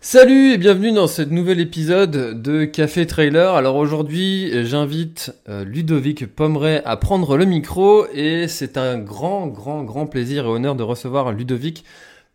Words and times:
Salut 0.00 0.52
et 0.52 0.58
bienvenue 0.58 0.92
dans 0.92 1.08
ce 1.08 1.22
nouvel 1.22 1.58
épisode 1.58 2.40
de 2.40 2.64
Café 2.64 3.04
Trailer. 3.04 3.54
Alors 3.54 3.74
aujourd'hui, 3.74 4.64
j'invite 4.64 5.34
euh, 5.48 5.64
Ludovic 5.64 6.24
Pomeray 6.24 6.80
à 6.84 6.96
prendre 6.96 7.36
le 7.36 7.44
micro 7.44 8.06
et 8.14 8.46
c'est 8.46 8.78
un 8.78 8.96
grand, 8.96 9.48
grand, 9.48 9.82
grand 9.82 10.06
plaisir 10.06 10.44
et 10.44 10.48
honneur 10.48 10.76
de 10.76 10.84
recevoir 10.84 11.32
Ludovic 11.32 11.84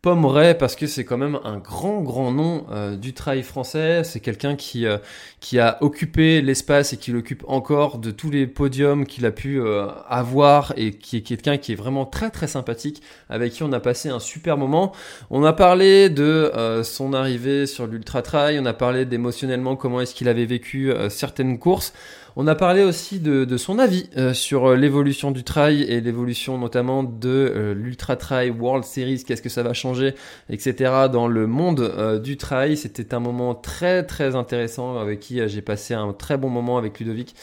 Pomeray 0.03 0.57
parce 0.57 0.75
que 0.75 0.85
c'est 0.85 1.05
quand 1.05 1.17
même 1.17 1.39
un 1.45 1.59
grand 1.59 2.01
grand 2.01 2.33
nom 2.33 2.65
euh, 2.73 2.97
du 2.97 3.13
trail 3.13 3.41
français. 3.41 4.03
C'est 4.03 4.19
quelqu'un 4.19 4.57
qui 4.57 4.85
euh, 4.85 4.97
qui 5.39 5.59
a 5.59 5.77
occupé 5.79 6.41
l'espace 6.41 6.91
et 6.91 6.97
qui 6.97 7.11
l'occupe 7.11 7.45
encore 7.47 7.99
de 7.99 8.11
tous 8.11 8.29
les 8.29 8.45
podiums 8.45 9.05
qu'il 9.05 9.25
a 9.25 9.31
pu 9.31 9.61
euh, 9.61 9.87
avoir 10.09 10.73
et 10.75 10.91
qui 10.91 11.15
est 11.15 11.21
quelqu'un 11.21 11.57
qui 11.57 11.71
est 11.71 11.75
vraiment 11.75 12.05
très 12.05 12.31
très 12.31 12.47
sympathique 12.47 13.01
avec 13.29 13.53
qui 13.53 13.63
on 13.63 13.71
a 13.71 13.79
passé 13.79 14.09
un 14.09 14.19
super 14.19 14.57
moment. 14.57 14.91
On 15.29 15.45
a 15.45 15.53
parlé 15.53 16.09
de 16.09 16.51
son 16.83 17.13
arrivée 17.13 17.65
sur 17.65 17.87
l'ultra 17.87 18.21
trail, 18.21 18.59
on 18.59 18.65
a 18.65 18.73
parlé 18.73 19.05
d'émotionnellement 19.05 19.77
comment 19.77 20.01
est-ce 20.01 20.13
qu'il 20.13 20.27
avait 20.27 20.45
vécu 20.45 20.91
certaines 21.09 21.57
courses. 21.59 21.93
On 22.35 22.47
a 22.47 22.55
parlé 22.55 22.83
aussi 22.83 23.19
de, 23.19 23.57
son 23.57 23.77
avis 23.77 24.09
euh, 24.17 24.33
sur 24.33 24.71
euh, 24.71 24.75
l'évolution 24.75 25.29
du 25.29 25.43
trail 25.43 25.83
et 25.83 26.01
l'évolution 26.01 26.57
notamment 26.57 27.03
de 27.03 27.29
euh, 27.29 27.73
l'Ultra 27.75 28.15
Trail 28.15 28.49
World 28.49 28.85
Series, 28.85 29.23
qu'est-ce 29.23 29.43
que 29.43 29.49
ça 29.49 29.61
va 29.61 29.73
changer, 29.73 30.15
etc. 30.49 30.91
dans 31.11 31.27
le 31.27 31.45
monde 31.45 32.21
du 32.23 32.37
trail. 32.37 32.75
C'était 32.75 33.13
un 33.13 33.19
moment 33.19 33.53
très 33.53 34.03
très 34.03 34.35
intéressant 34.35 34.97
avec 34.97 35.19
qui 35.19 35.47
j'ai 35.47 35.61
passé 35.61 35.93
un 35.93 36.11
très 36.11 36.37
bon 36.37 36.49
moment 36.49 36.79
avec 36.79 36.99
Ludovic. 36.99 37.35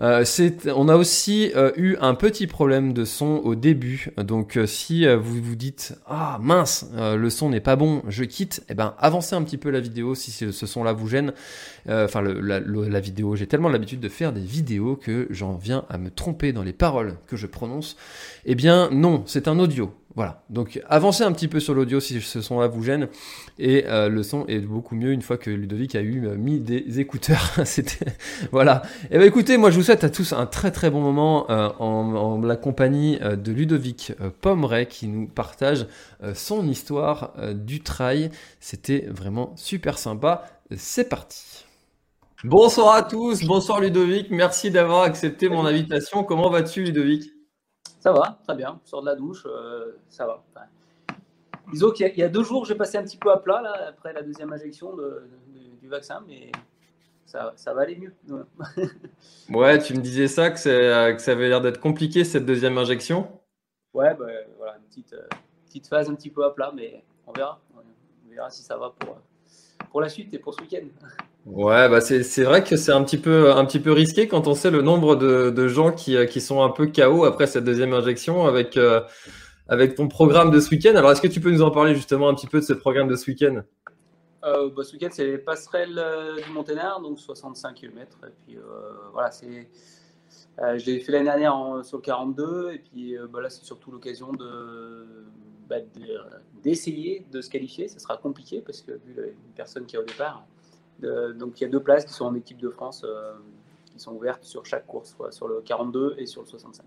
Euh, 0.00 0.24
on 0.74 0.88
a 0.88 0.96
aussi 0.96 1.52
euh, 1.54 1.72
eu 1.76 1.96
un 2.00 2.14
petit 2.14 2.46
problème 2.46 2.92
de 2.92 3.04
son 3.04 3.40
au 3.44 3.54
début. 3.54 4.10
Donc 4.16 4.56
euh, 4.56 4.66
si 4.66 5.06
vous 5.06 5.42
vous 5.42 5.56
dites 5.56 5.96
ah 6.06 6.38
mince 6.40 6.86
le 6.96 7.30
son 7.30 7.50
n'est 7.50 7.60
pas 7.60 7.76
bon, 7.76 8.02
je 8.08 8.24
quitte, 8.24 8.64
eh 8.68 8.74
ben 8.74 8.94
avancez 8.98 9.34
un 9.34 9.42
petit 9.42 9.58
peu 9.58 9.70
la 9.70 9.80
vidéo 9.80 10.14
si 10.14 10.30
ce 10.30 10.66
son-là 10.66 10.92
vous 10.92 11.08
gêne. 11.08 11.32
Enfin 11.88 12.22
la, 12.22 13.00
vidéo, 13.00 13.36
j'ai 13.36 13.46
tellement 13.46 13.68
l'habitude 13.68 14.00
de 14.00 14.08
faire 14.08 14.32
des 14.32 14.40
vidéos 14.40 14.96
que 14.96 15.26
j'en 15.30 15.54
viens 15.54 15.84
à 15.88 15.98
me 15.98 16.10
tromper 16.10 16.52
dans 16.52 16.62
les 16.62 16.72
paroles 16.72 17.16
que 17.26 17.36
je 17.36 17.46
prononce. 17.46 17.96
Eh 18.44 18.54
bien 18.54 18.88
non, 18.90 19.22
c'est 19.26 19.48
un 19.48 19.58
audio. 19.58 19.92
Voilà, 20.16 20.44
donc 20.48 20.80
avancez 20.88 21.24
un 21.24 21.32
petit 21.32 21.48
peu 21.48 21.58
sur 21.58 21.74
l'audio 21.74 21.98
si 21.98 22.20
ce 22.20 22.40
son-là 22.40 22.68
vous 22.68 22.84
gêne, 22.84 23.08
et 23.58 23.84
euh, 23.88 24.08
le 24.08 24.22
son 24.22 24.46
est 24.46 24.60
beaucoup 24.60 24.94
mieux 24.94 25.10
une 25.10 25.22
fois 25.22 25.38
que 25.38 25.50
Ludovic 25.50 25.96
a 25.96 26.02
eu 26.02 26.24
euh, 26.24 26.36
mis 26.36 26.60
des 26.60 27.00
écouteurs. 27.00 27.52
C'était 27.64 28.12
voilà. 28.52 28.82
Et 29.04 29.06
eh 29.12 29.18
ben 29.18 29.26
écoutez, 29.26 29.56
moi 29.56 29.70
je 29.70 29.76
vous 29.76 29.82
souhaite 29.82 30.04
à 30.04 30.10
tous 30.10 30.32
un 30.32 30.46
très 30.46 30.70
très 30.70 30.88
bon 30.88 31.00
moment 31.00 31.50
euh, 31.50 31.68
en, 31.80 32.40
la 32.40 32.54
compagnie 32.54 33.18
de 33.18 33.52
Ludovic 33.52 34.12
Pomeray 34.40 34.86
qui 34.86 35.08
nous 35.08 35.26
partage 35.26 35.86
son 36.34 36.68
histoire 36.68 37.32
du 37.54 37.80
trail. 37.80 38.30
C'était 38.60 39.06
vraiment 39.08 39.52
super 39.56 39.98
sympa. 39.98 40.44
C'est 40.76 41.08
parti. 41.08 41.64
Bonsoir 42.44 42.94
à 42.94 43.02
tous, 43.02 43.42
bonsoir 43.44 43.80
Ludovic, 43.80 44.30
merci 44.30 44.70
d'avoir 44.70 45.02
accepté 45.02 45.48
mon 45.48 45.64
invitation. 45.64 46.24
Comment 46.24 46.50
vas-tu 46.50 46.84
Ludovic? 46.84 47.33
Ça 48.04 48.12
va, 48.12 48.38
très 48.44 48.54
bien. 48.54 48.78
Je 48.84 48.90
sors 48.90 49.00
de 49.00 49.06
la 49.06 49.14
douche, 49.14 49.46
euh, 49.46 49.92
ça 50.10 50.26
va. 50.26 50.44
disons 51.72 51.90
qu'il 51.90 52.14
y, 52.14 52.22
a 52.22 52.28
deux 52.28 52.42
jours, 52.42 52.66
j'ai 52.66 52.74
passé 52.74 52.98
un 52.98 53.02
petit 53.02 53.16
peu 53.16 53.32
à 53.32 53.38
plat 53.38 53.62
là, 53.62 53.86
après 53.88 54.12
la 54.12 54.22
deuxième 54.22 54.52
injection 54.52 54.94
du 55.80 55.88
vaccin, 55.88 56.22
mais 56.28 56.52
ça, 57.24 57.54
va 57.72 57.80
aller 57.80 57.96
mieux. 57.96 58.14
ouais, 59.48 59.78
tu 59.78 59.94
me 59.94 60.02
disais 60.02 60.28
ça, 60.28 60.50
que, 60.50 61.12
que 61.14 61.18
ça 61.22 61.32
avait 61.32 61.48
l'air 61.48 61.62
d'être 61.62 61.80
compliqué 61.80 62.24
cette 62.24 62.44
deuxième 62.44 62.76
injection? 62.76 63.40
Ouais, 63.94 64.12
bah, 64.12 64.26
voilà, 64.58 64.76
une 64.76 64.82
petite, 64.82 65.14
euh, 65.14 65.26
petite 65.64 65.86
phase 65.86 66.10
un 66.10 66.14
petit 66.14 66.28
peu 66.28 66.44
à 66.44 66.50
plat, 66.50 66.72
mais 66.74 67.02
on 67.26 67.32
verra. 67.32 67.58
On 67.74 68.30
verra 68.30 68.50
si 68.50 68.62
ça 68.62 68.76
va 68.76 68.90
pour, 68.90 69.16
pour 69.90 70.02
la 70.02 70.10
suite 70.10 70.34
et 70.34 70.38
pour 70.38 70.52
ce 70.52 70.60
week-end. 70.60 70.86
Ouais, 71.46 71.90
bah 71.90 72.00
c'est 72.00 72.42
vrai 72.42 72.64
que 72.64 72.76
c'est 72.76 72.92
un 72.92 73.04
petit 73.04 73.18
peu 73.18 73.52
un 73.52 73.66
petit 73.66 73.78
peu 73.78 73.92
risqué 73.92 74.26
quand 74.28 74.46
on 74.46 74.54
sait 74.54 74.70
le 74.70 74.80
nombre 74.80 75.14
de, 75.14 75.50
de 75.50 75.68
gens 75.68 75.92
qui, 75.92 76.16
qui 76.26 76.40
sont 76.40 76.62
un 76.62 76.70
peu 76.70 76.86
KO 76.86 77.26
après 77.26 77.46
cette 77.46 77.64
deuxième 77.64 77.92
injection 77.92 78.46
avec 78.46 78.78
euh, 78.78 79.02
avec 79.68 79.94
ton 79.94 80.08
programme 80.08 80.50
de 80.50 80.58
ce 80.58 80.70
week-end. 80.70 80.94
Alors 80.96 81.12
est-ce 81.12 81.20
que 81.20 81.28
tu 81.28 81.42
peux 81.42 81.50
nous 81.50 81.60
en 81.60 81.70
parler 81.70 81.94
justement 81.94 82.30
un 82.30 82.34
petit 82.34 82.46
peu 82.46 82.60
de 82.60 82.64
ce 82.64 82.72
programme 82.72 83.08
de 83.08 83.16
ce 83.16 83.30
week-end? 83.30 83.62
Euh, 84.44 84.70
bah, 84.74 84.84
Ce 84.84 84.94
week-end 84.94 85.10
c'est 85.12 85.26
les 85.26 85.36
passerelles 85.36 85.98
euh, 85.98 86.40
du 86.40 86.50
Monténard, 86.50 87.02
donc 87.02 87.20
65 87.20 87.74
km. 87.74 88.16
Et 88.26 88.30
puis 88.46 88.58
voilà, 89.12 89.30
c'est 89.30 89.68
je 90.58 90.86
l'ai 90.86 91.00
fait 91.00 91.12
l'année 91.12 91.26
dernière 91.26 91.54
sur 91.82 91.98
le 91.98 92.02
42 92.02 92.70
et 92.72 92.78
puis 92.78 93.16
bah, 93.30 93.42
là 93.42 93.50
c'est 93.50 93.64
surtout 93.64 93.90
l'occasion 93.90 94.32
de 94.32 95.06
bah, 95.68 95.76
d'essayer 96.62 97.26
de, 97.30 97.42
se 97.42 97.50
qualifier. 97.50 97.88
Ce 97.88 97.98
sera 97.98 98.16
compliqué 98.16 98.62
parce 98.64 98.80
que 98.80 98.92
vu 98.92 99.14
une 99.18 99.52
personne 99.54 99.84
qui 99.84 99.96
est 99.96 99.98
au 99.98 100.04
départ 100.04 100.46
donc 101.00 101.60
il 101.60 101.64
y 101.64 101.66
a 101.66 101.70
deux 101.70 101.82
places 101.82 102.04
qui 102.04 102.12
sont 102.12 102.26
en 102.26 102.34
équipe 102.34 102.58
de 102.58 102.70
France 102.70 103.02
euh, 103.04 103.32
qui 103.92 103.98
sont 103.98 104.12
ouvertes 104.12 104.44
sur 104.44 104.64
chaque 104.66 104.86
course, 104.86 105.16
sur 105.30 105.48
le 105.48 105.60
42 105.60 106.16
et 106.18 106.26
sur 106.26 106.42
le 106.42 106.46
65. 106.48 106.84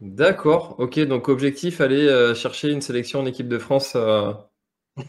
D'accord, 0.00 0.76
ok, 0.78 1.00
donc 1.00 1.28
objectif, 1.28 1.80
aller 1.80 2.06
euh, 2.06 2.34
chercher 2.34 2.70
une 2.70 2.80
sélection 2.80 3.20
en 3.20 3.26
équipe 3.26 3.48
de 3.48 3.58
France. 3.58 3.94
Euh. 3.96 4.32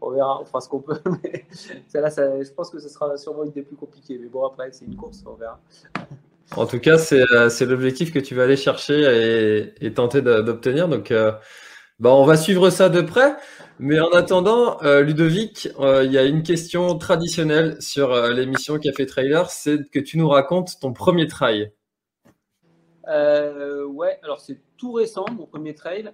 on 0.00 0.10
verra, 0.10 0.40
on 0.40 0.44
fera 0.44 0.60
ce 0.60 0.68
qu'on 0.68 0.80
peut. 0.80 0.98
Mais 1.22 2.00
là, 2.00 2.10
ça, 2.10 2.42
je 2.42 2.50
pense 2.52 2.70
que 2.70 2.78
ce 2.78 2.88
sera 2.88 3.16
sûrement 3.16 3.44
une 3.44 3.52
des 3.52 3.62
plus 3.62 3.76
compliquées. 3.76 4.18
Mais 4.18 4.28
bon, 4.28 4.46
après, 4.46 4.70
c'est 4.72 4.86
une 4.86 4.96
course, 4.96 5.22
on 5.26 5.34
verra. 5.34 5.60
En 6.56 6.66
tout 6.66 6.80
cas, 6.80 6.96
c'est 6.96 7.66
l'objectif 7.66 8.12
que 8.12 8.18
tu 8.18 8.34
vas 8.34 8.44
aller 8.44 8.56
chercher 8.56 9.74
et, 9.80 9.92
tenter 9.92 10.22
d'obtenir. 10.22 10.88
Donc, 10.88 11.12
bah, 11.98 12.10
on 12.10 12.24
va 12.24 12.36
suivre 12.36 12.70
ça 12.70 12.88
de 12.88 13.00
près. 13.00 13.36
Mais 13.80 14.00
en 14.00 14.10
attendant, 14.10 14.82
euh, 14.82 15.02
Ludovic, 15.02 15.68
euh, 15.78 16.04
il 16.04 16.12
y 16.12 16.18
a 16.18 16.24
une 16.24 16.42
question 16.42 16.98
traditionnelle 16.98 17.80
sur 17.80 18.12
euh, 18.12 18.32
l'émission 18.32 18.78
Café 18.78 19.06
Trailer, 19.06 19.50
c'est 19.50 19.88
que 19.90 20.00
tu 20.00 20.18
nous 20.18 20.28
racontes 20.28 20.80
ton 20.80 20.92
premier 20.92 21.28
trail. 21.28 21.72
ouais, 23.06 24.18
alors 24.22 24.40
c'est 24.40 24.60
tout 24.76 24.92
récent, 24.92 25.24
mon 25.32 25.46
premier 25.46 25.74
trail, 25.74 26.12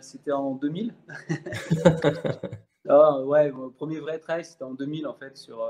c'était 0.00 0.32
en 0.32 0.54
2000. 0.54 0.94
ah, 2.88 3.20
ouais, 3.22 3.50
mon 3.50 3.70
premier 3.70 4.00
vrai 4.00 4.18
trail, 4.18 4.44
c'était 4.44 4.64
en 4.64 4.74
2000 4.74 5.06
en 5.06 5.14
fait. 5.14 5.36
Sur, 5.36 5.66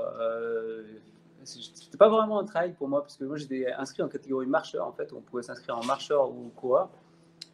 c'était 1.43 1.97
pas 1.97 2.09
vraiment 2.09 2.39
un 2.39 2.45
trail 2.45 2.73
pour 2.73 2.89
moi 2.89 3.01
parce 3.01 3.15
que 3.15 3.23
moi 3.23 3.37
j'étais 3.37 3.71
inscrit 3.71 4.03
en 4.03 4.09
catégorie 4.09 4.47
marcheur 4.47 4.85
en 4.85 4.91
fait, 4.91 5.13
on 5.13 5.21
pouvait 5.21 5.43
s'inscrire 5.43 5.77
en 5.77 5.85
marcheur 5.85 6.29
ou 6.29 6.51
coureur. 6.55 6.89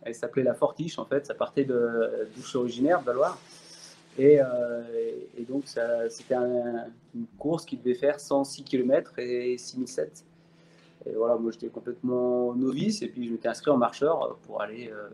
Elle 0.04 0.16
s'appelait 0.16 0.44
la 0.44 0.54
Fortiche, 0.54 1.00
en 1.00 1.06
fait. 1.06 1.26
Ça 1.26 1.34
partait 1.34 1.66
de 1.66 2.28
suis 2.42 2.58
originaire, 2.58 3.02
de 3.02 3.06
Valoir. 3.06 3.38
Et, 4.18 4.40
euh, 4.40 4.82
et, 5.38 5.44
donc, 5.44 5.64
c'était 6.10 6.36
une 6.36 7.26
course 7.38 7.66
qui 7.66 7.78
devait 7.78 7.96
faire 7.96 8.20
106 8.20 8.64
km 8.64 9.20
et 9.20 9.58
6007. 9.58 10.24
Et 11.06 11.12
voilà, 11.12 11.36
moi, 11.36 11.52
j'étais 11.52 11.68
complètement 11.68 12.54
novice. 12.54 13.02
Et 13.02 13.08
puis, 13.08 13.28
je 13.28 13.34
m'étais 13.34 13.50
inscrit 13.50 13.72
en 13.72 13.78
marcheur 13.78 14.38
pour 14.48 14.62
aller, 14.62 14.90
euh, 14.90 15.10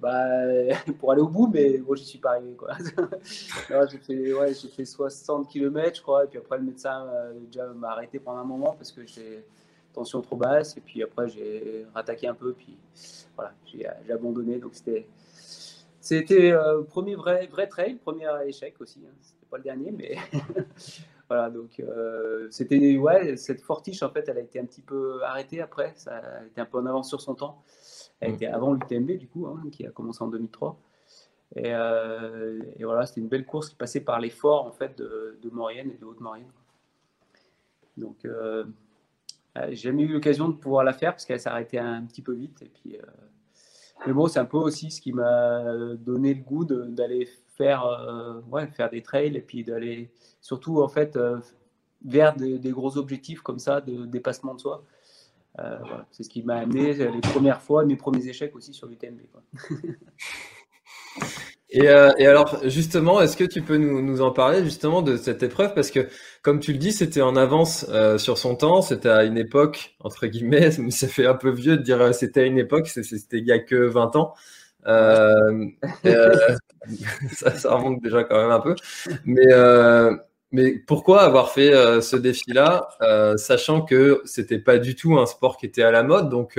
bah, 0.00 0.74
pour 0.98 1.12
aller 1.12 1.22
au 1.22 1.28
bout, 1.28 1.48
mais 1.52 1.80
moi, 1.86 1.94
j'y 1.94 2.04
suis 2.04 2.18
pas 2.18 2.32
arrivé. 2.32 2.56
j'ai 3.90 3.98
fait, 3.98 4.32
ouais, 4.34 4.54
fait 4.54 4.84
60 4.84 5.48
km, 5.48 5.96
je 5.96 6.02
crois. 6.02 6.24
Et 6.24 6.26
puis 6.26 6.38
après, 6.38 6.58
le 6.58 6.64
médecin 6.64 7.06
euh, 7.06 7.32
déjà 7.46 7.66
m'a 7.68 7.90
arrêté 7.90 8.18
pendant 8.18 8.40
un 8.40 8.44
moment 8.44 8.74
parce 8.76 8.90
que 8.90 9.06
j'étais 9.06 9.44
tension 9.92 10.20
trop 10.20 10.36
basse. 10.36 10.76
Et 10.76 10.80
puis 10.80 11.02
après, 11.02 11.28
j'ai 11.28 11.86
rattaqué 11.94 12.26
un 12.26 12.34
peu. 12.34 12.52
Puis 12.52 12.76
voilà, 13.36 13.52
j'ai 13.64 14.12
abandonné. 14.12 14.58
Donc 14.58 14.74
c'était 14.74 15.06
c'était 16.00 16.50
euh, 16.50 16.82
premier 16.82 17.14
vrai, 17.14 17.46
vrai 17.46 17.66
trail, 17.66 17.96
premier 17.96 18.26
échec 18.46 18.74
aussi. 18.80 19.00
Hein. 19.06 19.12
C'était 19.20 19.46
pas 19.50 19.58
le 19.58 19.62
dernier, 19.62 19.92
mais 19.92 20.16
voilà. 21.28 21.50
Donc 21.50 21.78
euh, 21.78 22.48
c'était 22.50 22.96
ouais, 22.96 23.36
cette 23.36 23.60
fortiche 23.60 24.02
en 24.02 24.10
fait, 24.10 24.28
elle 24.28 24.38
a 24.38 24.40
été 24.40 24.58
un 24.58 24.64
petit 24.64 24.80
peu 24.80 25.22
arrêtée 25.22 25.60
après. 25.60 25.92
Ça 25.96 26.16
a 26.16 26.44
été 26.44 26.60
un 26.60 26.66
peu 26.66 26.78
en 26.78 26.86
avance 26.86 27.08
sur 27.08 27.20
son 27.20 27.34
temps. 27.34 27.62
Elle 28.20 28.34
était 28.34 28.46
avant 28.46 28.72
l'UTMB 28.72 29.12
du 29.18 29.28
coup, 29.28 29.46
hein, 29.46 29.62
qui 29.70 29.86
a 29.86 29.90
commencé 29.90 30.22
en 30.22 30.28
2003. 30.28 30.78
Et, 31.56 31.72
voilà, 31.72 33.06
c'était 33.06 33.20
une 33.20 33.28
belle 33.28 33.44
course 33.44 33.70
qui 33.70 33.74
passait 33.74 34.00
par 34.00 34.20
les 34.20 34.30
forts 34.30 34.66
en 34.66 34.72
fait, 34.72 34.96
de, 34.96 35.38
de 35.42 35.50
Maurienne 35.50 35.90
et 35.90 35.96
de 35.96 36.04
Haute-Maurienne. 36.04 36.50
Donc, 37.96 38.26
j'ai 39.56 39.76
jamais 39.76 40.02
eu 40.02 40.12
l'occasion 40.12 40.48
de 40.48 40.54
pouvoir 40.54 40.84
la 40.84 40.92
faire 40.92 41.12
parce 41.12 41.24
qu'elle 41.24 41.40
s'arrêtait 41.40 41.78
un 41.78 42.04
petit 42.04 42.22
peu 42.22 42.34
vite. 42.34 42.62
Et 42.62 42.68
puis, 42.68 42.96
mais 44.06 44.12
bon, 44.12 44.28
c'est 44.28 44.38
un 44.38 44.44
peu 44.44 44.56
aussi 44.56 44.90
ce 44.90 45.00
qui 45.00 45.12
m'a 45.12 45.62
donné 45.96 46.34
le 46.34 46.42
goût 46.42 46.64
d'aller 46.64 47.28
faire, 47.60 47.84
euh, 47.84 48.40
ouais, 48.50 48.66
faire 48.68 48.88
des 48.88 49.02
trails 49.02 49.36
et 49.36 49.42
puis 49.42 49.64
d'aller 49.64 50.10
surtout 50.40 50.80
en 50.80 50.88
fait 50.88 51.16
euh, 51.16 51.38
vers 52.02 52.34
des, 52.34 52.58
gros 52.70 52.96
objectifs 52.96 53.42
comme 53.42 53.58
ça 53.58 53.82
de 53.82 54.06
dépassement 54.06 54.54
de 54.54 54.60
soi. 54.60 54.84
Euh, 55.58 55.78
c'est 56.10 56.22
ce 56.22 56.30
qui 56.30 56.42
m'a 56.42 56.56
amené 56.56 56.94
les 56.94 57.20
premières 57.20 57.60
fois, 57.60 57.84
mes 57.84 57.96
premiers 57.96 58.26
échecs 58.26 58.56
aussi 58.56 58.72
sur 58.72 58.86
l'UTMB. 58.86 59.20
Et, 61.72 61.88
euh, 61.88 62.10
et, 62.18 62.26
alors, 62.26 62.58
justement, 62.64 63.20
est-ce 63.20 63.36
que 63.36 63.44
tu 63.44 63.62
peux 63.62 63.76
nous, 63.76 64.02
nous, 64.02 64.22
en 64.22 64.32
parler 64.32 64.64
justement 64.64 65.02
de 65.02 65.16
cette 65.16 65.42
épreuve? 65.44 65.72
Parce 65.72 65.92
que, 65.92 66.08
comme 66.42 66.58
tu 66.58 66.72
le 66.72 66.78
dis, 66.78 66.92
c'était 66.92 67.20
en 67.20 67.36
avance 67.36 67.86
euh, 67.90 68.18
sur 68.18 68.38
son 68.38 68.56
temps, 68.56 68.82
c'était 68.82 69.08
à 69.08 69.22
une 69.22 69.38
époque, 69.38 69.94
entre 70.00 70.26
guillemets, 70.26 70.70
mais 70.78 70.90
ça 70.90 71.06
fait 71.06 71.26
un 71.26 71.34
peu 71.34 71.50
vieux 71.50 71.76
de 71.76 71.82
dire 71.82 72.00
euh, 72.00 72.12
c'était 72.12 72.40
à 72.40 72.44
une 72.44 72.58
époque, 72.58 72.88
c'était 72.88 73.38
il 73.38 73.46
y 73.46 73.52
a 73.52 73.60
que 73.60 73.76
20 73.76 74.16
ans. 74.16 74.34
Euh, 74.86 75.66
euh 76.06 76.56
ça, 77.32 77.52
ça, 77.56 77.74
remonte 77.76 78.02
déjà 78.02 78.24
quand 78.24 78.40
même 78.40 78.50
un 78.50 78.60
peu. 78.60 78.74
Mais, 79.24 79.46
mais 80.50 80.72
pourquoi 80.86 81.22
avoir 81.22 81.50
fait 81.52 81.72
ce 82.00 82.16
défi-là, 82.16 82.88
sachant 83.36 83.82
que 83.82 84.22
c'était 84.24 84.58
pas 84.58 84.78
du 84.78 84.96
tout 84.96 85.18
un 85.18 85.26
sport 85.26 85.56
qui 85.56 85.66
était 85.66 85.82
à 85.82 85.92
la 85.92 86.02
mode? 86.02 86.30
Donc, 86.30 86.58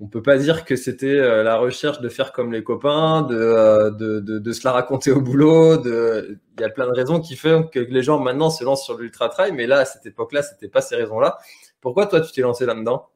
on 0.00 0.06
peut 0.06 0.22
pas 0.22 0.38
dire 0.38 0.64
que 0.64 0.76
c'était 0.76 1.18
euh, 1.18 1.42
la 1.42 1.56
recherche 1.56 2.00
de 2.00 2.08
faire 2.08 2.32
comme 2.32 2.52
les 2.52 2.62
copains, 2.62 3.26
euh, 3.30 3.90
de, 3.90 4.20
de, 4.20 4.38
de, 4.38 4.52
se 4.52 4.64
la 4.64 4.72
raconter 4.72 5.10
au 5.10 5.20
boulot. 5.20 5.76
De... 5.76 6.38
Il 6.56 6.60
y 6.60 6.64
a 6.64 6.70
plein 6.70 6.86
de 6.86 6.92
raisons 6.92 7.20
qui 7.20 7.36
font 7.36 7.64
que 7.64 7.80
les 7.80 8.02
gens 8.02 8.18
maintenant 8.18 8.50
se 8.50 8.64
lancent 8.64 8.84
sur 8.84 8.96
l'ultra 8.96 9.28
trail, 9.28 9.52
mais 9.52 9.66
là, 9.66 9.78
à 9.78 9.84
cette 9.84 10.06
époque-là, 10.06 10.42
c'était 10.42 10.68
pas 10.68 10.80
ces 10.80 10.96
raisons-là. 10.96 11.38
Pourquoi 11.80 12.06
toi, 12.06 12.20
tu 12.20 12.32
t'es 12.32 12.42
lancé 12.42 12.64
là-dedans? 12.64 13.08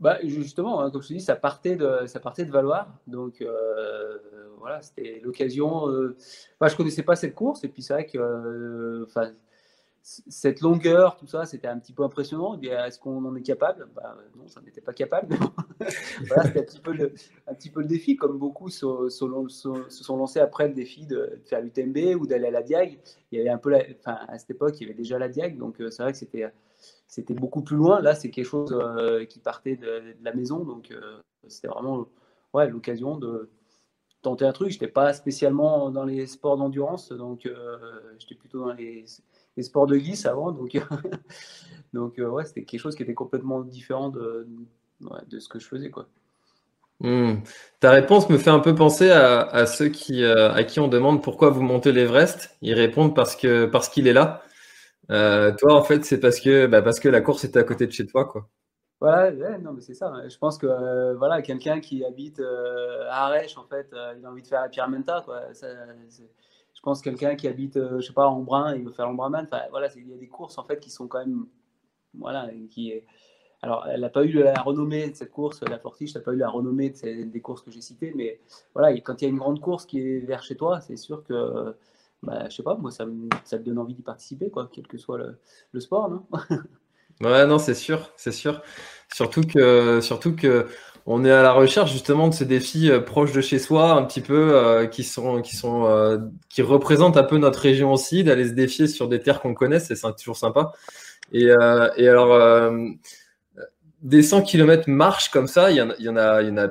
Bah, 0.00 0.18
justement, 0.22 0.80
hein, 0.80 0.90
comme 0.90 1.02
je 1.02 1.08
te 1.08 1.12
dis, 1.12 1.20
ça 1.20 1.36
partait 1.36 1.76
de, 1.76 2.06
ça 2.06 2.20
partait 2.20 2.44
de 2.44 2.52
Valoir. 2.52 2.88
Donc 3.06 3.40
euh, 3.40 4.18
voilà, 4.58 4.80
c'était 4.80 5.20
l'occasion. 5.22 5.88
Euh... 5.88 6.16
Je 6.60 6.76
connaissais 6.76 7.02
pas 7.02 7.16
cette 7.16 7.34
course, 7.34 7.64
et 7.64 7.68
puis 7.68 7.82
c'est 7.82 7.92
vrai 7.92 8.06
que 8.06 9.06
cette 10.08 10.62
longueur, 10.62 11.16
tout 11.16 11.26
ça, 11.26 11.44
c'était 11.44 11.68
un 11.68 11.78
petit 11.78 11.92
peu 11.92 12.02
impressionnant. 12.02 12.58
Est-ce 12.62 12.98
qu'on 12.98 13.22
en 13.26 13.36
est 13.36 13.42
capable? 13.42 13.88
Bah, 13.94 14.16
Non, 14.36 14.48
ça 14.48 14.62
n'était 14.62 14.80
pas 14.80 14.94
capable. 14.94 15.36
c'était 15.80 16.60
un 16.60 16.62
petit, 16.62 16.80
peu 17.68 17.82
le, 17.82 17.86
défi, 17.86 18.16
comme 18.16 18.38
beaucoup 18.38 18.70
se, 18.70 19.08
sont 19.10 20.16
lancés 20.16 20.40
après 20.40 20.68
le 20.68 20.72
défi 20.72 21.04
de, 21.04 21.38
faire 21.44 21.60
l'UTMB 21.60 22.18
ou 22.18 22.26
d'aller 22.26 22.46
à 22.46 22.50
la 22.50 22.62
Diag. 22.62 22.98
Il 23.30 23.38
y 23.38 23.40
avait 23.40 23.50
un 23.50 23.58
peu, 23.58 23.74
à 24.06 24.38
cette 24.38 24.50
époque, 24.50 24.76
il 24.80 24.84
y 24.84 24.86
avait 24.86 24.96
déjà 24.96 25.18
la 25.18 25.28
Diag, 25.28 25.58
donc 25.58 25.78
euh, 25.80 25.90
c'est 25.90 26.02
vrai 26.02 26.12
que 26.12 26.18
c'était, 26.18 26.50
c'était 27.06 27.34
beaucoup 27.34 27.60
plus 27.60 27.76
loin. 27.76 28.00
Là, 28.00 28.14
c'est 28.14 28.30
quelque 28.30 28.46
chose 28.46 28.72
euh, 28.72 29.26
qui 29.26 29.40
partait 29.40 29.76
de, 29.76 30.14
la 30.22 30.32
maison, 30.32 30.64
donc 30.64 30.90
euh, 30.90 31.18
c'était 31.48 31.68
vraiment 31.68 32.08
ouais, 32.54 32.66
l'occasion 32.70 33.18
de 33.18 33.50
tenter 34.22 34.46
un 34.46 34.52
truc. 34.52 34.70
Je 34.70 34.76
n'étais 34.76 34.88
pas 34.88 35.12
spécialement 35.12 35.90
dans 35.90 36.06
les 36.06 36.26
sports 36.26 36.56
d'endurance, 36.56 37.12
donc 37.12 37.46
j'étais 38.18 38.36
plutôt 38.36 38.60
dans 38.60 38.72
les 38.72 39.04
les 39.58 39.64
sports 39.64 39.86
de 39.86 39.96
glisse 39.96 40.24
avant. 40.24 40.52
Donc, 40.52 40.70
donc 41.92 42.18
euh, 42.18 42.28
ouais, 42.28 42.44
c'était 42.44 42.62
quelque 42.62 42.80
chose 42.80 42.94
qui 42.94 43.02
était 43.02 43.14
complètement 43.14 43.60
différent 43.60 44.08
de, 44.08 44.46
de 45.28 45.38
ce 45.38 45.48
que 45.48 45.58
je 45.58 45.66
faisais. 45.66 45.90
Quoi. 45.90 46.06
Hmm. 47.00 47.40
Ta 47.80 47.90
réponse 47.90 48.30
me 48.30 48.38
fait 48.38 48.50
un 48.50 48.60
peu 48.60 48.74
penser 48.74 49.10
à, 49.10 49.40
à 49.40 49.66
ceux 49.66 49.88
qui, 49.88 50.22
euh, 50.22 50.52
à 50.52 50.64
qui 50.64 50.80
on 50.80 50.88
demande 50.88 51.22
pourquoi 51.22 51.50
vous 51.50 51.62
montez 51.62 51.92
l'Everest. 51.92 52.56
Ils 52.62 52.74
répondent 52.74 53.14
parce 53.14 53.36
que 53.36 53.66
parce 53.66 53.88
qu'il 53.88 54.06
est 54.06 54.12
là. 54.12 54.42
Euh, 55.10 55.52
toi, 55.56 55.74
en 55.74 55.82
fait, 55.82 56.04
c'est 56.04 56.20
parce 56.20 56.40
que 56.40 56.66
bah, 56.66 56.80
parce 56.82 57.00
que 57.00 57.08
la 57.08 57.20
course 57.20 57.44
était 57.44 57.58
à 57.58 57.64
côté 57.64 57.86
de 57.86 57.92
chez 57.92 58.06
toi, 58.06 58.24
quoi. 58.24 58.48
Voilà, 59.00 59.58
non, 59.58 59.74
mais 59.74 59.80
c'est 59.80 59.94
ça. 59.94 60.12
Je 60.28 60.36
pense 60.38 60.58
que 60.58 61.14
voilà, 61.14 61.40
quelqu'un 61.40 61.78
qui 61.78 62.04
habite 62.04 62.40
à 63.08 63.26
Arèche, 63.26 63.56
en 63.56 63.64
fait, 63.64 63.88
il 64.18 64.26
a 64.26 64.30
envie 64.30 64.42
de 64.42 64.46
faire 64.48 64.62
la 64.62 64.68
Pierre 64.68 64.88
Menta, 64.88 65.22
quoi. 65.24 65.54
Ça, 65.54 65.68
je 66.78 66.82
pense 66.82 67.02
quelqu'un 67.02 67.34
qui 67.34 67.48
habite, 67.48 67.76
euh, 67.76 68.00
je 68.00 68.06
sais 68.06 68.12
pas, 68.12 68.28
en 68.28 68.40
Brun, 68.40 68.76
il 68.76 68.84
veut 68.84 68.92
faire 68.92 69.06
l'Embrunman. 69.06 69.44
Enfin, 69.44 69.62
voilà, 69.70 69.88
il 69.96 70.08
y 70.08 70.14
a 70.14 70.16
des 70.16 70.28
courses 70.28 70.58
en 70.58 70.64
fait 70.64 70.78
qui 70.78 70.90
sont 70.90 71.08
quand 71.08 71.18
même, 71.18 71.46
voilà, 72.14 72.48
qui. 72.70 72.92
Alors, 73.62 73.86
elle 73.88 74.02
n'a 74.02 74.10
pas 74.10 74.24
eu 74.24 74.32
la 74.32 74.54
renommée 74.62 75.10
de 75.10 75.16
cette 75.16 75.32
course, 75.32 75.62
la 75.62 75.78
Fortige 75.80 76.14
n'a 76.14 76.20
pas 76.20 76.32
eu 76.32 76.36
la 76.36 76.48
renommée 76.48 76.90
de 76.90 77.24
des 77.24 77.40
courses 77.40 77.62
que 77.62 77.72
j'ai 77.72 77.80
citées, 77.80 78.12
mais 78.16 78.40
voilà, 78.74 78.92
quand 79.00 79.20
il 79.20 79.24
y 79.24 79.28
a 79.28 79.30
une 79.30 79.38
grande 79.38 79.60
course 79.60 79.86
qui 79.86 80.00
est 80.00 80.20
vers 80.20 80.44
chez 80.44 80.56
toi, 80.56 80.80
c'est 80.80 80.96
sûr 80.96 81.24
que, 81.24 81.74
bah, 82.22 82.48
je 82.48 82.56
sais 82.56 82.62
pas, 82.62 82.76
moi, 82.76 82.92
ça 82.92 83.06
me, 83.06 83.28
ça 83.44 83.58
donne 83.58 83.78
envie 83.78 83.94
d'y 83.94 84.02
participer, 84.02 84.50
quoi, 84.50 84.70
quel 84.72 84.86
que 84.86 84.98
soit 84.98 85.18
le, 85.18 85.38
le 85.72 85.80
sport, 85.80 86.10
non? 86.10 86.26
Ouais, 87.20 87.46
non, 87.46 87.58
c'est 87.58 87.74
sûr, 87.74 88.12
c'est 88.16 88.32
sûr. 88.32 88.62
Surtout 89.12 89.42
que, 89.42 90.00
surtout 90.00 90.36
que 90.36 90.68
on 91.06 91.24
est 91.24 91.30
à 91.30 91.42
la 91.42 91.52
recherche 91.52 91.92
justement 91.92 92.28
de 92.28 92.34
ces 92.34 92.44
défis 92.44 92.90
euh, 92.90 93.00
proches 93.00 93.32
de 93.32 93.40
chez 93.40 93.58
soi, 93.58 93.92
un 93.92 94.02
petit 94.04 94.20
peu 94.20 94.54
euh, 94.54 94.86
qui 94.86 95.04
sont 95.04 95.40
qui 95.42 95.56
sont 95.56 95.86
euh, 95.86 96.18
qui 96.48 96.62
représentent 96.62 97.16
un 97.16 97.24
peu 97.24 97.38
notre 97.38 97.60
région 97.60 97.92
aussi, 97.92 98.24
d'aller 98.24 98.48
se 98.48 98.52
défier 98.52 98.86
sur 98.86 99.08
des 99.08 99.20
terres 99.20 99.40
qu'on 99.40 99.54
connaît, 99.54 99.80
c'est 99.80 99.94
toujours 100.16 100.36
sympa. 100.36 100.72
Et, 101.32 101.50
alors 101.50 102.72
des 104.02 104.22
100 104.22 104.42
km 104.42 104.88
marche 104.88 105.30
comme 105.30 105.48
ça, 105.48 105.70
il 105.70 105.76
y 105.76 106.08
en, 106.08 106.16
a 106.16 106.68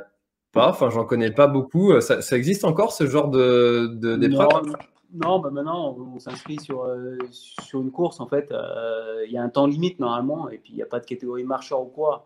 pas, 0.52 0.70
enfin 0.70 0.90
j'en 0.90 1.04
connais 1.04 1.32
pas 1.32 1.48
beaucoup. 1.48 2.00
Ça, 2.02 2.22
ça, 2.22 2.38
existe 2.38 2.64
encore 2.64 2.94
ce 2.94 3.06
genre 3.06 3.30
de 3.30 4.16
d'épreuve? 4.18 4.74
Non, 5.18 5.40
bah 5.40 5.50
maintenant, 5.50 5.96
on, 5.98 6.20
s'inscrit 6.20 6.60
sur, 6.60 6.84
euh, 6.84 7.18
sur 7.32 7.82
une 7.82 7.92
course. 7.92 8.20
En 8.20 8.28
fait, 8.28 8.52
euh, 8.52 9.24
il 9.26 9.32
y 9.32 9.38
a 9.38 9.42
un 9.42 9.50
temps 9.50 9.66
limite 9.66 10.00
normalement, 10.00 10.50
et 10.50 10.58
puis 10.58 10.74
il 10.74 10.76
n'y 10.76 10.84
a 10.84 10.86
pas 10.86 11.00
de 11.00 11.06
catégorie 11.06 11.44
marcheur 11.44 11.82
ou 11.82 11.86
quoi. 11.86 12.26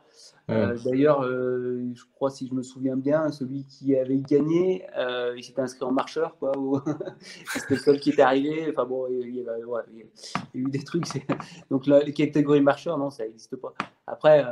Euh, 0.49 0.77
d'ailleurs, 0.83 1.23
je 1.23 2.03
crois, 2.13 2.29
si 2.29 2.47
je 2.47 2.53
me 2.53 2.63
souviens 2.63 2.97
bien, 2.97 3.31
celui 3.31 3.63
qui 3.63 3.95
avait 3.95 4.17
gagné, 4.17 4.85
il 5.37 5.43
s'était 5.43 5.61
inscrit 5.61 5.85
en 5.85 5.91
marcheur, 5.91 6.35
quoi. 6.37 6.51
C'était 7.53 7.75
le 7.75 7.79
seul 7.79 7.99
qui 7.99 8.09
était 8.09 8.21
arrivé. 8.21 8.67
Enfin 8.69 8.85
bon, 8.85 9.07
il 9.09 9.35
y, 9.35 9.47
a, 9.47 9.57
eu 10.53 10.69
des 10.69 10.83
trucs. 10.83 11.05
Donc 11.69 11.87
les 11.87 12.13
catégories 12.13 12.61
marcheurs, 12.61 12.97
non, 12.97 13.09
ça 13.09 13.23
n'existe 13.23 13.55
pas. 13.55 13.73
Après 14.05 14.43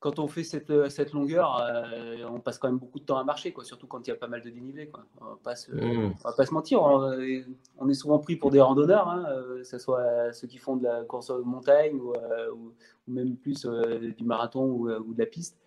quand 0.00 0.20
on 0.20 0.28
fait 0.28 0.44
cette, 0.44 0.70
euh, 0.70 0.88
cette 0.88 1.12
longueur, 1.12 1.60
euh, 1.60 2.24
on 2.30 2.38
passe 2.38 2.58
quand 2.58 2.68
même 2.68 2.78
beaucoup 2.78 3.00
de 3.00 3.04
temps 3.04 3.18
à 3.18 3.24
marcher, 3.24 3.52
quoi, 3.52 3.64
surtout 3.64 3.88
quand 3.88 4.06
il 4.06 4.10
y 4.10 4.12
a 4.12 4.16
pas 4.16 4.28
mal 4.28 4.42
de 4.42 4.50
dénivelé. 4.50 4.88
Quoi. 4.88 5.04
On 5.20 5.24
ne 5.24 5.30
mmh. 5.30 6.14
va, 6.24 6.32
pas 6.32 6.46
se 6.46 6.54
mentir, 6.54 6.82
on, 6.82 7.88
est 7.88 7.94
souvent 7.94 8.18
pris 8.20 8.36
pour 8.36 8.50
des 8.50 8.60
randonneurs, 8.60 9.08
hein, 9.08 9.24
euh, 9.28 9.58
que 9.58 9.64
ce 9.64 9.78
soit 9.78 10.32
ceux 10.32 10.46
qui 10.46 10.58
font 10.58 10.76
de 10.76 10.84
la 10.84 11.02
course 11.04 11.28
de 11.28 11.42
montagne 11.42 11.96
ou, 11.96 12.12
ou, 12.54 12.72
même 13.08 13.36
plus 13.36 13.66
du 13.66 14.24
marathon 14.24 14.64
ou, 14.66 14.88
ou, 14.90 15.14
de 15.14 15.18
la 15.18 15.26
piste. 15.26 15.58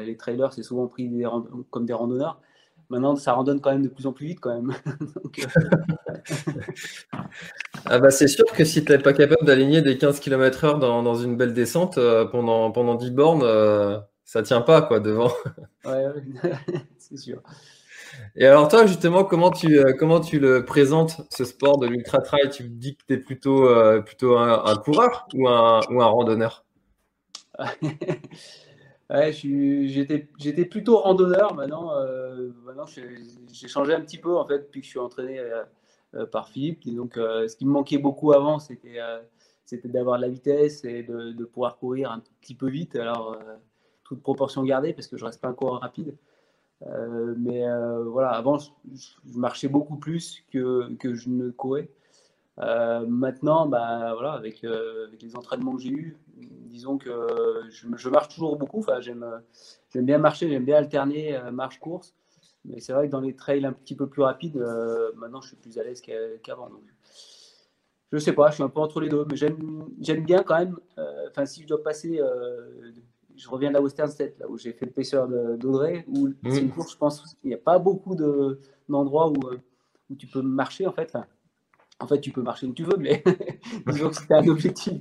les 0.00 0.16
trailers, 0.16 0.52
c'est 0.52 0.62
souvent 0.62 0.86
pris 0.86 1.08
des, 1.08 1.26
comme 1.70 1.86
des 1.86 1.94
randonneurs. 1.94 2.40
Maintenant, 2.90 3.16
ça 3.16 3.34
randonne 3.34 3.60
quand 3.60 3.70
même 3.70 3.82
de 3.82 3.88
plus 3.88 4.06
en 4.06 4.12
plus 4.12 4.26
vite 4.26 4.40
quand 4.40 4.54
même. 4.54 4.72
ah 7.88 7.98
bah 7.98 8.10
c'est 8.10 8.28
sûr 8.28 8.44
que 8.44 8.64
si 8.64 8.84
tu 8.84 8.92
n'es 8.92 8.98
pas 8.98 9.12
capable 9.12 9.44
d'aligner 9.44 9.82
des 9.82 9.98
15 9.98 10.20
km/h 10.20 10.78
dans, 10.78 11.02
dans, 11.02 11.14
une 11.14 11.36
belle 11.36 11.54
descente 11.54 11.98
euh, 11.98 12.24
pendant, 12.24 12.70
pendant 12.70 12.94
10 12.94 13.10
bornes, 13.10 13.42
euh, 13.42 13.98
ça 14.24 14.42
tient 14.42 14.60
pas 14.60 14.82
quoi 14.82 15.00
devant. 15.00 15.32
ouais, 15.84 16.04
c'est 16.98 17.16
sûr. 17.16 17.42
Et 18.36 18.46
alors 18.46 18.68
toi 18.68 18.86
justement, 18.86 19.24
comment 19.24 19.50
tu, 19.50 19.78
euh, 19.78 19.92
comment 19.98 20.20
tu 20.20 20.38
le 20.38 20.64
présentes 20.64 21.20
ce 21.30 21.44
sport 21.44 21.78
de 21.78 21.86
l'ultra 21.86 22.20
trail? 22.20 22.50
Tu 22.50 22.64
me 22.64 22.68
dis 22.68 22.96
que 22.96 23.02
tu 23.06 23.14
es 23.14 23.18
plutôt, 23.18 23.68
plutôt 24.04 24.36
un, 24.36 24.64
un, 24.64 24.76
coureur 24.76 25.28
ou 25.34 25.48
un, 25.48 25.80
ou 25.90 26.02
un 26.02 26.06
randonneur? 26.06 26.64
Ouais, 29.10 29.32
j'étais 29.32 30.64
plutôt 30.66 30.98
randonneur. 30.98 31.54
Maintenant, 31.54 31.96
euh, 31.96 32.50
maintenant 32.64 32.84
j'ai 32.86 33.68
changé 33.68 33.94
un 33.94 34.02
petit 34.02 34.18
peu 34.18 34.36
en 34.36 34.46
fait, 34.46 34.58
depuis 34.58 34.80
que 34.80 34.86
je 34.86 34.90
suis 34.90 34.98
entraîné 34.98 35.38
euh, 35.38 35.62
euh, 35.62 35.64
par 36.30 36.48
Philippe. 36.48 36.86
Donc, 36.86 37.14
ce 37.16 37.54
qui 37.56 37.66
me 37.66 37.70
manquait 37.70 37.98
beaucoup 37.98 38.32
avant, 38.32 38.58
c'était 38.58 38.98
c'était 39.64 39.88
d'avoir 39.88 40.18
la 40.18 40.28
vitesse 40.28 40.84
et 40.84 41.02
de, 41.02 41.32
de, 41.32 41.44
pouvoir 41.44 41.76
courir 41.76 42.10
un 42.10 42.22
petit 42.40 42.54
peu 42.54 42.68
vite. 42.68 42.96
Alors, 42.96 43.38
toute 44.04 44.22
proportion 44.22 44.62
gardée, 44.64 44.94
parce 44.94 45.06
que 45.06 45.18
je 45.18 45.24
reste 45.24 45.40
pas 45.40 45.48
un 45.48 45.52
coureur 45.52 45.80
rapide. 45.80 46.16
mais 47.36 47.64
voilà, 48.06 48.30
avant, 48.30 48.58
je, 48.58 48.70
marchais 49.34 49.68
beaucoup 49.68 49.96
plus 49.96 50.44
que, 50.50 50.94
que 50.94 51.14
je 51.14 51.28
ne 51.28 51.50
courais. 51.50 51.90
maintenant, 52.56 53.66
bah, 53.66 54.14
voilà, 54.14 54.32
avec, 54.32 54.62
les 54.62 55.36
entraînements 55.36 55.76
que 55.76 55.82
j'ai 55.82 55.90
eus, 55.90 56.16
disons 56.78 56.98
que 56.98 57.10
je, 57.70 58.08
marche 58.08 58.28
toujours 58.28 58.56
beaucoup. 58.56 58.84
J'aime, 59.00 59.26
bien 59.94 60.18
marcher, 60.18 60.48
j'aime 60.48 60.64
bien 60.64 60.76
alterner 60.76 61.36
euh, 61.36 61.50
marche-course. 61.50 62.14
Mais 62.64 62.80
c'est 62.80 62.92
vrai 62.92 63.06
que 63.06 63.12
dans 63.12 63.20
les 63.20 63.34
trails 63.34 63.64
un 63.64 63.72
petit 63.72 63.94
peu 63.94 64.08
plus 64.08 64.22
rapides, 64.22 64.56
euh, 64.56 65.12
maintenant 65.16 65.40
je 65.40 65.48
suis 65.48 65.56
plus 65.56 65.78
à 65.78 65.84
l'aise 65.84 66.02
qu'avant. 66.42 66.70
Je 68.12 68.18
sais 68.18 68.32
pas, 68.32 68.48
je 68.50 68.54
suis 68.54 68.62
un 68.62 68.68
peu 68.68 68.80
entre 68.80 69.00
les 69.00 69.08
deux, 69.08 69.26
mais 69.30 69.36
j'aime, 69.36 70.24
bien 70.24 70.42
quand 70.42 70.58
même. 70.58 70.78
Euh, 70.98 71.28
enfin, 71.30 71.46
si 71.46 71.62
je 71.62 71.68
dois 71.68 71.82
passer 71.82 72.20
je 73.38 73.48
reviens 73.48 73.68
de 73.68 73.74
la 73.74 73.80
Western 73.80 74.10
State, 74.10 74.38
là 74.38 74.48
où 74.48 74.58
j'ai 74.58 74.72
fait 74.72 74.86
le 74.86 74.90
pêcheur 74.92 75.28
d'Audrey, 75.28 76.04
où 76.08 76.28
c'est 76.50 76.60
une 76.60 76.70
course, 76.70 76.92
je 76.92 76.96
pense, 76.96 77.36
il 77.44 77.48
n'y 77.48 77.54
a 77.54 77.58
pas 77.58 77.78
beaucoup 77.78 78.16
d'endroits 78.88 79.30
où, 79.30 79.38
où 80.10 80.14
tu 80.16 80.26
peux 80.26 80.42
marcher, 80.42 80.86
en 80.86 80.92
fait. 80.92 81.16
en 82.00 82.06
fait, 82.06 82.20
tu 82.20 82.32
peux 82.32 82.42
marcher 82.42 82.66
où 82.66 82.72
tu 82.72 82.82
veux, 82.82 82.96
mais 82.98 83.22
disons 83.86 84.10
que 84.10 84.16
c'était 84.16 84.34
un 84.34 84.48
objectif 84.48 84.94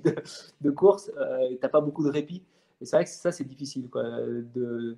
de, 0.61 0.71
course, 0.71 1.11
euh, 1.17 1.49
tu 1.49 1.59
n'as 1.61 1.69
pas 1.69 1.81
beaucoup 1.81 2.03
de 2.03 2.11
répit. 2.11 2.43
Et 2.79 2.85
c'est 2.85 2.95
vrai 2.95 3.05
que 3.05 3.09
ça, 3.09 3.31
c'est 3.31 3.43
difficile, 3.43 3.89
quoi, 3.89 4.03
de, 4.03 4.97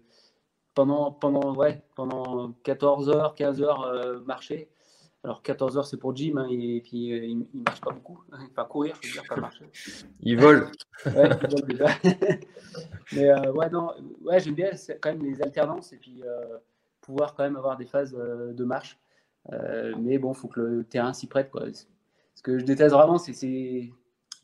pendant, 0.80 1.12
pendant, 1.12 1.54
ouais, 1.56 1.84
pendant 1.94 2.54
14 2.64 3.10
heures, 3.10 3.36
15 3.36 3.62
heures 3.62 3.82
euh, 3.82 4.22
marcher. 4.22 4.70
Alors 5.26 5.42
14 5.44 5.78
heures 5.78 5.86
c'est 5.86 5.98
pour 5.98 6.16
Jim 6.16 6.38
hein, 6.38 6.48
et 6.50 6.80
puis 6.80 7.12
euh, 7.12 7.26
il, 7.26 7.40
ne 7.40 7.64
marche 7.66 7.82
pas 7.82 7.92
beaucoup. 7.92 8.24
Enfin 8.32 8.64
courir, 8.64 8.96
je 9.02 9.08
veux 9.08 9.14
dire, 9.16 9.24
pas 9.28 9.36
marcher. 9.42 9.66
Il 10.22 10.40
vole. 10.40 10.72
ouais, 11.06 11.30
il 11.44 11.50
vole 11.50 11.68
déjà. 11.68 11.88
Mais 13.12 13.30
euh, 13.30 13.52
ouais, 13.52 13.70
non, 13.70 13.92
ouais, 14.22 14.40
j'aime 14.40 14.56
bien 14.56 14.72
quand 15.02 15.10
même 15.10 15.22
les 15.22 15.42
alternances 15.42 15.92
et 15.92 15.98
puis 15.98 16.24
pouvoir 17.02 17.36
quand 17.36 17.44
même 17.44 17.58
avoir 17.58 17.76
des 17.76 17.86
phases 17.86 18.14
de 18.14 18.64
marche. 18.64 18.98
mais 20.00 20.18
bon, 20.18 20.34
faut 20.34 20.48
que 20.48 20.62
le 20.62 20.86
terrain 20.86 21.12
s'y 21.12 21.28
prête. 21.28 21.52
Quoi. 21.52 21.66
Ce 22.36 22.42
que 22.42 22.58
je 22.58 22.64
déteste 22.64 22.96
vraiment, 22.96 23.18
c'est 23.18 23.34
ces, 23.34 23.92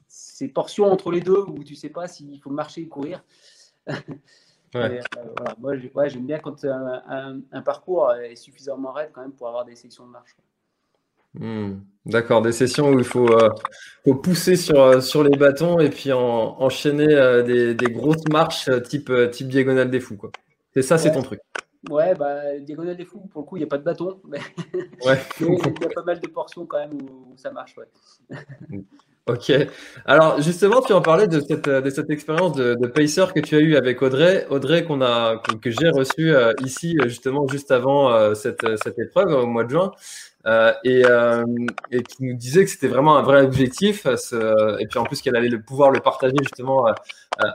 ces 0.09 0.49
portions 0.49 0.91
entre 0.91 1.11
les 1.11 1.21
deux 1.21 1.45
où 1.47 1.63
tu 1.63 1.75
sais 1.75 1.87
pas 1.87 2.09
s'il 2.09 2.41
faut 2.41 2.49
marcher 2.49 2.83
ou 2.83 2.89
courir. 2.89 3.23
Euh, 4.75 4.99
moi, 5.59 6.07
j'aime 6.07 6.25
bien 6.25 6.39
quand 6.39 6.65
un, 6.65 7.39
un, 7.51 7.61
parcours 7.61 8.13
est 8.13 8.35
suffisamment 8.35 8.91
raide 8.91 9.09
quand 9.13 9.21
même 9.21 9.31
pour 9.31 9.47
avoir 9.47 9.65
des 9.65 9.75
sections 9.75 10.05
de 10.05 10.11
marche. 10.11 10.35
Hmm. 11.33 11.79
D'accord, 12.05 12.41
des 12.41 12.51
sessions 12.51 12.89
où 12.89 12.99
il 12.99 13.05
faut, 13.05 13.27
euh, 13.27 13.49
faut 14.05 14.15
pousser 14.15 14.55
sur, 14.55 14.79
euh, 14.79 15.01
sur 15.01 15.23
les 15.23 15.35
bâtons 15.37 15.79
et 15.79 15.89
puis 15.89 16.13
enchaîner 16.13 17.07
des, 17.45 17.73
des, 17.73 17.91
grosses 17.91 18.27
marches 18.29 18.69
type, 18.83 19.11
type 19.31 19.47
diagonale 19.47 19.89
des 19.89 19.99
fous. 19.99 20.17
C'est 20.73 20.81
ça, 20.81 20.97
c'est 20.97 21.11
ton 21.11 21.23
truc. 21.23 21.41
Ouais, 21.89 22.15
bah, 22.15 22.57
diagonale 22.59 22.97
des 22.97 23.05
fous, 23.05 23.27
pour 23.31 23.41
le 23.41 23.47
coup, 23.47 23.57
il 23.57 23.59
n'y 23.59 23.65
a 23.65 23.67
pas 23.67 23.77
de 23.77 23.83
bâton. 23.83 24.19
Mais... 24.25 24.39
Ouais. 25.05 25.19
il 25.39 25.81
y 25.81 25.85
a 25.85 25.89
pas 25.93 26.03
mal 26.03 26.19
de 26.19 26.27
portions 26.27 26.65
quand 26.65 26.79
même 26.79 26.93
où, 26.93 27.33
ça 27.37 27.51
marche. 27.51 27.75
Ouais. 27.77 28.79
Ok. 29.27 29.51
Alors 30.05 30.39
justement, 30.39 30.81
tu 30.81 30.93
en 30.93 31.01
parlais 31.01 31.27
de 31.27 31.39
cette, 31.39 31.67
de 31.67 31.89
cette 31.89 32.11
expérience 32.11 32.53
de, 32.55 32.75
de 32.75 32.87
pacer 32.87 33.25
que 33.33 33.39
tu 33.39 33.55
as 33.55 33.59
eu 33.59 33.75
avec 33.75 34.03
Audrey. 34.03 34.45
Audrey 34.51 34.83
qu'on 34.83 35.01
a, 35.01 35.41
que 35.61 35.71
j'ai 35.71 35.89
reçu 35.89 36.31
euh, 36.35 36.53
ici 36.63 36.95
justement 37.05 37.47
juste 37.47 37.71
avant 37.71 38.11
euh, 38.13 38.35
cette, 38.35 38.63
cette 38.83 38.99
épreuve 38.99 39.31
au 39.31 39.47
mois 39.47 39.63
de 39.63 39.71
juin. 39.71 39.91
Euh, 40.45 40.71
et, 40.83 41.03
euh, 41.05 41.43
et, 41.89 42.03
qui 42.03 42.23
nous 42.23 42.35
disait 42.35 42.65
que 42.65 42.69
c'était 42.69 42.87
vraiment 42.87 43.17
un 43.17 43.23
vrai 43.23 43.41
objectif, 43.41 44.03
ce, 44.15 44.79
et 44.79 44.85
puis 44.85 44.99
en 44.99 45.03
plus 45.03 45.19
qu'elle 45.23 45.35
allait 45.35 45.49
le 45.49 45.59
pouvoir 45.59 45.89
le 45.89 46.01
partager 46.01 46.35
justement 46.43 46.85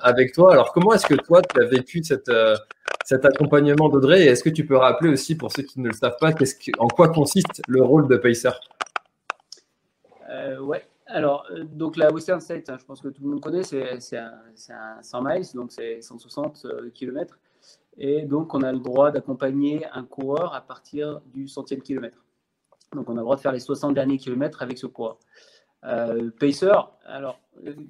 avec 0.02 0.32
toi. 0.32 0.52
Alors 0.52 0.72
comment 0.72 0.92
est-ce 0.92 1.06
que 1.06 1.14
toi 1.14 1.40
tu 1.40 1.62
as 1.62 1.66
vécu 1.66 2.02
cette, 2.02 2.32
cet 3.04 3.24
accompagnement 3.24 3.88
d'Audrey? 3.88 4.22
Et 4.22 4.26
est-ce 4.26 4.42
que 4.42 4.50
tu 4.50 4.66
peux 4.66 4.76
rappeler 4.76 5.08
aussi 5.08 5.36
pour 5.36 5.52
ceux 5.52 5.62
qui 5.62 5.78
ne 5.80 5.86
le 5.86 5.94
savent 5.94 6.16
pas, 6.20 6.32
qu'est-ce 6.32 6.56
que, 6.56 6.72
en 6.80 6.88
quoi 6.88 7.10
consiste 7.10 7.62
le 7.68 7.80
rôle 7.80 8.08
de 8.08 8.16
pacer? 8.16 8.50
Euh, 10.28 10.58
Ouais, 10.58 10.84
alors, 11.10 11.46
euh, 11.50 11.64
donc 11.64 11.96
la 11.96 12.12
Western 12.12 12.40
State, 12.40 12.68
hein, 12.68 12.76
je 12.78 12.84
pense 12.84 13.00
que 13.00 13.08
tout 13.08 13.22
le 13.22 13.30
monde 13.30 13.40
connaît, 13.40 13.62
c'est 13.62 14.16
un, 14.16 15.02
100 15.02 15.22
miles, 15.22 15.44
donc 15.54 15.72
c'est 15.72 16.00
160 16.00 16.64
euh, 16.64 16.90
km. 16.90 17.38
Et 17.98 18.22
donc, 18.22 18.54
on 18.54 18.62
a 18.62 18.72
le 18.72 18.78
droit 18.78 19.10
d'accompagner 19.10 19.84
un 19.92 20.04
coureur 20.04 20.54
à 20.54 20.60
partir 20.60 21.20
du 21.26 21.48
centième 21.48 21.82
kilomètre. 21.82 22.24
Donc, 22.94 23.08
on 23.10 23.12
a 23.12 23.16
le 23.16 23.22
droit 23.22 23.36
de 23.36 23.40
faire 23.40 23.52
les 23.52 23.60
60 23.60 23.94
derniers 23.94 24.18
kilomètres 24.18 24.62
avec 24.62 24.78
ce 24.78 24.86
coureur. 24.86 25.18
Euh, 25.84 26.30
pacer, 26.38 26.70
alors, 27.04 27.40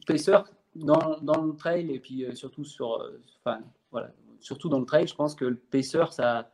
pacer, 0.07 0.39
dans, 0.75 1.19
dans, 1.21 1.43
le 1.43 1.55
trail 1.55 1.93
et 1.93 2.00
puis 2.00 2.27
surtout 2.35 2.65
sur, 2.65 3.05
enfin, 3.45 3.61
voilà, 3.91 4.11
surtout 4.41 4.69
dans 4.69 4.79
le 4.79 4.87
trail, 4.87 5.07
je 5.07 5.15
pense 5.15 5.35
que 5.35 5.45
le 5.45 5.57
pacer, 5.57 6.05
ça, 6.11 6.50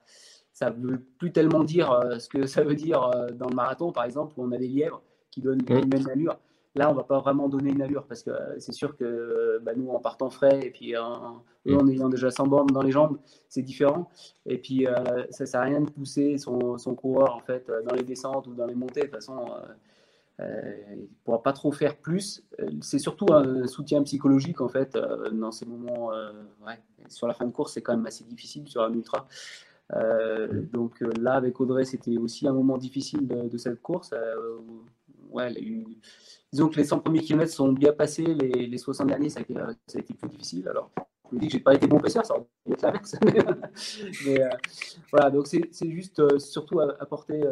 ça 0.53 0.71
veut 0.71 1.03
plus 1.19 1.33
tellement 1.33 1.65
dire 1.65 2.03
ce 2.19 2.29
que 2.29 2.47
ça 2.47 2.63
veut 2.63 2.75
dire 2.75 3.11
dans 3.35 3.49
le 3.49 3.55
marathon, 3.55 3.93
par 3.93 4.05
exemple, 4.05 4.35
où 4.37 4.45
on 4.45 4.53
a 4.53 4.59
des 4.59 4.69
lièvres 4.69 5.03
qui 5.31 5.41
donnent 5.41 5.63
une 5.69 5.85
mmh. 5.85 5.89
même 5.89 6.09
allure. 6.09 6.37
Là, 6.77 6.91
on 6.91 6.95
va 6.95 7.05
pas 7.05 7.19
vraiment 7.21 7.49
donner 7.49 7.71
une 7.71 7.81
allure 7.81 8.05
parce 8.05 8.23
que 8.23 8.31
euh, 8.31 8.55
c'est 8.59 8.73
sûr 8.73 8.99
que 8.99 9.59
bah, 9.63 9.73
nous, 9.75 9.89
en 9.89 9.99
partant 9.99 10.29
frais 10.29 10.61
et 10.63 10.71
puis 10.71 10.95
en, 10.95 11.43
en 11.71 11.89
ayant 11.89 12.11
déjà 12.11 12.31
100 12.31 12.47
bornes 12.49 12.67
dans 12.67 12.83
les 12.83 12.93
jambes, 12.93 13.19
c'est 13.49 13.63
différent. 13.63 14.11
Et 14.45 14.59
puis, 14.59 14.87
euh, 14.87 14.95
ça 15.31 15.45
ne 15.45 15.49
sert 15.49 15.61
à 15.63 15.65
rien 15.65 15.81
de 15.81 15.89
pousser 15.89 16.37
son, 16.37 16.77
son, 16.77 16.95
coureur 16.95 17.35
en 17.35 17.41
fait 17.41 17.67
dans 17.89 17.95
les 17.95 18.03
descentes 18.03 18.47
ou 18.47 18.55
dans 18.55 18.67
les 18.67 18.75
montées. 18.75 19.01
De 19.01 19.07
toute 19.07 19.15
façon, 19.15 19.47
euh, 20.41 20.75
il 20.93 21.01
ne 21.01 21.07
pourra 21.25 21.43
pas 21.43 21.55
trop 21.55 21.73
faire 21.73 21.97
plus. 21.97 22.45
C'est 22.83 22.99
surtout 22.99 23.33
un 23.33 23.67
soutien 23.67 24.03
psychologique 24.03 24.61
en 24.61 24.69
fait 24.69 24.99
dans 25.33 25.53
ces 25.53 25.65
moments. 25.65 26.11
Ouais, 26.67 26.79
sur 27.09 27.27
la 27.27 27.33
fin 27.33 27.47
de 27.47 27.53
course, 27.53 27.73
c'est 27.73 27.83
quand 27.83 27.97
même 27.97 28.07
assez 28.07 28.25
difficile 28.25 28.69
sur 28.69 28.83
un 28.83 28.93
ultra. 28.93 29.27
donc 30.75 31.01
là, 31.19 31.33
avec 31.33 31.59
Audrey, 31.59 31.87
c'était 31.87 32.19
aussi 32.19 32.47
un 32.47 32.53
moment 32.53 32.77
difficile 32.77 33.27
de, 33.27 33.57
cette 33.57 33.81
course. 33.81 34.13
Ouais, 35.31 35.47
elle 35.47 35.59
a 35.59 35.61
eu 35.61 35.85
disons 36.53 36.69
que 36.69 36.77
les 36.77 36.85
100 36.85 37.01
premiers 37.01 37.21
kilomètres 37.21 37.53
sont 37.53 37.73
bien 37.73 37.93
passés, 37.93 38.25
les, 38.25 38.67
les 38.67 38.79
60 38.79 39.09
derniers, 39.09 39.29
ça 39.29 39.41
a, 39.41 39.43
été, 39.43 39.57
euh, 39.57 39.73
ça 39.87 39.99
a, 39.99 40.01
été, 40.01 40.15
plus 40.15 40.29
difficile. 40.29 40.67
Alors, 40.69 40.91
je 41.31 41.37
me 41.37 41.41
dis 41.41 41.49
que 41.49 41.53
j'ai 41.53 41.61
pas 41.61 41.75
été 41.75 41.87
bon 41.87 41.99
pêcheur, 41.99 42.25
ça 42.25 42.35
aurait 42.35 42.47
être 42.71 42.83
l'inverse. 42.83 43.17
Mais 44.27 44.43
euh, 44.43 44.49
voilà, 45.13 45.31
donc 45.31 45.47
c'est 45.49 45.91
juste 45.91 46.21
euh, 46.21 46.39
surtout 46.39 46.81
apporter 46.81 47.43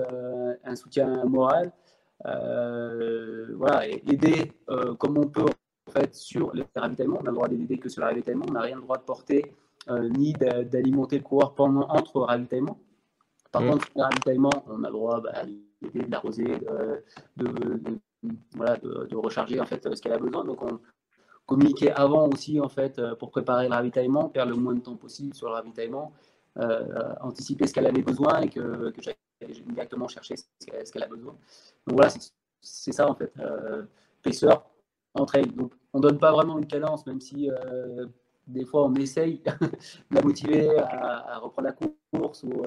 un 0.64 0.76
soutien 0.76 1.24
moral, 1.26 1.72
voilà, 2.24 3.88
et 3.88 4.02
aider 4.08 4.52
comme 4.98 5.18
on 5.18 5.26
peut 5.26 5.42
en 5.42 5.90
fait 5.90 6.14
sur 6.14 6.54
les 6.54 6.64
ravitaillements. 6.74 7.18
On 7.20 7.26
a 7.26 7.30
le 7.30 7.34
droit 7.34 7.48
d'aider 7.48 7.78
que 7.78 7.88
sur 7.88 8.00
le 8.00 8.08
ravitaillement, 8.08 8.46
on 8.48 8.52
n'a 8.52 8.62
rien 8.62 8.76
le 8.76 8.82
droit 8.82 8.96
de 8.96 9.02
porter 9.02 9.54
ni 9.90 10.32
d'alimenter 10.32 11.18
le 11.18 11.24
coureur 11.24 11.54
pendant 11.54 11.86
entre 11.90 12.22
ravitaillements. 12.22 12.78
Par 13.52 13.62
mmh. 13.62 13.70
contre, 13.70 13.88
le 13.94 14.02
ravitaillement, 14.02 14.50
on 14.66 14.82
a 14.82 14.86
le 14.88 14.92
droit 14.92 15.20
bah, 15.20 15.42
d'aider, 15.84 16.06
de 16.06 16.10
l'arroser, 16.10 16.58
de, 17.36 17.98
voilà, 18.54 18.76
de, 18.76 19.16
recharger 19.16 19.60
en 19.60 19.66
fait 19.66 19.94
ce 19.94 20.00
qu'elle 20.00 20.12
a 20.12 20.18
besoin. 20.18 20.44
Donc 20.44 20.62
on 20.62 20.80
communiquait 21.46 21.92
avant 21.92 22.28
aussi 22.28 22.60
en 22.60 22.68
fait 22.68 22.98
euh, 22.98 23.14
pour 23.14 23.30
préparer 23.30 23.68
le 23.68 23.74
ravitaillement, 23.74 24.28
perdre 24.28 24.52
le 24.52 24.58
moins 24.58 24.74
de 24.74 24.80
temps 24.80 24.96
possible 24.96 25.34
sur 25.34 25.48
le 25.48 25.54
ravitaillement, 25.54 26.12
euh, 26.58 27.14
anticiper 27.20 27.66
ce 27.66 27.74
qu'elle 27.74 27.86
avait 27.86 28.02
besoin 28.02 28.40
et 28.40 28.48
que, 28.48 28.90
que 28.90 29.02
j'allais 29.02 29.16
directement 29.66 30.08
chercher 30.08 30.36
ce 30.36 30.92
qu'elle 30.92 31.02
a 31.02 31.08
besoin. 31.08 31.36
Donc 31.86 31.98
voilà, 31.98 32.10
c'est 32.60 32.92
ça 32.92 33.08
en 33.08 33.14
fait. 33.14 33.32
Euh, 33.38 33.82
pacer, 34.22 34.48
entraîne. 35.14 35.50
Donc 35.52 35.72
on 35.92 36.00
donne 36.00 36.18
pas 36.18 36.32
vraiment 36.32 36.58
une 36.58 36.66
cadence, 36.66 37.06
même 37.06 37.20
si 37.20 37.50
euh, 37.50 38.06
des 38.46 38.64
fois 38.64 38.84
on 38.84 38.94
essaye 38.94 39.42
de 40.10 40.16
la 40.16 40.22
motiver 40.22 40.78
à, 40.78 41.38
reprendre 41.38 41.68
la 41.68 42.18
course 42.18 42.42
ou 42.44 42.64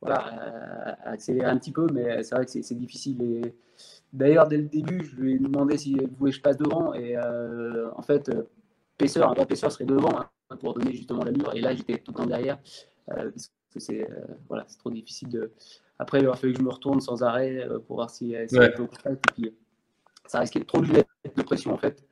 voilà, 0.00 0.96
accélérer 1.04 1.50
un 1.50 1.58
petit 1.58 1.72
peu, 1.72 1.86
mais 1.92 2.22
c'est 2.22 2.34
vrai 2.34 2.44
que 2.44 2.50
c'est 2.50 2.74
difficile. 2.74 3.22
Et, 3.22 3.54
D'ailleurs, 4.12 4.48
dès 4.48 4.56
le 4.56 4.64
début, 4.64 5.04
je 5.04 5.16
lui 5.16 5.34
ai 5.34 5.38
demandé 5.38 5.76
si 5.76 5.96
elle 5.98 6.08
voulait 6.08 6.30
que 6.30 6.36
je 6.36 6.42
passe 6.42 6.56
devant. 6.56 6.94
Et 6.94 7.16
euh, 7.16 7.90
en 7.94 8.02
fait, 8.02 8.28
euh, 8.30 8.44
Pacer, 8.96 9.22
un 9.22 9.32
vrai 9.34 9.46
Pacer 9.46 9.70
serait 9.70 9.84
devant 9.84 10.18
hein, 10.18 10.56
pour 10.56 10.74
donner 10.74 10.92
justement 10.92 11.24
l'allure. 11.24 11.54
Et 11.54 11.60
là, 11.60 11.74
j'étais 11.74 11.98
tout 11.98 12.12
le 12.12 12.16
temps 12.16 12.26
derrière. 12.26 12.58
Euh, 13.10 13.30
parce 13.30 13.50
que 13.74 13.80
c'est 13.80 14.08
voilà, 14.48 14.66
trop 14.78 14.90
difficile 14.90 15.28
de. 15.28 15.52
Après, 15.98 16.20
il 16.20 16.26
aurait 16.26 16.38
fallu 16.38 16.52
que 16.52 16.58
je 16.58 16.64
me 16.64 16.70
retourne 16.70 17.00
sans 17.00 17.22
arrêt 17.22 17.66
pour 17.86 17.96
voir 17.96 18.08
si, 18.08 18.34
si 18.48 18.56
elle 18.56 18.74
peut 18.74 18.88
Et 19.10 19.16
puis, 19.34 19.54
ça 20.26 20.40
risquait 20.40 20.60
de 20.60 20.64
trop 20.64 20.80
mettre 20.80 21.08
de 21.36 21.42
pression 21.42 21.74
en 21.74 21.76
fait. 21.76 22.02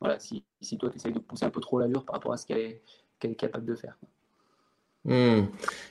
voilà, 0.00 0.18
si, 0.18 0.44
si 0.60 0.76
toi, 0.76 0.90
tu 0.90 0.96
essayes 0.96 1.12
de 1.12 1.20
pousser 1.20 1.46
un 1.46 1.50
peu 1.50 1.60
trop 1.60 1.78
l'allure 1.78 2.04
par 2.04 2.16
rapport 2.16 2.32
à 2.32 2.36
ce 2.36 2.46
qu'elle 2.46 2.58
est, 2.58 2.82
est, 3.22 3.34
capable 3.34 3.64
de 3.64 3.76
faire. 3.76 3.96
Hmm. 5.04 5.46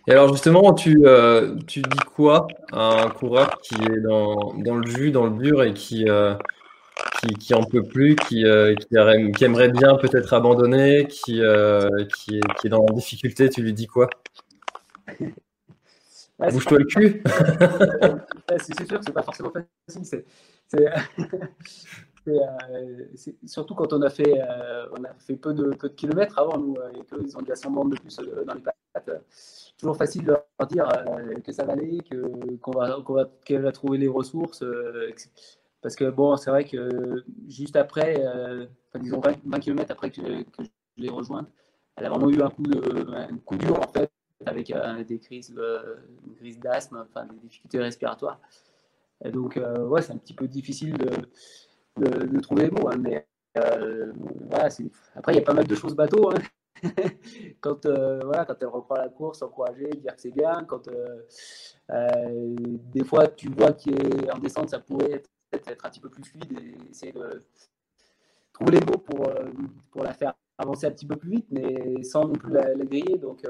Et 0.07 0.11
alors 0.11 0.31
justement, 0.31 0.73
tu, 0.73 0.99
euh, 1.03 1.55
tu 1.67 1.81
dis 1.81 1.97
quoi 2.15 2.47
à 2.71 3.03
un 3.05 3.09
coureur 3.09 3.59
qui 3.61 3.73
est 3.75 4.01
dans, 4.01 4.53
dans 4.53 4.75
le 4.75 4.87
jus, 4.87 5.11
dans 5.11 5.25
le 5.25 5.41
dur 5.41 5.63
et 5.63 5.73
qui, 5.73 6.07
euh, 6.07 6.35
qui, 7.19 7.33
qui 7.35 7.53
en 7.55 7.63
peut 7.63 7.83
plus, 7.83 8.15
qui, 8.15 8.45
euh, 8.45 8.75
qui, 8.75 9.43
aimerait 9.45 9.69
bien 9.71 9.95
peut-être 9.95 10.33
abandonner, 10.33 11.07
qui, 11.07 11.41
qui, 12.15 12.37
est, 12.37 12.53
qui 12.59 12.67
est 12.67 12.69
dans 12.69 12.85
la 12.85 12.93
difficulté, 12.93 13.49
tu 13.49 13.63
lui 13.63 13.73
dis 13.73 13.87
quoi? 13.87 14.09
Bouge-toi 16.39 16.77
le 16.77 16.85
cul 16.85 17.23
C'est 18.59 18.87
sûr 18.87 18.99
que 18.99 19.05
c'est 19.05 19.11
pas 19.11 19.23
forcément 19.23 19.51
facile. 19.51 20.23
C'est 20.67 20.85
euh, 22.29 23.05
surtout 23.45 23.75
quand 23.75 23.93
on 23.93 24.01
a 24.01 24.09
fait, 24.09 24.41
euh, 24.41 24.88
on 24.98 25.03
a 25.03 25.13
fait 25.19 25.36
peu 25.36 25.53
de, 25.53 25.75
peu 25.75 25.89
de 25.89 25.93
kilomètres 25.93 26.38
avant 26.38 26.57
nous 26.57 26.75
euh, 26.77 26.91
et 26.91 27.03
qu'ils 27.05 27.38
ont 27.38 27.41
déjà 27.41 27.55
100 27.55 27.71
bandes 27.71 27.91
de 27.91 28.00
plus 28.00 28.15
dans 28.45 28.53
les 28.53 28.62
pattes. 28.62 29.09
toujours 29.77 29.98
facile 29.98 30.25
de 30.25 30.31
leur 30.31 30.67
dire 30.67 30.88
que 31.43 31.51
ça 31.51 31.63
va 31.65 31.74
aller, 31.74 32.00
qu'on 32.62 32.71
va, 32.71 32.98
va, 33.00 33.59
va 33.59 33.71
trouver 33.71 33.98
les 33.98 34.07
ressources. 34.07 34.63
parce 35.81 35.95
que 35.95 36.09
bon, 36.09 36.36
c'est 36.38 36.50
vrai 36.50 36.65
que 36.65 37.24
juste 37.48 37.75
après, 37.75 38.24
disons 38.95 39.19
20, 39.19 39.59
km 39.59 39.91
après 39.91 40.12
que, 40.12 40.21
je 40.21 41.03
l'ai 41.03 41.09
rejointe, 41.09 41.48
elle 41.95 42.05
a 42.05 42.09
vraiment 42.09 42.29
eu 42.29 42.41
un 42.41 42.50
coup, 42.50 42.63
de, 42.63 43.12
un 43.12 43.38
coup 43.38 43.57
dur 43.57 43.79
en 43.79 43.88
fait, 43.88 44.12
avec 44.45 44.74
des 45.07 45.19
crises, 45.19 45.53
d'asthme, 46.62 47.05
enfin 47.09 47.25
des 47.25 47.38
difficultés 47.38 47.79
respiratoires. 47.79 48.39
Donc, 49.25 49.59
ouais, 49.88 50.01
c'est 50.01 50.13
un 50.13 50.17
petit 50.17 50.33
peu 50.33 50.48
difficile 50.48 50.98
de, 50.98 51.09
de, 51.99 52.39
trouver 52.39 52.63
les 52.63 52.71
mots. 52.71 52.89
Hein, 52.89 52.97
mais 52.99 53.27
euh, 53.57 54.11
voilà, 54.49 54.69
après, 55.15 55.33
il 55.33 55.37
y 55.37 55.39
a 55.39 55.43
pas 55.43 55.53
mal 55.53 55.67
de 55.67 55.75
choses 55.75 55.95
bateau. 55.95 56.31
Hein. 56.31 56.41
quand, 57.61 57.85
voilà, 57.85 58.45
quand 58.45 58.55
elle 58.61 58.67
reprend 58.67 58.95
la 58.95 59.09
course, 59.09 59.41
encourager, 59.41 59.89
dire 59.89 60.15
que 60.15 60.21
c'est 60.21 60.31
bien. 60.31 60.63
Quand 60.65 60.89
des 61.89 63.03
fois 63.03 63.27
tu 63.27 63.49
vois 63.49 63.73
qu'en 63.73 64.39
descente, 64.39 64.69
ça 64.69 64.79
pourrait 64.79 65.11
être, 65.11 65.29
être, 65.51 65.85
un 65.85 65.89
petit 65.89 65.99
peu 65.99 66.09
plus 66.09 66.23
fluide 66.23 66.57
et 66.59 66.91
essayer 66.91 67.11
de 67.11 67.41
trouver 68.53 68.79
les 68.79 68.85
mots 68.85 68.99
pour, 68.99 69.29
pour 69.91 70.03
la 70.03 70.13
faire 70.13 70.33
avancer 70.59 70.87
un 70.87 70.91
petit 70.91 71.07
peu 71.07 71.15
plus 71.15 71.31
vite, 71.31 71.47
mais 71.49 72.03
sans 72.03 72.27
non 72.27 72.33
plus 72.33 72.51
la, 72.51 72.75
griller. 72.75 73.17
Donc, 73.17 73.41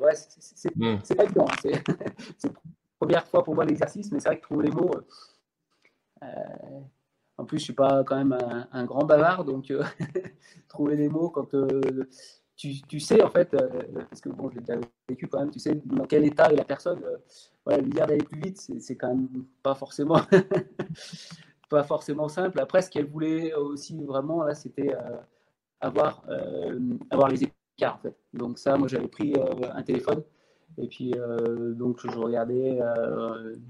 ouais, 0.00 0.14
c'est 0.14 0.74
mm. 0.76 0.98
pas 1.16 1.24
évident. 1.24 1.46
Hein. 1.50 1.70
C'est 2.38 2.48
la 2.48 3.06
première 3.06 3.26
fois 3.26 3.44
pour 3.44 3.54
moi 3.54 3.64
l'exercice, 3.64 4.10
mais 4.10 4.18
c'est 4.18 4.28
vrai 4.28 4.38
que 4.38 4.42
trouver 4.42 4.66
les 4.66 4.72
mots. 4.72 4.90
En 7.38 7.44
plus, 7.44 7.58
je 7.60 7.64
suis 7.64 7.72
pas 7.72 8.02
quand 8.02 8.16
même 8.16 8.36
un, 8.72 8.84
grand 8.84 9.04
bavard, 9.04 9.44
donc 9.44 9.70
euh, 9.70 9.84
trouver 10.68 10.96
les 10.96 11.08
mots 11.08 11.30
quand 11.30 11.54
euh, 11.54 11.80
tu, 12.56 12.82
tu, 12.82 12.98
sais 12.98 13.22
en 13.22 13.30
fait, 13.30 13.54
euh, 13.54 13.68
parce 14.10 14.20
que 14.20 14.28
bon, 14.28 14.50
j'ai 14.50 14.58
déjà 14.58 14.74
vécu 15.08 15.28
quand 15.28 15.38
même, 15.38 15.52
tu 15.52 15.60
sais 15.60 15.80
dans 15.84 16.04
quel 16.04 16.24
état 16.24 16.50
est 16.50 16.56
la 16.56 16.64
personne. 16.64 17.00
voilà, 17.64 17.80
lui 17.80 17.90
dire 17.90 18.08
d'aller 18.08 18.24
plus 18.24 18.40
vite, 18.40 18.58
c'est 18.80 18.96
quand 18.96 19.14
même 19.14 19.28
pas 19.62 19.76
forcément, 19.76 20.20
pas 21.70 21.84
forcément 21.84 22.28
simple. 22.28 22.58
Après, 22.58 22.82
ce 22.82 22.90
qu'elle 22.90 23.06
voulait 23.06 23.54
aussi 23.54 23.96
vraiment 24.04 24.42
là, 24.42 24.56
c'était 24.56 24.96
avoir, 25.80 26.24
avoir 27.08 27.28
les 27.28 27.44
écarts 27.44 27.94
en 27.94 27.98
fait. 27.98 28.16
Donc 28.34 28.58
ça, 28.58 28.76
moi, 28.76 28.88
j'avais 28.88 29.06
pris 29.06 29.34
un 29.72 29.82
téléphone. 29.84 30.24
Et 30.76 30.88
puis, 30.88 31.14
donc, 31.76 32.00
je 32.02 32.18
regardais, 32.18 32.80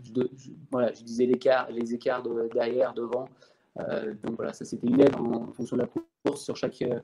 je, 0.04 0.12
je 0.14 1.02
disais 1.02 1.26
les 1.26 1.94
écarts 1.94 2.22
de, 2.22 2.48
derrière, 2.52 2.94
devant, 2.94 3.28
donc 3.76 4.36
voilà, 4.36 4.52
ça 4.52 4.64
c'était 4.64 4.86
une 4.86 5.00
aide 5.00 5.14
en, 5.16 5.52
fonction 5.52 5.76
de 5.76 5.82
la 5.82 5.88
course 6.24 6.42
sur 6.42 6.56
chaque, 6.56 6.82
euh, 6.82 6.98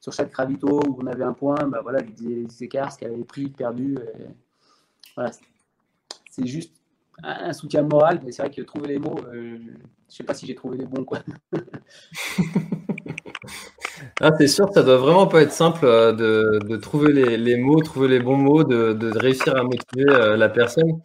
sur 0.00 0.12
chaque 0.12 0.34
ravito 0.34 0.80
où 0.86 0.98
on 1.02 1.06
avait 1.06 1.24
un 1.24 1.32
point, 1.32 1.56
bah 1.66 1.80
voilà, 1.82 2.00
les 2.20 2.46
écarts, 2.62 2.92
ce 2.92 2.98
qu'elle 2.98 3.12
avait 3.12 3.24
pris, 3.24 3.48
perdu. 3.48 3.96
voilà, 5.16 5.30
c'est 6.30 6.46
juste 6.46 6.72
un, 7.22 7.52
soutien 7.52 7.82
moral, 7.82 8.20
mais 8.24 8.32
c'est 8.32 8.42
vrai 8.42 8.50
que 8.50 8.62
trouver 8.62 8.88
les 8.88 8.98
mots, 8.98 9.18
euh, 9.32 9.58
je 10.08 10.14
sais 10.14 10.24
pas 10.24 10.34
si 10.34 10.46
j'ai 10.46 10.54
trouvé 10.54 10.78
les 10.78 10.86
bons 10.86 11.04
quoi. 11.04 11.20
ah, 14.20 14.30
c'est 14.38 14.48
sûr, 14.48 14.68
ça 14.72 14.82
doit 14.82 14.98
vraiment 14.98 15.26
pas 15.26 15.42
être 15.42 15.52
simple 15.52 15.86
de, 15.86 16.60
de 16.64 16.76
trouver 16.76 17.12
les, 17.36 17.56
mots, 17.56 17.80
trouver 17.80 18.08
les 18.08 18.20
bons 18.20 18.36
mots, 18.36 18.64
de 18.64 19.18
réussir 19.18 19.56
à 19.56 19.62
motiver 19.62 20.36
la 20.36 20.48
personne 20.48 21.00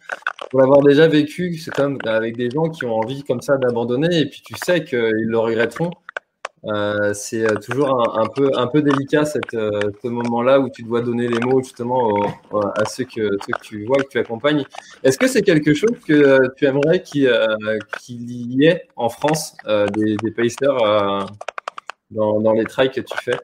pour 0.50 0.60
l'avoir 0.60 0.82
déjà 0.82 1.06
vécu, 1.06 1.56
c'est 1.58 1.70
comme 1.70 1.98
avec 2.04 2.36
des 2.36 2.50
gens 2.50 2.68
qui 2.68 2.84
ont 2.84 2.96
envie 2.96 3.22
comme 3.22 3.40
ça 3.40 3.56
d'abandonner 3.56 4.18
et 4.20 4.26
puis 4.26 4.42
tu 4.44 4.54
sais 4.64 4.84
qu'ils 4.84 4.98
le 4.98 5.38
regretteront. 5.38 5.90
Euh, 6.66 7.14
c'est 7.14 7.50
euh, 7.50 7.54
toujours 7.54 8.18
un, 8.18 8.26
peu, 8.26 8.50
un 8.54 8.66
peu 8.66 8.82
délicat 8.82 9.24
euh, 9.54 9.80
ce 10.02 10.08
moment-là 10.08 10.60
où 10.60 10.68
tu 10.68 10.82
dois 10.82 11.00
donner 11.00 11.26
les 11.26 11.38
mots 11.38 11.62
justement 11.62 12.22
à 12.52 12.84
ceux 12.84 13.04
que, 13.04 13.30
ceux 13.46 13.52
que 13.54 13.60
tu 13.62 13.84
vois, 13.86 14.02
que 14.02 14.08
tu 14.08 14.18
accompagnes. 14.18 14.64
Est-ce 15.02 15.16
que 15.16 15.26
c'est 15.26 15.42
quelque 15.42 15.72
chose 15.72 15.98
que 16.06 16.54
tu 16.56 16.66
aimerais 16.66 17.02
qu'il 17.02 17.22
y 17.22 18.66
ait 18.66 18.88
en 18.96 19.08
France 19.08 19.56
des, 19.64 20.16
des 20.16 20.30
pacers 20.32 21.26
dans, 22.10 22.40
dans, 22.40 22.52
les 22.52 22.64
trails 22.64 22.90
que 22.90 23.00
tu 23.00 23.16
fais? 23.18 23.38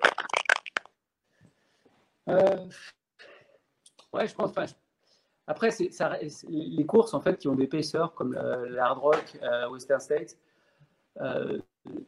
Ouais, 4.13 4.27
je 4.27 4.35
pense. 4.35 4.53
Pas. 4.53 4.67
Après, 5.47 5.71
ça, 5.71 6.19
les 6.49 6.87
courses 6.87 7.15
en 7.15 7.21
fait 7.21 7.39
qui 7.39 7.47
ont 7.49 7.55
des 7.55 7.69
pacers 7.69 8.13
comme 8.15 8.33
l'Hard 8.33 9.01
Rock, 9.01 9.39
euh, 9.43 9.69
Western 9.69 10.01
States, 10.01 10.37
euh, 11.21 11.59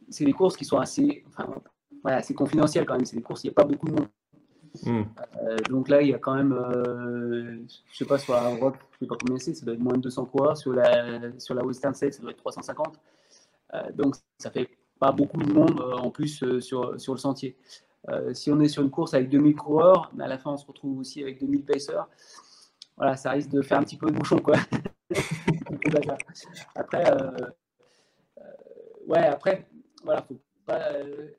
c'est 0.09 0.25
des 0.25 0.33
courses 0.33 0.57
qui 0.57 0.65
sont 0.65 0.77
assez, 0.77 1.23
enfin, 1.27 1.47
assez 2.03 2.33
confidentielles 2.33 2.85
quand 2.85 2.95
même. 2.95 3.05
C'est 3.05 3.15
des 3.15 3.21
courses, 3.21 3.43
il 3.45 3.47
n'y 3.47 3.51
a 3.51 3.53
pas 3.53 3.63
beaucoup 3.63 3.87
de 3.87 3.93
monde. 3.93 4.07
Hmm. 4.83 5.03
Euh, 5.41 5.57
donc 5.69 5.87
là, 5.87 6.01
il 6.01 6.09
y 6.09 6.13
a 6.13 6.19
quand 6.19 6.35
même, 6.35 6.53
je 7.91 7.97
sais 7.97 8.05
pas, 8.05 8.17
sur 8.17 8.33
la 8.33 8.49
Rock, 8.49 8.75
je 8.91 8.99
sais 8.99 9.07
pas 9.07 9.15
combien 9.19 9.39
c'est, 9.39 9.53
ça 9.53 9.65
doit 9.65 9.73
être 9.73 9.79
moins 9.79 9.95
de 9.95 10.01
200 10.01 10.25
coureurs. 10.25 10.57
Sur 10.57 10.73
la, 10.73 11.39
sur 11.39 11.55
la 11.55 11.63
Western 11.63 11.93
States, 11.93 12.15
ça 12.15 12.21
doit 12.21 12.31
être 12.31 12.37
350. 12.37 12.99
donc 13.93 14.15
ça 14.37 14.51
fait 14.51 14.69
pas 14.99 15.13
beaucoup 15.13 15.41
de 15.41 15.53
monde 15.53 15.79
en 15.79 16.11
plus 16.11 16.59
sur, 16.59 16.99
sur 16.99 17.13
le 17.13 17.19
sentier. 17.19 17.55
si 18.33 18.51
on 18.51 18.59
est 18.59 18.67
sur 18.67 18.83
une 18.83 18.91
course 18.91 19.13
avec 19.13 19.29
2000 19.29 19.55
coureurs, 19.55 20.11
à 20.19 20.27
la 20.27 20.37
fin, 20.37 20.51
on 20.51 20.57
se 20.57 20.67
retrouve 20.67 20.99
aussi 20.99 21.23
avec 21.23 21.39
2000 21.39 21.63
pacers 21.63 22.05
voilà, 22.99 23.15
ça 23.15 23.31
risque 23.31 23.49
de 23.49 23.61
faire 23.61 23.79
un 23.79 23.83
petit 23.83 23.95
peu 23.95 24.07
de 24.07 24.11
bouchon, 24.11 24.39
quoi. 24.39 24.57
après, 26.75 27.09
euh, 27.09 27.31
euh, 28.37 28.41
ouais, 29.07 29.25
après, 29.25 29.69
voilà, 30.03 30.21
faut 30.21 30.37
pas, 30.65 30.91
euh, 30.91 31.29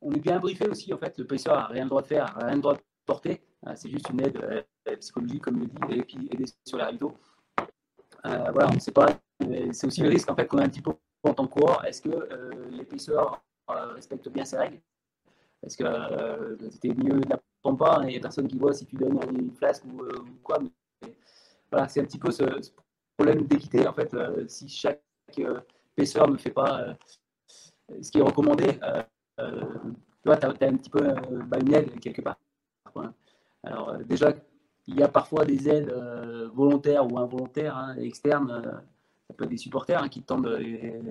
on 0.00 0.12
est 0.12 0.18
bien 0.18 0.38
briefé 0.38 0.66
aussi, 0.66 0.92
en 0.94 0.96
fait, 0.96 1.18
le 1.18 1.26
pacer 1.26 1.50
n'a 1.50 1.66
rien 1.66 1.82
le 1.84 1.90
droit 1.90 2.00
de 2.00 2.06
faire, 2.06 2.34
rien 2.36 2.54
le 2.54 2.62
droit 2.62 2.74
de 2.74 2.80
porter, 3.04 3.42
c'est 3.74 3.90
juste 3.90 4.08
une 4.08 4.22
aide 4.22 4.64
psychologique, 4.98 5.42
comme 5.42 5.60
le 5.60 5.66
dit, 5.66 5.98
et 5.98 6.02
puis 6.04 6.26
aider 6.32 6.46
sur 6.64 6.78
les 6.78 6.84
rideaux. 6.84 7.18
voilà, 8.24 8.68
on 8.70 8.74
ne 8.74 8.80
sait 8.80 8.92
pas, 8.92 9.08
c'est 9.72 9.86
aussi 9.86 10.00
le 10.00 10.08
risque, 10.08 10.30
en 10.30 10.34
fait, 10.34 10.46
qu'on 10.46 10.58
a 10.58 10.64
un 10.64 10.70
petit 10.70 10.80
peu 10.80 10.92
en 11.24 11.34
tant 11.34 11.46
que 11.46 11.52
coureur, 11.52 11.84
est-ce 11.84 12.00
que 12.00 12.28
l'épaisseur 12.70 13.44
respecte 13.68 14.26
bien 14.30 14.46
ses 14.46 14.56
règles? 14.56 14.80
Est-ce 15.62 15.76
que 15.76 16.70
c'était 16.70 16.94
mieux 16.94 17.20
de 17.20 17.28
la 17.28 17.38
pas, 17.62 18.00
il 18.02 18.08
n'y 18.08 18.16
a 18.16 18.20
personne 18.20 18.48
qui 18.48 18.58
voit 18.58 18.72
si 18.72 18.86
tu 18.86 18.96
donnes 18.96 19.18
une 19.34 19.52
flasque 19.52 19.84
ou, 19.86 20.02
euh, 20.02 20.24
quoi. 20.42 20.58
voilà, 21.70 21.88
c'est 21.88 22.00
un 22.00 22.04
petit 22.04 22.18
peu 22.18 22.30
ce, 22.30 22.44
problème 23.16 23.46
d'équité. 23.46 23.86
En 23.86 23.92
fait, 23.92 24.12
euh, 24.14 24.44
si 24.48 24.68
chaque 24.68 25.00
euh, 25.38 25.60
épaisseur 25.96 26.28
ne 26.28 26.36
fait 26.36 26.50
pas 26.50 26.96
ce 28.00 28.10
qui 28.10 28.18
est 28.18 28.22
recommandé, 28.22 28.78
tu 29.38 30.26
vois, 30.26 30.36
tu 30.36 30.46
as, 30.46 30.48
un 30.48 30.76
petit 30.76 30.90
peu 30.90 31.14
bah, 31.46 31.58
une 31.60 31.74
aide 31.74 32.00
quelque 32.00 32.22
part. 32.22 32.38
Alors, 33.62 33.96
déjà, 33.98 34.32
il 34.86 34.98
y 34.98 35.02
a 35.02 35.08
parfois 35.08 35.44
des 35.44 35.68
aides 35.68 35.92
volontaires 36.54 37.10
ou 37.10 37.18
involontaires, 37.18 37.76
hein, 37.76 37.96
externes. 37.96 38.62
ça 39.28 39.34
peut 39.36 39.44
être 39.44 39.50
des 39.50 39.56
supporters 39.56 40.02
hein, 40.02 40.08
qui 40.08 40.20
te 40.20 40.26
tendent 40.26 40.58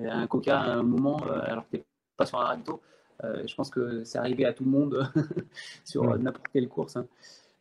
un 0.10 0.28
coca 0.28 0.60
à 0.60 0.74
un 0.74 0.84
moment 0.84 1.18
alors 1.18 1.64
que 1.66 1.72
tu 1.72 1.78
n'es 1.78 1.86
pas 2.18 2.26
sur 2.26 2.40
un 2.40 2.46
ravito. 2.46 2.82
Euh, 3.24 3.46
je 3.46 3.56
pense 3.56 3.70
que 3.70 4.04
c'est 4.04 4.18
arrivé 4.18 4.46
à 4.46 4.54
tout 4.54 4.64
le 4.64 4.72
monde 4.72 5.08
sur 5.86 6.18
n'importe 6.18 6.48
quelle 6.52 6.68
course. 6.68 6.96
Hein. 6.96 7.08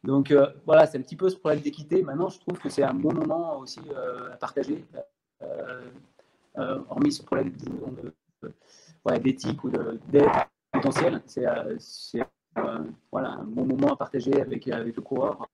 Donc 0.04 0.30
euh, 0.30 0.46
voilà, 0.64 0.86
c'est 0.86 0.98
un 0.98 1.02
petit 1.02 1.16
peu 1.16 1.28
ce 1.28 1.36
problème 1.36 1.60
d'équité. 1.60 2.02
Maintenant, 2.02 2.28
je 2.28 2.40
trouve 2.40 2.58
que 2.58 2.68
c'est 2.68 2.82
un 2.82 2.94
bon 2.94 3.12
moment 3.12 3.58
aussi 3.58 3.80
euh, 3.94 4.32
à 4.32 4.36
partager, 4.36 4.84
hormis 6.56 7.12
ce 7.12 7.22
problème 7.22 7.52
d'éthique 9.22 9.64
ou 9.64 9.70
d'aide 9.70 10.28
potentielle. 10.72 11.22
C'est 11.26 11.44
voilà, 13.12 13.30
un 13.32 13.44
bon 13.44 13.66
moment 13.66 13.92
à 13.92 13.96
partager 13.96 14.40
avec, 14.40 14.66
avec 14.68 14.96
le 14.96 15.02
coureur. 15.02 15.46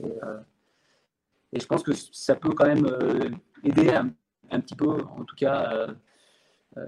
Et, 0.00 0.12
et, 1.52 1.60
je 1.60 1.66
pense 1.66 1.82
que 1.82 1.92
ça 1.92 2.36
peut 2.36 2.52
quand 2.52 2.66
même 2.66 2.86
aider 3.64 3.90
un, 3.90 4.10
un, 4.50 4.60
petit 4.60 4.76
peu, 4.76 5.02
en 5.02 5.24
tout 5.24 5.36
cas, 5.36 5.88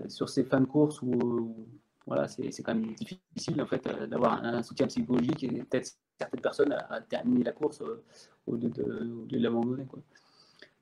sur 0.09 0.29
ces 0.29 0.45
fins 0.45 0.61
de 0.61 0.67
course 0.67 1.03
où, 1.03 1.67
voilà, 2.11 2.27
c'est 2.27 2.63
quand 2.65 2.75
même 2.75 2.93
difficile 2.95 3.63
en 3.63 3.67
fait 3.67 3.87
euh, 3.87 4.09
d'avoir 4.09 4.45
un 4.45 4.65
soutien 4.65 4.89
psychologique 4.89 5.45
et 5.45 5.63
peut-être 5.63 5.93
certaines 6.19 6.41
personnes 6.41 6.73
à, 6.73 7.01
terminer 7.03 7.45
la 7.45 7.53
course 7.53 7.83
euh, 7.83 8.03
au 8.49 8.57
lieu 8.57 8.69
de, 8.69 9.27
de 9.29 9.39
l'abandonner. 9.39 9.87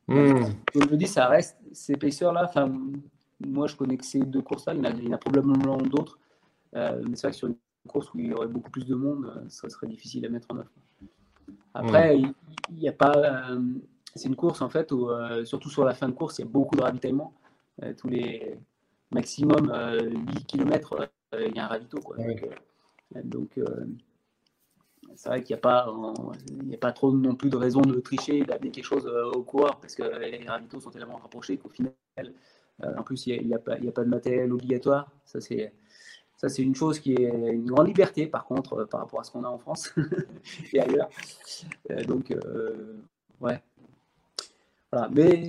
Mmh. 0.07 0.47
je 0.75 0.79
me 0.79 0.97
dis, 0.97 1.07
ça 1.07 1.29
reste 1.29 1.59
ces 1.73 1.93
épaisseurs-là. 1.93 2.47
Enfin, 2.49 2.75
moi, 3.47 3.67
je 3.67 3.77
connais 3.77 3.99
que 3.99 4.07
ces 4.07 4.21
deux 4.21 4.41
courses-là. 4.41 4.73
Il, 4.73 5.05
y 5.05 5.09
en 5.09 5.13
a 5.13 5.19
probablement 5.19 5.77
d'autres. 5.77 6.19
Euh, 6.75 7.05
mais 7.07 7.15
c'est 7.15 7.27
vrai 7.27 7.33
que 7.33 7.37
sur 7.37 7.49
une 7.49 7.57
course 7.87 8.11
où 8.15 8.19
il 8.21 8.29
y 8.29 8.33
aurait 8.33 8.49
beaucoup 8.49 8.71
plus 8.71 8.87
de 8.87 8.95
monde, 8.95 9.45
ça 9.51 9.69
serait 9.69 9.87
difficile 9.87 10.25
à 10.25 10.31
mettre 10.31 10.47
en 10.49 10.57
œuvre. 10.57 10.71
Après, 11.75 12.19
il 12.19 12.33
n'y 12.75 12.89
a 12.89 12.93
pas. 12.93 13.51
c'est 14.15 14.29
une 14.29 14.37
course 14.37 14.63
en 14.63 14.71
fait 14.71 14.93
où, 14.93 15.11
surtout 15.45 15.69
sur 15.69 15.85
la 15.85 15.93
fin 15.93 16.09
de 16.09 16.15
course, 16.15 16.39
il 16.39 16.47
y 16.47 16.49
a 16.49 16.51
beaucoup 16.51 16.75
de 16.75 16.83
ravitaillement. 16.83 17.35
tous 17.99 18.09
les 18.09 18.59
maximum 19.11 19.71
8 20.35 20.47
km 20.47 21.11
il 21.33 21.55
y 21.55 21.59
a 21.59 21.65
un 21.65 21.69
ravito. 21.69 22.01
Quoi. 22.01 22.17
Donc, 23.25 23.59
euh, 23.59 23.65
euh, 23.65 23.87
c'est 25.15 25.29
vrai 25.29 25.43
qu'il 25.43 25.55
n'y 25.55 25.59
a, 25.59 25.61
pas, 25.61 25.93
il 26.65 26.75
a 26.75 26.79
pas 26.79 26.93
trop 26.93 27.13
non 27.13 27.35
plus 27.35 27.51
de 27.51 27.57
raison 27.57 27.81
de 27.81 27.99
tricher, 28.01 28.45
d'amener 28.45 28.71
quelque 28.71 28.85
chose 28.85 29.07
au 29.07 29.43
coureur, 29.43 29.79
parce 29.81 29.95
que 29.95 30.03
les 30.03 30.47
ravitaux 30.47 30.81
sont 30.81 30.91
tellement 30.91 31.17
rapprochés 31.17 31.57
qu'au 31.57 31.71
final, 31.71 31.93
en 32.83 33.03
plus, 33.03 33.27
il 33.27 33.47
n'y 33.47 33.55
a, 33.55 33.57
a, 33.57 33.61
pas 33.61 34.05
de 34.05 34.09
matériel 34.09 34.53
obligatoire. 34.53 35.11
Ça, 35.25 35.41
c'est. 35.41 35.73
Ça, 36.37 36.49
c'est 36.49 36.63
une 36.63 36.77
chose 36.77 37.01
qui 37.01 37.15
est 37.15 37.53
une 37.53 37.67
grande 37.67 37.89
liberté, 37.89 38.29
par 38.29 38.45
contre, 38.45 38.85
par 38.85 39.01
rapport 39.01 39.19
à 39.19 39.25
ce 39.25 39.33
qu'on 39.33 39.43
a 39.43 39.49
en 39.49 39.59
France 39.59 39.93
et 40.73 40.79
ailleurs. 40.79 41.09
donc, 42.07 42.33
ouais, 43.41 43.61
voilà. 44.91 45.09
Mais 45.13 45.47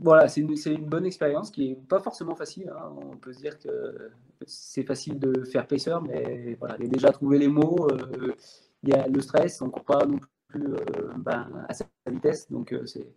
voilà, 0.00 0.28
c'est 0.28 0.40
une, 0.40 0.54
une, 0.66 0.86
bonne 0.86 1.06
expérience 1.06 1.50
qui 1.50 1.68
n'est 1.68 1.74
pas 1.76 2.00
forcément 2.00 2.34
facile. 2.34 2.70
Hein. 2.70 2.92
On 2.96 3.16
peut 3.16 3.32
se 3.32 3.40
dire 3.40 3.58
que 3.58 4.10
c'est 4.46 4.82
facile 4.82 5.18
de 5.18 5.44
faire 5.44 5.66
pacer, 5.66 5.94
mais 6.06 6.56
voilà, 6.58 6.76
il 6.78 6.84
y 6.84 6.88
a 6.88 6.90
déjà 6.90 7.10
trouvé 7.10 7.38
les 7.38 7.48
mots. 7.48 7.88
Euh, 7.90 8.34
il 8.82 8.90
y 8.90 8.92
a 8.94 9.06
le 9.06 9.20
stress, 9.20 9.60
on 9.60 9.66
ne 9.66 9.70
court 9.70 9.84
pas 9.84 10.06
non 10.06 10.18
plus 10.48 10.64
euh, 10.64 11.12
ben, 11.18 11.48
à 11.68 11.74
sa 11.74 11.84
vitesse. 12.10 12.50
Donc, 12.50 12.72
euh, 12.72 12.86
c'est 12.86 13.12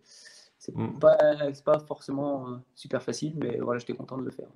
c'est 0.58 0.74
mm. 0.74 0.98
pas, 0.98 1.18
pas, 1.64 1.78
forcément 1.80 2.58
super 2.74 3.02
facile, 3.02 3.34
mais 3.36 3.58
voilà, 3.58 3.78
j'étais 3.78 3.92
content 3.92 4.16
de 4.16 4.24
le 4.24 4.30
faire. 4.30 4.48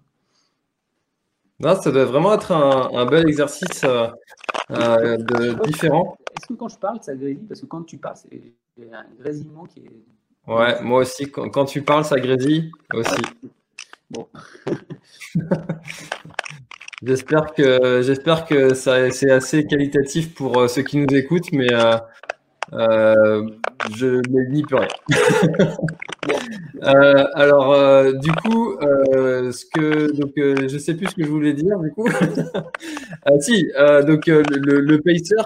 Non, 1.61 1.79
ça 1.79 1.91
doit 1.91 2.07
vraiment 2.07 2.33
être 2.33 2.53
un, 2.53 2.97
un 2.97 3.05
bel 3.05 3.29
exercice 3.29 3.83
de, 3.83 5.67
différents. 5.67 6.17
Est-ce 6.37 6.47
que 6.47 6.55
quand 6.55 6.69
je 6.69 6.79
parle, 6.79 7.03
ça 7.03 7.15
grésille? 7.15 7.45
Parce 7.47 7.61
que 7.61 7.67
quand 7.67 7.83
tu 7.83 7.99
parles, 7.99 8.17
c'est 8.17 8.55
un 8.93 9.05
grésillement 9.19 9.65
qui 9.65 9.81
est. 9.81 10.05
Ouais, 10.49 10.81
moi 10.83 11.01
aussi, 11.01 11.31
quand, 11.31 11.51
quand 11.51 11.67
tu 11.67 11.83
parles, 11.83 12.05
ça 12.05 12.19
grésille 12.19 12.73
aussi. 12.95 13.23
Bon. 14.11 14.27
j'espère 17.03 17.53
que 17.55 18.03
j'espère 18.03 18.47
que 18.47 18.75
ça 18.75 19.11
c'est 19.11 19.31
assez 19.31 19.67
qualitatif 19.67 20.35
pour 20.35 20.59
euh, 20.59 20.69
ceux 20.69 20.83
qui 20.83 20.97
nous 20.97 21.15
écoutent, 21.15 21.53
mais 21.53 21.73
euh, 21.73 21.99
euh, 22.73 23.49
je 23.97 24.21
n'y 24.51 24.63
peux 24.63 24.77
rien. 24.77 24.89
euh, 26.83 27.25
alors, 27.35 27.73
euh, 27.73 28.13
du 28.13 28.33
coup, 28.33 28.77
euh, 28.83 29.53
ce 29.53 29.65
que 29.67 30.13
donc 30.17 30.33
euh, 30.39 30.69
je 30.69 30.79
sais 30.79 30.95
plus 30.95 31.07
ce 31.09 31.15
que 31.15 31.25
je 31.25 31.31
voulais 31.31 31.53
dire. 31.53 31.79
Du 31.79 31.91
coup, 31.93 32.09
ah, 33.25 33.41
si. 33.41 33.71
donc 34.07 34.27
le, 34.27 34.81
le, 34.81 35.01
pacer, 35.01 35.37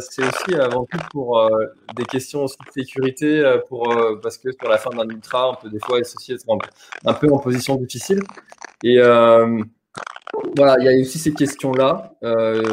c'est 0.00 0.22
aussi 0.22 0.54
avant 0.60 0.84
tout 0.84 0.98
pour 1.10 1.50
des 1.96 2.04
questions 2.04 2.44
de 2.44 2.50
sécurité, 2.72 3.58
pour 3.68 3.94
parce 4.22 4.38
que 4.38 4.50
sur 4.52 4.68
la 4.68 4.78
fin 4.78 4.90
d'un 4.90 5.08
ultra, 5.08 5.50
on 5.50 5.54
peut 5.54 5.70
des 5.70 5.80
fois 5.80 5.98
associer 5.98 6.36
un, 6.48 7.10
un 7.10 7.14
peu 7.14 7.30
en 7.32 7.38
position 7.38 7.76
difficile. 7.76 8.20
Et 8.84 8.98
voilà, 10.56 10.76
il 10.80 10.84
y 10.84 10.88
a 10.88 11.00
aussi 11.00 11.18
ces 11.18 11.32
questions-là, 11.32 12.12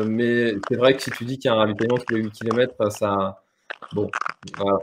mais 0.06 0.56
c'est 0.68 0.76
vrai 0.76 0.96
que 0.96 1.02
si 1.02 1.12
tu 1.12 1.26
dis 1.26 1.40
qu'il 1.40 1.50
y 1.50 1.54
a 1.54 1.56
un 1.56 1.60
ravitaillement 1.60 1.98
qui 1.98 2.16
est 2.16 2.18
8 2.18 2.32
km, 2.32 2.92
ça, 2.92 3.43
Bon, 3.92 4.10
voilà. 4.58 4.80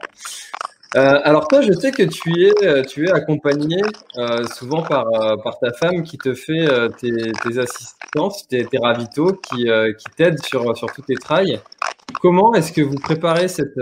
Euh, 0.96 1.20
alors 1.22 1.46
toi, 1.46 1.60
je 1.60 1.72
sais 1.72 1.92
que 1.92 2.02
tu 2.02 2.46
es, 2.46 2.66
euh, 2.66 2.82
tu 2.82 3.06
es 3.06 3.12
accompagné 3.12 3.80
euh, 4.18 4.44
souvent 4.44 4.82
par, 4.82 5.06
par 5.44 5.58
ta 5.60 5.72
femme 5.72 6.02
qui 6.02 6.18
te 6.18 6.34
fait 6.34 6.66
tes, 6.98 7.58
assistances, 7.58 8.48
tes, 8.48 8.64
tes 8.64 8.78
ravitaux, 8.78 9.32
qui, 9.34 9.66
qui 9.66 10.16
t'aident 10.16 10.44
sur, 10.44 10.76
sur 10.76 10.92
tous 10.92 11.02
tes 11.02 11.14
trails. 11.14 11.60
Comment 12.20 12.54
est-ce 12.54 12.72
que 12.72 12.82
vous 12.82 12.96
préparez 12.96 13.46
cette, 13.46 13.78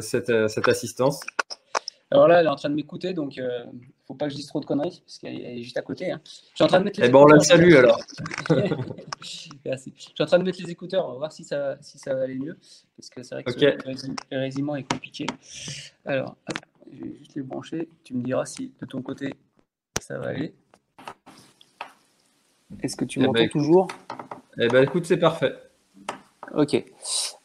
cette, 0.00 0.48
cette 0.48 0.68
assistance? 0.68 1.20
Alors 2.10 2.28
là, 2.28 2.40
elle 2.40 2.46
est 2.46 2.50
en 2.50 2.56
train 2.56 2.68
de 2.68 2.74
m'écouter, 2.74 3.14
donc 3.14 3.40
faut 4.10 4.16
pas 4.16 4.26
que 4.26 4.32
je 4.32 4.36
dise 4.36 4.48
trop 4.48 4.58
de 4.58 4.66
conneries, 4.66 5.02
parce 5.06 5.18
qu'elle 5.18 5.40
est 5.40 5.62
juste 5.62 5.76
à 5.76 5.82
côté. 5.82 6.10
Hein. 6.10 6.20
Je 6.24 6.56
suis 6.56 6.64
en 6.64 6.66
train 6.66 6.80
de 6.80 6.84
mettre 6.84 7.00
les 7.00 7.06
eh 7.06 7.10
ben, 7.10 7.18
on 7.20 7.26
la 7.26 7.38
salue 7.38 7.74
alors. 7.74 8.00
Merci. 9.64 9.92
Je 9.96 10.02
suis 10.02 10.14
en 10.18 10.26
train 10.26 10.38
de 10.40 10.44
mettre 10.44 10.60
les 10.60 10.68
écouteurs, 10.68 11.06
on 11.06 11.12
va 11.12 11.18
voir 11.18 11.32
si 11.32 11.44
ça, 11.44 11.76
si 11.80 11.96
ça 11.98 12.12
va 12.14 12.22
aller 12.22 12.34
mieux, 12.34 12.58
parce 12.96 13.08
que 13.08 13.22
c'est 13.22 13.36
vrai 13.36 13.44
que 13.44 13.52
le 14.32 14.38
résiment 14.38 14.74
est 14.74 14.82
compliqué. 14.82 15.26
Alors, 16.04 16.36
je 16.92 17.04
vais 17.04 17.18
juste 17.18 17.36
les 17.36 17.42
brancher. 17.42 17.88
Tu 18.02 18.14
me 18.14 18.22
diras 18.22 18.46
si 18.46 18.72
de 18.80 18.86
ton 18.86 19.00
côté 19.00 19.32
ça 20.00 20.18
va 20.18 20.28
aller. 20.28 20.54
Est-ce 22.82 22.96
que 22.96 23.04
tu 23.04 23.20
eh 23.20 23.22
m'entends 23.22 23.34
ben, 23.34 23.48
toujours? 23.48 23.86
Eh 24.58 24.66
ben 24.66 24.82
écoute, 24.82 25.06
c'est 25.06 25.18
parfait. 25.18 25.54
Ok. 26.54 26.84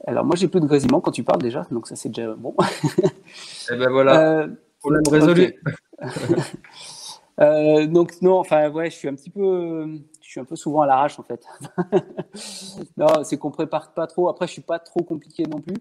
Alors 0.07 0.25
moi 0.25 0.35
j'ai 0.35 0.47
plus 0.47 0.61
de 0.61 0.65
grésillement 0.65 0.99
quand 0.99 1.11
tu 1.11 1.23
parles 1.23 1.43
déjà, 1.43 1.67
donc 1.69 1.87
ça 1.87 1.95
c'est 1.95 2.09
déjà 2.09 2.33
bon. 2.33 2.55
Eh 3.71 3.75
ben 3.75 3.89
voilà, 3.89 4.41
euh, 4.41 4.47
problème 4.79 5.01
résolu. 5.09 5.55
euh, 7.39 7.87
donc 7.87 8.21
non, 8.21 8.39
enfin 8.39 8.69
ouais, 8.69 8.89
je 8.89 8.95
suis 8.95 9.07
un 9.07 9.15
petit 9.15 9.29
peu, 9.29 9.87
je 10.21 10.29
suis 10.29 10.39
un 10.39 10.45
peu 10.45 10.55
souvent 10.55 10.81
à 10.81 10.85
l'arrache 10.85 11.19
en 11.19 11.23
fait. 11.23 11.45
non, 12.97 13.23
c'est 13.23 13.37
qu'on 13.37 13.51
prépare 13.51 13.93
pas 13.93 14.07
trop. 14.07 14.29
Après, 14.29 14.47
je 14.47 14.53
suis 14.53 14.61
pas 14.61 14.79
trop 14.79 15.03
compliqué 15.03 15.43
non 15.43 15.61
plus. 15.61 15.77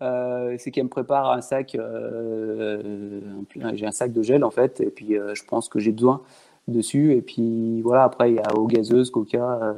Euh, 0.00 0.56
c'est 0.58 0.70
qu'elle 0.70 0.84
me 0.84 0.88
prépare 0.88 1.30
un 1.30 1.42
sac, 1.42 1.74
euh, 1.74 3.20
j'ai 3.74 3.86
un 3.86 3.92
sac 3.92 4.12
de 4.12 4.22
gel 4.22 4.42
en 4.42 4.50
fait, 4.50 4.80
et 4.80 4.90
puis 4.90 5.14
je 5.34 5.44
pense 5.44 5.68
que 5.68 5.78
j'ai 5.78 5.92
besoin 5.92 6.22
dessus. 6.68 7.12
Et 7.12 7.22
puis 7.22 7.82
voilà, 7.82 8.04
après 8.04 8.32
il 8.32 8.36
y 8.36 8.40
a 8.40 8.54
eau 8.56 8.66
gazeuse, 8.66 9.10
coca, 9.10 9.74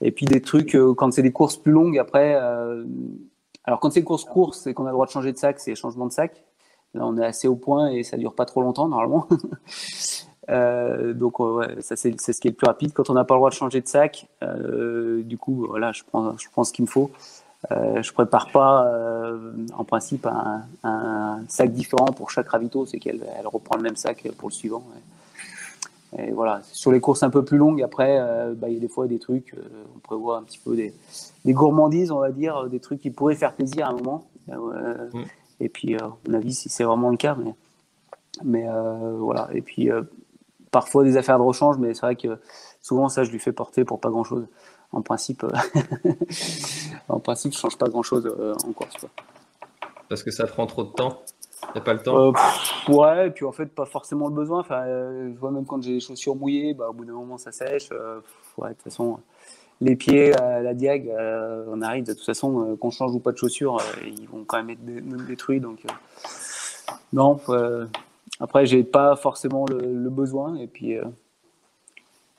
et 0.00 0.10
puis 0.10 0.26
des 0.26 0.40
trucs 0.40 0.76
quand 0.96 1.12
c'est 1.12 1.22
des 1.22 1.32
courses 1.32 1.56
plus 1.56 1.72
longues. 1.72 1.98
Après, 1.98 2.34
alors 3.64 3.78
quand 3.80 3.90
c'est 3.90 4.02
course 4.02 4.24
course, 4.24 4.58
c'est 4.58 4.74
qu'on 4.74 4.84
a 4.84 4.88
le 4.88 4.94
droit 4.94 5.06
de 5.06 5.12
changer 5.12 5.32
de 5.32 5.38
sac, 5.38 5.60
c'est 5.60 5.74
changement 5.76 6.06
de 6.06 6.12
sac. 6.12 6.44
Là, 6.94 7.06
on 7.06 7.16
est 7.16 7.24
assez 7.24 7.48
au 7.48 7.56
point 7.56 7.90
et 7.90 8.02
ça 8.02 8.16
dure 8.16 8.34
pas 8.34 8.44
trop 8.44 8.60
longtemps 8.60 8.88
normalement. 8.88 9.26
euh, 10.50 11.14
donc 11.14 11.36
c'est 11.80 11.96
ce 11.96 12.40
qui 12.40 12.48
est 12.48 12.50
le 12.50 12.56
plus 12.56 12.66
rapide. 12.66 12.92
Quand 12.92 13.08
on 13.08 13.14
n'a 13.14 13.24
pas 13.24 13.34
le 13.34 13.38
droit 13.38 13.50
de 13.50 13.54
changer 13.54 13.80
de 13.80 13.88
sac, 13.88 14.28
euh, 14.42 15.22
du 15.22 15.38
coup 15.38 15.66
voilà, 15.68 15.92
je 15.92 16.02
prends 16.04 16.64
ce 16.64 16.72
qu'il 16.72 16.84
me 16.84 16.90
faut. 16.90 17.10
Euh, 17.70 18.02
je 18.02 18.12
prépare 18.12 18.50
pas 18.50 18.86
euh, 18.86 19.52
en 19.78 19.84
principe 19.84 20.26
un, 20.26 21.40
sac 21.48 21.72
différent 21.72 22.06
pour 22.06 22.30
chaque 22.30 22.48
ravito, 22.48 22.86
c'est 22.86 22.98
qu'elle 22.98 23.24
elle 23.38 23.46
reprend 23.46 23.76
le 23.76 23.82
même 23.82 23.96
sac 23.96 24.26
pour 24.36 24.48
le 24.48 24.54
suivant. 24.54 24.82
Et, 26.18 26.32
voilà, 26.32 26.60
sur 26.72 26.92
les 26.92 27.00
courses 27.00 27.22
un 27.22 27.30
peu 27.30 27.44
plus 27.44 27.56
longues, 27.56 27.80
après, 27.82 28.18
bah, 28.56 28.68
il 28.68 28.74
y 28.74 28.76
a 28.76 28.80
des 28.80 28.88
fois 28.88 29.06
des 29.06 29.18
trucs, 29.18 29.54
on 29.94 29.98
prévoit 30.00 30.36
un 30.38 30.42
petit 30.42 30.58
peu 30.58 30.76
des, 30.76 30.92
des, 31.44 31.52
gourmandises, 31.52 32.10
on 32.10 32.18
va 32.18 32.32
dire, 32.32 32.68
des 32.68 32.80
trucs 32.80 33.00
qui 33.00 33.10
pourraient 33.10 33.36
faire 33.36 33.54
plaisir 33.54 33.86
à 33.86 33.90
un 33.90 33.94
moment. 33.94 34.26
Mm. 34.48 35.22
Et 35.62 35.68
puis, 35.68 35.94
euh, 35.94 36.08
on 36.28 36.34
a 36.34 36.40
vu 36.40 36.50
si 36.50 36.68
c'est 36.68 36.82
vraiment 36.82 37.10
le 37.10 37.16
cas. 37.16 37.36
Mais, 37.36 37.54
mais 38.44 38.68
euh, 38.68 39.16
voilà. 39.16 39.48
Et 39.52 39.62
puis, 39.62 39.90
euh, 39.90 40.02
parfois 40.72 41.04
des 41.04 41.16
affaires 41.16 41.38
de 41.38 41.44
rechange, 41.44 41.78
mais 41.78 41.94
c'est 41.94 42.00
vrai 42.00 42.16
que 42.16 42.38
souvent, 42.80 43.08
ça, 43.08 43.22
je 43.22 43.30
lui 43.30 43.38
fais 43.38 43.52
porter 43.52 43.84
pour 43.84 44.00
pas 44.00 44.10
grand 44.10 44.24
chose. 44.24 44.46
En 44.90 45.00
principe, 45.00 45.46
en 47.08 47.20
principe, 47.20 47.54
je 47.54 47.58
change 47.58 47.78
pas 47.78 47.88
grand 47.88 48.02
chose 48.02 48.26
en 48.66 48.72
course. 48.72 49.06
Parce 50.08 50.22
que 50.22 50.30
ça 50.30 50.46
prend 50.46 50.66
trop 50.66 50.82
de 50.84 50.90
temps? 50.90 51.22
A 51.74 51.80
pas 51.80 51.94
le 51.94 52.02
temps? 52.02 52.32
Ouais, 52.88 53.28
et 53.28 53.30
puis 53.30 53.46
en 53.46 53.52
fait, 53.52 53.66
pas 53.66 53.86
forcément 53.86 54.28
le 54.28 54.34
besoin. 54.34 54.60
Enfin, 54.60 54.84
je 54.84 55.38
vois 55.38 55.50
même 55.50 55.64
quand 55.64 55.80
j'ai 55.82 55.92
les 55.92 56.00
chaussures 56.00 56.36
mouillées, 56.36 56.74
bah, 56.74 56.90
au 56.90 56.92
bout 56.92 57.06
d'un 57.06 57.14
moment, 57.14 57.38
ça 57.38 57.52
sèche. 57.52 57.88
ouais, 58.58 58.68
de 58.70 58.74
toute 58.74 58.82
façon, 58.82 59.20
les 59.82 59.96
pieds 59.96 60.32
à 60.34 60.62
la 60.62 60.74
diag, 60.74 61.08
euh, 61.08 61.64
on 61.68 61.82
arrive 61.82 62.04
de 62.04 62.12
toute 62.12 62.24
façon, 62.24 62.60
euh, 62.60 62.76
qu'on 62.76 62.90
change 62.90 63.12
ou 63.14 63.18
pas 63.18 63.32
de 63.32 63.36
chaussures, 63.36 63.78
euh, 63.78 64.06
ils 64.06 64.28
vont 64.28 64.44
quand 64.44 64.62
même 64.62 64.70
être 64.70 65.26
détruits. 65.26 65.60
Donc, 65.60 65.80
non, 67.12 67.40
après, 68.38 68.64
j'ai 68.64 68.84
pas 68.84 69.16
forcément 69.16 69.66
le, 69.66 70.08
besoin. 70.08 70.54
Et 70.56 70.68
puis, 70.68 70.96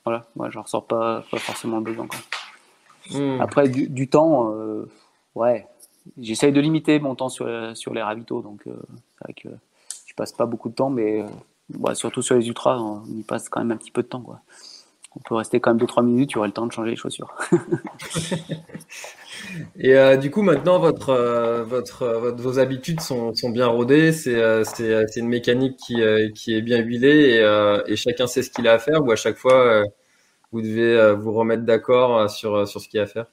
voilà, 0.04 0.26
moi, 0.36 0.48
je 0.50 0.58
ressors 0.58 0.86
pas, 0.86 1.22
pas 1.30 1.38
forcément 1.38 1.78
le 1.78 1.84
besoin. 1.84 2.08
Hmm. 3.10 3.40
Après, 3.40 3.68
du, 3.68 4.08
temps, 4.08 4.54
ouais, 5.34 5.66
j'essaye 6.18 6.52
de 6.52 6.60
limiter 6.60 6.98
mon 6.98 7.14
temps 7.14 7.28
sur, 7.28 7.46
sur 7.76 7.92
les 7.92 8.02
ravitaux. 8.02 8.40
Donc, 8.40 8.62
c'est 8.64 9.24
vrai 9.24 9.34
que 9.34 9.48
je 10.06 10.14
passe 10.14 10.32
pas 10.32 10.46
beaucoup 10.46 10.70
de 10.70 10.74
temps, 10.74 10.90
mais 10.90 11.24
surtout 11.92 12.22
sur 12.22 12.36
les 12.36 12.48
ultras, 12.48 12.78
on 12.78 13.04
y 13.04 13.22
passe 13.22 13.50
quand 13.50 13.60
même 13.60 13.72
un 13.72 13.76
petit 13.76 13.90
peu 13.90 14.02
de 14.02 14.08
temps. 14.08 14.22
Quoi 14.22 14.40
on 15.16 15.20
peut 15.20 15.34
rester 15.36 15.60
quand 15.60 15.74
même 15.74 15.84
2-3 15.84 16.04
minutes, 16.04 16.30
tu 16.30 16.38
aurais 16.38 16.48
le 16.48 16.52
temps 16.52 16.66
de 16.66 16.72
changer 16.72 16.90
les 16.90 16.96
chaussures. 16.96 17.34
et 19.78 19.96
euh, 19.96 20.16
du 20.16 20.30
coup, 20.30 20.42
maintenant, 20.42 20.80
votre, 20.80 21.10
euh, 21.10 21.62
votre, 21.62 22.32
vos 22.36 22.58
habitudes 22.58 23.00
sont, 23.00 23.32
sont 23.34 23.50
bien 23.50 23.68
rodées. 23.68 24.12
C'est 24.12 24.34
euh, 24.34 24.64
une 25.16 25.28
mécanique 25.28 25.76
qui, 25.76 26.02
qui, 26.34 26.54
est 26.54 26.62
bien 26.62 26.78
huilée 26.78 27.40
et, 27.40 27.92
et, 27.92 27.96
chacun 27.96 28.26
sait 28.26 28.42
ce 28.42 28.50
qu'il 28.50 28.66
a 28.66 28.72
à 28.72 28.78
faire 28.78 29.04
ou 29.04 29.12
à 29.12 29.16
chaque 29.16 29.36
fois, 29.36 29.84
vous 30.50 30.62
devez 30.62 31.14
vous 31.14 31.32
remettre 31.32 31.62
d'accord 31.62 32.28
sur, 32.28 32.66
sur 32.66 32.80
ce 32.80 32.88
qu'il 32.88 32.98
y 32.98 33.00
a 33.00 33.04
à 33.04 33.06
faire? 33.06 33.26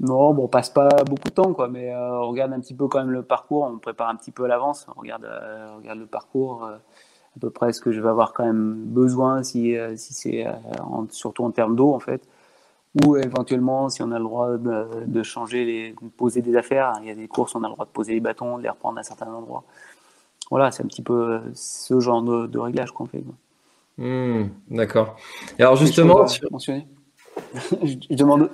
Non, 0.00 0.34
bon, 0.34 0.44
on 0.44 0.48
passe 0.48 0.70
pas 0.70 0.88
beaucoup 1.06 1.28
de 1.28 1.34
temps, 1.34 1.54
quoi, 1.54 1.68
mais 1.68 1.94
on 1.94 2.28
regarde 2.28 2.52
un 2.52 2.60
petit 2.60 2.74
peu 2.74 2.88
quand 2.88 2.98
même 2.98 3.12
le 3.12 3.22
parcours, 3.22 3.62
on 3.62 3.78
prépare 3.78 4.08
un 4.08 4.16
petit 4.16 4.32
peu 4.32 4.44
à 4.44 4.48
l'avance, 4.48 4.86
on 4.94 5.00
regarde, 5.00 5.24
on 5.72 5.76
regarde 5.76 6.00
le 6.00 6.06
parcours, 6.06 6.68
à 7.36 7.40
peu 7.40 7.50
près 7.50 7.72
ce 7.72 7.80
que 7.80 7.92
je 7.92 8.00
vais 8.00 8.08
avoir 8.08 8.32
quand 8.32 8.44
même 8.44 8.74
besoin 8.74 9.42
si, 9.42 9.76
euh, 9.76 9.96
si 9.96 10.14
c'est 10.14 10.46
euh, 10.46 10.52
surtout 11.10 11.44
en 11.44 11.50
termes 11.50 11.76
d'eau 11.76 11.92
en 11.92 12.00
fait. 12.00 12.22
Ou 13.04 13.16
éventuellement 13.16 13.88
si 13.88 14.02
on 14.02 14.12
a 14.12 14.18
le 14.18 14.24
droit 14.24 14.56
de, 14.56 15.04
de, 15.04 15.22
changer 15.24 15.64
les 15.64 15.94
poser 16.16 16.42
des 16.42 16.56
affaires 16.56 16.92
il 17.02 17.08
y 17.08 17.10
a 17.10 17.14
des 17.16 17.26
courses 17.26 17.56
on 17.56 17.64
a 17.64 17.66
le 17.66 17.74
droit 17.74 17.86
de 17.86 17.90
poser 17.90 18.12
les 18.12 18.20
bâtons 18.20 18.56
de 18.56 18.62
les 18.62 18.68
reprendre 18.68 18.98
à 18.98 19.02
certains 19.02 19.26
endroits. 19.26 19.64
Voilà 20.50 20.70
c'est 20.70 20.84
un 20.84 20.86
petit 20.86 21.02
peu 21.02 21.32
euh, 21.32 21.40
ce 21.54 21.98
genre 21.98 22.22
de, 22.22 22.46
de 22.46 22.58
réglage 22.58 22.92
qu'on 22.92 23.06
fait 23.06 23.24
mmh, 23.98 24.44
d'accord. 24.70 25.16
Alors 25.58 25.74
justement 25.74 26.24
sur... 26.28 26.48
je, 27.82 28.14
demande 28.14 28.48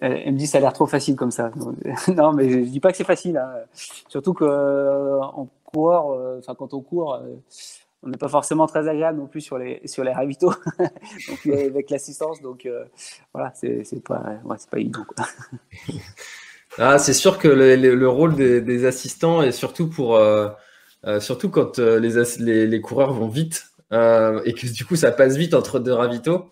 elle, 0.00 0.32
me 0.32 0.38
dit 0.38 0.46
ça 0.46 0.58
a 0.58 0.60
l'air 0.60 0.72
trop 0.72 0.86
facile 0.86 1.16
comme 1.16 1.32
ça. 1.32 1.50
Non 2.14 2.32
mais 2.32 2.48
je, 2.48 2.58
dis 2.58 2.78
pas 2.78 2.92
que 2.92 2.96
c'est 2.98 3.02
facile 3.02 3.36
hein. 3.36 3.50
surtout 4.06 4.32
que 4.32 5.18
en 5.22 5.48
cours 5.64 6.16
enfin 6.38 6.54
quand 6.54 6.72
on 6.72 6.80
court 6.82 7.20
on 8.06 8.10
n'est 8.10 8.16
pas 8.16 8.28
forcément 8.28 8.66
très 8.66 8.88
agréable 8.88 9.18
non 9.18 9.26
plus 9.26 9.40
sur 9.40 9.58
les, 9.58 9.80
sur 9.84 10.04
les 10.04 10.12
ravitaux 10.12 10.52
avec 11.52 11.90
l'assistance. 11.90 12.40
Donc 12.40 12.64
euh, 12.64 12.84
voilà, 13.34 13.52
c'est 13.54 14.02
pas, 14.02 14.38
ouais, 14.44 14.56
pas 14.70 14.78
évident. 14.78 15.04
ah, 16.78 16.98
c'est 16.98 17.12
sûr 17.12 17.38
que 17.38 17.48
le, 17.48 17.76
le, 17.76 18.08
rôle 18.08 18.36
des, 18.36 18.60
des, 18.60 18.86
assistants 18.86 19.42
est 19.42 19.52
surtout 19.52 19.88
pour. 19.88 20.16
Euh, 20.16 20.48
euh, 21.04 21.20
surtout 21.20 21.50
quand 21.50 21.78
les, 21.78 22.14
les, 22.40 22.66
les, 22.66 22.80
coureurs 22.80 23.12
vont 23.12 23.28
vite 23.28 23.66
et 23.92 24.52
que 24.54 24.72
du 24.72 24.84
coup 24.84 24.96
ça 24.96 25.12
passe 25.12 25.36
vite 25.36 25.54
entre 25.54 25.78
deux 25.78 25.92
ravitaux. 25.92 26.50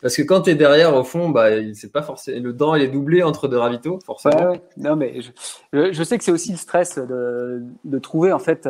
Parce 0.00 0.16
que 0.16 0.22
quand 0.22 0.42
tu 0.42 0.50
es 0.50 0.54
derrière, 0.54 0.94
au 0.94 1.04
fond, 1.04 1.28
bah, 1.28 1.50
c'est 1.74 1.92
pas 1.92 2.00
forcément 2.00 2.42
le 2.42 2.52
dent 2.54 2.74
il 2.74 2.82
est 2.82 2.88
doublé 2.88 3.22
entre 3.22 3.48
deux 3.48 3.58
ravitaux, 3.58 3.98
forcément. 4.06 4.56
Non, 4.78 4.96
mais 4.96 5.20
je, 5.20 5.92
je, 5.92 6.02
sais 6.02 6.16
que 6.16 6.24
c'est 6.24 6.32
aussi 6.32 6.52
le 6.52 6.56
stress 6.56 6.96
de, 6.96 7.62
de 7.84 7.98
trouver 7.98 8.32
en 8.32 8.38
fait 8.38 8.66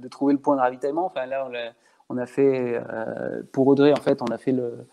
de 0.00 0.08
trouver 0.08 0.32
le 0.32 0.38
point 0.38 0.56
de 0.56 0.60
ravitaillement. 0.60 1.06
Enfin, 1.06 1.26
là, 1.26 1.48
on 2.08 2.16
a, 2.16 2.26
fait, 2.26 2.74
euh, 2.76 3.42
pour 3.52 3.66
Audrey, 3.68 3.92
en 3.92 4.00
fait, 4.00 4.22
on 4.22 4.26
a 4.26 4.38
fait 4.38 4.52
le, 4.52 4.86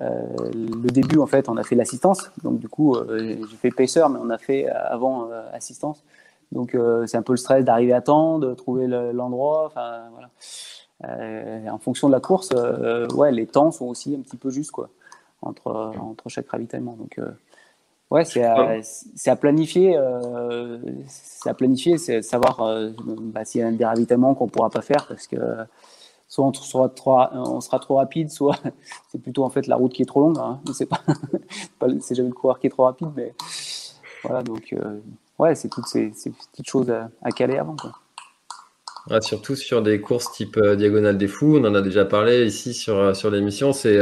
le 0.00 0.90
début, 0.90 1.18
en 1.18 1.26
fait, 1.26 1.48
on 1.48 1.56
a 1.56 1.62
fait 1.62 1.74
l'assistance. 1.74 2.30
Donc, 2.42 2.58
du 2.58 2.68
coup, 2.68 2.96
j'ai 3.10 3.56
fait 3.60 3.70
pacer, 3.70 4.02
mais 4.10 4.18
on 4.20 4.30
a 4.30 4.38
fait 4.38 4.68
avant 4.68 5.28
assistance. 5.52 6.02
Donc, 6.50 6.76
c'est 7.06 7.16
un 7.16 7.22
peu 7.22 7.32
le 7.34 7.38
stress 7.38 7.64
d'arriver 7.64 7.92
à 7.92 8.00
temps, 8.00 8.38
de 8.38 8.54
trouver 8.54 8.86
l'endroit. 8.86 9.72
En 11.04 11.78
fonction 11.78 12.08
de 12.08 12.12
la 12.12 12.20
course, 12.20 12.50
ouais, 13.14 13.32
les 13.32 13.46
temps 13.46 13.70
sont 13.70 13.86
aussi 13.86 14.14
un 14.14 14.22
petit 14.22 14.36
peu 14.36 14.50
justes, 14.50 14.72
quoi, 14.72 14.88
entre, 15.42 15.92
chaque 16.28 16.48
ravitaillement. 16.48 16.96
Ouais, 18.12 18.26
c'est 18.26 18.44
à, 18.44 18.78
à, 19.26 19.36
planifier. 19.36 19.96
Euh, 19.96 20.76
c'est 21.08 21.48
à 21.48 21.54
planifier, 21.54 21.96
c'est 21.96 22.20
savoir 22.20 22.60
euh, 22.60 22.90
bah, 23.06 23.46
s'il 23.46 23.62
y 23.62 23.64
a 23.64 23.68
un 23.68 23.72
déravitaillement 23.72 24.34
qu'on 24.34 24.44
ne 24.44 24.50
pourra 24.50 24.68
pas 24.68 24.82
faire 24.82 25.06
parce 25.08 25.26
que 25.26 25.38
soit 26.28 26.44
on 26.44 26.52
sera 26.52 26.90
trop, 26.90 27.18
on 27.32 27.62
sera 27.62 27.78
trop 27.78 27.96
rapide, 27.96 28.30
soit 28.30 28.58
c'est 29.08 29.16
plutôt 29.16 29.44
en 29.44 29.48
fait 29.48 29.66
la 29.66 29.76
route 29.76 29.94
qui 29.94 30.02
est 30.02 30.04
trop 30.04 30.20
longue. 30.20 30.36
Hein. 30.38 30.60
C'est 30.74 30.84
pas, 30.84 31.00
c'est 32.00 32.14
jamais 32.14 32.28
le 32.28 32.34
coureur 32.34 32.60
qui 32.60 32.66
est 32.66 32.70
trop 32.70 32.84
rapide, 32.84 33.08
mais 33.16 33.32
voilà. 34.24 34.42
Donc 34.42 34.74
euh, 34.74 35.00
ouais, 35.38 35.54
c'est 35.54 35.70
toutes 35.70 35.86
ces, 35.86 36.12
ces, 36.14 36.32
petites 36.32 36.68
choses 36.68 36.90
à, 36.90 37.08
à 37.22 37.30
caler 37.30 37.56
avant. 37.56 37.76
Quoi. 37.76 39.22
surtout 39.22 39.56
sur 39.56 39.80
des 39.80 40.02
courses 40.02 40.30
type 40.32 40.58
euh, 40.58 40.76
Diagonale 40.76 41.16
des 41.16 41.28
Fous, 41.28 41.56
on 41.56 41.64
en 41.64 41.74
a 41.74 41.80
déjà 41.80 42.04
parlé 42.04 42.44
ici 42.44 42.74
sur, 42.74 43.16
sur 43.16 43.30
l'émission. 43.30 43.72
C'est 43.72 43.98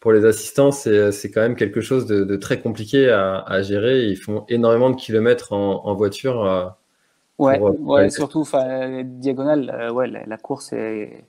pour 0.00 0.12
les 0.12 0.24
assistants, 0.24 0.70
c'est 0.70 1.30
quand 1.32 1.40
même 1.40 1.56
quelque 1.56 1.80
chose 1.80 2.06
de, 2.06 2.36
très 2.36 2.60
compliqué 2.60 3.10
à, 3.10 3.62
gérer. 3.62 4.04
Ils 4.04 4.16
font 4.16 4.44
énormément 4.48 4.90
de 4.90 4.96
kilomètres 4.96 5.52
en, 5.52 5.94
voiture. 5.94 6.44
Euh, 6.44 6.66
ouais, 7.38 7.60
euh, 7.60 7.70
ouais 7.80 8.10
surtout 8.10 8.46
diagonale, 9.04 9.70
euh, 9.74 9.90
ouais, 9.90 10.06
la, 10.06 10.36
course 10.36 10.72
est, 10.72 11.24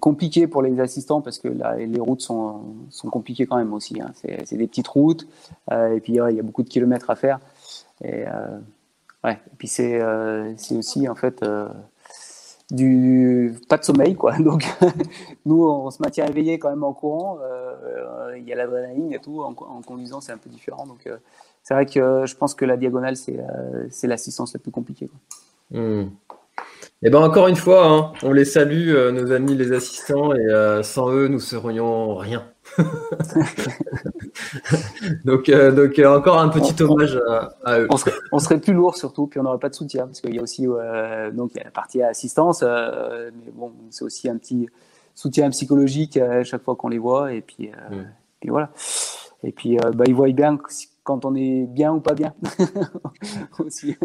compliquée 0.00 0.46
pour 0.46 0.62
les 0.62 0.80
assistants 0.80 1.20
parce 1.20 1.38
que 1.38 1.48
là, 1.48 1.76
les 1.76 2.00
routes 2.00 2.22
sont, 2.22 2.62
sont 2.88 3.10
compliquées 3.10 3.46
quand 3.46 3.56
même 3.56 3.74
aussi. 3.74 4.00
Hein. 4.00 4.12
C'est 4.44 4.56
des 4.56 4.66
petites 4.66 4.88
routes 4.88 5.26
et 5.70 6.00
puis 6.00 6.14
il 6.14 6.36
y 6.36 6.40
a 6.40 6.42
beaucoup 6.42 6.62
de 6.62 6.68
kilomètres 6.68 7.10
à 7.10 7.16
faire. 7.16 7.38
Et, 8.02 8.24
ouais, 9.24 9.34
et 9.34 9.56
puis 9.58 9.68
c'est 9.68 10.00
aussi 10.72 11.06
en 11.06 11.14
fait 11.14 11.44
du 12.70 13.54
pas 13.68 13.78
de 13.78 13.84
sommeil 13.84 14.16
quoi 14.16 14.36
donc 14.38 14.66
nous 15.44 15.64
on 15.64 15.90
se 15.90 16.02
maintient 16.02 16.26
éveillé 16.26 16.58
quand 16.58 16.70
même 16.70 16.82
en 16.82 16.92
courant 16.92 17.38
euh, 17.42 18.36
il 18.36 18.44
y 18.44 18.52
a 18.52 18.56
l'adrénaline 18.56 19.06
il 19.06 19.12
y 19.12 19.16
a 19.16 19.20
tout 19.20 19.42
en, 19.42 19.54
conduisant 19.54 20.20
c'est 20.20 20.32
un 20.32 20.38
peu 20.38 20.50
différent 20.50 20.84
donc 20.86 21.06
euh, 21.06 21.16
c'est 21.62 21.74
vrai 21.74 21.86
que 21.86 22.24
je 22.26 22.34
pense 22.34 22.54
que 22.54 22.64
la 22.64 22.76
diagonale 22.76 23.16
c'est 23.16 23.38
euh, 23.38 23.86
c'est 23.90 24.08
l'assistance 24.08 24.52
la 24.54 24.60
plus 24.60 24.72
compliquée 24.72 25.08
quoi. 25.08 25.78
Hmm. 25.78 26.10
Et 27.02 27.08
eh 27.08 27.10
ben 27.10 27.20
encore 27.20 27.48
une 27.48 27.56
fois, 27.56 27.86
hein, 27.86 28.12
on 28.22 28.32
les 28.32 28.46
salue, 28.46 28.90
nos 29.12 29.30
amis 29.30 29.54
les 29.54 29.72
assistants, 29.72 30.34
et 30.34 30.82
sans 30.82 31.10
eux, 31.10 31.28
nous 31.28 31.40
serions 31.40 32.16
rien. 32.16 32.46
donc, 35.24 35.48
euh, 35.48 35.72
donc 35.72 35.98
euh, 35.98 36.16
encore 36.16 36.38
un 36.38 36.48
petit 36.48 36.82
hommage 36.82 37.20
à, 37.64 37.80
eux. 37.80 37.88
On 38.32 38.38
serait, 38.38 38.60
plus 38.60 38.72
lourd 38.72 38.96
surtout, 38.96 39.26
puis 39.26 39.40
on 39.40 39.42
n'aurait 39.42 39.58
pas 39.58 39.68
de 39.68 39.74
soutien 39.74 40.06
parce 40.06 40.20
qu'il 40.20 40.34
y 40.34 40.38
a 40.38 40.42
aussi 40.42 40.66
euh, 40.66 41.30
donc 41.30 41.52
il 41.54 41.58
y 41.58 41.60
a 41.60 41.64
la 41.64 41.70
partie 41.70 42.02
assistance, 42.02 42.62
mais 42.62 43.50
bon 43.52 43.72
c'est 43.90 44.04
aussi 44.04 44.28
un 44.28 44.36
petit 44.36 44.68
soutien 45.14 45.50
psychologique 45.50 46.16
à 46.16 46.44
chaque 46.44 46.62
fois 46.62 46.76
qu'on 46.76 46.88
les 46.88 46.98
voit 46.98 47.32
et 47.32 47.40
puis, 47.40 47.68
mm. 47.68 48.04
puis 48.40 48.50
voilà. 48.50 48.70
Et 49.42 49.52
puis 49.52 49.76
bah, 49.76 50.04
ils 50.06 50.14
voient 50.14 50.30
bien 50.32 50.58
quand 51.02 51.24
on 51.24 51.34
est 51.34 51.66
bien 51.66 51.92
ou 51.92 52.00
pas 52.00 52.14
bien 52.14 52.34
aussi. 53.58 53.96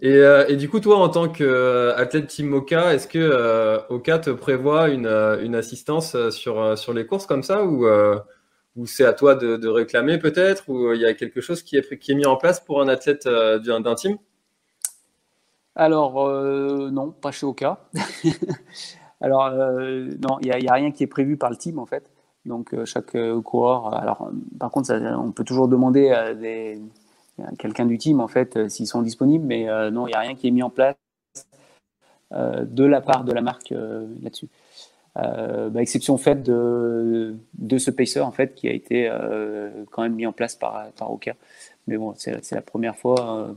Et, 0.00 0.20
et, 0.48 0.54
du 0.54 0.68
coup, 0.68 0.78
toi, 0.78 0.98
en 0.98 1.08
tant 1.08 1.28
qu'athlète 1.28 2.28
Team 2.28 2.54
Oka, 2.54 2.94
est-ce 2.94 3.08
que 3.08 3.92
Oka 3.92 4.20
te 4.20 4.30
prévoit 4.30 4.88
une, 4.88 5.08
une 5.08 5.56
assistance 5.56 6.16
sur, 6.30 6.78
sur 6.78 6.94
les 6.94 7.06
courses 7.06 7.26
comme 7.26 7.42
ça 7.42 7.64
ou, 7.64 7.86
ou 8.76 8.86
c'est 8.86 9.04
à 9.04 9.12
toi 9.12 9.34
de, 9.34 9.68
réclamer 9.68 10.18
peut-être 10.18 10.68
Ou 10.68 10.92
il 10.92 11.00
y 11.00 11.06
a 11.06 11.14
quelque 11.14 11.40
chose 11.40 11.62
qui 11.62 11.76
est, 11.76 12.08
mis 12.10 12.26
en 12.26 12.36
place 12.36 12.60
pour 12.60 12.80
un 12.80 12.88
athlète 12.88 13.26
d'un 13.26 13.94
team? 13.94 14.16
Alors, 15.74 16.28
non, 16.90 17.10
pas 17.10 17.30
chez 17.30 17.46
Oka. 17.46 17.80
alors, 19.20 19.50
non, 19.50 20.38
il 20.42 20.56
n'y 20.56 20.68
a, 20.68 20.72
rien 20.72 20.90
qui 20.92 21.02
est 21.02 21.08
prévu 21.08 21.36
par 21.36 21.50
le 21.50 21.56
team 21.56 21.78
en 21.78 21.86
fait. 21.86 22.10
Donc, 22.46 22.74
chaque 22.84 23.16
coureur. 23.42 23.94
Alors, 23.94 24.30
par 24.58 24.70
contre, 24.70 24.92
on 24.92 25.32
peut 25.32 25.44
toujours 25.44 25.68
demander 25.68 26.10
à 26.10 26.34
quelqu'un 27.58 27.86
du 27.86 27.98
team 27.98 28.20
en 28.20 28.28
fait 28.28 28.56
euh, 28.56 28.68
s'ils 28.68 28.86
sont 28.86 29.02
disponibles, 29.02 29.44
mais 29.44 29.68
euh, 29.68 29.90
non, 29.90 30.06
il 30.06 30.10
n'y 30.10 30.16
a 30.16 30.20
rien 30.20 30.34
qui 30.34 30.48
est 30.48 30.50
mis 30.50 30.62
en 30.62 30.70
place 30.70 30.96
euh, 32.32 32.64
de 32.64 32.84
la 32.84 33.00
part 33.00 33.24
de 33.24 33.32
la 33.32 33.42
marque 33.42 33.70
là-dessus. 33.70 34.48
Bah, 35.14 35.80
exception 35.80 36.16
faite 36.16 36.42
de, 36.42 37.34
de 37.54 37.78
ce 37.78 37.90
pacer 37.90 38.20
en 38.20 38.32
fait 38.32 38.54
qui 38.54 38.68
a 38.68 38.72
été 38.72 39.10
quand 39.90 40.02
même 40.02 40.14
mis 40.14 40.26
en 40.26 40.32
place 40.32 40.54
par, 40.54 40.90
par. 40.92 41.10
Mais 41.86 41.98
bon, 41.98 42.14
c'est 42.16 42.52
la 42.52 42.62
première 42.62 42.96
fois, 42.96 43.54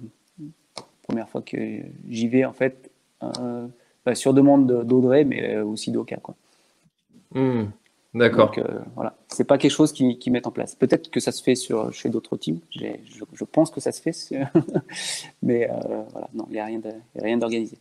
première 1.04 1.30
fois 1.30 1.42
que 1.42 1.58
j'y 2.10 2.28
vais 2.28 2.44
en 2.44 2.54
fait 2.54 2.90
bah, 3.22 4.16
sur 4.16 4.34
demande 4.34 4.86
d'Audrey, 4.86 5.24
mais 5.24 5.58
aussi 5.60 5.92
d'Oka. 5.92 6.18
Quoi. 6.18 6.36
Hmm. 7.34 7.66
D'accord. 8.14 8.48
Donc 8.48 8.60
euh, 8.60 8.80
voilà, 8.96 9.16
c'est 9.28 9.44
pas 9.44 9.58
quelque 9.58 9.72
chose 9.72 9.92
qui, 9.92 10.20
qui 10.20 10.30
met 10.30 10.46
en 10.46 10.52
place. 10.52 10.76
Peut-être 10.76 11.10
que 11.10 11.20
ça 11.20 11.32
se 11.32 11.42
fait 11.42 11.56
sur 11.56 11.92
chez 11.92 12.10
d'autres 12.10 12.38
teams. 12.38 12.60
Je, 12.70 12.86
je, 13.34 13.44
pense 13.44 13.72
que 13.72 13.80
ça 13.80 13.92
se 13.92 14.02
fait, 14.02 14.14
mais 15.42 15.70
euh, 15.70 16.04
voilà, 16.12 16.30
non, 16.34 16.46
il 16.50 16.54
n'y 16.54 16.60
a 16.60 16.66
rien 16.66 17.38
d'organisé. 17.38 17.78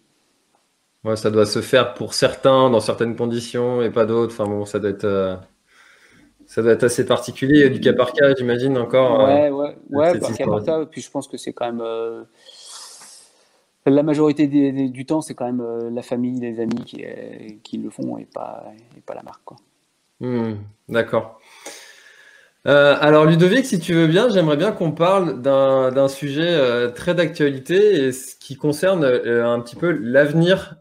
Ouais, 1.05 1.17
ça 1.17 1.31
doit 1.31 1.47
se 1.47 1.61
faire 1.61 1.95
pour 1.95 2.15
certains 2.15 2.71
dans 2.71 2.81
certaines 2.81 3.17
conditions 3.17 3.83
et 3.83 3.91
pas 3.91 4.07
d'autres. 4.07 4.33
Enfin 4.33 4.49
bon, 4.49 4.65
ça 4.65 4.79
doit 4.79 4.91
être 4.91 5.05
euh, 5.05 5.37
ça 6.47 6.63
doit 6.63 6.73
être 6.73 6.85
assez 6.85 7.05
particulier, 7.05 7.71
du 7.71 7.81
cas 7.81 7.93
par 7.93 8.13
cas, 8.13 8.35
j'imagine 8.37 8.79
encore. 8.79 9.25
Ouais, 9.25 9.51
ouais, 9.51 9.77
ouais, 9.91 10.19
par 10.19 10.37
cas 10.37 10.47
par 10.47 10.63
cas. 10.65 10.87
Puis 10.87 11.01
je 11.01 11.11
pense 11.11 11.27
que 11.27 11.37
c'est 11.37 11.53
quand 11.53 11.73
même 11.73 11.83
la 13.85 14.03
majorité 14.05 14.47
du 14.47 15.07
temps, 15.07 15.23
c'est 15.23 15.35
quand 15.35 15.51
même 15.51 15.89
la 15.93 16.03
famille, 16.03 16.39
les 16.39 16.61
amis 16.61 16.85
qui, 16.85 17.05
qui 17.65 17.79
le 17.79 17.91
font 17.91 18.17
et 18.19 18.27
pas 18.27 18.65
et 18.97 19.01
pas 19.01 19.15
la 19.15 19.23
marque, 19.23 19.43
quoi. 19.45 19.57
Hmm, 20.21 20.55
d'accord. 20.89 21.41
Euh, 22.69 22.97
alors 23.01 23.27
Ludovic, 23.27 23.67
si 23.67 23.81
tu 23.81 23.93
veux 23.93 24.07
bien, 24.07 24.29
j'aimerais 24.29 24.57
bien 24.57 24.71
qu'on 24.71 24.93
parle 24.93 25.43
d'un 25.43 26.09
sujet 26.09 26.47
euh, 26.47 26.91
très 26.91 27.13
d'actualité 27.13 28.05
et 28.05 28.13
ce 28.13 28.37
qui 28.37 28.55
concerne 28.57 29.03
euh, 29.03 29.45
un 29.45 29.59
petit 29.59 29.75
peu 29.75 29.91
l'avenir 29.91 30.77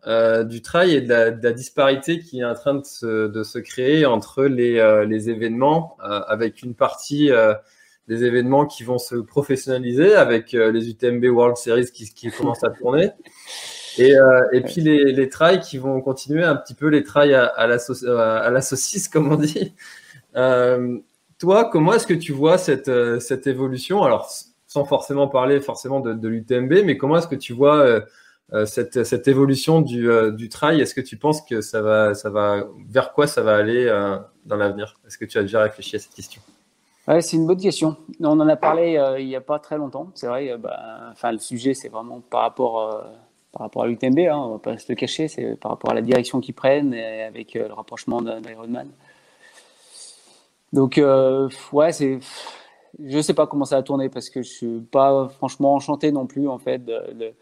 du 0.45 0.61
trail 0.61 0.93
et 0.93 1.01
de 1.01 1.09
la, 1.09 1.51
disparité 1.51 2.19
qui 2.19 2.41
est 2.41 2.45
en 2.45 2.53
train 2.53 2.75
de 2.75 2.83
se, 2.83 3.57
créer 3.59 4.05
entre 4.05 4.43
les, 4.43 5.05
les 5.07 5.29
événements, 5.29 5.97
avec 5.99 6.61
une 6.61 6.75
partie 6.75 7.31
des 8.07 8.23
événements 8.25 8.65
qui 8.65 8.83
vont 8.83 8.99
se 8.99 9.15
professionnaliser, 9.15 10.13
avec 10.15 10.51
les 10.51 10.89
UTMB 10.89 11.25
World 11.25 11.57
Series 11.57 11.91
qui, 11.91 12.13
qui 12.13 12.29
commencent 12.37 12.63
à 12.63 12.69
tourner. 12.69 13.11
Et, 13.97 14.15
euh, 14.15 14.41
et 14.51 14.61
puis 14.61 14.81
les, 14.81 15.11
les 15.11 15.29
trails 15.29 15.59
qui 15.59 15.77
vont 15.77 15.99
continuer 16.01 16.43
un 16.43 16.55
petit 16.55 16.73
peu 16.73 16.87
les 16.87 17.03
trails 17.03 17.33
à, 17.33 17.45
à, 17.45 17.67
la, 17.67 17.77
à 17.77 18.49
la, 18.49 18.61
saucisse, 18.61 19.07
comme 19.07 19.31
on 19.31 19.35
dit. 19.35 19.73
Euh, 20.35 20.97
toi, 21.41 21.65
comment 21.65 21.93
est-ce 21.93 22.07
que 22.07 22.13
tu 22.13 22.31
vois 22.31 22.57
cette, 22.57 22.87
euh, 22.87 23.19
évolution? 23.45 24.03
Alors, 24.03 24.29
sans 24.67 24.85
forcément 24.85 25.27
parler 25.27 25.59
forcément 25.59 25.99
de, 25.99 26.27
l'UTMB, 26.27 26.85
mais 26.85 26.97
comment 26.97 27.17
est-ce 27.17 27.27
que 27.27 27.35
tu 27.35 27.51
vois 27.51 27.77
euh, 27.77 28.01
euh, 28.53 28.65
cette, 28.65 29.27
évolution 29.27 29.81
du, 29.81 30.07
du 30.33 30.49
trail? 30.49 30.79
Est-ce 30.79 30.95
que 30.95 31.01
tu 31.01 31.17
penses 31.17 31.41
que 31.41 31.61
ça 31.61 31.81
va, 31.81 32.13
vers 32.87 33.11
quoi 33.13 33.27
ça 33.27 33.41
va 33.41 33.55
aller 33.55 33.85
dans 34.45 34.55
l'avenir? 34.55 34.99
Est-ce 35.05 35.17
que 35.17 35.25
tu 35.25 35.37
as 35.39 35.41
déjà 35.41 35.63
réfléchi 35.63 35.97
à 35.97 35.99
cette 35.99 36.13
question? 36.13 36.41
Ouais, 37.07 37.21
c'est 37.21 37.35
une 37.35 37.47
bonne 37.47 37.59
question. 37.59 37.97
On 38.21 38.39
en 38.39 38.47
a 38.47 38.55
parlé 38.55 39.01
il 39.19 39.27
n'y 39.27 39.35
a 39.35 39.41
pas 39.41 39.59
très 39.59 39.77
longtemps. 39.77 40.11
C'est 40.13 40.27
vrai, 40.27 40.55
bah, 40.57 41.13
le 41.23 41.39
sujet, 41.39 41.73
c'est 41.73 41.89
vraiment 41.89 42.21
par 42.29 42.41
rapport 42.41 43.03
par 43.51 43.63
rapport 43.63 43.83
à 43.83 43.87
l'UTMB, 43.87 44.19
hein, 44.19 44.37
on 44.37 44.51
va 44.53 44.59
pas 44.59 44.77
se 44.77 44.85
le 44.89 44.95
cacher, 44.95 45.27
c'est 45.27 45.55
par 45.59 45.71
rapport 45.71 45.91
à 45.91 45.93
la 45.93 46.01
direction 46.01 46.39
qu'ils 46.39 46.53
prennent 46.53 46.93
et 46.93 47.23
avec 47.23 47.55
euh, 47.55 47.67
le 47.67 47.73
rapprochement 47.73 48.21
d'Ironman. 48.21 48.89
Donc, 50.73 50.97
euh, 50.97 51.49
ouais, 51.71 51.91
c'est. 51.91 52.19
Je 53.03 53.21
sais 53.21 53.33
pas 53.33 53.47
comment 53.47 53.65
ça 53.65 53.77
va 53.77 53.83
tourner 53.83 54.09
parce 54.09 54.29
que 54.29 54.41
je 54.43 54.49
suis 54.49 54.79
pas 54.81 55.29
franchement 55.29 55.73
enchanté 55.75 56.11
non 56.11 56.27
plus 56.27 56.47
en 56.47 56.59
fait 56.59 56.83
de, 56.83 57.33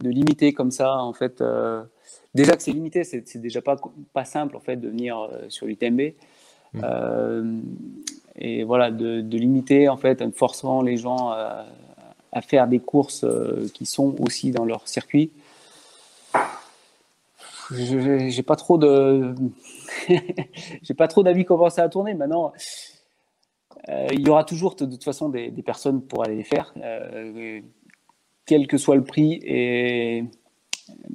de, 0.00 0.08
limiter 0.08 0.52
comme 0.54 0.70
ça 0.70 0.96
en 0.96 1.12
fait. 1.12 1.40
Euh, 1.40 1.82
déjà 2.34 2.56
que 2.56 2.62
c'est 2.62 2.72
limité, 2.72 3.04
c'est 3.04 3.36
déjà 3.36 3.60
pas 3.60 3.76
pas 4.14 4.24
simple 4.24 4.56
en 4.56 4.60
fait 4.60 4.76
de 4.76 4.88
venir 4.88 5.28
sur 5.48 5.66
l'UTMB. 5.66 6.14
Mmh. 6.72 7.60
et 8.36 8.64
voilà, 8.64 8.90
de, 8.90 9.20
de, 9.20 9.38
limiter 9.38 9.88
en 9.88 9.96
fait, 9.96 10.20
en 10.22 10.32
forçant 10.32 10.82
les 10.82 10.96
gens 10.96 11.30
à 11.30 12.42
faire 12.42 12.66
des 12.66 12.80
courses 12.80 13.26
qui 13.74 13.86
sont 13.86 14.16
aussi 14.20 14.50
dans 14.50 14.64
leur 14.64 14.88
circuit 14.88 15.30
j'ai 17.72 18.42
pas 18.42 18.56
trop 18.56 18.78
de 18.78 19.34
j'ai 20.82 20.94
pas 20.94 21.08
trop 21.08 21.22
d'avis 21.22 21.44
comment 21.44 21.70
ça 21.70 21.82
a 21.82 21.88
tourné 21.88 22.14
maintenant 22.14 22.52
euh, 23.88 24.06
il 24.12 24.26
y 24.26 24.30
aura 24.30 24.44
toujours 24.44 24.74
de 24.76 24.86
toute 24.86 25.04
façon 25.04 25.28
des, 25.28 25.50
personnes 25.64 26.02
pour 26.02 26.24
aller 26.24 26.36
les 26.36 26.44
faire 26.44 26.72
euh, 26.82 27.60
quel 28.46 28.66
que 28.66 28.78
soit 28.78 28.96
le 28.96 29.04
prix 29.04 29.40
et 29.42 30.24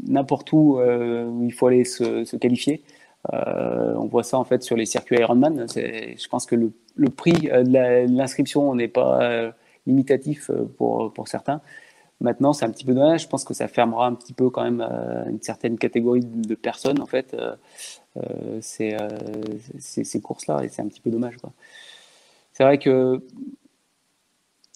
n'importe 0.07 0.51
où, 0.51 0.79
euh, 0.79 1.31
il 1.43 1.53
faut 1.53 1.67
aller 1.67 1.83
se, 1.83 2.35
qualifier 2.35 2.83
on 3.31 4.07
voit 4.07 4.23
ça 4.23 4.37
en 4.37 4.45
fait 4.45 4.63
sur 4.63 4.77
les 4.77 4.85
circuits 4.85 5.17
Ironman. 5.19 5.67
Je 5.75 6.27
pense 6.29 6.45
que 6.45 6.55
le, 6.55 6.71
le 6.95 7.09
prix 7.09 7.33
de 7.33 8.07
l'inscription 8.15 8.73
n'est 8.73 8.87
pas 8.87 9.51
limitatif 9.85 10.49
pour, 10.77 11.11
pour 11.13 11.27
certains. 11.27 11.61
Maintenant, 12.21 12.53
c'est 12.53 12.65
un 12.65 12.71
petit 12.71 12.85
peu 12.85 12.93
dommage. 12.93 13.23
Je 13.23 13.27
pense 13.27 13.43
que 13.45 13.53
ça 13.53 13.67
fermera 13.67 14.07
un 14.07 14.13
petit 14.13 14.33
peu 14.33 14.49
quand 14.49 14.63
même 14.63 14.81
une 15.29 15.41
certaine 15.41 15.77
catégorie 15.77 16.21
de 16.21 16.55
personnes 16.55 17.01
en 17.01 17.05
fait. 17.05 17.35
ces, 18.61 18.97
ces 19.79 20.21
courses-là 20.21 20.63
et 20.63 20.69
c'est 20.69 20.81
un 20.81 20.87
petit 20.87 21.01
peu 21.01 21.09
dommage. 21.09 21.37
C'est 22.53 22.63
vrai 22.63 22.77
que 22.77 23.21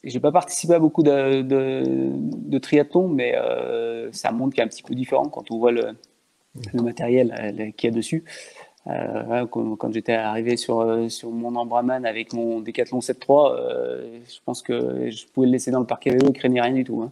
j'ai 0.03 0.19
pas 0.19 0.31
participé 0.31 0.73
à 0.73 0.79
beaucoup 0.79 1.03
de, 1.03 1.41
de, 1.41 1.83
de 1.85 2.57
triathlon, 2.57 3.07
mais 3.07 3.35
euh, 3.35 4.09
c'est 4.11 4.27
un 4.27 4.31
monde 4.31 4.53
qui 4.53 4.59
est 4.59 4.63
un 4.63 4.67
petit 4.67 4.83
peu 4.83 4.95
différent 4.95 5.29
quand 5.29 5.49
on 5.51 5.57
voit 5.57 5.71
le, 5.71 5.95
le 6.73 6.81
matériel 6.81 7.33
euh, 7.39 7.71
qu'il 7.71 7.89
y 7.89 7.93
a 7.93 7.95
dessus. 7.95 8.23
Euh, 8.87 9.45
quand, 9.47 9.93
j'étais 9.93 10.13
arrivé 10.13 10.57
sur, 10.57 10.81
euh, 10.81 11.07
sur 11.07 11.31
mon 11.31 11.55
Embraman 11.55 12.05
avec 12.05 12.33
mon 12.33 12.59
Decathlon 12.59 12.99
7.3, 12.99 13.55
euh, 13.55 14.19
je 14.27 14.39
pense 14.43 14.61
que 14.61 15.09
je 15.09 15.25
pouvais 15.27 15.47
le 15.47 15.53
laisser 15.53 15.71
dans 15.71 15.79
le 15.79 15.87
à 15.89 15.99
vélo 16.03 16.29
et 16.29 16.33
craignait 16.33 16.61
rien 16.61 16.73
du 16.73 16.83
tout. 16.83 17.01
Hein. 17.01 17.11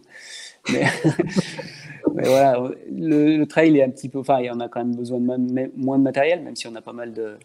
Mais, 0.70 0.84
voilà, 2.04 2.62
le, 2.90 3.44
trail 3.44 3.78
est 3.78 3.82
un 3.82 3.90
petit 3.90 4.08
peu, 4.08 4.18
enfin, 4.18 4.40
il 4.40 4.50
en 4.50 4.60
a 4.60 4.68
quand 4.68 4.80
même 4.80 4.94
besoin 4.94 5.18
de 5.18 5.70
moins 5.76 5.98
de 5.98 6.02
matériel, 6.02 6.42
même 6.42 6.56
si 6.56 6.66
on 6.66 6.74
a 6.74 6.82
pas 6.82 6.92
mal 6.92 7.14
de, 7.14 7.38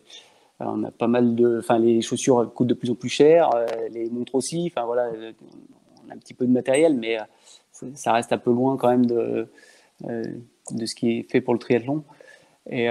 on 0.60 0.84
a 0.84 0.92
pas 0.92 1.08
mal 1.08 1.36
de, 1.36 1.60
enfin, 1.60 1.78
les 1.78 2.02
chaussures 2.02 2.52
coûtent 2.54 2.68
de 2.68 2.74
plus 2.74 2.90
en 2.90 2.96
plus 2.96 3.10
cher, 3.10 3.50
euh, 3.56 3.66
les 3.92 4.10
montres 4.10 4.36
aussi. 4.36 4.72
Enfin 4.72 4.86
voilà, 4.86 5.10
on 6.06 6.10
a 6.12 6.14
un 6.14 6.18
petit 6.18 6.34
peu 6.34 6.46
de 6.46 6.52
matériel, 6.52 6.96
mais 6.96 7.20
euh, 7.20 7.24
ça 7.94 8.14
reste 8.14 8.34
un 8.34 8.38
peu 8.38 8.52
loin 8.52 8.78
quand 8.78 8.90
même 8.90 9.06
de 9.06 9.48
euh, 10.06 10.24
de 10.72 10.86
ce 10.86 10.96
qui 10.96 11.20
est 11.20 11.32
fait 11.32 11.42
pour 11.42 11.54
le 11.54 11.60
triathlon. 11.60 12.04
Et 12.70 12.90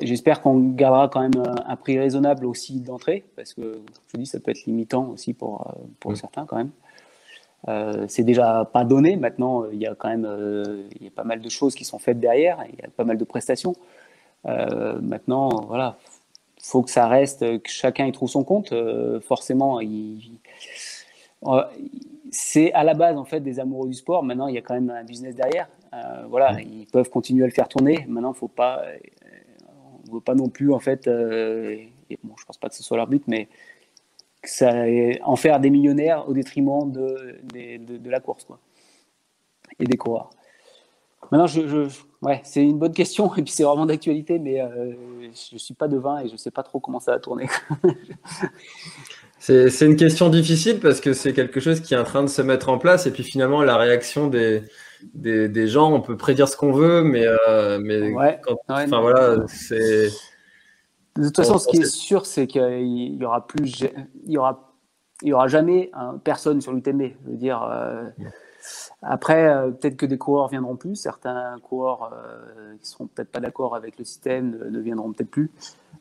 j'espère 0.00 0.42
qu'on 0.42 0.58
gardera 0.58 1.08
quand 1.08 1.20
même 1.20 1.42
un, 1.66 1.76
prix 1.76 1.98
raisonnable 1.98 2.46
aussi 2.46 2.80
d'entrée, 2.80 3.24
parce 3.36 3.54
que 3.54 3.80
je 4.12 4.18
dis, 4.18 4.26
ça 4.26 4.40
peut 4.40 4.50
être 4.50 4.64
limitant 4.66 5.10
aussi 5.10 5.34
pour 5.34 5.74
pour 6.00 6.16
certains 6.16 6.46
quand 6.46 6.56
même. 6.56 6.70
Euh, 7.66 8.04
c'est 8.08 8.22
déjà 8.22 8.64
pas 8.72 8.84
donné. 8.84 9.16
Maintenant, 9.16 9.64
il 9.70 9.78
y 9.78 9.86
a 9.86 9.94
quand 9.94 10.08
même 10.08 10.26
euh, 10.26 10.84
il 11.00 11.04
y 11.04 11.08
a 11.08 11.10
pas 11.10 11.24
mal 11.24 11.40
de 11.40 11.48
choses 11.48 11.74
qui 11.74 11.84
sont 11.84 11.98
faites 11.98 12.20
derrière. 12.20 12.64
Il 12.72 12.78
y 12.78 12.82
a 12.84 12.88
pas 12.88 13.04
mal 13.04 13.18
de 13.18 13.24
prestations. 13.24 13.74
Euh, 14.46 15.00
maintenant, 15.00 15.48
voilà, 15.66 15.98
faut 16.62 16.82
que 16.82 16.90
ça 16.90 17.08
reste, 17.08 17.40
que 17.62 17.70
chacun 17.70 18.06
y 18.06 18.12
trouve 18.12 18.28
son 18.28 18.44
compte. 18.44 18.72
Euh, 18.72 19.20
forcément, 19.20 19.80
euh, 19.80 21.62
c'est 22.30 22.72
à 22.72 22.84
la 22.84 22.94
base 22.94 23.16
en 23.16 23.24
fait 23.24 23.40
des 23.40 23.60
amoureux 23.60 23.88
du 23.88 23.94
sport. 23.94 24.22
Maintenant, 24.22 24.48
il 24.48 24.54
y 24.54 24.58
a 24.58 24.62
quand 24.62 24.74
même 24.74 24.90
un 24.90 25.04
business 25.04 25.34
derrière. 25.34 25.68
Euh, 25.94 26.24
voilà, 26.28 26.60
ils 26.60 26.86
peuvent 26.86 27.10
continuer 27.10 27.44
à 27.44 27.46
le 27.46 27.52
faire 27.52 27.68
tourner. 27.68 28.04
Maintenant, 28.08 28.32
faut 28.32 28.48
pas, 28.48 28.82
on 30.08 30.14
veut 30.14 30.20
pas 30.20 30.34
non 30.34 30.48
plus 30.48 30.72
en 30.72 30.78
fait. 30.78 31.06
bon, 31.06 32.34
je 32.38 32.44
pense 32.44 32.58
pas 32.58 32.68
que 32.68 32.74
ce 32.74 32.82
soit 32.82 32.96
leur 32.96 33.06
but, 33.06 33.22
mais 33.26 33.48
ça, 34.44 34.72
en 35.24 35.36
faire 35.36 35.60
des 35.60 35.70
millionnaires 35.70 36.28
au 36.28 36.32
détriment 36.32 36.90
de 36.90 38.08
la 38.08 38.20
course, 38.20 38.44
quoi, 38.44 38.58
et 39.78 39.84
des 39.84 39.96
coureurs. 39.96 40.30
Maintenant, 41.30 41.46
je, 41.46 41.88
ouais, 42.22 42.40
c'est 42.44 42.62
une 42.62 42.78
bonne 42.78 42.92
question 42.92 43.34
et 43.36 43.42
puis 43.42 43.52
c'est 43.52 43.64
vraiment 43.64 43.86
d'actualité, 43.86 44.38
mais 44.38 44.60
euh, 44.60 44.92
je 45.50 45.54
ne 45.54 45.58
suis 45.58 45.74
pas 45.74 45.88
devin 45.88 46.20
et 46.20 46.28
je 46.28 46.32
ne 46.32 46.38
sais 46.38 46.50
pas 46.50 46.62
trop 46.62 46.80
comment 46.80 47.00
ça 47.00 47.12
va 47.12 47.18
tourner. 47.18 47.48
c'est 49.38 49.80
une 49.82 49.96
question 49.96 50.28
difficile 50.28 50.80
parce 50.80 51.00
que 51.00 51.12
c'est 51.12 51.32
quelque 51.32 51.60
chose 51.60 51.80
qui 51.80 51.94
est 51.94 51.98
en 51.98 52.04
train 52.04 52.22
de 52.22 52.28
se 52.28 52.42
mettre 52.42 52.68
en 52.68 52.78
place 52.78 53.06
et 53.06 53.12
puis 53.12 53.22
finalement 53.22 53.62
la 53.62 53.76
réaction 53.76 54.28
des, 54.28 54.62
des, 55.14 55.48
des 55.48 55.66
gens, 55.66 55.92
on 55.92 56.00
peut 56.00 56.16
prédire 56.16 56.48
ce 56.48 56.56
qu'on 56.56 56.72
veut, 56.72 57.02
mais, 57.02 57.26
euh, 57.26 57.78
mais 57.80 58.10
voilà, 58.10 59.44
c'est. 59.46 60.10
De 61.16 61.24
toute 61.24 61.36
façon, 61.36 61.58
ce 61.58 61.68
qui 61.68 61.78
est 61.78 61.84
sûr, 61.84 62.26
c'est 62.26 62.46
qu'il 62.46 63.16
y 63.20 63.24
aura 63.24 63.46
plus, 63.46 63.84
il 64.24 64.32
y 64.32 64.38
aura, 64.38 64.74
il 65.22 65.28
y 65.28 65.32
aura 65.32 65.48
jamais 65.48 65.90
hein, 65.94 66.20
personne 66.22 66.60
sur 66.60 66.72
l'UTMB. 66.72 67.02
Je 67.24 67.30
veux 67.30 67.36
dire. 67.36 67.62
Euh, 67.62 68.04
après, 69.02 69.48
euh, 69.48 69.70
peut-être 69.70 69.96
que 69.96 70.06
des 70.06 70.18
coureurs 70.18 70.48
viendront 70.48 70.76
plus. 70.76 70.96
Certains 70.96 71.56
coureurs 71.62 72.12
qui 72.80 72.88
seront 72.88 73.06
peut-être 73.06 73.30
pas 73.30 73.40
d'accord 73.40 73.76
avec 73.76 73.98
le 73.98 74.04
système 74.04 74.58
ne, 74.70 74.80
viendront 74.80 75.12
peut-être 75.12 75.30
plus. 75.30 75.50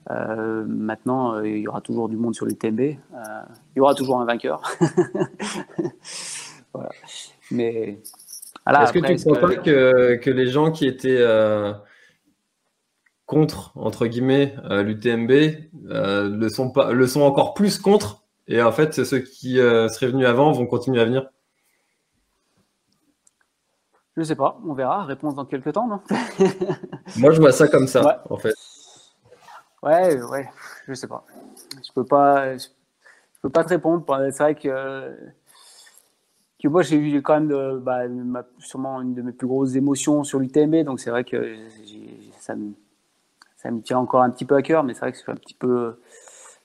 Euh, 0.10 0.66
maintenant, 0.68 1.36
euh, 1.36 1.48
il 1.48 1.60
y 1.60 1.68
aura 1.68 1.82
toujours 1.82 2.08
du 2.10 2.16
monde 2.16 2.34
sur 2.34 2.46
l'UTMB. 2.46 2.80
il 2.80 2.98
y 3.76 3.80
aura 3.80 3.94
toujours 3.94 4.20
un 4.20 4.26
vainqueur. 4.26 4.62
voilà. 6.74 6.90
Mais 7.52 8.00
est-ce 8.68 8.94
que 8.94 9.00
tu 9.00 9.14
ne 9.14 9.36
crois 9.36 9.50
pas 9.50 9.56
que, 9.56 10.16
que, 10.16 10.30
les 10.30 10.48
gens 10.48 10.72
qui 10.72 10.88
étaient 10.88 11.26
contre 13.26 13.72
entre 13.76 14.08
guillemets 14.08 14.56
l'UTMB 14.70 15.32
le 15.84 16.50
sont 16.50 16.72
pas, 16.72 16.92
le 16.92 17.08
sont 17.08 17.22
encore 17.22 17.54
plus 17.54 17.80
contre 17.80 18.24
et 18.48 18.62
en 18.62 18.72
fait 18.72 19.04
ceux 19.04 19.20
qui 19.20 19.56
seraient 19.56 20.08
venus 20.08 20.28
avant 20.28 20.52
vont 20.52 20.66
continuer 20.66 21.02
à 21.02 21.06
venir? 21.06 21.30
Je 24.18 24.24
sais 24.24 24.36
pas, 24.36 24.60
on 24.66 24.74
verra. 24.74 25.06
Réponse 25.06 25.36
dans 25.36 25.46
quelques 25.46 25.74
temps, 25.74 25.88
non? 25.88 26.02
Moi, 27.18 27.32
je 27.32 27.40
vois 27.40 27.52
ça 27.52 27.68
comme 27.68 27.86
ça, 27.86 28.24
en 28.32 28.38
fait. 28.38 28.54
Ouais, 29.84 30.20
ouais, 30.20 30.50
je 30.88 30.94
sais 30.96 31.08
pas. 31.08 31.24
Je 31.86 31.92
peux 31.94 32.04
pas, 32.04 32.58
je 32.58 32.66
peux 33.44 33.50
pas 33.52 33.64
te 33.64 33.70
répondre. 33.70 34.04
C'est 34.32 34.44
vrai 34.44 34.56
que, 34.56 35.16
que 36.62 36.68
moi, 36.68 36.82
j'ai 36.82 36.98
eu 36.98 37.22
quand 37.22 37.36
même 37.36 37.48
de, 37.48 37.78
bah, 37.78 38.04
sûrement 38.60 39.02
une 39.02 39.14
de 39.14 39.22
mes 39.22 39.32
plus 39.32 39.48
grosses 39.48 39.76
émotions 39.76 40.24
sur 40.24 40.40
l'UTMB, 40.40 40.84
donc 40.84 41.00
c'est 41.00 41.10
vrai 41.10 41.24
que 41.24 41.56
ça 42.40 42.56
me, 42.56 42.74
ça 43.58 43.72
me 43.72 43.82
tient 43.82 44.00
encore 44.00 44.24
un 44.24 44.30
petit 44.30 44.46
peu 44.46 44.56
à 44.56 44.62
cœur, 44.62 44.84
mais 44.84 44.94
c'est 44.94 45.02
vrai 45.02 45.12
que 45.12 45.18
je 45.18 45.24
suis 45.24 45.32
un 45.32 45.36
petit 45.36 45.54
peu, 45.54 46.00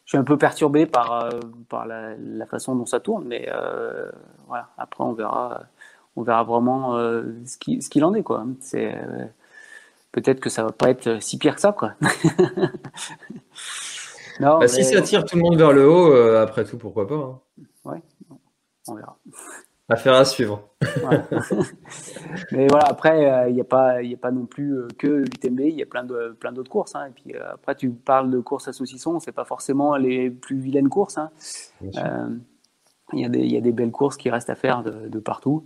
je 0.05 0.11
suis 0.11 0.19
un 0.19 0.25
peu 0.25 0.39
perturbé 0.39 0.87
par, 0.87 1.25
euh, 1.25 1.41
par 1.69 1.87
la, 1.87 2.17
façon 2.47 2.75
dont 2.75 2.87
ça 2.87 3.01
tourne, 3.01 3.25
mais 3.27 3.49
euh, 3.53 4.11
voilà. 4.47 4.71
Après, 4.79 5.05
on 5.05 5.13
verra 5.13 5.63
on 6.17 6.23
verra 6.23 6.45
vraiment 6.45 6.97
euh, 6.97 7.23
ce 7.45 7.57
qu'il 7.59 8.05
en 8.05 8.15
est 8.15 8.23
quoi. 8.23 8.45
C'est 8.61 8.95
euh, 8.95 9.25
peut-être 10.13 10.41
que 10.41 10.51
ça 10.51 10.65
va 10.65 10.73
pas 10.73 10.91
être 10.91 11.23
si 11.23 11.39
pire 11.39 11.55
que 11.55 11.61
ça 11.61 11.73
quoi. 11.73 11.95
non, 14.41 14.59
bah, 14.59 14.69
Si 14.69 14.85
ça 14.85 15.01
tire 15.03 15.25
tout 15.25 15.37
le 15.37 15.43
monde 15.43 15.57
vers 15.57 15.73
le 15.73 15.89
haut, 15.89 16.13
euh, 16.13 16.43
après 16.43 16.65
tout, 16.65 16.77
pourquoi 16.79 17.07
pas. 17.07 17.15
Hein. 17.15 17.41
Ouais, 17.85 18.03
on 18.89 18.95
verra. 18.95 19.17
Affaire 19.93 20.15
à 20.15 20.25
suivre. 20.25 20.71
Mais 22.53 22.67
voilà, 22.67 22.87
après, 22.87 23.49
il 23.51 23.55
n'y 23.55 23.61
a, 23.61 23.65
pas, 23.65 23.99
a 23.99 24.17
pas 24.19 24.31
non 24.31 24.47
plus 24.47 24.87
que 24.99 25.07
l'UTMB, 25.07 25.61
il 25.61 25.75
y 25.75 25.83
a 25.83 25.87
plein 25.87 26.03
d'autres 26.05 26.35
plein 26.39 26.55
courses. 26.65 26.95
Hein. 26.95 27.09
Et 27.09 27.11
puis 27.11 27.37
après, 27.37 27.75
tu 27.75 27.91
parles 27.91 28.31
de 28.31 28.41
courses 28.41 28.69
à 28.69 28.73
saucisson, 28.73 29.21
c'est 29.21 29.33
pas 29.33 29.45
forcément 29.45 29.97
les 29.97 30.31
plus 30.31 30.59
vilaines 30.59 30.89
courses. 30.89 31.19
Hein. 31.19 31.31
Il 31.83 33.21
y, 33.21 33.25
a 33.27 33.29
des, 33.29 33.47
y, 33.47 33.59
a 33.59 33.61
des 33.61 33.73
belles 33.73 33.91
courses 33.91 34.17
qui 34.17 34.31
restent 34.31 34.49
à 34.49 34.55
faire 34.55 34.83
de, 34.83 35.09
de 35.09 35.19
partout. 35.19 35.65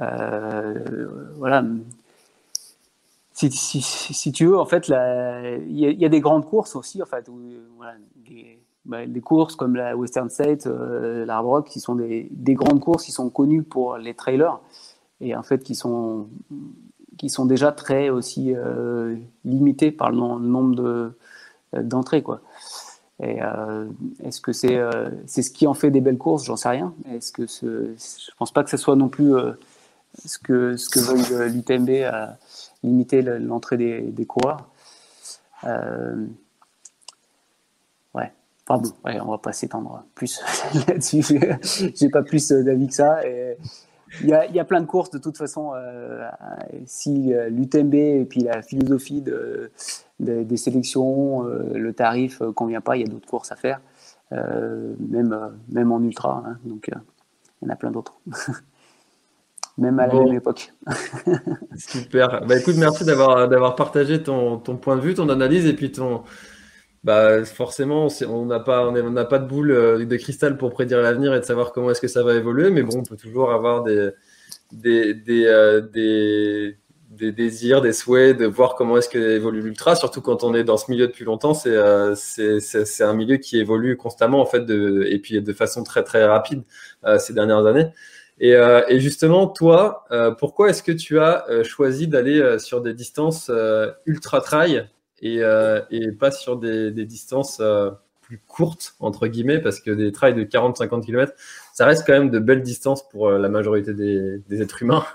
Euh, 0.00 1.08
voilà. 1.34 1.64
Si, 3.32 3.50
si, 3.50 3.82
si, 3.82 4.32
tu 4.32 4.46
veux, 4.46 4.58
en 4.58 4.66
fait, 4.66 4.88
il 4.88 5.78
y, 5.78 6.04
a 6.04 6.08
des 6.08 6.20
grandes 6.20 6.46
courses 6.46 6.76
aussi, 6.76 7.02
en 7.02 7.06
fait, 7.06 7.28
où, 7.28 7.40
voilà, 7.76 7.94
des, 8.16 8.57
bah, 8.88 9.06
des, 9.06 9.20
courses 9.20 9.54
comme 9.54 9.76
la 9.76 9.96
Western 9.96 10.28
State, 10.28 10.66
euh, 10.66 11.24
Rock, 11.28 11.68
qui 11.68 11.80
sont 11.80 11.94
des, 11.94 12.28
des, 12.30 12.54
grandes 12.54 12.80
courses 12.80 13.04
qui 13.04 13.12
sont 13.12 13.30
connues 13.30 13.62
pour 13.62 13.96
les 13.96 14.14
trailers 14.14 14.58
et 15.20 15.36
en 15.36 15.42
fait 15.42 15.62
qui 15.62 15.74
sont, 15.74 16.28
qui 17.16 17.30
sont 17.30 17.46
déjà 17.46 17.70
très 17.70 18.08
aussi 18.10 18.54
euh, 18.54 19.16
limitées 19.44 19.92
par 19.92 20.10
le, 20.10 20.16
nombre 20.16 20.74
de, 20.74 21.12
d'entrées. 21.82 22.24
Et 23.20 23.42
euh, 23.42 23.86
est-ce 24.22 24.40
que 24.40 24.52
c'est 24.52 24.76
euh, 24.76 25.10
ce 25.26 25.50
qui 25.50 25.66
en 25.66 25.74
fait 25.74 25.90
des 25.90 26.00
belles 26.00 26.18
courses? 26.18 26.44
J'en 26.44 26.56
sais 26.56 26.68
rien. 26.68 26.94
Est-ce 27.12 27.32
que 27.32 27.46
je 27.46 28.30
pense 28.38 28.52
pas 28.52 28.62
que 28.62 28.70
ce 28.70 28.76
soit 28.76 28.94
non 28.94 29.08
plus 29.08 29.34
euh, 29.34 29.52
ce 30.24 30.38
que, 30.38 30.76
ce 30.76 30.88
que 30.88 31.00
veut 31.00 31.48
l'UTMB 31.48 32.04
à 32.04 32.36
limiter 32.84 33.22
l'entrée 33.22 33.76
des, 33.76 34.00
des, 34.02 34.24
coureurs. 34.24 34.68
Euh. 38.68 38.74
Pardon, 38.74 38.90
ouais, 39.04 39.20
on 39.20 39.30
va 39.30 39.38
pas 39.38 39.52
s'étendre 39.52 40.04
plus 40.14 40.40
là-dessus. 40.88 41.22
J'ai 41.94 42.08
pas 42.10 42.22
plus 42.22 42.48
d'avis 42.48 42.88
que 42.88 42.94
ça. 42.94 43.20
Il 44.22 44.28
y, 44.28 44.32
a, 44.32 44.46
y, 44.46 44.58
a, 44.58 44.64
plein 44.64 44.80
de 44.80 44.86
courses 44.86 45.10
de 45.10 45.18
toute 45.18 45.36
façon. 45.36 45.72
Euh, 45.74 46.28
si 46.86 47.34
euh, 47.34 47.48
l'UTMB 47.50 47.94
et 47.94 48.24
puis 48.24 48.40
la 48.40 48.62
philosophie 48.62 49.20
de, 49.20 49.70
des 50.18 50.56
sélections, 50.56 51.46
euh, 51.46 51.74
le 51.74 51.92
tarif 51.92 52.40
euh, 52.40 52.52
convient 52.52 52.80
pas, 52.80 52.96
il 52.96 53.00
y 53.00 53.04
a 53.04 53.08
d'autres 53.08 53.28
courses 53.28 53.52
à 53.52 53.56
faire, 53.56 53.80
même, 54.30 55.36
même 55.70 55.92
en 55.92 56.00
ultra. 56.00 56.42
Hein, 56.46 56.58
donc 56.64 56.90
il 56.90 57.66
y 57.66 57.70
en 57.70 57.72
a 57.72 57.76
plein 57.76 57.90
d'autres. 57.90 58.18
même 59.78 59.98
à 60.00 60.06
la 60.06 60.14
même 60.14 60.34
époque. 60.34 60.72
Super. 61.76 62.44
Bah, 62.46 62.58
écoute, 62.58 62.76
merci 62.78 63.04
d'avoir 63.04 63.48
d'avoir 63.48 63.76
partagé 63.76 64.22
ton, 64.22 64.58
ton, 64.58 64.76
point 64.76 64.96
de 64.96 65.02
vue, 65.02 65.14
ton 65.14 65.28
analyse 65.28 65.66
et 65.66 65.74
puis 65.74 65.92
ton. 65.92 66.22
Bah, 67.04 67.44
forcément, 67.44 68.08
on 68.28 68.46
n'a 68.46 68.60
pas, 68.60 68.88
on 68.88 69.10
n'a 69.10 69.24
pas 69.24 69.38
de 69.38 69.46
boule 69.46 69.70
euh, 69.70 70.04
de 70.04 70.16
cristal 70.16 70.56
pour 70.56 70.72
prédire 70.72 71.00
l'avenir 71.00 71.32
et 71.34 71.40
de 71.40 71.44
savoir 71.44 71.72
comment 71.72 71.90
est-ce 71.90 72.00
que 72.00 72.08
ça 72.08 72.22
va 72.22 72.34
évoluer, 72.34 72.70
mais 72.70 72.82
bon, 72.82 72.98
on 72.98 73.02
peut 73.04 73.16
toujours 73.16 73.52
avoir 73.52 73.84
des, 73.84 74.10
des, 74.72 75.46
euh, 75.46 75.80
des, 75.80 76.76
des 77.10 77.32
désirs, 77.32 77.80
des 77.80 77.92
souhaits, 77.92 78.36
de 78.36 78.46
voir 78.46 78.74
comment 78.74 78.98
est-ce 78.98 79.08
que 79.08 79.18
évolue 79.36 79.62
l'ultra, 79.62 79.94
surtout 79.94 80.20
quand 80.20 80.44
on 80.44 80.54
est 80.54 80.64
dans 80.64 80.76
ce 80.76 80.90
milieu 80.90 81.06
depuis 81.06 81.24
longtemps. 81.24 81.54
C'est 81.54 81.76
euh, 81.76 82.14
c'est 82.16 83.04
un 83.04 83.14
milieu 83.14 83.36
qui 83.36 83.58
évolue 83.58 83.96
constamment 83.96 84.40
en 84.40 84.46
fait, 84.46 84.68
et 84.68 85.18
puis 85.20 85.40
de 85.40 85.52
façon 85.52 85.84
très 85.84 86.02
très 86.02 86.24
rapide 86.24 86.62
euh, 87.04 87.18
ces 87.18 87.32
dernières 87.32 87.64
années. 87.66 87.86
Et, 88.40 88.54
justement, 89.00 89.48
toi, 89.48 90.04
pourquoi 90.38 90.70
est-ce 90.70 90.84
que 90.84 90.92
tu 90.92 91.18
as 91.18 91.44
choisi 91.64 92.06
d'aller 92.06 92.60
sur 92.60 92.80
des 92.80 92.94
distances 92.94 93.50
ultra 94.06 94.40
trail? 94.40 94.88
Et, 95.22 95.40
et 95.90 96.12
pas 96.12 96.30
sur 96.30 96.56
des, 96.58 96.90
distances 97.04 97.62
plus 98.22 98.40
courtes 98.46 98.94
entre 99.00 99.26
guillemets, 99.26 99.58
parce 99.58 99.80
que 99.80 99.90
des 99.90 100.12
trails 100.12 100.34
de 100.34 100.44
40-50 100.44 101.04
km, 101.04 101.32
ça 101.72 101.86
reste 101.86 102.06
quand 102.06 102.12
même 102.12 102.30
de 102.30 102.38
belles 102.38 102.62
distances 102.62 103.08
pour 103.08 103.30
la 103.30 103.48
majorité 103.48 103.94
des, 103.94 104.62
êtres 104.62 104.82
humains. 104.82 105.04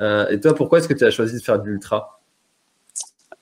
Euh, 0.00 0.28
et 0.28 0.40
toi, 0.40 0.56
pourquoi 0.56 0.78
est-ce 0.78 0.88
que 0.88 0.94
tu 0.94 1.04
as 1.04 1.10
choisi 1.10 1.36
de 1.36 1.42
faire 1.42 1.60
de 1.60 1.68
l'ultra 1.68 2.20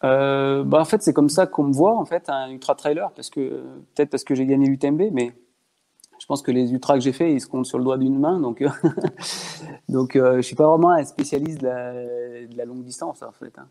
euh, 0.02 0.64
bah 0.64 0.80
en 0.80 0.84
fait, 0.84 1.02
c'est 1.02 1.14
comme 1.14 1.30
ça 1.30 1.46
qu'on 1.46 1.64
me 1.64 1.72
voit, 1.72 1.96
en 1.96 2.04
fait, 2.04 2.28
un 2.28 2.50
ultra 2.50 2.74
trailer, 2.74 3.10
peut-être 3.12 4.10
parce 4.10 4.24
que 4.24 4.34
j'ai 4.34 4.44
gagné 4.44 4.68
l'UTMB, 4.68 5.04
mais 5.12 5.32
je 6.18 6.26
pense 6.26 6.42
que 6.42 6.50
les 6.50 6.72
ultras 6.72 6.94
que 6.94 7.00
j'ai 7.00 7.12
fait, 7.12 7.32
ils 7.32 7.40
se 7.40 7.46
comptent 7.46 7.66
sur 7.66 7.78
le 7.78 7.84
doigt 7.84 7.96
d'une 7.96 8.18
main, 8.18 8.38
donc 8.38 8.62
donc 9.88 10.16
euh, 10.16 10.36
je 10.36 10.42
suis 10.42 10.56
pas 10.56 10.68
vraiment 10.68 10.90
un 10.90 11.04
spécialiste 11.04 11.62
de 11.62 12.56
la, 12.56 12.64
longue 12.66 12.84
distance, 12.84 13.22
en 13.22 13.32
fait. 13.32 13.58
Hein. 13.58 13.66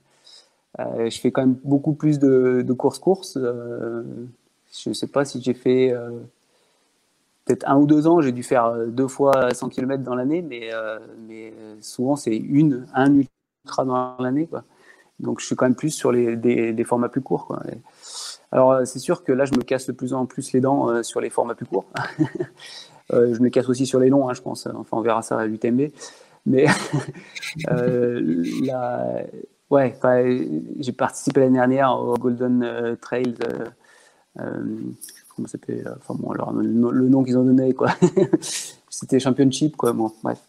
Je 0.80 1.20
fais 1.20 1.32
quand 1.32 1.42
même 1.42 1.58
beaucoup 1.64 1.94
plus 1.94 2.20
de, 2.20 2.74
courses-courses. 2.74 3.38
je 3.38 4.94
sais 4.94 5.08
pas 5.08 5.26
si 5.26 5.42
j'ai 5.42 5.54
fait 5.54 5.94
peut-être 7.46 7.68
un 7.68 7.78
ou 7.78 7.86
deux 7.86 8.08
ans, 8.08 8.22
j'ai 8.22 8.32
dû 8.32 8.44
faire 8.44 8.66
euh, 8.66 8.88
deux 8.88 9.08
fois 9.08 9.54
100 9.54 9.70
km 9.70 10.04
dans 10.04 10.16
l'année, 10.16 10.42
mais, 10.42 10.74
euh, 10.74 11.00
euh, 11.30 11.76
souvent 11.82 12.16
c'est 12.16 12.36
une, 12.36 12.88
un 12.94 13.14
ultra 13.14 13.86
dans 13.86 14.16
l'année. 14.20 14.50
Donc 15.20 15.40
je 15.40 15.46
suis 15.46 15.56
quand 15.56 15.66
même 15.66 15.76
plus 15.76 15.92
sur 15.92 16.12
les, 16.12 16.36
des, 16.36 16.84
formats 16.84 17.10
plus 17.10 17.22
courts. 17.22 17.58
Alors 18.52 18.86
c'est 18.86 19.00
sûr 19.00 19.24
que 19.24 19.32
là, 19.32 19.46
je 19.46 19.54
me 19.54 19.62
casse 19.62 19.88
de 19.88 19.92
plus 19.92 20.14
en 20.14 20.26
plus 20.26 20.52
les 20.54 20.60
dents 20.62 21.04
sur 21.04 21.22
les 21.22 21.30
formats 21.30 21.56
plus 21.56 21.66
courts. 21.66 21.86
je 23.12 23.40
me 23.40 23.50
casse 23.50 23.70
aussi 23.70 23.86
sur 23.86 24.00
les 24.00 24.10
longs, 24.10 24.28
hein, 24.28 24.34
je 24.34 24.42
pense. 24.42 24.68
Enfin, 24.68 24.98
on 24.98 25.02
verra 25.02 25.22
ça 25.22 25.40
à 25.40 25.46
l'UTMB. 25.46 25.92
Mais 26.46 26.66
ouais, 29.74 29.98
j'ai 30.80 30.92
participé 30.92 31.42
l'année 31.42 31.58
dernière 31.58 32.00
au 32.00 32.16
Golden 32.16 32.98
Trails 33.02 33.36
comment 35.36 35.48
s'appelait 35.48 35.86
euh, 35.86 35.96
enfin 35.98 36.16
bon 36.18 36.32
alors 36.32 36.54
le, 36.54 37.10
nom 37.10 37.24
qu'ils 37.24 37.38
ont 37.38 37.44
donné 37.44 37.74
quoi. 37.74 37.90
C'était 38.90 39.20
championship 39.20 39.76
quoi 39.76 39.94
bon 39.94 40.12
bref. 40.24 40.40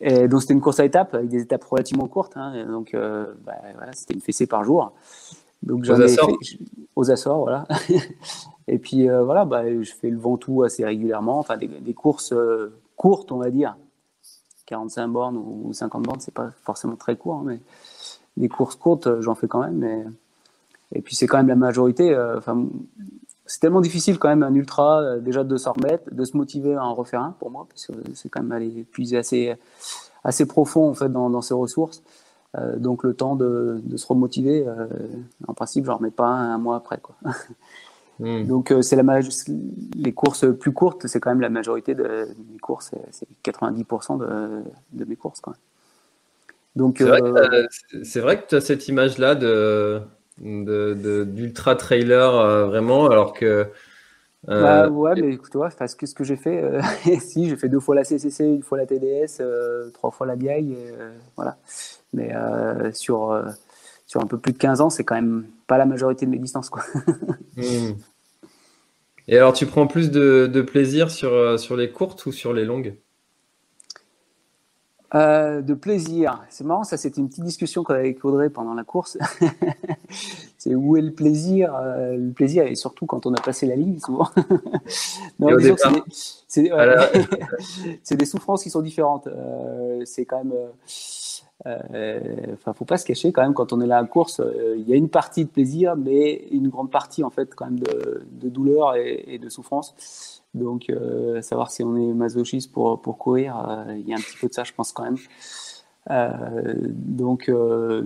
Et 0.00 0.28
donc 0.28 0.42
c'était 0.42 0.54
une 0.54 0.60
course 0.60 0.80
à 0.80 0.84
étapes 0.84 1.14
avec 1.14 1.28
des 1.28 1.42
étapes 1.42 1.64
relativement 1.64 2.06
courtes 2.06 2.36
hein, 2.36 2.66
donc 2.66 2.94
euh, 2.94 3.26
bah, 3.44 3.54
voilà, 3.76 3.92
c'était 3.92 4.14
une 4.14 4.20
fessée 4.20 4.46
par 4.46 4.62
jour. 4.62 4.92
Donc 5.62 5.88
ai 5.88 6.08
fait 6.08 6.20
aux 6.94 7.10
Açores 7.10 7.40
voilà. 7.40 7.66
Et 8.68 8.78
puis 8.78 9.08
euh, 9.08 9.24
voilà 9.24 9.44
bah, 9.44 9.64
je 9.64 9.90
fais 9.92 10.10
le 10.10 10.18
Ventoux 10.18 10.64
assez 10.64 10.84
régulièrement 10.84 11.38
enfin 11.38 11.56
des, 11.56 11.94
courses 11.94 12.34
courtes 12.96 13.32
on 13.32 13.38
va 13.38 13.50
dire. 13.50 13.76
45 14.66 15.08
bornes 15.08 15.36
ou 15.36 15.72
50 15.72 16.02
bornes 16.02 16.20
c'est 16.20 16.34
pas 16.34 16.50
forcément 16.64 16.96
très 16.96 17.16
court 17.16 17.36
hein, 17.36 17.44
mais 17.46 17.60
des 18.36 18.48
courses 18.48 18.76
courtes 18.76 19.20
j'en 19.20 19.34
fais 19.34 19.48
quand 19.48 19.60
même 19.60 19.78
mais 19.78 20.04
et 20.94 21.00
puis 21.00 21.14
c'est 21.14 21.26
quand 21.26 21.38
même 21.38 21.48
la 21.48 21.56
majorité 21.56 22.16
enfin 22.36 22.66
c'est 23.46 23.60
tellement 23.60 23.80
difficile 23.80 24.18
quand 24.18 24.28
même 24.28 24.42
un 24.42 24.54
ultra, 24.54 25.00
euh, 25.00 25.20
déjà 25.20 25.44
de 25.44 25.56
s'en 25.56 25.72
remettre, 25.72 26.12
de 26.12 26.24
se 26.24 26.36
motiver 26.36 26.74
à 26.74 26.84
en 26.84 26.94
refaire 26.94 27.22
un 27.22 27.34
pour 27.38 27.50
moi, 27.50 27.66
parce 27.68 27.86
que 27.86 27.92
c'est 28.14 28.28
quand 28.28 28.42
même 28.42 28.52
aller 28.52 28.84
puiser 28.90 29.16
assez, 29.16 29.54
assez 30.24 30.46
profond 30.46 30.90
en 30.90 30.94
fait 30.94 31.08
dans, 31.08 31.30
dans 31.30 31.42
ses 31.42 31.54
ressources. 31.54 32.02
Euh, 32.56 32.76
donc 32.76 33.02
le 33.04 33.14
temps 33.14 33.36
de, 33.36 33.80
de 33.82 33.96
se 33.96 34.06
remotiver, 34.06 34.64
euh, 34.66 34.86
en 35.46 35.54
principe, 35.54 35.84
je 35.84 35.90
n'en 35.90 35.98
remets 35.98 36.10
pas 36.10 36.26
un, 36.26 36.54
un, 36.54 36.58
mois 36.58 36.76
après. 36.76 36.98
Quoi. 36.98 37.14
Hmm. 38.18 38.46
Donc 38.46 38.72
c'est 38.80 38.96
la 38.96 39.20
les 39.94 40.12
courses 40.14 40.46
plus 40.58 40.72
courtes, 40.72 41.06
c'est 41.06 41.20
quand 41.20 41.28
même 41.28 41.42
la 41.42 41.50
majorité 41.50 41.94
de, 41.94 42.26
mes 42.50 42.58
courses, 42.58 42.94
c'est 43.10 43.28
90% 43.44 44.16
de, 44.16 44.62
de, 44.94 45.04
mes 45.04 45.16
courses. 45.16 45.42
Quand 45.42 45.50
même. 45.50 45.60
Donc 46.76 46.98
c'est 48.02 48.20
vrai, 48.20 48.40
que 48.40 48.48
tu 48.48 48.54
as 48.54 48.60
cette 48.60 48.86
image-là 48.86 49.34
de 49.34 50.02
d'ultra 50.38 51.74
de, 51.74 51.78
trailer 51.78 52.34
euh, 52.34 52.66
vraiment, 52.66 53.08
alors 53.08 53.32
que. 53.32 53.66
Euh, 54.48 54.62
bah, 54.62 54.88
ouais, 54.88 55.14
mais 55.16 55.32
écoute, 55.32 55.50
toi, 55.50 55.70
parce 55.76 55.94
que 55.94 56.06
ce 56.06 56.14
que 56.14 56.22
j'ai 56.22 56.36
fait, 56.36 56.62
euh, 56.62 56.80
si, 57.20 57.48
j'ai 57.48 57.56
fait 57.56 57.70
deux 57.70 57.80
fois 57.80 57.94
la 57.94 58.04
CCC, 58.04 58.44
une 58.44 58.62
fois 58.62 58.76
la 58.78 58.86
TDS, 58.86 59.42
trois 59.94 60.10
fois 60.10 60.26
la 60.26 60.36
BI, 60.36 60.76
voilà. 61.34 61.56
Mais 62.12 62.32
sur, 62.92 63.42
sur 64.06 64.20
un 64.20 64.26
peu 64.26 64.38
plus 64.38 64.52
de 64.52 64.58
15 64.58 64.82
ans, 64.82 64.90
c'est 64.90 65.04
quand 65.04 65.16
même 65.16 65.46
pas 65.66 65.78
la 65.78 65.86
majorité 65.86 66.26
de 66.26 66.30
mes 66.30 66.38
distances, 66.38 66.70
quoi. 66.70 66.82
Hmm. 67.58 67.94
Et 69.28 69.38
alors, 69.38 69.54
tu 69.54 69.64
prends 69.64 69.86
plus 69.86 70.10
de, 70.10 70.46
de 70.46 70.60
plaisir 70.60 71.10
sur, 71.10 71.58
sur 71.58 71.74
les 71.74 71.90
courtes 71.90 72.26
ou 72.26 72.32
sur 72.32 72.52
les 72.52 72.66
longues? 72.66 72.98
Euh, 75.14 75.62
de 75.62 75.74
plaisir. 75.74 76.42
C'est 76.48 76.64
marrant, 76.64 76.82
ça 76.82 76.96
c'était 76.96 77.20
une 77.20 77.28
petite 77.28 77.44
discussion 77.44 77.84
qu'on 77.84 77.94
avait 77.94 78.02
avec 78.02 78.24
Audrey 78.24 78.50
pendant 78.50 78.74
la 78.74 78.82
course. 78.82 79.16
c'est 80.58 80.74
où 80.74 80.96
est 80.96 81.02
le 81.02 81.12
plaisir 81.12 81.76
euh, 81.76 82.16
Le 82.16 82.32
plaisir, 82.32 82.66
et 82.66 82.74
surtout 82.74 83.06
quand 83.06 83.24
on 83.24 83.32
a 83.32 83.40
passé 83.40 83.66
la 83.66 83.76
ligne, 83.76 84.00
souvent. 84.00 84.28
c'est 86.48 88.16
des, 88.16 88.24
souffrances 88.24 88.64
qui 88.64 88.70
sont 88.70 88.82
différentes. 88.82 89.28
Euh, 89.28 90.02
c'est 90.04 90.24
quand 90.24 90.38
même. 90.38 90.54
Enfin, 91.64 92.72
faut 92.72 92.84
pas 92.84 92.98
se 92.98 93.06
cacher 93.06 93.30
quand 93.32 93.42
même 93.42 93.54
quand 93.54 93.72
on 93.72 93.80
est 93.80 93.86
là 93.86 93.98
à 93.98 94.02
la 94.02 94.08
course. 94.08 94.42
Il 94.76 94.88
y 94.88 94.92
a 94.92 94.96
une 94.96 95.08
partie 95.08 95.44
de 95.44 95.50
plaisir, 95.50 95.94
mais 95.96 96.48
une 96.50 96.68
grande 96.68 96.90
partie 96.90 97.22
en 97.22 97.30
fait 97.30 97.54
quand 97.54 97.66
même 97.66 97.78
de, 97.78 98.48
douleur 98.48 98.96
et, 98.96 99.24
et 99.28 99.38
de 99.38 99.48
souffrance. 99.48 100.35
Donc, 100.56 100.88
euh, 100.88 101.42
savoir 101.42 101.70
si 101.70 101.82
on 101.82 101.96
est 101.96 102.14
masochiste 102.14 102.72
pour, 102.72 103.00
pour 103.00 103.18
courir, 103.18 103.58
euh, 103.68 103.94
il 103.96 104.08
y 104.08 104.14
a 104.14 104.16
un 104.16 104.20
petit 104.20 104.38
peu 104.38 104.48
de 104.48 104.54
ça, 104.54 104.64
je 104.64 104.72
pense 104.72 104.92
quand 104.92 105.04
même. 105.04 105.18
Euh, 106.10 106.74
donc, 106.78 107.50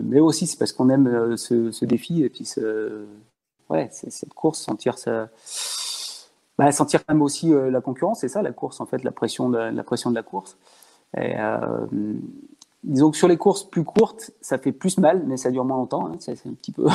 mais 0.02 0.20
aussi 0.20 0.46
c'est 0.46 0.58
parce 0.58 0.72
qu'on 0.72 0.88
aime 0.88 1.36
ce, 1.36 1.84
défi 1.84 2.22
et 2.22 2.30
puis 2.30 2.50
ouais, 3.68 3.88
cette 3.90 4.34
course, 4.34 4.60
sentir 4.60 4.98
ça, 4.98 5.28
bah, 6.58 6.72
sentir 6.72 7.00
même 7.08 7.22
aussi 7.22 7.52
la 7.52 7.80
concurrence, 7.80 8.20
c'est 8.20 8.28
ça 8.28 8.42
la 8.42 8.52
course 8.52 8.80
en 8.80 8.86
fait, 8.86 9.04
la 9.04 9.12
pression 9.12 9.48
de 9.50 9.58
la, 9.58 9.84
pression 9.84 10.10
de 10.10 10.16
la 10.16 10.22
course. 10.22 10.56
Disons 12.82 13.10
que 13.10 13.18
sur 13.18 13.28
les 13.28 13.36
courses 13.36 13.64
plus 13.64 13.84
courtes, 13.84 14.30
ça 14.40 14.56
fait 14.56 14.72
plus 14.72 14.96
mal, 14.96 15.22
mais 15.26 15.36
ça 15.36 15.50
dure 15.50 15.66
moins 15.66 15.76
longtemps. 15.76 16.06
Hein, 16.06 16.16
c'est 16.18 16.46
un 16.46 16.54
petit 16.54 16.72
peu, 16.72 16.86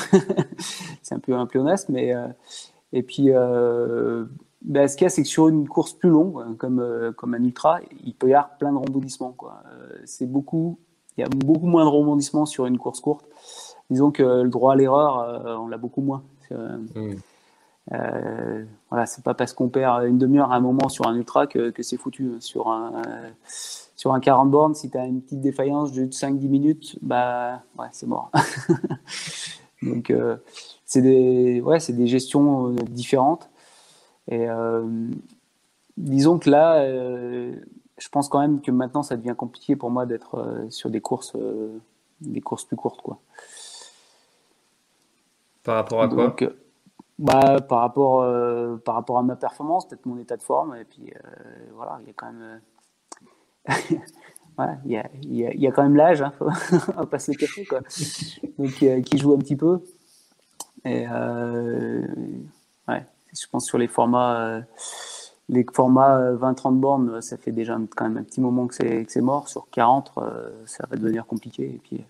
c'est 1.04 1.14
un 1.14 1.20
peu 1.20 1.36
un 1.36 1.46
pléonasme, 1.46 1.94
mais 1.94 2.14
et 2.92 3.04
puis 3.04 3.30
ben, 4.66 4.88
ce 4.88 4.98
qu'il 4.98 5.06
y 5.06 5.08
a, 5.08 5.10
c'est 5.10 5.22
que 5.22 5.28
sur 5.28 5.48
une 5.48 5.68
course 5.68 5.94
plus 5.94 6.10
longue, 6.10 6.42
hein, 6.42 6.56
comme, 6.58 6.80
euh, 6.80 7.12
comme 7.12 7.36
un 7.36 7.44
ultra, 7.44 7.80
il 8.04 8.16
peut 8.16 8.30
y 8.30 8.34
avoir 8.34 8.58
plein 8.58 8.72
de 8.74 8.78
rebondissements. 8.78 9.32
Quoi. 9.32 9.62
Euh, 9.72 9.96
c'est 10.06 10.26
beaucoup, 10.26 10.80
il 11.18 11.22
y 11.22 11.24
a 11.24 11.30
beaucoup 11.30 11.68
moins 11.68 11.86
de 11.86 11.90
rebondissements 11.90 12.48
sur 12.48 12.66
une 12.66 12.80
course 12.80 13.00
courte. 13.00 13.26
Disons 13.92 14.10
que 14.10 14.24
le 14.24 14.50
droit 14.50 14.74
à 14.74 14.76
l'erreur, 14.76 15.20
euh, 15.20 15.56
on 15.58 15.68
l'a 15.68 15.78
beaucoup 15.78 16.02
moins. 16.02 16.24
Mmh. 16.50 17.16
voilà, 18.90 19.06
c'est 19.06 19.24
pas 19.24 19.34
parce 19.36 19.54
qu'on 19.54 19.70
perd 19.70 20.06
une 20.06 20.18
demi-heure 20.18 20.52
à 20.52 20.56
un 20.56 20.60
moment 20.60 20.90
sur 20.90 21.08
un 21.08 21.16
ultra 21.16 21.46
que, 21.46 21.70
que 21.70 21.84
c'est 21.84 21.98
foutu. 21.98 22.34
Sur 22.40 22.70
un, 22.70 23.04
sur 23.96 24.14
un 24.14 24.20
40 24.20 24.50
bornes, 24.50 24.74
si 24.74 24.90
tu 24.90 24.98
as 24.98 25.06
une 25.06 25.22
petite 25.22 25.42
défaillance 25.42 25.92
de 25.92 26.06
5-10 26.06 26.48
minutes, 26.50 27.00
bah 27.04 27.62
ouais, 27.78 27.88
c'est 27.92 28.08
mort. 28.08 28.32
Donc, 29.84 30.12
c'est 30.86 31.02
des, 31.02 31.62
ouais, 31.62 31.78
des 31.90 32.08
gestions 32.08 32.70
différentes. 32.70 33.50
Et 34.28 34.50
euh, 34.50 34.84
disons 35.98 36.40
que 36.40 36.50
là, 36.50 36.78
euh, 36.78 37.56
je 37.98 38.10
pense 38.10 38.28
quand 38.30 38.40
même 38.40 38.62
que 38.62 38.72
maintenant, 38.72 39.04
ça 39.04 39.18
devient 39.18 39.36
compliqué 39.38 39.76
pour 39.76 39.92
moi 39.92 40.06
d'être 40.06 40.36
euh, 40.36 40.70
sur 40.70 40.90
des 40.90 41.02
courses, 41.02 41.34
des 42.22 42.42
courses 42.42 42.66
plus 42.66 42.78
courtes, 42.78 43.02
quoi. 43.02 43.20
Par 45.64 45.76
rapport 45.76 46.02
à 46.02 46.08
quoi? 46.08 46.36
Bah, 47.18 47.62
par 47.62 47.80
rapport, 47.80 48.26
par 48.82 48.96
rapport 48.96 49.18
à 49.18 49.24
ma 49.24 49.36
performance, 49.36 49.88
peut-être 49.88 50.06
mon 50.06 50.18
état 50.18 50.36
de 50.36 50.44
forme, 50.44 50.76
et 50.76 50.84
puis 50.84 51.14
voilà, 51.74 51.98
il 52.02 52.08
y 52.08 52.10
a 52.10 52.14
quand 52.14 52.32
même, 52.32 52.62
voilà, 54.58 54.78
il 54.84 54.92
y 54.92 54.98
a, 54.98 55.10
y 55.24 55.46
a, 55.46 55.54
il 55.54 55.62
y 55.62 55.66
a 55.66 55.72
quand 55.72 55.84
même 55.84 55.96
l'âge, 55.96 56.22
hein, 56.22 56.34
faut, 56.38 56.50
on 56.98 57.06
pas 57.06 57.20
se 57.20 57.32
le 57.32 57.38
cacher, 57.38 57.66
quoi. 57.66 57.80
Donc 58.60 59.04
qui 59.06 59.18
joue 59.18 59.34
un 59.34 59.38
petit 59.38 59.56
peu. 59.56 59.82
Et 60.84 61.08
je 63.40 63.48
pense 63.48 63.66
sur 63.66 63.78
les 63.78 63.88
formats, 63.88 64.40
euh, 64.40 64.62
les 65.50 65.66
formats 65.72 66.32
20-30 66.34 66.68
euh, 66.68 66.72
bornes, 66.72 67.22
ça 67.22 67.38
fait 67.38 67.52
déjà 67.52 67.78
quand 67.96 68.06
même 68.06 68.18
un 68.18 68.24
petit 68.24 68.42
moment 68.42 68.68
que 68.68 68.76
c'est 68.76 69.22
mort. 69.22 69.48
Sur 69.50 69.70
40, 69.72 70.12
euh, 70.18 70.50
ça 70.66 70.86
va 70.90 70.98
devenir 70.98 71.26
compliqué. 71.26 71.64
Et 71.64 71.82
puis 71.84 72.04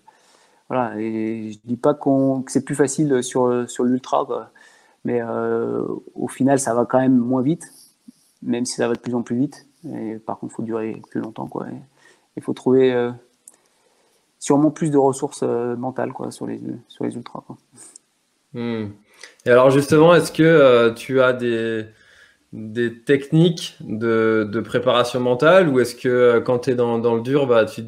voilà. 0.68 0.98
Et 0.98 1.52
je 1.52 1.58
dis 1.64 1.76
pas 1.76 1.94
qu'on 1.94 2.42
que 2.42 2.52
c'est 2.52 2.64
plus 2.64 2.74
facile 2.74 3.22
sur 3.22 3.68
sur 3.68 3.84
l'ultra, 3.84 4.50
mais 5.04 5.22
au 6.14 6.28
final, 6.28 6.58
ça 6.58 6.74
va 6.74 6.84
quand 6.84 6.98
même 6.98 7.16
moins 7.16 7.42
vite, 7.42 7.72
même 8.42 8.64
si 8.64 8.74
ça 8.74 8.88
va 8.88 8.94
de 8.94 9.00
plus 9.00 9.14
en 9.14 9.22
plus 9.22 9.36
vite. 9.36 9.66
Et 9.84 10.16
par 10.18 10.38
contre, 10.38 10.54
il 10.54 10.56
faut 10.56 10.62
durer 10.62 11.02
plus 11.10 11.20
longtemps, 11.20 11.46
quoi. 11.46 11.66
Il 12.36 12.42
faut 12.42 12.54
trouver 12.54 13.10
sûrement 14.38 14.70
plus 14.70 14.90
de 14.90 14.98
ressources 14.98 15.42
mentales 15.42 16.12
quoi, 16.12 16.30
sur, 16.30 16.46
les, 16.46 16.60
sur 16.88 17.04
les 17.04 17.14
ultras. 17.14 17.42
Quoi. 17.46 17.56
Hmm. 18.52 18.90
Et 19.44 19.50
alors 19.50 19.70
justement, 19.70 20.14
est-ce 20.14 20.32
que 20.32 20.92
tu 20.96 21.20
as 21.20 21.32
des, 21.32 21.86
des 22.52 23.02
techniques 23.02 23.76
de, 23.80 24.48
de 24.50 24.60
préparation 24.60 25.20
mentale 25.20 25.68
ou 25.68 25.80
est-ce 25.80 25.94
que 25.94 26.38
quand 26.40 26.60
tu 26.60 26.70
es 26.70 26.74
dans, 26.74 26.98
dans, 26.98 27.14
le 27.14 27.22
dur, 27.22 27.46
bah, 27.46 27.64
tu, 27.64 27.82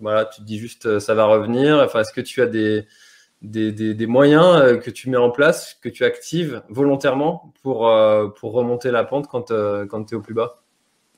voilà, 0.00 0.24
tu 0.24 0.40
te 0.40 0.46
dis 0.46 0.58
juste 0.58 0.98
ça 0.98 1.14
va 1.14 1.26
revenir? 1.26 1.80
Enfin, 1.84 2.00
Est-ce 2.00 2.12
que 2.12 2.20
tu 2.20 2.42
as 2.42 2.46
des, 2.46 2.86
des, 3.42 3.72
des, 3.72 4.06
moyens 4.06 4.78
que 4.80 4.90
tu 4.90 5.10
mets 5.10 5.16
en 5.16 5.30
place, 5.30 5.74
que 5.82 5.88
tu 5.88 6.04
actives 6.04 6.62
volontairement 6.68 7.52
pour, 7.62 7.90
pour 8.38 8.52
remonter 8.52 8.90
la 8.90 9.04
pente 9.04 9.26
quand, 9.26 9.52
quand 9.88 10.04
tu 10.04 10.14
es 10.14 10.16
au 10.16 10.22
plus 10.22 10.34
bas? 10.34 10.64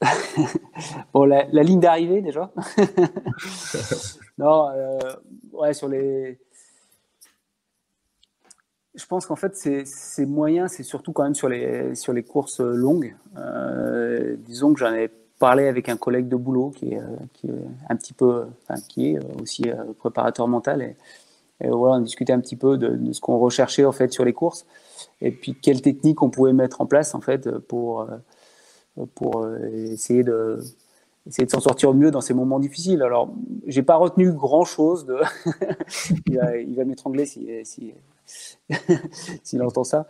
Bon, 1.12 1.24
la, 1.24 1.44
ligne 1.44 1.80
d'arrivée 1.80 2.20
déjà. 2.20 2.50
non, 4.38 4.70
euh, 4.70 4.98
ouais, 5.52 5.72
sur 5.72 5.88
les. 5.88 6.38
Je 8.96 9.06
pense 9.06 9.26
qu'en 9.26 9.36
fait, 9.36 9.54
ces, 9.56 10.26
moyens, 10.26 10.72
c'est 10.72 10.82
surtout 10.82 11.12
quand 11.12 11.24
même 11.24 11.34
sur 11.34 11.48
les, 11.48 11.94
sur 11.94 12.12
les 12.12 12.22
courses 12.22 12.60
longues. 12.60 13.14
Euh, 13.36 14.36
disons 14.38 14.72
que 14.72 14.80
j'en 14.80 14.94
ai 14.94 15.10
parlé 15.38 15.68
avec 15.68 15.88
un 15.88 15.96
collègue 15.96 16.28
de 16.28 16.36
boulot 16.36 16.70
qui 16.70 16.94
est, 16.94 17.00
est 17.44 17.50
un 17.90 17.96
petit 17.96 18.14
peu, 18.14 18.46
enfin, 18.62 18.80
qui 18.88 19.10
est 19.10 19.18
aussi 19.40 19.64
préparateur 19.98 20.48
mental. 20.48 20.82
Et, 21.60 21.68
voilà, 21.68 21.96
on 21.96 22.00
discutait 22.00 22.32
un 22.32 22.40
petit 22.40 22.56
peu 22.56 22.78
de, 22.78 22.88
de 22.88 23.12
ce 23.12 23.20
qu'on 23.20 23.38
recherchait 23.38 23.84
en 23.84 23.92
fait 23.92 24.12
sur 24.12 24.24
les 24.24 24.32
courses 24.32 24.66
et 25.22 25.30
puis 25.30 25.54
quelles 25.54 25.80
techniques 25.80 26.22
on 26.22 26.28
pouvait 26.28 26.52
mettre 26.52 26.82
en 26.82 26.86
place 26.86 27.14
en 27.14 27.22
fait 27.22 27.50
pour 27.60 28.06
pour 29.14 29.42
euh, 29.44 29.58
essayer 29.72 30.22
de 30.22 30.60
essayer 31.26 31.44
de 31.44 31.50
s'en 31.50 31.60
sortir 31.60 31.90
au 31.90 31.94
mieux 31.94 32.10
dans 32.10 32.20
ces 32.20 32.34
moments 32.34 32.60
difficiles. 32.60 33.02
Alors, 33.02 33.34
j'ai 33.66 33.82
pas 33.82 33.96
retenu 33.96 34.32
grand 34.32 34.64
chose 34.64 35.06
de. 35.06 35.16
il 36.26 36.36
va, 36.38 36.52
va 36.76 36.84
m'étrangler 36.84 37.26
si, 37.26 37.48
si, 37.64 37.94
s'il 39.42 39.62
entend 39.62 39.84
ça. 39.84 40.06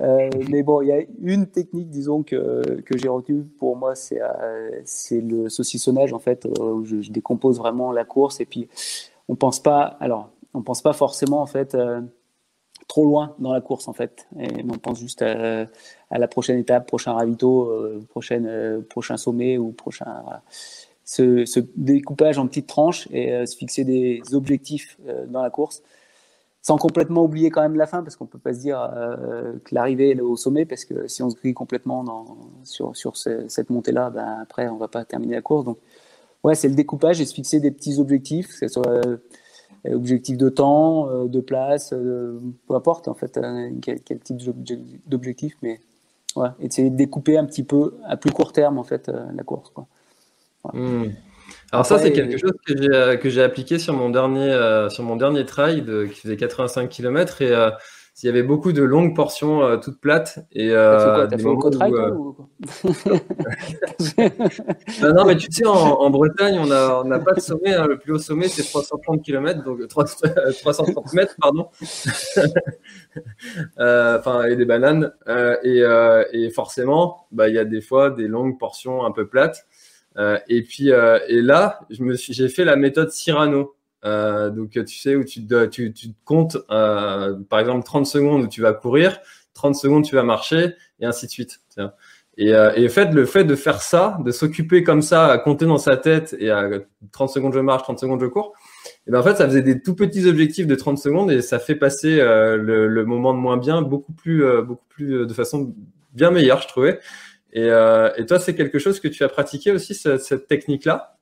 Euh, 0.00 0.30
mais 0.50 0.62
bon, 0.62 0.82
il 0.82 0.88
y 0.88 0.92
a 0.92 1.02
une 1.20 1.46
technique, 1.46 1.90
disons, 1.90 2.22
que, 2.22 2.80
que 2.82 2.96
j'ai 2.96 3.08
retenue 3.08 3.44
pour 3.44 3.76
moi, 3.76 3.94
c'est, 3.94 4.20
euh, 4.20 4.80
le 5.10 5.48
saucissonnage, 5.48 6.12
en 6.12 6.18
fait, 6.18 6.46
où 6.60 6.84
je, 6.84 7.10
décompose 7.10 7.58
vraiment 7.58 7.92
la 7.92 8.04
course 8.04 8.40
et 8.40 8.46
puis 8.46 8.68
on 9.28 9.36
pense 9.36 9.60
pas. 9.60 9.96
Alors, 10.00 10.30
on 10.52 10.62
pense 10.62 10.82
pas 10.82 10.92
forcément, 10.92 11.40
en 11.40 11.46
fait 11.46 11.76
trop 12.88 13.04
loin 13.04 13.34
dans 13.38 13.52
la 13.52 13.60
course 13.60 13.88
en 13.88 13.92
fait. 13.92 14.26
Et 14.38 14.64
on 14.68 14.78
pense 14.78 14.98
juste 14.98 15.22
à, 15.22 15.66
la 16.10 16.28
prochaine 16.28 16.58
étape, 16.58 16.86
prochain 16.86 17.12
ravito, 17.12 17.64
euh, 17.64 18.04
prochaine, 18.08 18.46
euh, 18.46 18.80
prochain 18.80 19.16
sommet 19.16 19.58
ou 19.58 19.72
prochain. 19.72 20.22
Ce, 21.04 21.60
découpage 21.76 22.38
en 22.38 22.46
petites 22.46 22.66
tranches 22.66 23.08
et 23.10 23.32
euh, 23.32 23.46
se 23.46 23.56
fixer 23.56 23.84
des 23.84 24.22
objectifs 24.32 24.98
dans 25.28 25.42
la 25.42 25.50
course, 25.50 25.82
sans 26.62 26.78
complètement 26.78 27.24
oublier 27.24 27.50
quand 27.50 27.62
même 27.62 27.76
la 27.76 27.86
fin, 27.86 28.02
parce 28.02 28.16
qu'on 28.16 28.26
peut 28.26 28.38
pas 28.38 28.54
se 28.54 28.60
dire 28.60 28.90
que 29.64 29.74
l'arrivée 29.74 30.10
est 30.10 30.20
au 30.20 30.36
sommet, 30.36 30.64
parce 30.64 30.86
que 30.86 31.06
si 31.08 31.22
on 31.22 31.28
se 31.28 31.36
grille 31.36 31.52
complètement 31.52 32.38
sur, 32.62 32.96
sur 32.96 33.18
cette 33.18 33.68
montée-là, 33.68 34.08
ben 34.08 34.38
après 34.40 34.66
on 34.68 34.76
va 34.76 34.88
pas 34.88 35.04
terminer 35.04 35.34
la 35.34 35.42
course. 35.42 35.66
Donc 35.66 35.76
ouais, 36.42 36.54
c'est 36.54 36.68
le 36.68 36.74
découpage 36.74 37.20
et 37.20 37.26
se 37.26 37.34
fixer 37.34 37.60
des 37.60 37.70
petits 37.70 38.00
objectifs, 38.00 38.48
que 38.48 38.66
ce 38.66 38.68
soit 38.68 39.02
objectif 39.92 40.38
de 40.38 40.48
temps, 40.48 41.10
euh, 41.10 41.26
de 41.26 41.40
place, 41.40 41.92
euh, 41.92 42.40
peu 42.68 42.74
importe 42.74 43.08
en 43.08 43.14
fait 43.14 43.36
euh, 43.36 43.70
quel, 43.82 44.20
type 44.20 44.38
d'objectif, 45.06 45.54
mais 45.62 45.80
ouais, 46.36 46.48
essayer 46.60 46.90
de 46.90 46.96
découper 46.96 47.36
un 47.36 47.44
petit 47.44 47.64
peu 47.64 47.94
à 48.06 48.16
plus 48.16 48.30
court 48.30 48.52
terme 48.52 48.78
en 48.78 48.84
fait 48.84 49.08
la 49.08 49.42
course. 49.42 49.70
Quoi. 49.70 49.86
Hmm. 50.72 51.10
Alors 51.72 51.84
ça 51.84 51.98
c'est 51.98 52.12
quelque 52.12 52.38
chose 52.38 52.54
que 52.64 53.28
j'ai 53.28 53.42
appliqué 53.42 53.78
sur 53.78 53.92
mon 53.94 54.08
dernier 54.08 54.86
sur 54.88 55.02
mon 55.02 55.16
dernier 55.16 55.44
trail 55.44 55.82
de, 55.82 56.06
qui 56.06 56.20
faisait 56.20 56.36
85 56.36 56.88
km 56.88 57.42
et 57.42 57.52
il 58.22 58.26
y 58.26 58.28
avait 58.28 58.44
beaucoup 58.44 58.72
de 58.72 58.82
longues 58.82 59.14
portions 59.14 59.62
euh, 59.62 59.76
toutes 59.76 60.00
plates 60.00 60.38
et 60.52 60.70
euh, 60.70 61.26
quoi, 61.26 61.36
fait 61.36 61.44
euh, 61.44 62.10
ou 62.12 62.36
non, 65.14 65.24
mais 65.26 65.36
tu 65.36 65.50
sais, 65.50 65.66
en, 65.66 66.08
Bretagne, 66.10 66.58
on 66.58 66.66
n'a 66.66 67.02
on 67.04 67.10
a 67.10 67.18
pas 67.18 67.32
de 67.32 67.40
sommet. 67.40 67.74
Hein. 67.74 67.86
le 67.86 67.98
plus 67.98 68.12
haut 68.12 68.18
sommet, 68.18 68.48
c'est 68.48 68.62
330 68.62 69.20
km, 69.22 69.64
donc 69.64 69.86
330 69.88 71.12
mètres, 71.12 71.34
pardon. 71.40 71.68
Enfin, 73.76 74.44
et 74.44 74.56
des 74.56 74.64
bananes. 74.64 75.12
Et, 75.64 75.82
et, 76.32 76.50
forcément, 76.50 77.26
bah, 77.32 77.48
il 77.48 77.54
y 77.54 77.58
a 77.58 77.64
des 77.64 77.80
fois 77.80 78.10
des 78.10 78.28
longues 78.28 78.58
portions 78.58 79.04
un 79.04 79.10
peu 79.10 79.26
plates. 79.26 79.66
et 80.48 80.62
puis, 80.62 80.88
et 80.88 81.42
là, 81.42 81.80
j'ai 81.90 82.48
fait 82.48 82.64
la 82.64 82.76
méthode 82.76 83.10
Cyrano. 83.10 83.74
Euh, 84.04 84.50
donc, 84.50 84.70
tu 84.70 84.86
sais, 84.86 85.16
où 85.16 85.24
tu, 85.24 85.46
tu, 85.70 85.92
tu 85.92 86.08
comptes, 86.24 86.58
euh, 86.70 87.36
par 87.48 87.60
exemple, 87.60 87.84
30 87.84 88.06
secondes 88.06 88.42
où 88.42 88.48
tu 88.48 88.60
vas 88.60 88.72
courir, 88.72 89.18
30 89.54 89.74
secondes 89.74 90.04
tu 90.04 90.14
vas 90.14 90.22
marcher, 90.22 90.74
et 91.00 91.06
ainsi 91.06 91.26
de 91.26 91.30
suite. 91.30 91.60
Et, 92.36 92.52
euh, 92.52 92.72
et 92.74 92.88
fait, 92.88 93.12
le 93.12 93.26
fait 93.26 93.44
de 93.44 93.54
faire 93.54 93.80
ça, 93.80 94.18
de 94.24 94.32
s'occuper 94.32 94.82
comme 94.82 95.02
ça, 95.02 95.26
à 95.26 95.38
compter 95.38 95.66
dans 95.66 95.78
sa 95.78 95.96
tête, 95.96 96.34
et 96.38 96.50
à 96.50 96.68
30 97.12 97.30
secondes 97.30 97.54
je 97.54 97.60
marche, 97.60 97.84
30 97.84 98.00
secondes 98.00 98.20
je 98.20 98.26
cours, 98.26 98.52
et 99.06 99.10
ben 99.10 99.20
en 99.20 99.22
fait, 99.22 99.36
ça 99.36 99.46
faisait 99.46 99.62
des 99.62 99.80
tout 99.80 99.94
petits 99.94 100.26
objectifs 100.26 100.66
de 100.66 100.74
30 100.74 100.98
secondes, 100.98 101.30
et 101.30 101.42
ça 101.42 101.58
fait 101.58 101.76
passer 101.76 102.20
euh, 102.20 102.56
le, 102.56 102.88
le, 102.88 103.04
moment 103.04 103.32
de 103.32 103.38
moins 103.38 103.56
bien 103.56 103.82
beaucoup 103.82 104.12
plus, 104.12 104.44
euh, 104.44 104.62
beaucoup 104.62 104.84
plus 104.88 105.26
de 105.26 105.32
façon 105.32 105.74
bien 106.12 106.30
meilleure, 106.30 106.60
je 106.60 106.68
trouvais. 106.68 107.00
Et, 107.52 107.68
et 107.68 108.26
toi, 108.26 108.40
c'est 108.40 108.56
quelque 108.56 108.80
chose 108.80 108.98
que 108.98 109.06
tu 109.06 109.22
as 109.22 109.28
pratiqué 109.28 109.70
aussi, 109.70 109.94
cette, 109.94 110.22
cette 110.22 110.48
technique-là? 110.48 111.13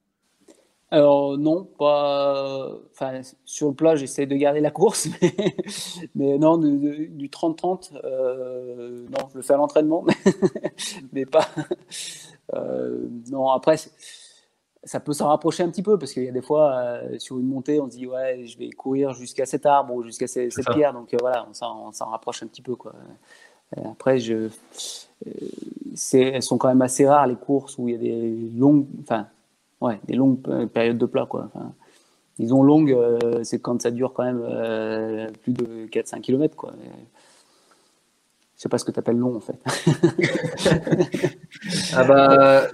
Alors 0.93 1.39
non, 1.39 1.65
pas. 1.65 2.69
Enfin, 2.91 3.23
sur 3.47 3.69
le 3.69 3.75
plat, 3.75 3.97
j'essaie 3.97 4.27
de 4.27 4.37
garder 4.37 4.61
la 4.61 4.71
course, 4.71 5.09
mais, 6.15 6.37
non, 6.37 6.59
du 6.59 7.31
30-30, 7.31 7.93
euh, 8.05 9.07
non, 9.09 9.27
je 9.31 9.39
le 9.39 9.43
fais 9.43 9.55
à 9.55 9.57
l'entraînement, 9.57 10.05
mais, 11.13 11.25
pas. 11.25 11.49
Euh, 12.53 13.09
non, 13.31 13.49
après, 13.49 13.77
ça 14.85 15.01
peut 15.01 15.15
s'en 15.15 15.29
rapprocher 15.29 15.63
un 15.63 15.71
petit 15.71 15.83
peu 15.83 15.99
parce 15.99 16.13
qu'il 16.13 16.25
y 16.25 16.29
a 16.29 16.33
des 16.33 16.43
fois, 16.43 16.75
euh, 16.75 17.19
sur 17.19 17.39
une 17.39 17.47
montée, 17.47 17.81
on 17.81 17.91
se 17.91 17.97
dit 17.97 18.07
ouais, 18.07 18.45
je 18.45 18.59
vais 18.59 18.69
courir 18.69 19.15
jusqu'à 19.15 19.47
cet 19.47 19.65
arbre 19.65 19.95
ou 19.95 20.03
jusqu'à 20.03 20.27
cette, 20.27 20.53
pierre, 20.75 20.93
donc 20.93 21.17
voilà, 21.19 21.49
on 21.49 21.55
s'en 21.55 22.11
rapproche 22.11 22.43
un 22.43 22.49
petit 22.49 22.63
peu 22.63 22.77
quoi. 22.77 22.93
Après, 23.91 24.19
je, 24.19 24.51
elles 26.13 26.43
sont 26.43 26.59
quand 26.59 26.69
même 26.69 26.83
assez 26.83 27.09
rares 27.09 27.29
les 27.29 27.37
courses 27.37 27.79
où 27.79 27.89
il 27.89 27.93
y 27.93 27.95
a 27.95 27.99
des 27.99 28.51
longues, 28.59 28.85
enfin 29.01 29.27
ouais, 29.83 30.01
des 30.05 30.15
longues 30.15 30.41
périodes 30.69 30.99
de 30.99 31.07
plat. 31.07 31.27
Quoi. 31.29 31.51
Enfin, 31.53 31.73
disons 32.39 32.63
longues, 32.63 32.93
euh, 32.93 33.45
c'est 33.45 33.61
quand 33.61 33.81
ça 33.83 33.91
dure 33.91 34.13
quand 34.13 34.25
même 34.25 34.43
euh, 34.45 35.29
plus 35.43 35.53
de 35.53 35.87
4-5 35.87 36.21
km. 36.21 36.57
Quoi. 36.57 36.73
Je 38.57 38.63
sais 38.63 38.69
pas 38.69 38.79
ce 38.79 38.85
que 38.85 38.93
tu 38.93 38.99
appelles 38.99 39.17
long 39.17 39.37
en 39.37 39.41
fait. 39.41 39.59
ah 41.95 42.05
bah, 42.05 42.69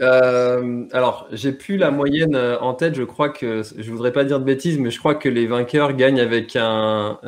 euh, 0.00 0.84
alors, 0.92 1.28
j'ai 1.32 1.52
plus 1.52 1.76
la 1.76 1.90
moyenne 1.90 2.36
en 2.36 2.74
tête. 2.74 2.94
Je 2.94 3.02
crois 3.02 3.28
que, 3.28 3.62
je 3.62 3.90
voudrais 3.90 4.12
pas 4.12 4.24
dire 4.24 4.40
de 4.40 4.44
bêtises, 4.44 4.78
mais 4.78 4.90
je 4.90 4.98
crois 4.98 5.14
que 5.14 5.28
les 5.28 5.46
vainqueurs 5.46 5.92
gagnent 5.92 6.20
avec 6.20 6.56
un, 6.56 7.18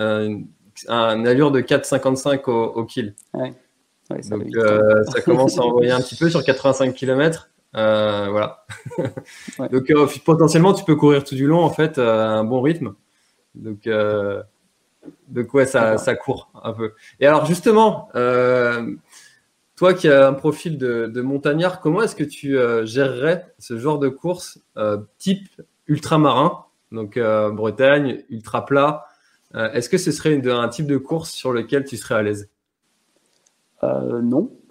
un, 0.88 1.24
allure 1.26 1.50
de 1.50 1.60
4,55 1.60 2.50
au, 2.50 2.64
au 2.64 2.84
kill. 2.84 3.14
Ouais. 3.34 3.52
ça 4.22 4.36
Donc, 4.36 4.48
ça 5.12 5.20
commence 5.20 5.58
à 5.58 5.62
envoyer 5.62 5.90
un 5.90 6.00
petit 6.00 6.16
peu 6.16 6.30
sur 6.30 6.42
85 6.42 6.94
km. 6.94 7.50
Euh, 7.76 8.28
voilà. 8.30 8.64
Donc 9.70 9.90
euh, 9.90 10.06
potentiellement 10.24 10.72
tu 10.72 10.84
peux 10.84 10.96
courir 10.96 11.24
tout 11.24 11.34
du 11.34 11.46
long 11.46 11.62
en 11.62 11.70
fait 11.70 11.98
à 11.98 12.30
un 12.30 12.44
bon 12.44 12.62
rythme. 12.62 12.94
Donc 13.54 13.88
donc 15.28 15.54
ouais 15.54 15.66
ça, 15.66 15.98
ça 15.98 16.14
court 16.14 16.50
un 16.62 16.72
peu. 16.72 16.92
Et 17.20 17.26
alors 17.26 17.46
justement, 17.46 18.08
toi 19.76 19.94
qui 19.94 20.08
as 20.08 20.26
un 20.26 20.32
profil 20.32 20.78
de, 20.78 21.20
montagnard, 21.20 21.80
comment 21.80 22.02
est-ce 22.02 22.16
que 22.16 22.24
tu 22.24 22.56
gérerais 22.84 23.54
ce 23.58 23.78
genre 23.78 23.98
de 23.98 24.08
course 24.08 24.58
type 25.18 25.48
ultramarin, 25.86 26.64
donc 26.92 27.18
Bretagne, 27.18 28.24
ultra 28.30 28.64
plat 28.64 29.06
Est-ce 29.54 29.88
que 29.88 29.98
ce 29.98 30.12
serait 30.12 30.40
un 30.48 30.68
type 30.68 30.86
de 30.86 30.98
course 30.98 31.30
sur 31.30 31.52
lequel 31.52 31.84
tu 31.84 31.96
serais 31.96 32.16
à 32.16 32.22
l'aise? 32.22 32.50
Non. 33.82 34.50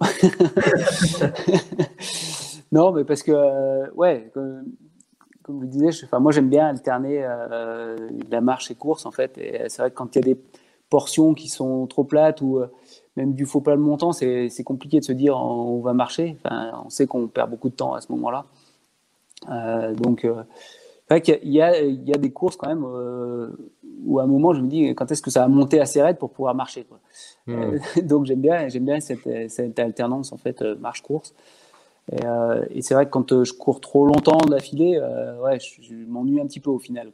Non, 2.76 2.92
mais 2.92 3.04
parce 3.04 3.22
que, 3.22 3.32
euh, 3.32 3.86
ouais, 3.94 4.30
comme, 4.34 4.64
vous 5.48 5.60
le 5.60 5.66
disiez, 5.66 5.88
enfin, 6.04 6.18
moi 6.18 6.30
j'aime 6.30 6.50
bien 6.50 6.66
alterner 6.66 7.24
euh, 7.24 7.96
la 8.30 8.42
marche 8.42 8.70
et 8.70 8.74
course 8.74 9.06
en 9.06 9.10
fait. 9.12 9.38
Et 9.38 9.66
c'est 9.68 9.80
vrai 9.80 9.90
que 9.90 9.96
quand 9.96 10.14
il 10.14 10.18
y 10.18 10.30
a 10.30 10.34
des 10.34 10.40
portions 10.90 11.32
qui 11.32 11.48
sont 11.48 11.86
trop 11.86 12.04
plates 12.04 12.42
ou 12.42 12.58
euh, 12.58 12.66
même 13.16 13.32
du 13.32 13.46
faux 13.46 13.62
plat 13.62 13.76
de 13.76 13.80
montant, 13.80 14.12
c'est 14.12 14.50
compliqué 14.62 15.00
de 15.00 15.04
se 15.04 15.12
dire 15.12 15.38
on 15.38 15.80
va 15.80 15.94
marcher. 15.94 16.36
Enfin, 16.44 16.82
on 16.84 16.90
sait 16.90 17.06
qu'on 17.06 17.28
perd 17.28 17.48
beaucoup 17.48 17.70
de 17.70 17.74
temps 17.74 17.94
à 17.94 18.02
ce 18.02 18.12
moment-là. 18.12 18.44
donc, 19.94 20.20
c'est 20.26 21.14
vrai 21.14 21.22
qu'il 21.22 21.38
y, 21.44 21.58
y, 21.58 21.62
a 21.62 22.18
des 22.18 22.30
courses 22.30 22.56
quand 22.56 22.68
même 22.68 22.84
où 24.04 24.18
à 24.18 24.24
un 24.24 24.26
moment 24.26 24.52
je 24.52 24.60
me 24.60 24.68
dis 24.68 24.94
quand 24.94 25.10
est-ce 25.10 25.22
que 25.22 25.30
ça 25.30 25.40
va 25.40 25.48
monter 25.48 25.80
assez 25.80 26.02
raide 26.02 26.18
pour 26.18 26.30
pouvoir 26.30 26.54
marcher. 26.54 26.84
Quoi. 26.84 27.00
Hmm. 27.46 27.78
donc 28.02 28.26
j'aime 28.26 28.42
bien, 28.42 28.68
j'aime 28.68 28.84
bien 28.84 29.00
cette, 29.00 29.48
cette, 29.48 29.78
alternance 29.78 30.32
en 30.32 30.36
fait 30.36 30.60
marche-course. 30.78 31.32
Et, 32.12 32.82
c'est 32.82 32.94
vrai 32.94 33.06
que 33.06 33.10
quand 33.10 33.44
je 33.44 33.52
cours 33.52 33.80
trop 33.80 34.06
longtemps 34.06 34.38
d'affilée, 34.38 35.00
ouais, 35.42 35.58
je, 35.58 35.94
m'ennuie 36.06 36.40
un 36.40 36.46
petit 36.46 36.60
peu 36.60 36.70
au 36.70 36.78
final. 36.78 37.10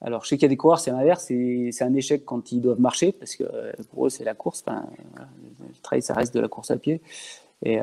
Alors, 0.00 0.22
je 0.22 0.28
sais 0.28 0.36
qu'il 0.36 0.44
y 0.44 0.46
a 0.46 0.48
des 0.50 0.56
coureurs, 0.56 0.78
c'est 0.78 0.92
l'inverse, 0.92 1.24
c'est 1.24 1.82
un 1.82 1.94
échec 1.94 2.24
quand 2.24 2.52
ils 2.52 2.60
doivent 2.60 2.80
marcher, 2.80 3.12
parce 3.12 3.34
que 3.34 3.44
pour 3.90 4.06
eux, 4.06 4.10
c'est 4.10 4.24
la 4.24 4.34
course. 4.34 4.62
Enfin, 4.66 4.86
le 5.16 5.82
trail, 5.82 6.02
ça 6.02 6.14
reste 6.14 6.34
de 6.34 6.40
la 6.40 6.48
course 6.48 6.70
à 6.70 6.76
pied. 6.76 7.00
Et, 7.64 7.78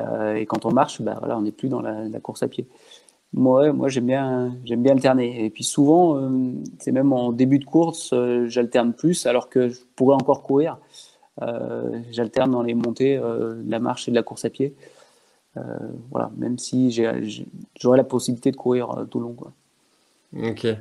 quand 0.46 0.64
on 0.64 0.72
marche, 0.72 1.02
bah, 1.02 1.16
voilà, 1.18 1.36
on 1.36 1.42
n'est 1.42 1.52
plus 1.52 1.68
dans 1.68 1.82
la, 1.82 2.08
la, 2.08 2.20
course 2.20 2.42
à 2.42 2.48
pied. 2.48 2.66
Moi, 3.34 3.72
moi 3.72 3.88
j'aime 3.88 4.06
bien, 4.06 4.56
j'aime 4.64 4.82
bien 4.82 4.92
alterner. 4.92 5.44
Et 5.44 5.50
puis 5.50 5.64
souvent, 5.64 6.16
euh, 6.18 6.52
c'est 6.78 6.92
même 6.92 7.12
en 7.12 7.32
début 7.32 7.58
de 7.58 7.64
course, 7.64 8.10
euh, 8.12 8.46
j'alterne 8.48 8.92
plus, 8.92 9.26
alors 9.26 9.48
que 9.48 9.70
je 9.70 9.80
pourrais 9.96 10.14
encore 10.14 10.42
courir. 10.42 10.78
Euh, 11.40 11.98
j'alterne 12.10 12.50
dans 12.50 12.62
les 12.62 12.74
montées 12.74 13.16
de 13.16 13.64
la 13.66 13.78
marche 13.78 14.06
et 14.08 14.10
de 14.10 14.16
la 14.16 14.22
course 14.22 14.44
à 14.44 14.50
pied. 14.50 14.74
Voilà, 16.10 16.30
même 16.36 16.58
si 16.58 16.90
j'aurais 17.80 17.96
la 17.96 18.04
possibilité 18.04 18.50
de 18.50 18.56
courir 18.56 19.06
tout 19.10 19.20
long. 19.20 19.34
Quoi. 19.34 19.52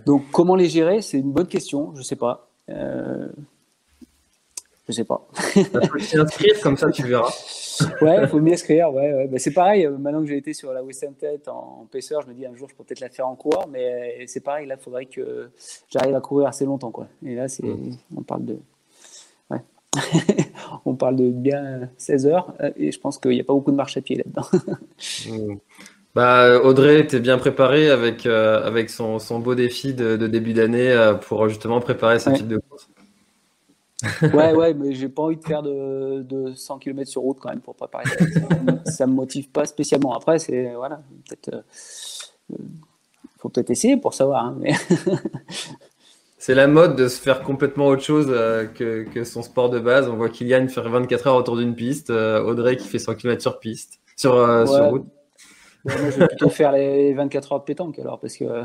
Donc, 0.06 0.24
comment 0.32 0.56
les 0.56 0.70
gérer? 0.70 1.02
C'est 1.02 1.20
une 1.20 1.32
bonne 1.32 1.48
question. 1.48 1.94
Je 1.96 2.04
sais 2.04 2.16
pas. 2.16 2.48
Je 4.92 4.94
sais 4.94 5.04
pas. 5.04 5.28
Il 5.56 5.66
faut 5.66 6.00
t'inscrire, 6.00 6.60
comme 6.62 6.76
ça 6.76 6.90
tu 6.92 7.04
verras. 7.04 7.32
ouais, 8.02 8.18
il 8.24 8.28
faut 8.28 8.40
m'y 8.40 8.54
inscrire. 8.54 8.92
Ouais, 8.94 9.14
ouais. 9.14 9.28
Bah, 9.28 9.38
c'est 9.40 9.54
pareil, 9.54 9.86
euh, 9.86 9.98
maintenant 9.98 10.22
que 10.22 10.28
j'ai 10.28 10.38
été 10.38 10.54
sur 10.54 10.74
la 10.74 10.84
Western 10.84 11.14
Tête 11.14 11.48
en, 11.48 11.88
en 11.88 11.88
je 11.94 12.28
me 12.28 12.34
dis 12.34 12.46
un 12.46 12.56
jour 12.56 12.68
je 12.70 12.76
peux 12.76 12.84
peut-être 12.84 13.00
la 13.00 13.10
faire 13.10 13.28
en 13.28 13.36
coureur, 13.36 13.68
mais 13.70 14.22
euh, 14.22 14.24
c'est 14.28 14.42
pareil, 14.42 14.68
là 14.68 14.76
il 14.78 14.84
faudrait 14.84 15.06
que 15.06 15.50
j'arrive 15.90 16.16
à 16.16 16.22
courir 16.22 16.48
assez 16.48 16.66
longtemps. 16.66 16.92
Quoi. 16.92 17.08
Et 17.26 17.36
là, 17.36 17.48
c'est, 17.48 17.64
mm. 17.64 17.98
on 18.18 18.22
parle 18.22 18.46
de. 18.46 18.58
Ouais. 19.96 20.52
on 20.86 20.96
parle 20.96 21.18
de 21.18 21.30
bien 21.30 21.90
16 21.98 22.26
heures 22.28 22.54
euh, 22.62 22.72
et 22.78 22.92
je 22.92 23.00
pense 23.00 23.18
qu'il 23.18 23.32
n'y 23.32 23.42
a 23.42 23.44
pas 23.44 23.54
beaucoup 23.54 23.72
de 23.72 23.76
marche 23.76 23.98
à 23.98 24.02
pied 24.02 24.18
là-dedans. 24.18 25.60
Bah, 26.14 26.60
Audrey 26.62 27.00
était 27.00 27.22
bien 27.22 27.38
préparée 27.38 27.90
avec, 27.90 28.26
avec 28.26 28.90
son, 28.90 29.18
son, 29.18 29.40
beau 29.40 29.56
défi 29.56 29.94
de, 29.94 30.18
début 30.18 30.52
d'année 30.52 30.94
pour 31.22 31.48
justement 31.48 31.80
préparer 31.80 32.20
ce 32.20 32.32
type 32.32 32.50
de 32.50 32.58
course? 32.58 32.90
ouais, 34.34 34.54
ouais, 34.54 34.74
mais 34.74 34.94
j'ai 34.94 35.10
pas 35.10 35.24
envie 35.24 35.38
de 35.38 35.44
faire 35.44 35.62
de, 35.62 36.24
de, 36.24 36.54
100 36.56 36.80
km 36.80 37.10
sur 37.10 37.22
route 37.22 37.38
quand 37.40 37.50
même 37.50 37.62
pour 37.62 37.76
préparer. 37.76 38.06
Ça, 38.10 38.92
ça 38.92 39.08
me 39.08 39.14
motive 39.14 39.50
pas 39.50 39.66
spécialement. 39.66 40.14
Après, 40.14 40.40
c'est 40.40 40.74
voilà, 40.74 41.02
peut-être, 41.28 41.54
euh, 41.54 42.58
faut 43.38 43.50
peut-être 43.50 43.70
essayer 43.70 43.98
pour 43.98 44.14
savoir. 44.14 44.46
Hein, 44.46 44.58
mais 44.60 44.74
c'est 46.42 46.56
la 46.56 46.66
mode 46.66 46.96
de 46.96 47.08
se 47.08 47.22
faire 47.22 47.44
complètement 47.44 47.86
autre 47.86 48.02
chose 48.02 48.26
euh, 48.30 48.66
que, 48.66 49.04
que, 49.04 49.24
son 49.24 49.44
sport 49.44 49.70
de 49.70 49.80
base. 49.80 50.10
On 50.10 50.16
voit 50.16 50.30
Kylian 50.30 50.68
faire 50.70 50.90
24 50.90 51.28
heures 51.28 51.36
autour 51.36 51.56
d'une 51.56 51.76
piste, 51.76 52.10
euh, 52.10 52.42
Audrey 52.42 52.78
qui 52.78 52.88
fait 52.88 52.98
100 52.98 53.14
km 53.14 53.40
sur 53.40 53.60
piste, 53.60 54.00
sur, 54.18 54.34
sur 54.68 54.90
route 54.90 55.06
moi, 55.84 55.96
je 55.96 56.20
vais 56.20 56.28
plutôt 56.28 56.50
faire 56.50 56.72
les 56.72 57.14
24 57.14 57.54
heures 57.54 57.60
de 57.60 57.66
pétanque 57.66 57.98
alors, 57.98 58.20
parce 58.20 58.38
que 58.38 58.46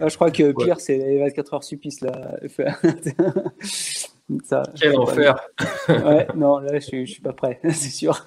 je 0.00 0.14
crois 0.14 0.30
que 0.30 0.52
pire, 0.52 0.78
c'est 0.78 0.98
les 0.98 1.18
24 1.20 1.54
heures 1.54 1.64
supplice 1.64 2.02
là. 2.02 2.36
Ça, 4.44 4.62
Quel 4.78 4.96
enfer 4.96 5.34
Ouais, 5.88 6.28
non, 6.36 6.58
là, 6.58 6.78
je, 6.78 7.04
je 7.04 7.10
suis 7.10 7.22
pas 7.22 7.32
prêt, 7.32 7.58
c'est 7.64 7.90
sûr. 7.90 8.24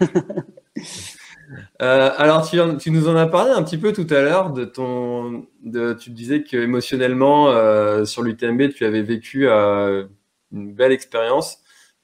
Euh, 1.81 2.11
alors, 2.17 2.49
tu, 2.49 2.57
tu, 2.79 2.91
nous 2.91 3.07
en 3.07 3.15
as 3.15 3.27
parlé 3.27 3.51
un 3.51 3.63
petit 3.63 3.77
peu 3.77 3.93
tout 3.93 4.07
à 4.09 4.21
l'heure 4.21 4.51
de 4.51 4.65
ton. 4.65 5.45
De, 5.63 5.93
tu 5.93 6.09
disais 6.09 6.43
que 6.43 6.57
émotionnellement, 6.57 7.49
euh, 7.49 8.05
sur 8.05 8.21
l'UTMB, 8.21 8.69
tu 8.73 8.85
avais 8.85 9.01
vécu 9.01 9.47
euh, 9.47 10.05
une 10.51 10.73
belle 10.73 10.91
expérience. 10.91 11.59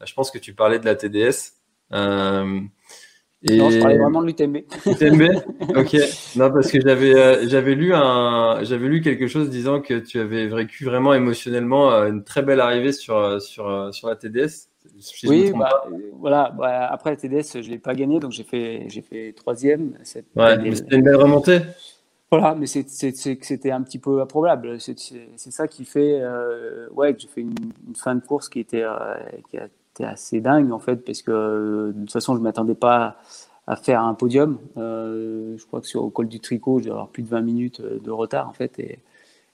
Je 0.05 0.13
pense 0.13 0.31
que 0.31 0.37
tu 0.37 0.53
parlais 0.53 0.79
de 0.79 0.85
la 0.85 0.95
TDS. 0.95 1.53
Et... 3.41 3.55
Non, 3.57 3.69
je 3.69 3.79
parlais 3.79 3.97
vraiment 3.97 4.21
de 4.21 4.27
l'UTMB. 4.27 4.57
UTMB 4.85 5.23
Ok. 5.77 5.95
Non, 6.35 6.51
parce 6.51 6.71
que 6.71 6.79
j'avais 6.81 7.47
j'avais 7.47 7.75
lu 7.75 7.93
un 7.93 8.59
j'avais 8.63 8.87
lu 8.87 9.01
quelque 9.01 9.27
chose 9.27 9.49
disant 9.49 9.79
que 9.79 9.99
tu 9.99 10.19
avais 10.19 10.47
vécu 10.47 10.83
vraiment 10.83 11.13
émotionnellement 11.13 11.91
une 12.05 12.23
très 12.23 12.41
belle 12.41 12.59
arrivée 12.59 12.91
sur 12.91 13.41
sur 13.41 13.93
sur 13.93 14.09
la 14.09 14.15
TDS. 14.15 14.68
Oui, 15.25 15.51
bah, 15.57 15.83
voilà. 16.13 16.53
Bah, 16.57 16.87
après 16.87 17.11
la 17.11 17.15
TDS, 17.15 17.61
je 17.61 17.69
l'ai 17.69 17.79
pas 17.79 17.95
gagné, 17.95 18.19
donc 18.19 18.31
j'ai 18.31 18.43
fait 18.43 18.85
j'ai 18.87 19.01
fait 19.01 19.33
troisième. 19.33 19.97
Ouais, 20.35 20.57
mais 20.57 20.75
c'était 20.75 20.95
une 20.95 21.03
belle 21.03 21.15
remontée. 21.15 21.61
Voilà, 22.31 22.53
mais 22.53 22.67
c'était 22.67 23.71
un 23.71 23.81
petit 23.81 23.99
peu 23.99 24.21
improbable. 24.21 24.79
C'est 24.79 24.97
ça 25.35 25.67
qui 25.67 25.85
fait 25.85 26.21
ouais 26.91 27.13
que 27.13 27.21
j'ai 27.21 27.27
fait 27.27 27.41
une, 27.41 27.55
fin 27.95 28.15
de 28.15 28.21
course 28.21 28.49
qui 28.49 28.59
était 28.59 28.85
qui 29.49 29.57
a 29.57 30.09
assez 30.09 30.39
dingue 30.41 30.71
en 30.71 30.79
fait, 30.79 30.97
parce 30.97 31.21
que 31.21 31.91
de 31.93 31.99
toute 31.99 32.11
façon, 32.11 32.35
je 32.35 32.41
m'attendais 32.41 32.75
pas 32.75 33.17
à 33.69 33.75
faire 33.75 34.01
un 34.01 34.15
podium. 34.15 34.57
Euh, 34.77 35.55
je 35.57 35.65
crois 35.65 35.79
que 35.79 35.87
sur 35.87 36.03
le 36.03 36.09
col 36.09 36.27
du 36.27 36.39
tricot, 36.39 36.79
j'ai 36.79 36.89
avoir 36.89 37.07
plus 37.07 37.21
de 37.21 37.29
20 37.29 37.41
minutes 37.41 37.79
euh, 37.81 37.99
de 37.99 38.09
retard 38.09 38.49
en 38.49 38.53
fait. 38.53 38.79
Et, 38.79 38.97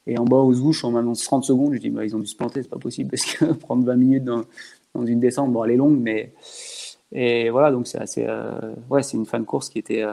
et 0.07 0.17
en 0.17 0.23
bas 0.23 0.37
aux 0.37 0.57
ouches, 0.61 0.85
on 0.85 0.91
m'annonce 0.91 1.23
30 1.25 1.43
secondes. 1.43 1.73
Je 1.73 1.79
dis, 1.79 1.89
bah, 1.89 2.05
ils 2.05 2.15
ont 2.15 2.19
dû 2.19 2.25
se 2.25 2.35
planter, 2.35 2.63
c'est 2.63 2.69
pas 2.69 2.79
possible 2.79 3.09
parce 3.11 3.25
que 3.25 3.45
prendre 3.53 3.85
20 3.85 3.95
minutes 3.97 4.23
dans, 4.23 4.43
dans, 4.95 5.05
une 5.05 5.19
descente, 5.19 5.51
bon, 5.51 5.63
elle 5.63 5.71
est 5.71 5.77
longue, 5.77 5.99
mais. 5.99 6.33
Et 7.11 7.49
voilà, 7.49 7.71
donc 7.71 7.87
c'est 7.87 7.99
assez. 7.99 8.25
Euh, 8.27 8.73
ouais, 8.89 9.03
c'est 9.03 9.17
une 9.17 9.25
fin 9.25 9.39
de 9.39 9.45
course 9.45 9.69
qui 9.69 9.79
était 9.79 10.03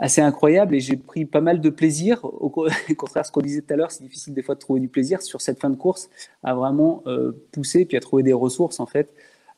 assez 0.00 0.22
incroyable 0.22 0.74
et 0.74 0.80
j'ai 0.80 0.96
pris 0.96 1.24
pas 1.24 1.40
mal 1.40 1.60
de 1.60 1.70
plaisir. 1.70 2.24
Au 2.24 2.48
contraire, 2.96 3.26
ce 3.26 3.30
qu'on 3.30 3.40
disait 3.40 3.60
tout 3.60 3.72
à 3.74 3.76
l'heure, 3.76 3.90
c'est 3.90 4.02
difficile 4.02 4.34
des 4.34 4.42
fois 4.42 4.54
de 4.54 4.60
trouver 4.60 4.80
du 4.80 4.88
plaisir 4.88 5.22
sur 5.22 5.40
cette 5.40 5.60
fin 5.60 5.70
de 5.70 5.76
course 5.76 6.10
à 6.42 6.54
vraiment 6.54 7.02
euh, 7.06 7.32
pousser 7.52 7.84
puis 7.84 7.96
à 7.96 8.00
trouver 8.00 8.22
des 8.22 8.32
ressources 8.32 8.80
en 8.80 8.86
fait 8.86 9.12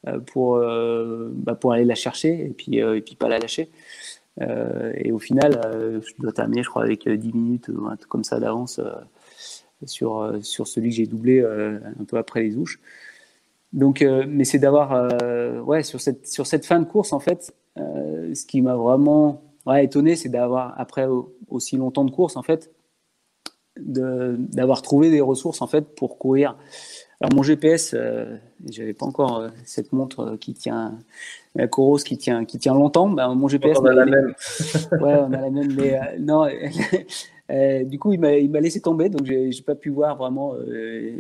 euh, 0.08 0.18
pour, 0.18 0.56
euh, 0.56 1.30
bah, 1.32 1.54
pour 1.54 1.72
aller 1.72 1.84
la 1.84 1.94
chercher 1.94 2.44
et 2.44 2.50
puis, 2.50 2.78
et 2.78 3.00
puis 3.00 3.14
pas 3.14 3.28
la 3.28 3.38
lâcher. 3.38 3.70
et 4.40 5.12
au 5.12 5.18
final, 5.18 5.60
je 6.02 6.12
dois 6.18 6.32
terminer, 6.32 6.62
je 6.62 6.70
crois, 6.70 6.82
avec 6.82 7.08
10 7.08 7.32
minutes 7.32 7.68
ou 7.68 7.86
un 7.86 7.96
truc 7.96 8.08
comme 8.08 8.24
ça 8.24 8.40
d'avance 8.40 8.80
sur, 9.84 10.38
sur 10.42 10.66
celui 10.66 10.90
que 10.90 10.96
j'ai 10.96 11.06
doublé 11.06 11.40
un 11.42 12.04
peu 12.04 12.16
après 12.16 12.42
les 12.42 12.56
ouches. 12.56 12.80
Donc, 13.72 14.04
mais 14.28 14.44
c'est 14.44 14.58
d'avoir, 14.58 15.10
ouais, 15.66 15.82
sur 15.82 16.00
cette, 16.00 16.26
sur 16.26 16.46
cette 16.46 16.66
fin 16.66 16.78
de 16.78 16.84
course, 16.84 17.12
en 17.12 17.20
fait, 17.20 17.54
ce 17.76 18.44
qui 18.44 18.60
m'a 18.60 18.76
vraiment 18.76 19.42
ouais, 19.66 19.84
étonné, 19.84 20.16
c'est 20.16 20.28
d'avoir, 20.28 20.74
après 20.78 21.06
aussi 21.48 21.76
longtemps 21.76 22.04
de 22.04 22.10
course, 22.10 22.36
en 22.36 22.42
fait, 22.42 22.70
d'avoir 23.76 24.82
trouvé 24.82 25.10
des 25.10 25.20
ressources, 25.20 25.62
en 25.62 25.66
fait, 25.66 25.94
pour 25.94 26.18
courir. 26.18 26.56
Alors, 27.20 27.34
mon 27.34 27.42
GPS, 27.42 27.94
euh, 27.94 28.36
j'avais 28.68 28.94
pas 28.94 29.06
encore 29.06 29.38
euh, 29.38 29.48
cette 29.64 29.92
montre 29.92 30.20
euh, 30.20 30.36
qui 30.36 30.54
tient, 30.54 30.98
la 31.54 31.68
Coros 31.68 31.98
qui 31.98 32.18
tient, 32.18 32.44
qui 32.44 32.58
tient 32.58 32.74
longtemps. 32.74 33.08
Ben, 33.08 33.32
mon 33.34 33.46
GPS. 33.46 33.78
On 33.80 33.84
a 33.84 33.94
la 33.94 34.06
même. 34.06 34.34
ouais, 34.92 35.14
on 35.20 35.32
a 35.32 35.40
la 35.40 35.50
même, 35.50 35.72
mais 35.72 36.00
non. 36.18 36.48
du 37.84 37.98
coup, 38.00 38.12
il 38.12 38.20
m'a 38.20 38.60
laissé 38.60 38.80
tomber, 38.80 39.08
donc 39.08 39.24
j'ai 39.24 39.62
pas 39.64 39.76
pu 39.76 39.90
voir 39.90 40.16
vraiment 40.16 40.54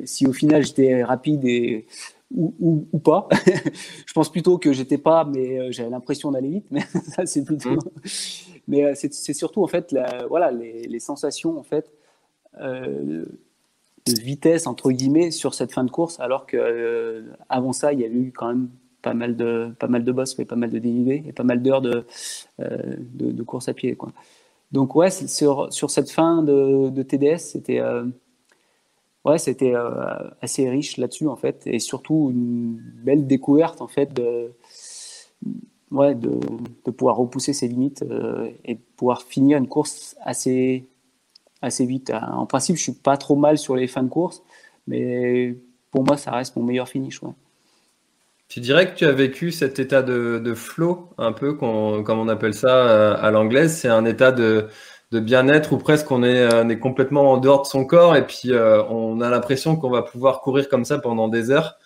si 0.04 0.26
au 0.26 0.32
final 0.32 0.64
j'étais 0.64 1.04
rapide 1.04 1.44
et 1.44 1.86
ou, 2.34 2.86
ou, 2.92 2.98
pas. 2.98 3.28
je 4.06 4.12
pense 4.12 4.30
plutôt 4.30 4.58
que 4.58 4.72
j'étais 4.72 4.98
pas, 4.98 5.24
mais 5.24 5.58
euh, 5.58 5.68
j'avais 5.70 5.90
l'impression 5.90 6.30
d'aller 6.30 6.48
vite. 6.48 6.66
Mais 6.70 6.80
ça, 7.14 7.26
c'est 7.26 7.44
plutôt. 7.44 7.72
Mmh. 7.72 7.78
Mais 8.68 8.84
euh, 8.84 8.92
c'est 8.94 9.34
surtout 9.34 9.64
en 9.64 9.66
fait, 9.66 9.90
la, 9.90 10.24
voilà, 10.28 10.52
les, 10.52 10.86
les, 10.86 11.00
sensations 11.00 11.58
en 11.58 11.64
fait 11.64 11.92
euh, 12.60 13.24
de 14.06 14.20
vitesse 14.20 14.68
entre 14.68 14.92
guillemets 14.92 15.32
sur 15.32 15.52
cette 15.52 15.72
fin 15.72 15.82
de 15.82 15.90
course, 15.90 16.20
alors 16.20 16.46
que 16.46 17.24
avant 17.48 17.72
ça, 17.72 17.92
il 17.92 17.98
y 17.98 18.04
a 18.04 18.06
eu 18.06 18.30
quand 18.30 18.46
même 18.46 18.68
pas 19.02 19.14
mal 19.14 19.36
de 19.36 19.72
pas 19.80 19.88
mal 19.88 20.04
de 20.04 20.12
bosses, 20.12 20.38
mais 20.38 20.44
pas 20.44 20.54
mal 20.54 20.70
de 20.70 20.78
dénivelé 20.78 21.24
et 21.26 21.32
pas 21.32 21.42
mal 21.42 21.60
d'heures 21.60 21.82
de, 21.82 22.04
de, 22.60 23.32
de, 23.32 23.42
course 23.42 23.68
à 23.68 23.74
pied. 23.74 23.96
Quoi. 23.96 24.12
Donc 24.70 24.94
ouais, 24.94 25.10
sur, 25.10 25.72
sur 25.72 25.90
cette 25.90 26.12
fin 26.12 26.44
de, 26.44 26.88
de 26.90 27.02
TDS, 27.02 27.38
c'était 27.38 27.80
ouais, 29.24 29.38
c'était 29.38 29.74
euh, 29.74 30.16
assez 30.40 30.68
riche 30.68 30.96
là-dessus 30.96 31.28
en 31.28 31.36
fait, 31.36 31.62
et 31.66 31.78
surtout 31.78 32.30
une 32.32 32.76
belle 33.04 33.26
découverte 33.26 33.80
en 33.80 33.88
fait 33.88 34.12
de, 34.12 34.52
ouais, 35.90 36.14
de, 36.14 36.40
de 36.84 36.90
pouvoir 36.90 37.16
repousser 37.16 37.52
ses 37.52 37.68
limites 37.68 38.02
euh, 38.02 38.50
et 38.64 38.76
pouvoir 38.96 39.22
finir 39.22 39.58
une 39.58 39.68
course 39.68 40.16
assez, 40.22 40.86
assez 41.60 41.86
vite. 41.86 42.10
En 42.10 42.46
principe, 42.46 42.76
je 42.76 42.82
suis 42.82 42.92
pas 42.92 43.16
trop 43.16 43.36
mal 43.36 43.58
sur 43.58 43.76
les 43.76 43.86
fins 43.86 44.02
de 44.02 44.08
course, 44.08 44.42
mais 44.86 45.56
pour 45.90 46.04
moi, 46.04 46.16
ça 46.16 46.32
reste 46.32 46.56
mon 46.56 46.62
meilleur 46.62 46.88
finish. 46.88 47.20
Tu 48.48 48.60
dirais 48.60 48.92
que 48.92 48.98
tu 48.98 49.06
as 49.06 49.12
vécu 49.12 49.50
cet 49.50 49.78
état 49.78 50.02
de, 50.02 50.38
de 50.38 50.54
flow, 50.54 51.08
un 51.16 51.32
peu, 51.32 51.54
comme 51.54 52.18
on 52.18 52.28
appelle 52.28 52.52
ça 52.52 52.86
euh, 52.86 53.16
à 53.18 53.30
l'anglaise? 53.30 53.74
C'est 53.74 53.88
un 53.88 54.04
état 54.04 54.30
de, 54.30 54.68
de 55.12 55.20
bien-être 55.20 55.72
ou 55.72 55.78
presque 55.78 56.10
on 56.10 56.24
est, 56.24 56.40
euh, 56.40 56.64
on 56.64 56.68
est 56.68 56.78
complètement 56.78 57.32
en 57.32 57.36
dehors 57.36 57.62
de 57.62 57.66
son 57.68 57.84
corps 57.84 58.16
et 58.16 58.26
puis 58.26 58.50
euh, 58.52 58.82
on 58.84 59.20
a 59.20 59.28
l'impression 59.30 59.76
qu'on 59.76 59.90
va 59.90 60.02
pouvoir 60.02 60.40
courir 60.40 60.68
comme 60.68 60.84
ça 60.84 60.98
pendant 60.98 61.28
des 61.28 61.50
heures. 61.50 61.78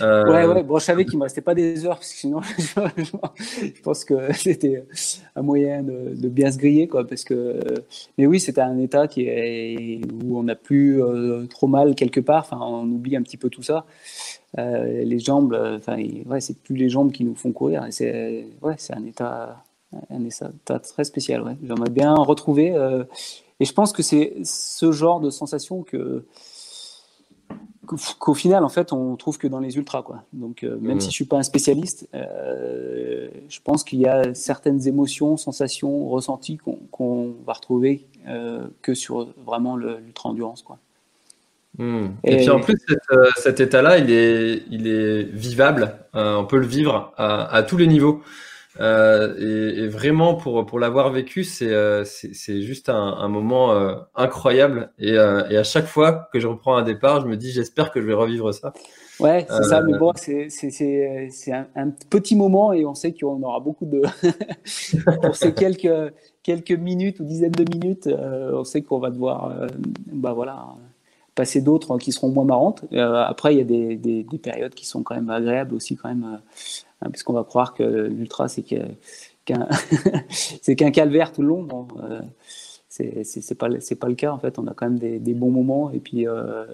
Euh, 0.00 0.24
ouais, 0.24 0.46
ouais. 0.46 0.62
Bon, 0.62 0.78
je 0.78 0.84
savais 0.84 1.04
qu'il 1.04 1.18
me 1.18 1.24
restait 1.24 1.40
pas 1.40 1.54
des 1.54 1.84
heures 1.84 1.96
parce 1.96 2.12
que 2.12 2.18
sinon, 2.18 2.40
je 2.58 3.82
pense 3.82 4.04
que 4.04 4.32
c'était 4.34 4.84
un 5.36 5.42
moyen 5.42 5.82
de, 5.82 6.28
bien 6.28 6.50
se 6.50 6.58
griller, 6.58 6.88
quoi. 6.88 7.06
Parce 7.06 7.24
que, 7.24 7.60
mais 8.16 8.26
oui, 8.26 8.40
c'était 8.40 8.60
un 8.60 8.78
état 8.78 9.08
qui 9.08 9.22
est 9.26 10.00
où 10.22 10.38
on 10.38 10.44
n'a 10.44 10.54
plus 10.54 11.02
euh, 11.02 11.46
trop 11.46 11.66
mal 11.66 11.94
quelque 11.94 12.20
part. 12.20 12.48
Enfin, 12.50 12.58
on 12.62 12.84
oublie 12.84 13.16
un 13.16 13.22
petit 13.22 13.36
peu 13.36 13.50
tout 13.50 13.62
ça. 13.62 13.84
Euh, 14.58 15.04
les 15.04 15.18
jambes, 15.18 15.58
enfin, 15.76 15.96
ouais, 16.26 16.40
c'est 16.40 16.58
plus 16.58 16.76
les 16.76 16.88
jambes 16.88 17.12
qui 17.12 17.24
nous 17.24 17.34
font 17.34 17.52
courir. 17.52 17.86
C'est, 17.90 18.46
ouais, 18.62 18.74
c'est 18.78 18.94
un 18.94 19.04
état, 19.04 19.62
un 20.10 20.24
état 20.24 20.78
très 20.78 21.04
spécial. 21.04 21.42
Ouais. 21.42 21.56
J'aimerais 21.62 21.90
bien 21.90 22.14
retrouver. 22.14 22.68
et 23.60 23.64
je 23.64 23.72
pense 23.72 23.92
que 23.92 24.02
c'est 24.02 24.34
ce 24.44 24.92
genre 24.92 25.20
de 25.20 25.30
sensation 25.30 25.82
que 25.82 26.24
qu'au 28.18 28.34
final, 28.34 28.64
en 28.64 28.68
fait, 28.68 28.92
on 28.92 29.16
trouve 29.16 29.38
que 29.38 29.48
dans 29.48 29.58
les 29.58 29.76
ultras, 29.76 30.02
quoi. 30.02 30.22
Donc, 30.32 30.62
euh, 30.62 30.76
même 30.80 30.98
mmh. 30.98 31.00
si 31.00 31.06
je 31.08 31.14
suis 31.14 31.24
pas 31.24 31.38
un 31.38 31.42
spécialiste, 31.42 32.08
euh, 32.14 33.28
je 33.48 33.58
pense 33.62 33.84
qu'il 33.84 34.00
y 34.00 34.06
a 34.06 34.34
certaines 34.34 34.86
émotions, 34.86 35.36
sensations, 35.36 36.08
ressentis 36.08 36.58
qu'on 36.90 37.34
va 37.46 37.52
retrouver 37.52 38.06
euh, 38.28 38.66
que 38.82 38.94
sur 38.94 39.32
vraiment 39.44 39.76
l'ultra 39.76 40.28
endurance, 40.28 40.62
quoi. 40.62 40.78
Mmh. 41.78 42.06
Et, 42.24 42.36
puis 42.38 42.50
en 42.50 42.60
plus, 42.60 42.76
cet, 43.36 43.60
état-là, 43.60 43.98
il 43.98 44.10
est, 44.10 44.64
il 44.70 44.88
est 44.88 45.22
vivable. 45.22 45.98
on 46.14 46.44
peut 46.44 46.58
le 46.58 46.66
vivre 46.66 47.14
à 47.16 47.62
tous 47.62 47.76
les 47.76 47.86
niveaux. 47.86 48.22
Euh, 48.78 49.74
et, 49.76 49.88
vraiment, 49.88 50.34
pour, 50.34 50.64
pour 50.64 50.78
l'avoir 50.78 51.10
vécu, 51.10 51.42
c'est 51.42 51.72
euh, 51.72 52.04
c'est 52.04 52.62
juste 52.62 52.88
un, 52.88 52.94
un 52.94 53.28
moment 53.28 53.72
euh, 53.72 53.96
incroyable. 54.14 54.92
Et, 54.98 55.14
et, 55.14 55.18
à 55.18 55.64
chaque 55.64 55.86
fois 55.86 56.28
que 56.32 56.38
je 56.38 56.46
reprends 56.46 56.76
un 56.76 56.82
départ, 56.82 57.20
je 57.20 57.26
me 57.26 57.36
dis, 57.36 57.50
j'espère 57.50 57.90
que 57.90 58.00
je 58.00 58.06
vais 58.06 58.14
revivre 58.14 58.54
ça. 58.54 58.72
Ouais, 59.18 59.46
c'est 59.50 59.64
ça, 59.64 59.82
mais 59.82 59.98
bon, 59.98 60.12
c'est 60.14 61.52
un, 61.52 61.66
un, 61.74 61.90
petit 62.08 62.36
moment 62.36 62.72
et 62.72 62.86
on 62.86 62.94
sait 62.94 63.12
qu'on 63.12 63.42
aura 63.42 63.60
beaucoup 63.60 63.86
de. 63.86 64.02
pour 65.22 65.36
ces 65.36 65.52
quelques, 65.52 66.12
quelques 66.42 66.70
minutes 66.72 67.20
ou 67.20 67.24
dizaines 67.24 67.50
de 67.50 67.64
minutes, 67.70 68.08
on 68.08 68.64
sait 68.64 68.82
qu'on 68.82 68.98
va 68.98 69.10
devoir 69.10 69.52
bah 70.06 70.32
voilà, 70.32 70.68
passer 71.34 71.60
d'autres 71.60 71.98
qui 71.98 72.12
seront 72.12 72.30
moins 72.30 72.44
marrantes. 72.44 72.84
après, 72.92 73.54
il 73.54 73.58
y 73.58 73.60
a 73.60 73.64
des, 73.64 73.96
des, 73.96 74.22
des, 74.22 74.38
périodes 74.38 74.74
qui 74.74 74.86
sont 74.86 75.02
quand 75.02 75.16
même 75.16 75.28
agréables 75.28 75.74
aussi, 75.74 75.96
quand 75.96 76.08
même 76.08 76.40
Hein, 77.02 77.10
puisqu'on 77.10 77.32
va 77.32 77.44
croire 77.44 77.74
que 77.74 77.82
l'ultra, 77.82 78.48
c'est 78.48 78.62
qu'un 78.62 78.88
qu'un 80.76 80.90
calvaire 80.90 81.32
tout 81.32 81.42
le 81.42 81.48
long. 81.48 81.62
Bon, 81.62 81.88
euh, 82.02 82.20
c'est 82.88 83.58
pas, 83.58 83.68
pas 83.68 84.08
le 84.08 84.14
cas, 84.14 84.32
en 84.32 84.38
fait. 84.38 84.58
On 84.58 84.66
a 84.66 84.74
quand 84.74 84.86
même 84.86 84.98
des, 84.98 85.34
bons 85.34 85.50
moments 85.50 85.90
et 85.90 86.00
puis 86.00 86.28
euh, 86.28 86.66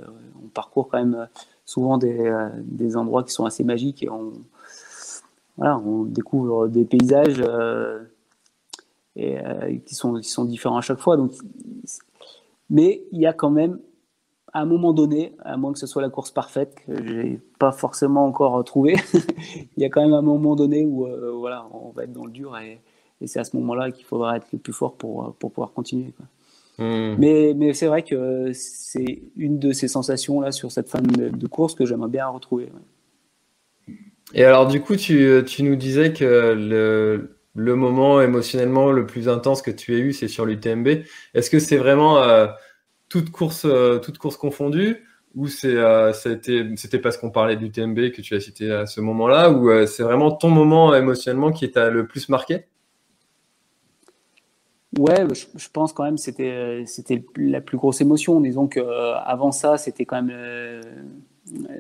on 0.42 0.48
parcourt 0.48 0.88
quand 0.88 0.98
même 0.98 1.28
souvent 1.64 1.98
des, 1.98 2.18
euh, 2.18 2.48
des, 2.62 2.96
endroits 2.96 3.22
qui 3.22 3.32
sont 3.32 3.44
assez 3.44 3.62
magiques 3.62 4.02
et 4.02 4.08
on, 4.08 4.32
voilà, 5.56 5.78
on 5.78 6.04
découvre 6.04 6.68
des 6.68 6.84
paysages 6.84 7.42
et, 9.14 9.38
qui, 9.86 9.94
sont, 9.94 10.14
qui 10.14 10.28
sont 10.28 10.44
différents 10.44 10.78
à 10.78 10.82
chaque 10.82 10.98
fois. 10.98 11.16
Donc, 11.16 11.32
mais 12.68 13.04
il 13.12 13.20
y 13.20 13.26
a 13.26 13.32
quand 13.32 13.50
même 13.50 13.78
à 14.56 14.60
un 14.60 14.64
moment 14.64 14.94
donné, 14.94 15.34
à 15.44 15.58
moins 15.58 15.74
que 15.74 15.78
ce 15.78 15.86
soit 15.86 16.00
la 16.00 16.08
course 16.08 16.30
parfaite 16.30 16.74
que 16.86 17.06
j'ai 17.06 17.38
pas 17.58 17.72
forcément 17.72 18.24
encore 18.24 18.64
trouvé, 18.64 18.96
il 19.76 19.82
y 19.82 19.84
a 19.84 19.90
quand 19.90 20.00
même 20.00 20.14
un 20.14 20.22
moment 20.22 20.56
donné 20.56 20.86
où 20.86 21.06
euh, 21.06 21.30
voilà, 21.36 21.66
on 21.74 21.90
va 21.90 22.04
être 22.04 22.12
dans 22.14 22.24
le 22.24 22.32
dur 22.32 22.56
et, 22.56 22.80
c'est 23.26 23.38
à 23.38 23.44
ce 23.44 23.54
moment-là 23.56 23.90
qu'il 23.90 24.06
faudra 24.06 24.36
être 24.36 24.46
le 24.52 24.58
plus 24.58 24.72
fort 24.72 24.94
pour, 24.94 25.34
pour 25.38 25.50
pouvoir 25.50 25.72
continuer. 25.72 26.12
Hmm. 26.78 27.16
Mais, 27.18 27.52
mais 27.54 27.74
c'est 27.74 27.86
vrai 27.86 28.02
que 28.02 28.50
c'est 28.54 29.22
une 29.36 29.58
de 29.58 29.72
ces 29.72 29.88
sensations 29.88 30.40
là 30.40 30.52
sur 30.52 30.72
cette 30.72 30.88
fin 30.88 31.00
de, 31.02 31.46
course 31.46 31.74
que 31.74 31.84
j'aimerais 31.84 32.08
bien 32.08 32.26
retrouver. 32.26 32.70
Et 34.32 34.44
alors 34.44 34.66
du 34.66 34.80
coup, 34.80 34.96
tu, 34.96 35.42
tu 35.46 35.62
nous 35.64 35.76
disais 35.76 36.14
que 36.14 36.54
le, 36.54 37.38
le, 37.54 37.74
moment 37.74 38.22
émotionnellement 38.22 38.90
le 38.90 39.06
plus 39.06 39.28
intense 39.28 39.60
que 39.60 39.70
tu 39.70 39.94
as 39.94 39.98
eu, 39.98 40.12
c'est 40.14 40.28
sur 40.28 40.46
l'UTMB. 40.46 40.88
Est-ce 41.34 41.50
que 41.50 41.58
c'est 41.58 41.78
vraiment 41.78 42.22
euh, 42.22 42.46
toute 43.08 43.30
course, 43.30 43.64
euh, 43.64 43.98
toute 43.98 44.18
course 44.18 44.36
confondue 44.36 45.04
ou 45.34 45.48
c'est, 45.48 45.76
euh, 45.76 46.12
c'était 46.14 46.98
parce 46.98 47.18
qu'on 47.18 47.30
parlait 47.30 47.56
du 47.56 47.70
TMB 47.70 48.10
que 48.10 48.22
tu 48.22 48.34
as 48.34 48.40
cité 48.40 48.72
à 48.72 48.86
ce 48.86 49.02
moment-là, 49.02 49.50
ou 49.50 49.68
euh, 49.68 49.84
c'est 49.84 50.02
vraiment 50.02 50.30
ton 50.32 50.48
moment 50.48 50.94
émotionnellement 50.94 51.52
qui 51.52 51.70
t'a 51.70 51.90
le 51.90 52.06
plus 52.06 52.30
marqué? 52.30 52.64
Ouais, 54.98 55.26
je, 55.34 55.68
pense 55.70 55.92
quand 55.92 56.04
même 56.04 56.16
c'était 56.16 56.84
c'était 56.86 57.22
la 57.36 57.60
plus 57.60 57.76
grosse 57.76 58.00
émotion. 58.00 58.40
Disons 58.40 58.66
que 58.66 58.80
avant 59.26 59.52
ça, 59.52 59.76
c'était 59.76 60.06
quand 60.06 60.22
même 60.22 60.80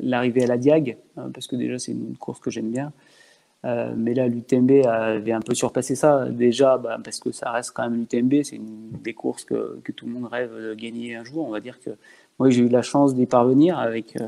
l'arrivée 0.02 0.44
à 0.44 0.46
la 0.48 0.58
Diag, 0.58 0.98
parce 1.32 1.46
que 1.46 1.56
déjà 1.56 1.78
c'est 1.78 1.92
une 1.92 2.14
course 2.18 2.40
que 2.40 2.50
j'aime 2.50 2.70
bien. 2.70 2.92
Euh, 3.64 3.94
mais 3.96 4.14
là, 4.14 4.28
l'UTMB 4.28 4.86
avait 4.86 5.32
un 5.32 5.40
peu 5.40 5.54
surpassé 5.54 5.96
ça. 5.96 6.26
Déjà, 6.26 6.78
bah, 6.78 6.98
parce 7.02 7.18
que 7.18 7.32
ça 7.32 7.50
reste 7.50 7.72
quand 7.72 7.88
même 7.88 7.98
l'UTMB, 7.98 8.42
c'est 8.44 8.56
une 8.56 8.92
des 9.02 9.14
courses 9.14 9.44
que, 9.44 9.80
que, 9.82 9.92
tout 9.92 10.06
le 10.06 10.12
monde 10.12 10.26
rêve 10.30 10.54
de 10.54 10.74
gagner 10.74 11.16
un 11.16 11.24
jour. 11.24 11.46
On 11.46 11.50
va 11.50 11.60
dire 11.60 11.80
que 11.80 11.90
moi, 12.38 12.50
j'ai 12.50 12.62
eu 12.62 12.68
la 12.68 12.82
chance 12.82 13.14
d'y 13.14 13.26
parvenir 13.26 13.78
avec, 13.78 14.16
euh, 14.20 14.26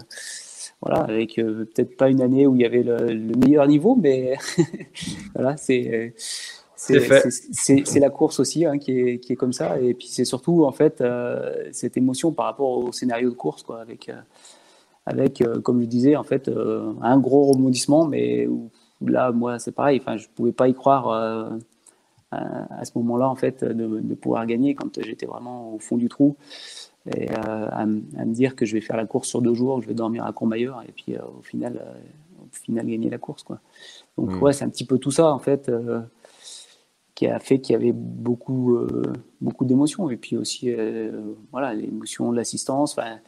voilà, 0.81 1.03
avec 1.03 1.39
euh, 1.39 1.67
peut-être 1.67 1.97
pas 1.97 2.09
une 2.09 2.23
année 2.23 2.47
où 2.47 2.57
il 2.57 2.63
y 2.63 2.65
avait 2.65 2.83
le, 2.83 3.15
meilleur 3.37 3.67
niveau, 3.67 3.95
mais 3.95 4.37
voilà, 5.35 5.57
c'est. 5.57 6.15
C'est 6.81 7.99
la 7.99 8.09
course 8.09 8.39
aussi 8.39 8.65
hein, 8.65 8.79
qui, 8.79 8.93
est, 9.01 9.19
qui, 9.19 9.33
est, 9.33 9.37
comme 9.37 9.53
ça. 9.53 9.81
Et 9.81 9.95
puis 9.95 10.07
c'est 10.07 10.25
surtout 10.25 10.65
en 10.65 10.71
fait 10.71 11.03
cette 11.73 11.97
émotion 11.97 12.31
par 12.31 12.47
rapport 12.47 12.79
au 12.79 12.93
scénario 12.93 13.31
de 13.31 13.35
course, 13.35 13.65
quoi, 13.65 13.81
avec, 13.81 14.13
avec 15.05 15.43
comme 15.65 15.81
je 15.81 15.87
disais, 15.87 16.15
en 16.15 16.23
fait, 16.23 16.49
un 17.03 17.19
gros 17.19 17.47
rebondissement, 17.47 18.07
mais 18.07 18.47
où 18.47 18.71
là, 19.07 19.33
moi, 19.33 19.59
c'est 19.59 19.73
pareil. 19.73 20.01
Enfin, 20.01 20.17
je 20.17 20.27
pouvais 20.35 20.53
pas 20.53 20.69
y 20.69 20.75
croire 20.75 21.09
euh, 21.09 21.51
à, 22.31 22.85
ce 22.85 22.93
moment-là, 22.97 23.29
en 23.29 23.37
fait, 23.37 23.65
de, 23.65 24.15
pouvoir 24.15 24.47
gagner 24.47 24.75
quand 24.75 25.03
j'étais 25.03 25.27
vraiment 25.27 25.75
au 25.75 25.79
fond 25.79 25.97
du 25.97 26.09
trou. 26.09 26.37
Et 27.17 27.31
euh, 27.31 27.69
à, 27.71 27.87
me 27.87 28.33
dire 28.33 28.55
que 28.55 28.67
je 28.67 28.75
vais 28.75 28.81
faire 28.81 28.97
la 28.97 29.07
course 29.07 29.29
sur 29.29 29.41
deux 29.41 29.55
jours, 29.55 29.81
je 29.81 29.89
vais 29.89 29.95
dormir 29.95 30.27
à 30.27 30.33
Courmayeur 30.33 30.83
et 30.87 30.93
puis 30.93 31.15
euh, 31.15 31.21
au 31.39 31.43
final, 31.43 31.83
au 32.43 32.55
final 32.55 32.87
gagner 32.87 33.09
la 33.09 33.17
course, 33.17 33.45
quoi. 33.45 33.61
Donc 34.19 34.33
mmh. 34.33 34.43
ouais, 34.43 34.53
c'est 34.53 34.65
un 34.65 34.69
petit 34.69 34.85
peu 34.85 34.99
tout 34.99 35.11
ça, 35.11 35.33
en 35.33 35.39
fait 35.39 35.71
qui 37.15 37.27
a 37.27 37.41
fait 37.41 37.59
qu'il 37.59 37.73
y 37.73 37.77
avait 37.77 37.91
beaucoup, 37.93 38.79
beaucoup 39.41 39.65
d'émotions. 39.65 40.09
Et 40.09 40.17
puis 40.17 40.37
aussi, 40.37 40.73
voilà, 41.51 41.75
l'émotion 41.75 42.31
de 42.31 42.37
l'assistance. 42.37 42.97
Enfin, 42.97 43.19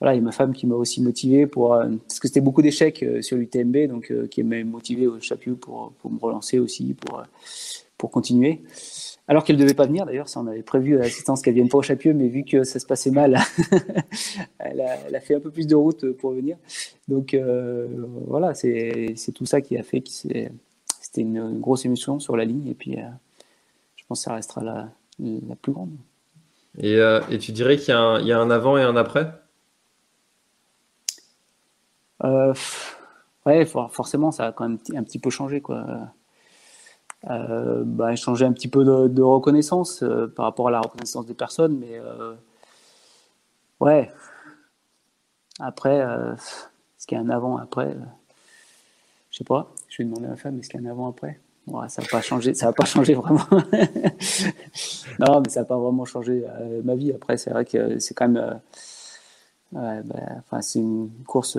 voilà, 0.00 0.14
il 0.14 0.18
y 0.18 0.20
a 0.20 0.24
ma 0.24 0.32
femme 0.32 0.52
qui 0.52 0.66
m'a 0.66 0.76
aussi 0.76 1.02
motivé 1.02 1.46
pour 1.46 1.74
euh, 1.74 1.88
parce 2.06 2.20
que 2.20 2.28
c'était 2.28 2.40
beaucoup 2.40 2.62
d'échecs 2.62 3.02
euh, 3.02 3.20
sur 3.20 3.36
l'UTMB, 3.36 3.88
donc 3.88 4.10
euh, 4.10 4.28
qui 4.28 4.42
m'a 4.44 4.62
motivé 4.62 5.06
au 5.08 5.18
Chapieux 5.20 5.56
pour, 5.56 5.92
pour 5.98 6.12
me 6.12 6.18
relancer 6.18 6.58
aussi 6.58 6.94
pour 6.94 7.22
pour 7.96 8.12
continuer. 8.12 8.62
Alors 9.26 9.42
qu'elle 9.42 9.56
ne 9.56 9.62
devait 9.62 9.74
pas 9.74 9.86
venir 9.86 10.06
d'ailleurs, 10.06 10.28
ça 10.28 10.40
on 10.40 10.46
avait 10.46 10.62
prévu 10.62 10.96
à 10.96 11.00
l'assistance 11.00 11.42
qu'elle 11.42 11.54
vienne 11.54 11.68
pas 11.68 11.78
au 11.78 11.82
Chapieux, 11.82 12.14
mais 12.14 12.28
vu 12.28 12.44
que 12.44 12.62
ça 12.62 12.78
se 12.78 12.86
passait 12.86 13.10
mal, 13.10 13.38
elle, 14.60 14.80
a, 14.80 14.96
elle, 15.06 15.16
a, 15.16 15.20
fait 15.20 15.34
un 15.34 15.40
peu 15.40 15.50
plus 15.50 15.66
de 15.66 15.74
route 15.74 16.12
pour 16.12 16.30
venir. 16.30 16.56
Donc 17.08 17.36
voilà, 18.26 18.54
c'est 18.54 19.32
tout 19.34 19.46
ça 19.46 19.60
qui 19.60 19.76
a 19.76 19.82
fait 19.82 20.00
que 20.00 20.08
c'était 20.10 20.50
une 21.16 21.58
grosse 21.58 21.84
émotion 21.84 22.20
sur 22.20 22.36
la 22.36 22.44
ligne 22.44 22.68
et 22.68 22.74
puis 22.74 22.96
je 23.96 24.04
pense 24.06 24.20
que 24.20 24.24
ça 24.24 24.34
restera 24.34 24.62
la, 24.62 24.88
la 25.18 25.56
plus 25.56 25.72
grande. 25.72 25.90
Et, 26.78 26.98
et 27.30 27.38
tu 27.38 27.50
dirais 27.50 27.76
qu'il 27.76 27.92
y, 27.92 28.26
y, 28.28 28.32
a 28.32 28.38
un 28.38 28.50
avant 28.50 28.78
et 28.78 28.82
un 28.82 28.94
après? 28.94 29.32
Euh, 32.24 32.54
ouais, 33.46 33.64
forcément, 33.66 34.30
ça 34.30 34.46
a 34.46 34.52
quand 34.52 34.68
même 34.68 34.78
un 34.94 35.02
petit 35.02 35.18
peu 35.18 35.30
changé, 35.30 35.60
quoi. 35.60 35.84
Euh, 37.28 37.82
bah, 37.84 38.14
changer 38.14 38.44
un 38.44 38.52
petit 38.52 38.68
peu 38.68 38.84
de, 38.84 39.22
reconnaissance 39.22 40.04
euh, 40.04 40.28
par 40.28 40.44
rapport 40.44 40.68
à 40.68 40.70
la 40.70 40.80
reconnaissance 40.80 41.26
des 41.26 41.34
personnes, 41.34 41.76
mais 41.78 41.98
euh, 41.98 42.34
ouais. 43.80 44.10
Après, 45.60 45.96
est-ce 45.96 47.06
qu'il 47.06 47.18
y 47.18 47.20
a 47.20 47.24
un 47.24 47.30
avant, 47.30 47.56
après 47.56 47.96
Je 49.30 49.38
sais 49.38 49.44
pas. 49.44 49.72
Je 49.88 49.98
vais 49.98 50.04
demander 50.04 50.26
à 50.26 50.30
ma 50.30 50.36
femme, 50.36 50.58
est-ce 50.60 50.68
qu'il 50.68 50.80
y 50.80 50.86
a 50.86 50.88
un 50.88 50.92
avant, 50.92 51.08
après 51.08 51.40
ouais, 51.66 51.88
Ça 51.88 52.00
va 52.00 52.08
pas 52.08 52.20
changé, 52.20 52.54
ça 52.54 52.66
va 52.66 52.72
pas 52.72 52.84
changé 52.84 53.14
vraiment. 53.14 53.44
non, 55.18 55.40
mais 55.40 55.48
ça 55.48 55.62
va 55.62 55.64
pas 55.66 55.76
vraiment 55.76 56.04
changé 56.04 56.44
ma 56.84 56.94
vie. 56.94 57.12
Après, 57.12 57.36
c'est 57.36 57.50
vrai 57.50 57.64
que 57.64 57.98
c'est 57.98 58.14
quand 58.14 58.28
même, 58.28 58.60
ouais, 59.72 60.02
bah, 60.04 60.62
c'est 60.62 60.78
une 60.78 61.10
course 61.26 61.58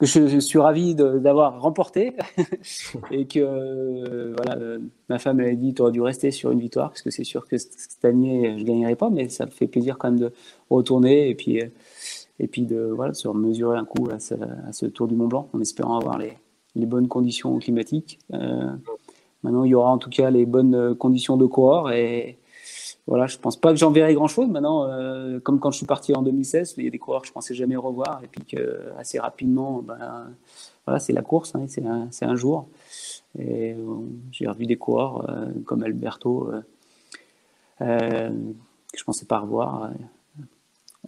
que 0.00 0.06
je, 0.06 0.38
suis 0.38 0.58
ravi 0.58 0.94
d'avoir 0.94 1.60
remporté 1.60 2.14
et 3.10 3.26
que 3.26 3.38
euh, 3.38 4.34
voilà, 4.34 4.78
ma 5.10 5.18
femme 5.18 5.40
avait 5.40 5.56
dit 5.56 5.74
tu 5.74 5.82
aurais 5.82 5.92
dû 5.92 6.00
rester 6.00 6.30
sur 6.30 6.50
une 6.50 6.58
victoire 6.58 6.88
parce 6.88 7.02
que 7.02 7.10
c'est 7.10 7.24
sûr 7.24 7.46
que 7.46 7.58
cette 7.58 8.04
année 8.04 8.58
je 8.58 8.64
gagnerai 8.64 8.96
pas 8.96 9.10
mais 9.10 9.28
ça 9.28 9.44
me 9.44 9.50
fait 9.50 9.66
plaisir 9.66 9.98
quand 9.98 10.10
même 10.10 10.18
de 10.18 10.32
retourner 10.70 11.28
et 11.28 11.34
puis 11.34 11.60
et 12.38 12.46
puis 12.46 12.64
de 12.64 12.80
voilà 12.80 13.12
se 13.12 13.28
mesurer 13.28 13.76
un 13.76 13.84
coup 13.84 14.08
à 14.10 14.18
ce, 14.18 14.86
Tour 14.86 15.06
du 15.06 15.14
Mont 15.14 15.28
Blanc 15.28 15.48
en 15.52 15.60
espérant 15.60 15.98
avoir 15.98 16.16
les, 16.16 16.32
les 16.74 16.86
bonnes 16.86 17.08
conditions 17.08 17.58
climatiques. 17.58 18.18
Euh, 18.32 18.70
maintenant 19.42 19.64
il 19.64 19.70
y 19.70 19.74
aura 19.74 19.90
en 19.90 19.98
tout 19.98 20.10
cas 20.10 20.30
les 20.30 20.46
bonnes 20.46 20.94
conditions 20.94 21.36
de 21.36 21.44
coureur 21.44 21.92
et 21.92 22.38
voilà, 23.10 23.26
je 23.26 23.38
pense 23.38 23.56
pas 23.56 23.72
que 23.72 23.76
j'en 23.76 23.90
verrai 23.90 24.14
grand 24.14 24.28
chose 24.28 24.48
maintenant. 24.48 24.84
Euh, 24.84 25.40
comme 25.40 25.58
quand 25.58 25.72
je 25.72 25.78
suis 25.78 25.86
parti 25.86 26.14
en 26.14 26.22
2016, 26.22 26.74
il 26.78 26.84
y 26.84 26.86
a 26.86 26.90
des 26.90 26.98
coureurs 27.00 27.22
que 27.22 27.26
je 27.26 27.32
pensais 27.32 27.54
jamais 27.56 27.74
revoir 27.74 28.20
et 28.22 28.28
puis 28.28 28.44
que 28.44 28.92
assez 28.98 29.18
rapidement, 29.18 29.82
ben, 29.82 30.30
voilà, 30.86 31.00
c'est 31.00 31.12
la 31.12 31.22
course, 31.22 31.56
hein, 31.56 31.64
c'est 31.66 31.84
un, 31.84 32.08
un, 32.22 32.36
jour. 32.36 32.68
Euh, 33.40 33.74
j'ai 34.30 34.46
revu 34.46 34.64
des 34.66 34.76
coureurs 34.76 35.28
euh, 35.28 35.46
comme 35.64 35.82
Alberto 35.82 36.52
que 37.80 38.30
je 38.96 39.02
pensais 39.02 39.26
pas 39.26 39.40
revoir. 39.40 39.90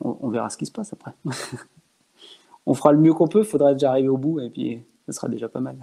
On, 0.00 0.16
on, 0.22 0.28
verra 0.28 0.50
ce 0.50 0.56
qui 0.56 0.66
se 0.66 0.72
passe 0.72 0.92
après. 0.92 1.12
on 2.66 2.74
fera 2.74 2.90
le 2.90 2.98
mieux 2.98 3.14
qu'on 3.14 3.28
peut. 3.28 3.42
Il 3.42 3.44
faudra 3.44 3.74
déjà 3.74 3.90
arriver 3.90 4.08
au 4.08 4.16
bout 4.16 4.40
et 4.40 4.50
puis 4.50 4.82
ce 5.06 5.12
sera 5.12 5.28
déjà 5.28 5.48
pas 5.48 5.60
mal. 5.60 5.76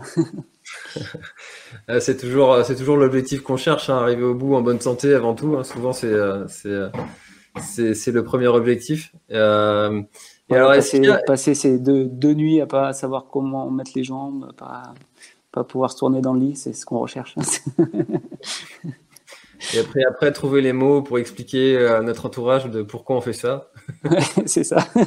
c'est 1.99 2.17
toujours, 2.17 2.63
c'est 2.63 2.75
toujours 2.75 2.97
l'objectif 2.97 3.41
qu'on 3.41 3.57
cherche, 3.57 3.89
hein, 3.89 3.97
arriver 3.97 4.23
au 4.23 4.33
bout 4.33 4.55
en 4.55 4.61
bonne 4.61 4.79
santé 4.79 5.13
avant 5.13 5.35
tout. 5.35 5.55
Hein. 5.57 5.63
Souvent, 5.63 5.91
c'est, 5.91 6.07
euh, 6.07 6.45
euh, 6.65 6.89
c'est, 7.61 7.93
c'est, 7.93 8.11
le 8.11 8.23
premier 8.23 8.47
objectif. 8.47 9.13
Euh, 9.31 10.01
et 10.49 10.55
alors, 10.55 10.71
passer, 10.71 11.01
passer, 11.27 11.53
ces 11.53 11.79
deux, 11.79 12.05
deux, 12.05 12.33
nuits 12.33 12.61
à 12.61 12.65
pas 12.65 12.93
savoir 12.93 13.25
comment 13.29 13.69
mettre 13.69 13.91
les 13.95 14.03
jambes, 14.03 14.53
pas, 14.57 14.93
pas 15.51 15.63
pouvoir 15.63 15.91
se 15.91 15.97
tourner 15.97 16.21
dans 16.21 16.33
le 16.33 16.39
lit, 16.39 16.55
c'est 16.55 16.73
ce 16.73 16.85
qu'on 16.85 16.99
recherche. 16.99 17.35
Hein. 17.37 17.43
et 19.73 19.79
après, 19.79 20.03
après, 20.07 20.31
trouver 20.31 20.61
les 20.61 20.73
mots 20.73 21.01
pour 21.01 21.19
expliquer 21.19 21.77
à 21.85 22.01
notre 22.01 22.25
entourage 22.25 22.65
de 22.65 22.83
pourquoi 22.83 23.17
on 23.17 23.21
fait 23.21 23.33
ça. 23.33 23.69
c'est 24.45 24.63
ça. 24.63 24.87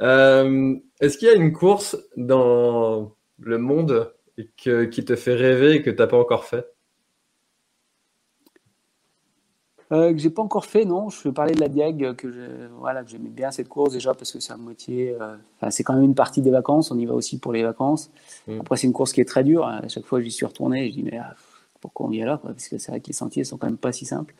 Euh, 0.00 0.76
est-ce 1.00 1.18
qu'il 1.18 1.28
y 1.28 1.30
a 1.30 1.34
une 1.34 1.52
course 1.52 1.96
dans 2.16 3.12
le 3.38 3.58
monde 3.58 4.12
qui 4.56 5.04
te 5.04 5.16
fait 5.16 5.34
rêver 5.34 5.76
et 5.76 5.82
que 5.82 5.90
tu 5.90 5.96
n'as 5.96 6.06
pas 6.06 6.18
encore 6.18 6.44
fait? 6.44 6.66
Euh, 9.92 10.12
que 10.12 10.18
j'ai 10.18 10.30
pas 10.30 10.42
encore 10.42 10.66
fait, 10.66 10.84
non. 10.84 11.08
Je 11.08 11.20
vais 11.24 11.32
parler 11.32 11.52
de 11.52 11.60
la 11.60 11.68
Diag, 11.68 12.14
que 12.14 12.68
voilà, 12.78 13.04
j'aimais 13.04 13.28
bien 13.28 13.50
cette 13.50 13.68
course 13.68 13.92
déjà 13.92 14.14
parce 14.14 14.30
que 14.30 14.38
c'est 14.38 14.52
à 14.52 14.56
moitié. 14.56 15.16
Euh, 15.20 15.36
c'est 15.70 15.82
quand 15.82 15.94
même 15.94 16.04
une 16.04 16.14
partie 16.14 16.42
des 16.42 16.50
vacances. 16.50 16.92
On 16.92 16.98
y 16.98 17.06
va 17.06 17.14
aussi 17.14 17.38
pour 17.38 17.52
les 17.52 17.64
vacances. 17.64 18.10
Mm. 18.46 18.60
Après, 18.60 18.76
c'est 18.76 18.86
une 18.86 18.92
course 18.92 19.12
qui 19.12 19.20
est 19.20 19.24
très 19.24 19.42
dure. 19.42 19.66
À 19.66 19.86
chaque 19.88 20.04
fois, 20.04 20.20
j'y 20.20 20.30
suis 20.30 20.46
retourné. 20.46 20.88
Je 20.88 20.94
dis 20.94 21.02
mais 21.02 21.18
ah, 21.18 21.34
pourquoi 21.80 22.06
on 22.06 22.12
y 22.12 22.20
est 22.20 22.24
là 22.24 22.38
Parce 22.38 22.68
que 22.68 22.78
c'est 22.78 22.92
vrai 22.92 23.00
que 23.00 23.08
les 23.08 23.12
sentiers 23.12 23.42
sont 23.42 23.56
quand 23.58 23.66
même 23.66 23.78
pas 23.78 23.92
si 23.92 24.06
simples. 24.06 24.34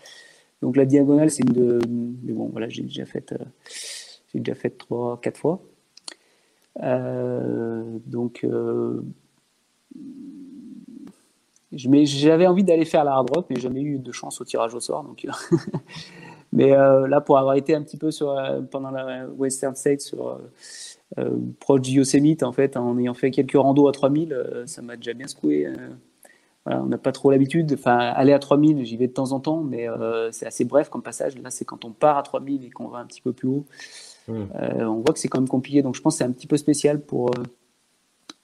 Donc 0.63 0.77
la 0.77 0.85
diagonale, 0.85 1.31
c'est 1.31 1.43
une 1.43 1.53
de. 1.53 1.81
Mais 2.23 2.33
bon, 2.33 2.49
voilà, 2.51 2.69
j'ai 2.69 2.83
déjà 2.83 3.05
fait. 3.05 3.33
Euh, 3.33 3.45
j'ai 4.33 4.41
déjà 4.41 4.55
fait 4.55 4.71
trois, 4.71 5.21
quatre 5.21 5.39
fois. 5.39 5.61
Euh, 6.83 7.99
donc, 8.07 8.45
euh, 8.45 9.03
j'avais 11.73 12.47
envie 12.47 12.65
d'aller 12.65 12.85
faire 12.85 13.05
la 13.05 13.13
hard 13.13 13.31
rock, 13.35 13.47
mais 13.51 13.57
jamais 13.57 13.83
eu 13.83 13.99
de 13.99 14.13
chance 14.13 14.41
au 14.41 14.45
tirage 14.45 14.75
au 14.75 14.81
sort. 14.81 15.05
Donc, 15.05 15.27
mais 16.53 16.73
euh, 16.73 17.07
là, 17.09 17.21
pour 17.21 17.39
avoir 17.39 17.55
été 17.55 17.75
un 17.75 17.83
petit 17.83 17.97
peu 17.97 18.11
sur, 18.11 18.37
pendant 18.71 18.91
la 18.91 19.27
Western 19.29 19.75
State 19.75 20.01
sur 20.01 20.41
proche 21.59 21.81
du 21.81 21.93
Yosemite, 21.93 22.43
en 22.43 22.53
fait, 22.53 22.77
en 22.77 22.97
ayant 22.99 23.15
fait 23.15 23.31
quelques 23.31 23.57
randos 23.57 23.89
à 23.89 23.93
3000, 23.93 24.65
ça 24.67 24.81
m'a 24.83 24.97
déjà 24.97 25.13
bien 25.13 25.27
secoué. 25.27 25.69
On 26.67 26.87
n'a 26.87 26.99
pas 26.99 27.11
trop 27.11 27.33
l'habitude. 27.33 27.73
Enfin, 27.73 27.99
aller 27.99 28.33
à 28.33 28.39
3000, 28.39 28.85
j'y 28.85 28.97
vais 28.97 29.09
de 29.09 29.13
temps 29.13 29.33
en 29.33 29.41
temps, 29.41 29.63
mais 29.63 29.89
c'est 30.31 30.47
assez 30.47 30.65
bref 30.65 30.89
comme 30.89 31.03
passage. 31.03 31.37
Là, 31.39 31.51
c'est 31.51 31.65
quand 31.65 31.85
on 31.85 31.91
part 31.91 32.17
à 32.17 32.23
3000 32.23 32.65
et 32.65 32.71
qu'on 32.71 32.89
va 32.89 32.99
un 32.99 33.07
petit 33.07 33.23
peu 33.23 33.33
plus 33.33 33.49
haut. 33.49 33.67
Euh, 34.31 34.85
on 34.85 35.01
voit 35.01 35.13
que 35.13 35.19
c'est 35.19 35.29
quand 35.29 35.41
même 35.41 35.49
compliqué, 35.49 35.83
donc 35.83 35.95
je 35.95 36.01
pense 36.01 36.15
que 36.15 36.19
c'est 36.19 36.25
un 36.25 36.33
petit 36.33 36.47
peu 36.47 36.57
spécial 36.57 37.01
pour, 37.01 37.29
euh, 37.29 37.43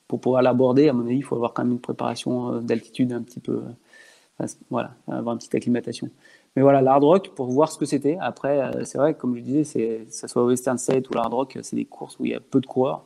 pour 0.09 0.21
pouvoir 0.21 0.43
l'aborder. 0.43 0.89
À 0.89 0.93
mon 0.93 1.07
avis, 1.07 1.17
il 1.17 1.25
faut 1.25 1.37
avoir 1.37 1.53
quand 1.53 1.65
même 1.65 1.73
une 1.73 1.81
préparation 1.81 2.55
euh, 2.55 2.61
d'altitude 2.61 3.13
un 3.13 3.23
petit 3.23 3.41
peu. 3.41 3.63
voilà, 4.71 4.95
avoir 5.09 5.35
une 5.35 5.39
petite 5.39 5.55
acclimatation. 5.55 6.11
Mais 6.55 6.63
voilà, 6.63 6.81
l'hard 6.81 7.03
rock, 7.03 7.33
pour 7.35 7.47
voir 7.51 7.71
ce 7.71 7.79
que 7.79 7.85
c'était. 7.85 8.17
Après, 8.21 8.85
c'est 8.85 8.97
vrai, 8.97 9.15
comme 9.15 9.37
je 9.37 9.43
disais, 9.43 9.65
c'est, 9.65 10.07
ça 10.09 10.27
soit 10.27 10.45
Western 10.45 10.79
State 10.79 11.09
ou 11.11 11.15
l'hard 11.15 11.31
rock, 11.31 11.59
c'est 11.63 11.77
des 11.77 11.85
courses 11.85 12.19
où 12.19 12.25
il 12.25 12.31
y 12.31 12.35
a 12.35 12.41
peu 12.41 12.61
de 12.61 12.67
coureurs. 12.67 13.05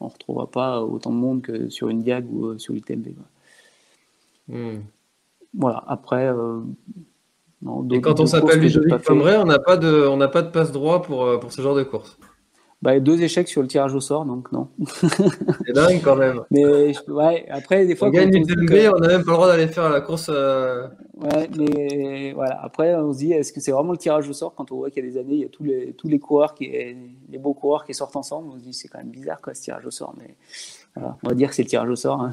On 0.00 0.06
ne 0.06 0.10
retrouvera 0.10 0.46
pas 0.50 0.82
autant 0.82 1.10
de 1.10 1.16
monde 1.16 1.42
que 1.42 1.68
sur 1.68 1.88
une 1.88 2.02
Diag 2.02 2.30
ou 2.32 2.58
sur 2.58 2.72
l'UTMB. 2.72 3.08
Hmm. 4.48 4.78
Voilà, 5.54 5.84
après, 5.86 6.30
et 7.90 8.00
quand 8.00 8.20
on 8.20 8.26
s'appelle 8.26 8.60
Ludovic 8.60 8.98
Pomeray, 8.98 9.36
on 9.36 9.44
n'a 9.44 9.58
pas 9.58 9.76
de, 9.76 10.06
on 10.06 10.16
n'a 10.16 10.28
pas 10.28 10.42
de 10.42 10.50
passe 10.50 10.72
droit 10.72 11.02
pour, 11.02 11.24
euh, 11.24 11.38
pour 11.38 11.52
ce 11.52 11.62
genre 11.62 11.74
de 11.74 11.82
course. 11.82 12.18
Bah, 12.82 13.00
deux 13.00 13.22
échecs 13.22 13.48
sur 13.48 13.62
le 13.62 13.68
tirage 13.68 13.94
au 13.94 14.00
sort, 14.00 14.26
donc 14.26 14.52
non. 14.52 14.68
C'est 15.66 15.72
dingue 15.72 16.02
quand 16.04 16.14
même. 16.14 16.42
Mais 16.50 16.94
ouais, 17.08 17.46
après, 17.48 17.86
des 17.86 17.96
fois. 17.96 18.08
On 18.08 18.10
gagne 18.10 18.34
une 18.34 18.44
on 18.44 18.98
n'a 18.98 19.08
même 19.08 19.24
pas 19.24 19.30
le 19.30 19.36
droit 19.36 19.46
d'aller 19.46 19.66
faire 19.66 19.88
la 19.88 20.02
course. 20.02 20.30
Euh, 20.30 20.86
ouais, 21.14 21.48
mais 21.56 22.32
voilà. 22.34 22.60
Après, 22.62 22.94
on 22.94 23.14
se 23.14 23.18
dit, 23.18 23.32
est-ce 23.32 23.54
que 23.54 23.60
c'est 23.60 23.72
vraiment 23.72 23.92
le 23.92 23.98
tirage 23.98 24.28
au 24.28 24.34
sort 24.34 24.54
quand 24.54 24.70
on 24.72 24.76
voit 24.76 24.90
qu'il 24.90 25.02
y 25.04 25.08
a 25.08 25.10
des 25.10 25.18
années, 25.18 25.34
il 25.34 25.40
y 25.40 25.46
a 25.46 25.48
tous 25.48 25.64
les, 25.64 25.94
tous 25.94 26.08
les 26.08 26.18
coureurs, 26.18 26.54
qui, 26.54 26.68
les 26.68 27.38
beaux 27.38 27.54
coureurs 27.54 27.86
qui 27.86 27.94
sortent 27.94 28.16
ensemble? 28.16 28.50
On 28.52 28.58
se 28.58 28.62
dit, 28.62 28.74
c'est 28.74 28.88
quand 28.88 28.98
même 28.98 29.10
bizarre, 29.10 29.40
quoi, 29.40 29.54
ce 29.54 29.62
tirage 29.62 29.86
au 29.86 29.90
sort. 29.90 30.14
Mais 30.18 30.36
voilà, 30.94 31.16
on 31.22 31.28
va 31.30 31.34
dire 31.34 31.48
que 31.48 31.54
c'est 31.54 31.62
le 31.62 31.68
tirage 31.68 31.88
au 31.88 31.96
sort. 31.96 32.20
Hein. 32.20 32.32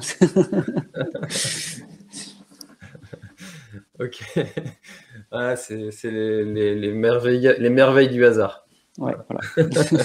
ok. 3.98 4.22
Ah, 5.36 5.56
c'est 5.56 5.90
les, 6.04 6.92
merveilles, 6.92 7.56
les 7.58 7.70
merveilles 7.70 8.08
du 8.08 8.24
hasard. 8.24 8.66
Ouais, 8.98 9.14
voilà. 9.28 9.68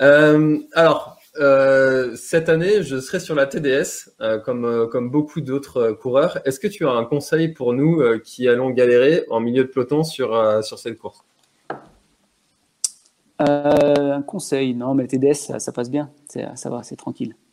Euh, 0.00 0.58
alors, 0.72 1.18
euh, 1.38 2.16
cette 2.16 2.48
année, 2.48 2.82
je 2.82 2.98
serai 3.00 3.20
sur 3.20 3.34
la 3.34 3.44
TDS, 3.46 4.12
euh, 4.20 4.38
comme, 4.38 4.88
comme 4.90 5.10
beaucoup 5.10 5.42
d'autres 5.42 5.90
coureurs. 5.90 6.38
Est-ce 6.46 6.58
que 6.58 6.68
tu 6.68 6.86
as 6.86 6.92
un 6.92 7.04
conseil 7.04 7.48
pour 7.48 7.74
nous 7.74 8.00
qui 8.20 8.48
allons 8.48 8.70
galérer 8.70 9.24
en 9.28 9.40
milieu 9.40 9.64
de 9.64 9.68
peloton 9.68 10.04
sur, 10.04 10.64
sur 10.64 10.78
cette 10.78 10.96
course? 10.96 11.22
Un 13.40 14.22
conseil, 14.22 14.74
non, 14.74 14.94
mais 14.94 15.02
la 15.02 15.08
TDS, 15.08 15.58
ça, 15.58 15.72
passe 15.72 15.90
bien, 15.90 16.10
ça 16.54 16.70
va, 16.70 16.82
c'est 16.82 16.96
tranquille. 16.96 17.36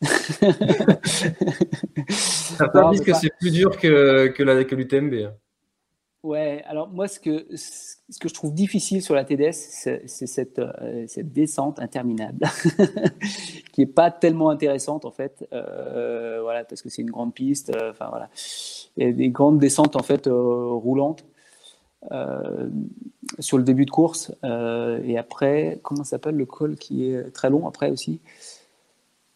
ça 2.08 2.68
pas 2.72 2.90
dit 2.92 3.00
que 3.00 3.12
c'est 3.12 3.32
plus 3.38 3.50
dur 3.50 3.76
que, 3.76 4.28
que, 4.28 4.62
que 4.62 4.74
l'UTMB. 4.74 5.32
Ouais, 6.22 6.62
alors 6.68 6.88
moi, 6.88 7.08
ce 7.08 7.18
que, 7.18 7.44
ce 7.56 8.18
que 8.20 8.28
je 8.28 8.34
trouve 8.34 8.54
difficile 8.54 9.02
sur 9.02 9.16
la 9.16 9.24
TDS, 9.24 9.52
c'est 9.52 10.06
cette, 10.06 10.60
euh, 10.60 11.04
cette 11.08 11.32
descente 11.32 11.80
interminable, 11.80 12.46
qui 13.72 13.80
n'est 13.80 13.88
pas 13.88 14.12
tellement 14.12 14.50
intéressante 14.50 15.04
en 15.04 15.10
fait, 15.10 15.44
euh, 15.52 16.38
voilà, 16.40 16.62
parce 16.62 16.80
que 16.80 16.90
c'est 16.90 17.02
une 17.02 17.10
grande 17.10 17.34
piste, 17.34 17.74
euh, 17.74 17.90
enfin 17.90 18.06
voilà, 18.08 18.30
il 18.96 19.04
y 19.04 19.08
a 19.08 19.12
des 19.12 19.30
grandes 19.30 19.58
descentes 19.58 19.96
en 19.96 20.04
fait 20.04 20.28
roulantes 20.28 21.24
sur 23.38 23.58
le 23.58 23.64
début 23.64 23.84
de 23.84 23.90
course, 23.90 24.32
et 24.44 25.18
après, 25.18 25.80
comment 25.82 26.04
s'appelle 26.04 26.36
le 26.36 26.46
col 26.46 26.76
qui 26.76 27.06
est 27.06 27.32
très 27.32 27.50
long 27.50 27.66
après 27.66 27.90
aussi? 27.90 28.20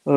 Il 0.06 0.14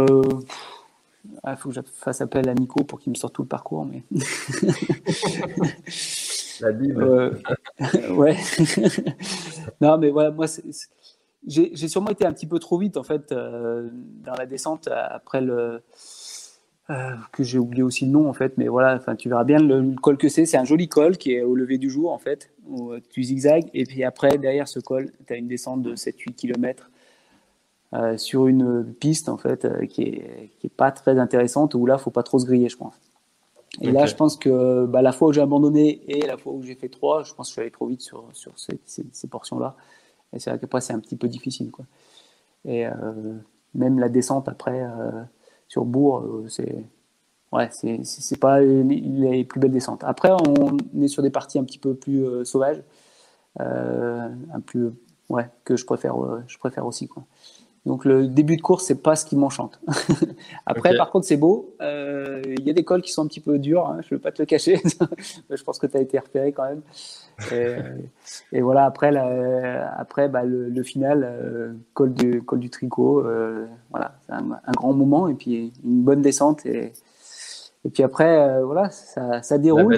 ah, 1.43 1.55
faut 1.55 1.70
que 1.70 1.76
je 1.76 1.82
fasse 1.95 2.22
appel 2.22 2.47
à 2.47 2.53
Nico 2.53 2.84
pour 2.84 2.99
qu'il 2.99 3.11
me 3.11 3.15
sorte 3.15 3.34
tout 3.34 3.43
le 3.43 3.47
parcours, 3.47 3.86
mais. 3.86 4.03
La 6.62 6.72
Bible. 6.72 7.03
Euh, 7.03 7.32
ouais. 8.12 8.36
non, 9.82 9.97
mais 9.97 10.10
voilà, 10.10 10.32
moi, 10.32 10.45
j'ai 11.47 11.88
sûrement 11.88 12.10
été 12.10 12.26
un 12.26 12.34
petit 12.34 12.47
peu 12.47 12.60
trop 12.60 12.78
vite, 12.78 12.97
en 12.97 13.03
fait, 13.03 13.32
euh, 13.32 13.89
dans 14.24 14.36
la 14.36 14.45
descente 14.45 14.88
après 14.88 15.41
le. 15.41 15.82
Euh, 16.89 17.14
que 17.32 17.43
j'ai 17.43 17.60
oublié 17.60 17.84
aussi 17.84 18.05
le 18.05 18.12
nom 18.12 18.28
en 18.28 18.34
fait, 18.34 18.57
mais 18.57 18.68
voilà, 18.68 18.99
tu 19.16 19.30
verras 19.30 19.43
bien 19.43 19.60
le, 19.60 19.93
col 20.01 20.18
que 20.18 20.28
c'est. 20.28 20.47
C'est 20.47 20.57
un 20.57 20.64
joli 20.64 20.89
col 20.89 21.18
qui 21.18 21.34
est 21.34 21.43
au 21.43 21.53
lever 21.53 21.78
du 21.78 21.88
jour 21.88 22.12
en 22.12 22.18
fait, 22.18 22.51
où 22.68 22.93
tu 23.12 23.22
zigzags 23.22 23.70
et 23.76 23.84
puis 23.84 24.03
après 24.03 24.39
derrière 24.39 24.68
ce 24.68 24.80
col, 24.80 25.12
tu 25.28 25.32
as 25.32 25.36
une 25.36 25.47
descente 25.47 25.84
de 25.84 25.95
7-8 25.95 26.34
km 26.34 26.89
sur 28.18 28.47
une 28.47 28.91
piste 28.99 29.30
en 29.30 29.38
fait 29.38 29.68
qui 29.88 30.01
est, 30.01 30.49
qui 30.60 30.66
est 30.66 30.76
pas 30.76 30.89
très 30.89 31.20
intéressante 31.20 31.76
où 31.76 31.86
là 31.86 31.99
faut 31.99 32.10
pas 32.10 32.24
trop 32.24 32.39
se 32.39 32.47
griller, 32.47 32.70
je 32.70 32.78
pense. 32.78 32.95
Et 33.82 33.91
là, 33.91 34.05
je 34.05 34.15
pense 34.15 34.36
que 34.36 34.86
bah, 34.86 35.01
la 35.01 35.11
fois 35.11 35.30
où 35.30 35.34
j'ai 35.34 35.41
abandonné 35.41 36.01
et 36.07 36.26
la 36.26 36.38
fois 36.38 36.53
où 36.53 36.63
j'ai 36.63 36.76
fait 36.76 36.89
trois, 36.89 37.24
je 37.24 37.34
pense 37.34 37.47
que 37.47 37.49
je 37.49 37.53
suis 37.53 37.61
allé 37.61 37.72
trop 37.72 37.88
vite 37.88 38.01
sur, 38.01 38.26
sur 38.34 38.57
ces, 38.57 38.80
ces, 38.86 39.28
portions-là. 39.28 39.76
Et 40.34 40.39
c'est 40.39 40.49
vrai 40.49 40.59
qu'après, 40.59 40.82
c'est 40.82 40.93
un 40.93 40.99
petit 40.99 41.15
peu 41.15 41.28
difficile. 41.28 41.72
Quoi. 41.72 41.86
Et 42.65 42.88
euh, 42.88 42.91
même 43.76 43.99
la 43.99 44.09
descente 44.09 44.49
après 44.49 44.82
euh, 44.82 45.11
sur 45.67 45.86
Bourg, 45.86 46.20
euh, 46.20 46.47
c'est 46.49 46.84
ouais, 47.51 47.70
c'est 47.72 48.39
pas 48.39 48.59
les, 48.59 49.43
plus 49.43 49.59
belles 49.59 49.72
descentes. 49.72 50.03
Après, 50.03 50.32
on 50.32 50.78
est 51.01 51.07
sur 51.07 51.24
des 51.24 51.30
parties 51.32 51.59
un 51.59 51.63
petit 51.63 51.80
peu 51.80 51.95
plus 51.95 52.45
sauvages, 52.45 52.84
un 53.57 54.59
plus 54.65 54.91
ouais, 55.30 55.49
que 55.63 55.76
je 55.76 55.86
préfère, 55.86 56.15
je 56.47 56.57
préfère 56.57 56.86
aussi. 56.86 57.07
Quoi. 57.07 57.24
Donc 57.86 58.06
le 58.06 58.28
début 58.28 58.58
de 58.58 58.62
course, 58.62 58.86
c'est 58.86 59.02
pas 59.02 59.16
ce 59.16 59.26
qui 59.26 59.36
m'enchante. 59.36 59.80
Après, 60.66 60.96
par 60.96 61.12
contre, 61.12 61.26
c'est 61.26 61.38
beau. 61.38 61.76
Euh, 61.82 62.42
il 62.46 62.66
y 62.66 62.70
a 62.70 62.74
des 62.74 62.84
cols 62.84 63.02
qui 63.02 63.12
sont 63.12 63.24
un 63.24 63.28
petit 63.28 63.40
peu 63.40 63.58
durs, 63.58 63.88
hein, 63.88 64.00
je 64.02 64.14
ne 64.14 64.18
veux 64.18 64.22
pas 64.22 64.32
te 64.32 64.42
le 64.42 64.46
cacher. 64.46 64.80
je 65.50 65.64
pense 65.64 65.80
que 65.80 65.88
tu 65.88 65.98
as 65.98 66.02
été 66.02 66.20
repéré 66.20 66.52
quand 66.52 66.66
même. 66.66 66.82
Et, 68.52 68.62
voilà, 68.62 68.86
après, 68.86 69.16
après 69.98 70.28
bah, 70.28 70.44
le, 70.44 70.84
final, 70.84 71.24
euh, 71.24 71.74
col, 71.94 72.14
du, 72.14 72.44
col 72.44 72.60
du 72.60 72.70
tricot, 72.70 73.26
euh, 73.26 73.66
voilà, 73.92 74.16
c'est 74.26 74.34
un, 74.34 74.74
grand 74.76 74.94
moment 74.94 75.30
et 75.30 75.34
puis 75.34 75.72
une 75.84 76.04
bonne 76.04 76.22
descente. 76.22 76.66
Et, 76.66 76.92
et 77.86 77.90
puis 77.90 78.04
après, 78.04 78.62
voilà, 78.62 78.90
ça, 78.90 79.42
ça 79.42 79.58
déroule. 79.58 79.98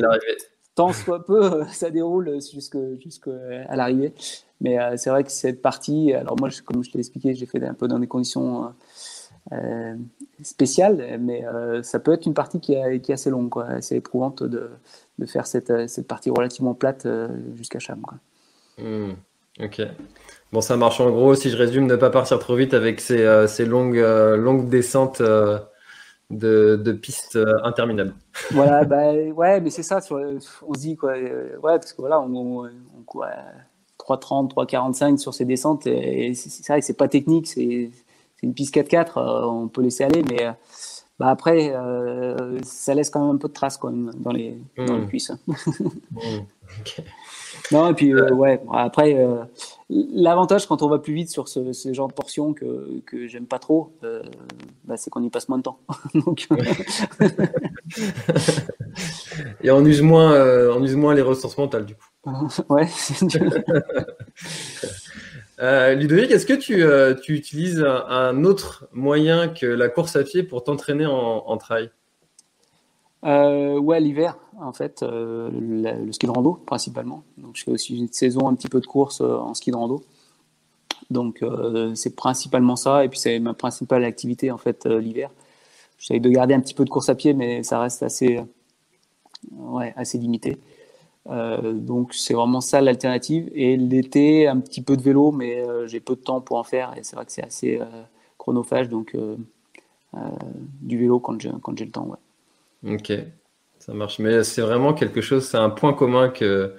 tant 0.76 0.94
soit 0.94 1.26
peu, 1.26 1.64
ça 1.72 1.90
déroule 1.90 2.40
jusqu'à 2.40 3.76
l'arrivée. 3.76 4.14
Mais 4.62 4.78
c'est 4.97 5.09
vrai 5.09 5.24
que 5.24 5.32
cette 5.32 5.62
partie, 5.62 6.14
alors 6.14 6.39
moi, 6.39 6.49
comme 6.64 6.84
je 6.84 6.91
t'ai 6.91 6.99
expliqué, 6.99 7.34
j'ai 7.34 7.45
fait 7.45 7.64
un 7.66 7.74
peu 7.74 7.88
dans 7.88 7.99
des 7.99 8.07
conditions 8.07 8.72
spéciales, 10.43 11.18
mais 11.20 11.43
ça 11.82 11.99
peut 11.99 12.14
être 12.14 12.28
une 12.28 12.36
partie 12.36 12.59
qui, 12.59 12.74
est, 12.74 13.01
qui 13.01 13.12
est 13.12 13.16
assez 13.16 13.32
longue, 13.32 13.49
quoi, 13.49 13.66
assez 13.66 13.95
éprouvante 13.95 14.43
de, 14.43 14.70
de 15.18 15.26
faire 15.26 15.47
cette, 15.47 15.89
cette, 15.89 16.07
partie 16.07 16.30
relativement 16.30 16.76
plate 16.76 17.07
jusqu'à 17.55 17.80
Cham. 17.80 18.01
Quoi. 18.01 18.20
Hmm. 18.78 19.14
ok. 19.59 19.82
Bon, 20.53 20.62
ça 20.62 20.78
marche 20.78 21.01
en 21.01 21.09
gros, 21.09 21.34
si 21.34 21.49
je 21.49 21.57
résume, 21.57 21.88
ne 21.88 21.95
pas 21.95 22.12
partir 22.12 22.38
trop 22.38 22.55
vite 22.55 22.76
avec 22.76 23.01
ces, 23.01 23.45
ces 23.47 23.66
longues, 23.66 23.97
longues 24.38 24.70
descentes 24.70 25.24
de, 26.32 26.78
de 26.78 26.91
pistes 26.91 27.36
euh, 27.36 27.57
interminables. 27.64 28.14
Voilà, 28.51 28.86
bah, 28.86 29.14
ouais, 29.14 29.62
mais 29.62 29.70
c'est 29.70 29.84
ça, 29.84 29.99
on 30.09 30.74
se 30.74 30.80
dit 30.80 30.95
quoi, 30.95 31.12
euh, 31.12 31.57
ouais, 31.57 31.78
parce 31.78 31.93
que 31.93 32.01
voilà, 32.01 32.22
on, 32.22 32.66
on, 32.66 33.03
3,30, 34.18 34.53
3,45 34.53 35.18
sur 35.18 35.34
ces 35.34 35.45
descentes, 35.45 35.84
c'est 35.84 36.68
vrai 36.68 36.80
que 36.80 36.86
c'est 36.86 36.97
pas 36.97 37.07
technique, 37.07 37.47
c'est 37.47 37.89
une 38.43 38.53
piste 38.53 38.76
4x4, 38.76 39.18
euh, 39.18 39.45
on 39.45 39.68
peut 39.68 39.82
laisser 39.82 40.03
aller, 40.03 40.24
mais 40.24 40.47
bah 41.22 41.30
après, 41.30 41.74
ça 42.63 42.95
laisse 42.95 43.09
quand 43.09 43.26
même 43.26 43.36
un 43.36 43.38
peu 43.38 43.47
de 43.47 43.53
traces 43.53 43.78
quand 43.78 43.91
même 43.91 44.11
dans 44.15 44.32
les, 44.32 44.57
dans 44.76 44.95
les 44.95 45.03
mmh. 45.03 45.07
cuisses. 45.07 45.32
Mmh. 46.11 46.41
Non, 47.72 47.89
et 47.89 47.93
puis, 47.93 48.13
euh, 48.13 48.34
ouais, 48.34 48.61
après, 48.74 49.15
euh, 49.15 49.43
l'avantage 49.89 50.67
quand 50.67 50.82
on 50.82 50.89
va 50.89 50.99
plus 50.99 51.13
vite 51.13 51.30
sur 51.30 51.47
ce, 51.47 51.72
genre 51.93 52.09
de 52.09 52.13
portion 52.13 52.53
que, 52.53 52.99
que 53.05 53.28
j'aime 53.28 53.45
pas 53.45 53.59
trop, 53.59 53.93
euh, 54.03 54.24
bah, 54.84 54.97
c'est 54.97 55.09
qu'on 55.09 55.24
y 55.24 55.30
passe 55.30 55.47
moins 55.47 55.59
de 55.59 55.63
temps. 55.63 55.80
et 59.63 59.72
on 59.72 59.86
use, 59.86 60.01
moins, 60.01 60.34
on 60.76 60.84
use 60.84 60.95
moins 60.95 61.13
les 61.13 61.22
ressources 61.22 61.57
mentales, 61.57 61.86
du 61.86 61.95
coup. 61.95 62.09
ouais. 62.69 62.88
Ludovic, 65.62 66.32
est-ce 66.32 66.45
que 66.45 66.53
tu, 66.53 66.84
tu 67.22 67.36
utilises 67.36 67.84
un, 67.84 68.43
autre 68.43 68.88
moyen 68.93 69.47
que 69.47 69.66
la 69.66 69.89
course 69.89 70.16
à 70.16 70.24
pied 70.24 70.43
pour 70.43 70.64
t'entraîner 70.64 71.05
en, 71.05 71.57
trail? 71.57 71.91
Euh, 73.24 73.78
ouais, 73.78 73.99
l'hiver, 73.99 74.38
en 74.59 74.74
fait, 74.74 75.03
euh, 75.03 75.49
le, 75.51 76.12
ski 76.12 76.26
de 76.26 76.32
rando 76.32 76.53
principalement. 76.53 77.24
Donc, 77.38 77.55
je 77.55 77.64
fais 77.64 77.72
aussi 77.72 77.97
une 77.97 78.12
saison, 78.12 78.47
un 78.47 78.55
petit 78.55 78.70
peu 78.70 78.80
de 78.80 78.88
course 78.88 79.22
euh, 79.22 79.38
en 79.38 79.53
ski 79.53 79.72
de 79.72 79.76
rando. 79.76 80.03
Donc, 81.09 81.43
euh, 81.43 81.93
c'est 81.93 82.16
principalement 82.16 82.76
ça. 82.76 83.05
Et 83.05 83.09
puis, 83.09 83.20
c'est 83.20 83.39
ma 83.39 83.53
principale 83.53 84.03
activité, 84.05 84.49
en 84.49 84.57
fait, 84.57 84.86
l'hiver. 84.86 85.30
J'essaie 85.97 86.20
de 86.20 86.30
garder 86.30 86.53
un 86.55 86.62
petit 86.62 86.74
peu 86.74 86.84
de 86.84 86.89
course 86.89 87.09
à 87.09 87.16
pied, 87.16 87.34
mais 87.34 87.64
ça 87.64 87.80
reste 87.80 88.01
assez, 88.01 88.39
ouais, 89.51 89.93
assez 89.95 90.18
limité. 90.18 90.57
Donc, 91.28 92.13
c'est 92.13 92.34
vraiment 92.34 92.61
ça 92.61 92.82
l'alternative. 92.82 93.49
Et 93.53 93.78
l'été, 93.78 94.47
un 94.47 94.59
petit 94.59 94.82
peu 94.82 94.97
de 94.97 95.01
vélo, 95.01 95.32
mais 95.32 95.63
j'ai 95.88 95.99
peu 95.99 96.15
de 96.15 96.22
temps 96.22 96.41
pour 96.41 96.57
en 96.57 96.63
faire. 96.63 96.93
Et 96.97 97.03
c'est 97.03 97.15
vrai 97.15 97.26
que 97.26 97.32
c'est 97.32 97.43
assez 97.43 97.80
chronophage. 98.38 98.89
Donc, 98.89 99.15
du 100.82 100.97
vélo 100.97 101.19
quand 101.19 101.39
j'ai 101.39 101.51
quand 101.61 101.80
le 101.80 101.89
temps, 101.89 102.07
ouais. 102.07 102.17
Ok, 102.95 103.11
ça 103.80 103.93
marche. 103.93 104.19
Mais 104.19 104.43
c'est 104.43 104.61
vraiment 104.61 104.93
quelque 104.93 105.22
chose, 105.22 105.47
c'est 105.47 105.57
un 105.57 105.69
point 105.69 105.93
commun 105.93 106.30
que, 106.30 106.76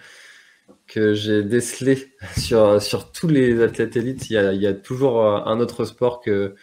que 0.87 1.15
j'ai 1.15 1.43
décelé 1.43 2.13
sur, 2.39 2.81
sur 2.83 3.13
tous 3.13 3.29
les 3.29 3.63
athlètes 3.63 3.97
élites. 3.97 4.31
Il 4.31 4.35
y, 4.35 4.37
a, 4.39 4.53
il 4.53 4.61
y 4.61 4.67
a 4.67 4.75
toujours 4.75 5.21
euh, 5.25 5.41
un 5.45 5.61
autre 5.61 5.85
sport 5.85 6.21
que, 6.21 6.55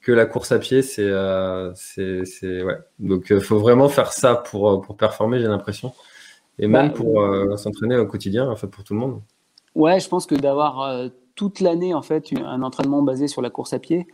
que 0.00 0.12
la 0.12 0.26
course 0.26 0.52
à 0.52 0.58
pied. 0.58 0.82
C'est, 0.82 1.02
euh, 1.02 1.72
ouais. 1.98 2.78
Donc, 2.98 3.30
euh, 3.32 3.40
faut 3.40 3.58
vraiment 3.58 3.88
faire 3.88 4.12
ça 4.12 4.34
pour, 4.36 4.80
pour 4.80 4.96
performer, 4.96 5.40
j'ai 5.40 5.48
l'impression. 5.48 5.92
Et 6.60 6.68
même 6.68 6.88
bah, 6.88 6.94
pour 6.94 7.58
s'entraîner 7.58 7.96
au 7.96 8.06
quotidien, 8.06 8.48
en 8.48 8.54
fait, 8.54 8.68
pour 8.68 8.84
tout 8.84 8.94
le 8.94 9.00
monde. 9.00 9.20
Ouais, 9.74 9.98
je 9.98 10.08
pense 10.08 10.26
que 10.26 10.34
d'avoir 10.34 11.10
toute 11.34 11.60
l'année, 11.60 11.94
en 11.94 12.02
fait, 12.02 12.28
un 12.36 12.62
entraînement 12.62 13.02
basé 13.02 13.26
sur 13.26 13.42
la 13.42 13.50
course 13.50 13.72
à 13.72 13.78
pied, 13.78 14.06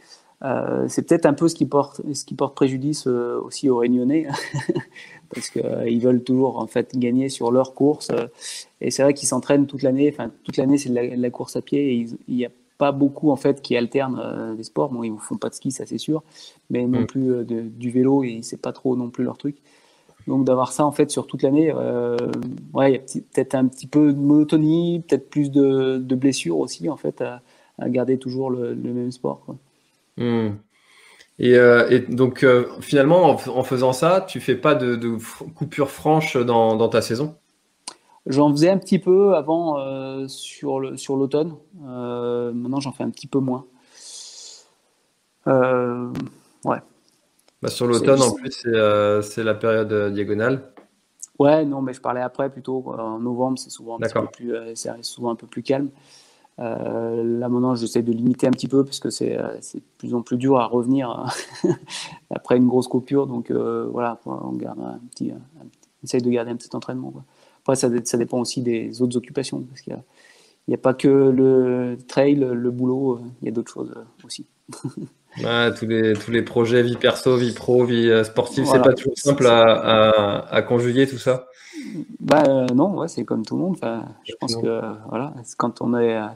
euh, 0.44 0.84
c'est 0.88 1.07
peut-être 1.07 1.26
un 1.26 1.32
peu 1.32 1.49
ce 1.49 1.55
qui 1.55 1.66
porte, 1.66 2.03
ce 2.12 2.24
qui 2.24 2.34
porte 2.34 2.55
préjudice 2.55 3.07
euh, 3.07 3.40
aussi 3.42 3.70
aux 3.70 3.78
Réunionnais, 3.78 4.26
parce 5.34 5.49
qu'ils 5.49 5.64
euh, 5.64 5.99
veulent 6.01 6.22
toujours 6.22 6.59
en 6.59 6.66
fait 6.66 6.97
gagner 6.97 7.28
sur 7.28 7.51
leur 7.51 7.74
course. 7.74 8.11
et 8.80 8.90
c'est 8.90 9.03
vrai 9.03 9.14
qu'ils 9.14 9.28
s'entraînent 9.28 9.66
toute 9.66 9.82
l'année. 9.82 10.11
Enfin, 10.12 10.30
toute 10.44 10.57
l'année 10.57 10.78
c'est 10.78 10.90
de 10.90 11.20
la, 11.20 11.30
course 11.30 11.57
à 11.57 11.62
pied. 11.62 11.94
Et 11.94 12.07
il 12.28 12.36
n'y 12.36 12.44
a 12.44 12.51
pas 12.76 12.92
beaucoup 12.92 13.30
en 13.30 13.36
fait 13.36 13.62
qui 13.62 13.76
alternent 13.76 14.55
des 14.57 14.64
sports. 14.64 14.90
Bon, 14.90 15.03
ils 15.03 15.12
ne 15.12 15.18
font 15.18 15.38
pas 15.38 15.49
de 15.49 15.55
ski, 15.55 15.70
ça 15.70 15.86
c'est 15.86 15.99
sûr, 15.99 16.22
mais 16.68 16.86
non 16.86 17.01
mm. 17.01 17.07
plus 17.07 17.44
du 17.44 17.90
vélo 17.90 18.22
et 18.22 18.40
c'est 18.42 18.61
pas 18.61 18.72
trop 18.72 18.94
non 18.94 19.09
plus 19.09 19.24
leur 19.24 19.38
truc. 19.38 19.57
Donc 20.27 20.45
d'avoir 20.45 20.72
ça 20.72 20.85
en 20.85 20.93
fait 20.93 21.11
sur 21.11 21.27
toute 21.27 21.43
l'année, 21.43 21.72
ouais, 22.72 22.91
il 22.91 22.95
y 22.95 22.97
a 22.97 23.01
peut-être 23.33 23.55
un 23.55 23.66
petit 23.66 23.87
peu 23.87 24.12
de 24.12 24.18
monotonie, 24.18 25.05
peut-être 25.07 25.31
plus 25.31 25.51
de, 25.51 25.99
blessures 26.14 26.59
aussi 26.59 26.89
en 26.89 26.97
fait 26.97 27.22
à, 27.22 27.43
garder 27.89 28.18
toujours 28.18 28.51
le, 28.51 28.74
le 28.74 28.93
même 28.93 29.12
sport. 29.12 29.41
Quoi. 29.45 29.57
Hmm. 30.16 30.57
Euh, 31.41 31.89
et, 31.91 32.01
donc 32.01 32.43
euh, 32.43 32.66
finalement, 32.81 33.31
en, 33.31 33.62
faisant 33.62 33.93
ça, 33.93 34.24
tu 34.27 34.41
fais 34.41 34.55
pas 34.55 34.74
de, 34.74 35.18
coupure 35.55 35.91
franche 35.91 36.37
dans, 36.37 36.89
ta 36.89 37.03
saison? 37.03 37.37
J'en 38.27 38.51
faisais 38.51 38.70
un 38.70 38.79
petit 38.79 38.99
peu 38.99 39.37
avant 39.37 39.79
euh, 39.79 40.27
sur 40.29 40.81
l'automne. 40.81 41.55
maintenant, 41.83 42.81
j'en 42.81 42.93
fais 42.93 43.05
un 43.05 43.11
petit 43.11 43.29
peu 43.29 43.39
moins. 43.39 43.66
Bah, 47.62 47.68
sur 47.68 47.86
l'automne, 47.86 48.22
en 48.22 48.32
plus, 48.32 48.66
c'est 49.22 49.44
la 49.44 49.54
période 49.54 50.12
diagonale. 50.12 50.72
Ouais, 51.38 51.64
non, 51.64 51.82
mais 51.82 51.92
je 51.92 52.00
parlais 52.00 52.22
après 52.22 52.50
plutôt. 52.50 52.84
En 52.98 53.18
novembre, 53.18 53.59
c'est 53.59 53.70
souvent, 53.70 53.98
souvent 55.02 55.30
un 55.30 55.36
peu 55.36 55.46
plus 55.46 55.62
calme. 55.62 55.90
Euh, 56.59 57.38
là 57.38 57.48
maintenant, 57.48 57.74
j'essaie 57.74 58.02
de 58.02 58.12
limiter 58.12 58.46
un 58.46 58.50
petit 58.50 58.68
peu 58.68 58.82
parce 58.84 58.98
que 58.98 59.11
c'est 59.11 59.38
euh, 59.38 59.59
de 59.74 59.82
plus 59.98 60.14
en 60.14 60.22
plus 60.22 60.38
dur 60.38 60.59
à 60.59 60.66
revenir 60.66 61.30
après 62.30 62.57
une 62.57 62.66
grosse 62.66 62.88
coupure. 62.88 63.26
Donc 63.26 63.50
euh, 63.50 63.86
voilà, 63.90 64.18
on 64.24 64.52
garde 64.52 64.80
un 64.80 65.00
petit, 65.11 65.32
essaye 66.02 66.22
de 66.22 66.30
garder 66.30 66.50
un 66.50 66.57
petit 66.57 66.74
entraînement. 66.74 67.12
Après, 67.61 67.76
ça, 67.76 67.90
ça, 68.04 68.16
dépend 68.16 68.40
aussi 68.40 68.62
des 68.62 69.02
autres 69.02 69.16
occupations 69.16 69.61
parce 69.62 69.80
qu'il 69.80 69.98
n'y 70.68 70.74
a, 70.74 70.78
pas 70.78 70.94
que 70.94 71.09
le 71.09 71.98
trail, 72.09 72.36
le 72.36 72.70
boulot, 72.70 73.20
il 73.42 73.46
y 73.46 73.48
a 73.48 73.52
d'autres 73.52 73.72
choses 73.72 73.92
aussi. 74.24 74.46
tous, 75.37 75.87
les, 75.87 76.14
tous 76.14 76.30
les 76.30 76.43
projets 76.43 76.82
vie 76.82 76.97
perso, 76.97 77.37
vie 77.37 77.53
pro, 77.53 77.84
vie 77.84 78.11
sportive, 78.24 78.66
c'est 78.66 78.82
pas 78.82 78.93
toujours 78.93 79.16
simple 79.16 79.47
à, 79.47 80.47
à, 80.51 80.62
conjuguer 80.62 81.07
tout 81.07 81.18
ça. 81.18 81.47
Bah 82.20 82.45
euh, 82.49 82.66
non, 82.74 82.97
ouais, 82.99 83.09
c'est 83.09 83.24
comme 83.24 83.45
tout 83.45 83.57
le 83.57 83.62
monde. 83.62 83.76
Enfin, 83.76 84.09
je 84.24 84.34
pense 84.41 84.57
que 84.57 84.80
voilà, 85.09 85.34
quand 85.57 85.80
on 85.82 85.97
est, 85.97 86.16
euh, 86.16 86.26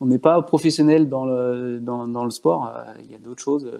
on 0.00 0.06
n'est 0.06 0.18
pas 0.18 0.40
professionnel 0.42 1.08
dans 1.08 1.24
le 1.24 1.78
dans, 1.80 2.06
dans 2.08 2.24
le 2.24 2.30
sport, 2.30 2.66
euh, 2.74 2.92
il 3.04 3.10
y 3.10 3.14
a 3.14 3.18
d'autres 3.18 3.42
choses. 3.42 3.70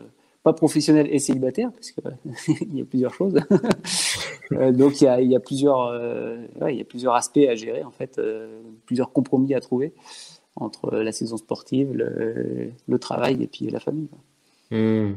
pas 0.42 0.52
professionnel 0.52 1.08
et 1.10 1.18
célibataire, 1.18 1.70
parce 1.72 1.90
qu'il 1.90 2.74
y 2.74 2.82
a 2.82 2.84
plusieurs 2.84 3.14
choses. 3.14 3.34
donc 4.50 5.00
il 5.00 5.04
y 5.04 5.08
a, 5.08 5.20
y 5.20 5.36
a 5.36 5.40
plusieurs, 5.40 5.90
ouais, 6.60 6.74
il 6.74 6.78
y 6.78 6.82
a 6.82 6.84
plusieurs 6.84 7.14
aspects 7.14 7.46
à 7.48 7.54
gérer 7.54 7.82
en 7.82 7.90
fait, 7.90 8.20
plusieurs 8.86 9.12
compromis 9.12 9.54
à 9.54 9.60
trouver 9.60 9.94
entre 10.56 10.92
la 10.92 11.10
saison 11.10 11.36
sportive, 11.36 11.92
le, 11.92 12.70
le 12.86 12.98
travail 12.98 13.42
et 13.42 13.48
puis 13.48 13.68
la 13.70 13.80
famille. 13.80 14.08
Mmh. 14.70 15.12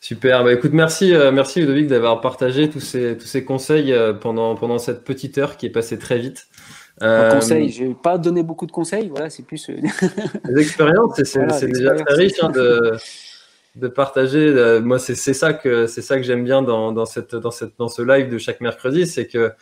Super. 0.00 0.44
Bah, 0.44 0.52
écoute, 0.52 0.72
merci, 0.72 1.14
euh, 1.14 1.32
merci 1.32 1.60
Ludovic 1.60 1.88
d'avoir 1.88 2.20
partagé 2.20 2.70
tous 2.70 2.80
ces, 2.80 3.18
tous 3.18 3.26
ces 3.26 3.44
conseils 3.44 3.92
euh, 3.92 4.12
pendant, 4.12 4.54
pendant 4.54 4.78
cette 4.78 5.04
petite 5.04 5.38
heure 5.38 5.56
qui 5.56 5.66
est 5.66 5.70
passée 5.70 5.98
très 5.98 6.18
vite. 6.18 6.46
Euh, 7.02 7.32
conseils, 7.32 7.70
je 7.70 7.84
n'ai 7.84 7.94
pas 7.94 8.16
donné 8.16 8.42
beaucoup 8.42 8.66
de 8.66 8.72
conseils. 8.72 9.08
Voilà, 9.08 9.28
c'est 9.28 9.44
plus. 9.44 9.68
les 10.48 10.62
expériences, 10.62 11.20
c'est 11.22 11.66
déjà 11.66 11.94
très 11.94 12.14
riche 12.14 12.42
hein, 12.42 12.50
de, 12.50 12.96
de 13.76 13.88
partager. 13.88 14.80
moi, 14.82 14.98
c'est 14.98 15.14
ça 15.14 15.52
que 15.52 15.86
c'est 15.86 16.02
ça 16.02 16.16
que 16.16 16.22
j'aime 16.22 16.44
bien 16.44 16.62
dans, 16.62 16.92
dans, 16.92 17.06
cette, 17.06 17.34
dans, 17.34 17.50
cette, 17.50 17.76
dans 17.78 17.88
ce 17.88 18.02
live 18.02 18.30
de 18.30 18.38
chaque 18.38 18.60
mercredi, 18.60 19.06
c'est 19.06 19.26
que 19.26 19.52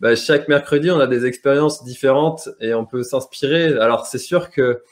bah, 0.00 0.16
chaque 0.16 0.48
mercredi, 0.48 0.90
on 0.90 1.00
a 1.00 1.06
des 1.06 1.26
expériences 1.26 1.84
différentes 1.84 2.48
et 2.60 2.74
on 2.74 2.84
peut 2.84 3.02
s'inspirer. 3.02 3.76
Alors, 3.78 4.06
c'est 4.06 4.18
sûr 4.18 4.50
que 4.50 4.82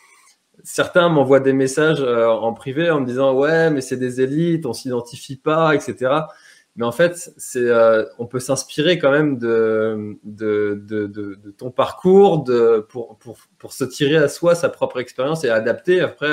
certains 0.64 1.08
m'envoient 1.08 1.40
des 1.40 1.52
messages 1.52 2.00
euh, 2.00 2.28
en 2.28 2.52
privé 2.54 2.90
en 2.90 3.00
me 3.00 3.06
disant 3.06 3.34
ouais 3.34 3.70
mais 3.70 3.80
c'est 3.80 3.96
des 3.96 4.20
élites, 4.20 4.66
on 4.66 4.72
s'identifie 4.72 5.36
pas, 5.36 5.74
etc. 5.74 6.22
Mais 6.76 6.84
en 6.86 6.92
fait, 6.92 7.32
c'est, 7.36 7.60
euh, 7.60 8.04
on 8.18 8.26
peut 8.26 8.40
s'inspirer 8.40 8.98
quand 8.98 9.10
même 9.10 9.38
de, 9.38 10.16
de, 10.24 10.80
de, 10.86 11.50
ton 11.50 11.70
parcours 11.70 12.44
de, 12.44 12.86
pour, 12.88 13.18
pour, 13.18 13.36
pour, 13.58 13.72
se 13.74 13.84
tirer 13.84 14.16
à 14.16 14.28
soi 14.28 14.54
sa 14.54 14.70
propre 14.70 14.98
expérience 14.98 15.44
et 15.44 15.50
adapter 15.50 16.00
après. 16.00 16.32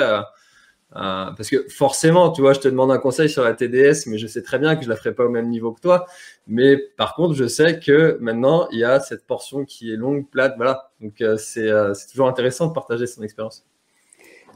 Parce 0.92 1.50
que 1.50 1.68
forcément, 1.68 2.30
tu 2.32 2.40
vois, 2.40 2.54
je 2.54 2.60
te 2.60 2.68
demande 2.68 2.90
un 2.90 2.98
conseil 2.98 3.28
sur 3.28 3.44
la 3.44 3.52
TDS, 3.54 4.06
mais 4.06 4.18
je 4.18 4.26
sais 4.26 4.42
très 4.42 4.58
bien 4.58 4.76
que 4.76 4.84
je 4.84 4.88
la 4.88 4.96
ferai 4.96 5.14
pas 5.14 5.24
au 5.26 5.28
même 5.28 5.48
niveau 5.48 5.72
que 5.72 5.80
toi. 5.80 6.06
Mais 6.46 6.78
par 6.96 7.14
contre, 7.14 7.34
je 7.34 7.46
sais 7.46 7.78
que 7.78 8.16
maintenant, 8.20 8.66
il 8.72 8.78
y 8.78 8.84
a 8.84 8.98
cette 9.00 9.26
portion 9.26 9.64
qui 9.66 9.92
est 9.92 9.96
longue, 9.96 10.28
plate, 10.30 10.54
voilà. 10.56 10.90
Donc, 11.00 11.20
euh, 11.20 11.36
c'est, 11.36 11.70
c'est 11.94 12.08
toujours 12.10 12.28
intéressant 12.28 12.66
de 12.68 12.72
partager 12.72 13.06
son 13.06 13.22
expérience. 13.22 13.66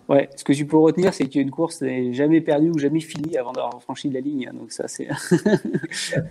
Ouais, 0.08 0.28
ce 0.36 0.44
que 0.44 0.52
tu 0.52 0.66
peux 0.66 0.76
retenir, 0.76 1.14
c'est 1.14 1.28
qu'une 1.28 1.50
course 1.50 1.80
n'est 1.80 2.12
jamais 2.12 2.40
perdue 2.40 2.70
ou 2.70 2.78
jamais 2.78 3.00
finie 3.00 3.38
avant 3.38 3.52
d'avoir 3.52 3.82
franchi 3.82 4.10
la 4.10 4.20
ligne. 4.20 4.50
Donc 4.52 4.70
ça, 4.70 4.86
c'est. 4.86 5.08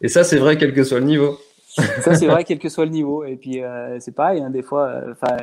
Et 0.00 0.08
ça, 0.08 0.24
c'est 0.24 0.38
vrai 0.38 0.56
quel 0.56 0.72
que 0.72 0.82
soit 0.82 1.00
le 1.00 1.06
niveau. 1.06 1.38
ça, 1.68 2.14
c'est 2.14 2.26
vrai, 2.26 2.44
quel 2.44 2.58
que 2.58 2.70
soit 2.70 2.86
le 2.86 2.90
niveau. 2.90 3.24
Et 3.24 3.36
puis, 3.36 3.60
c'est 3.98 4.14
pareil, 4.14 4.40
hein, 4.40 4.50
des 4.50 4.62
fois, 4.62 5.02
enfin, 5.10 5.36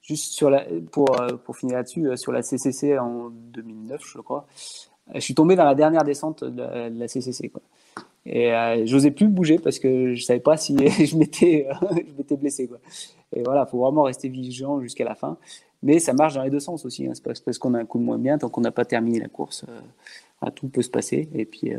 juste 0.00 0.32
sur 0.32 0.48
la, 0.48 0.64
pour, 0.92 1.16
pour 1.44 1.56
finir 1.56 1.76
là-dessus, 1.76 2.16
sur 2.16 2.30
la 2.30 2.42
CCC 2.42 2.98
en 2.98 3.30
2009, 3.30 4.00
je 4.04 4.20
crois, 4.20 4.46
je 5.12 5.20
suis 5.20 5.34
tombé 5.34 5.56
dans 5.56 5.64
la 5.64 5.74
dernière 5.74 6.04
descente 6.04 6.44
de 6.44 6.98
la, 6.98 7.08
CCC. 7.08 7.48
Quoi. 7.48 7.62
Et 8.26 8.52
euh, 8.52 8.86
j'osais 8.86 9.10
plus 9.10 9.28
bouger 9.28 9.58
parce 9.58 9.78
que 9.78 10.14
je 10.14 10.24
savais 10.24 10.40
pas 10.40 10.56
si 10.56 10.76
je 11.06 11.16
m'étais 11.16 11.66
je 11.92 12.16
m'étais 12.16 12.36
blessé 12.36 12.66
quoi. 12.66 12.78
Et 13.34 13.42
voilà, 13.42 13.66
faut 13.66 13.78
vraiment 13.78 14.02
rester 14.02 14.28
vigilant 14.28 14.80
jusqu'à 14.80 15.04
la 15.04 15.14
fin. 15.14 15.36
Mais 15.82 15.98
ça 15.98 16.14
marche 16.14 16.34
dans 16.34 16.42
les 16.42 16.50
deux 16.50 16.60
sens 16.60 16.84
aussi. 16.86 17.06
Hein. 17.06 17.12
C'est 17.14 17.44
parce 17.44 17.58
qu'on 17.58 17.74
a 17.74 17.78
un 17.78 17.84
coup 17.84 17.98
de 17.98 18.04
moins 18.04 18.18
bien 18.18 18.38
tant 18.38 18.48
qu'on 18.48 18.62
n'a 18.62 18.72
pas 18.72 18.84
terminé 18.84 19.20
la 19.20 19.28
course, 19.28 19.66
euh, 19.68 20.50
tout 20.50 20.68
peut 20.68 20.82
se 20.82 20.88
passer. 20.90 21.28
Et 21.34 21.44
puis 21.44 21.74
euh, 21.74 21.78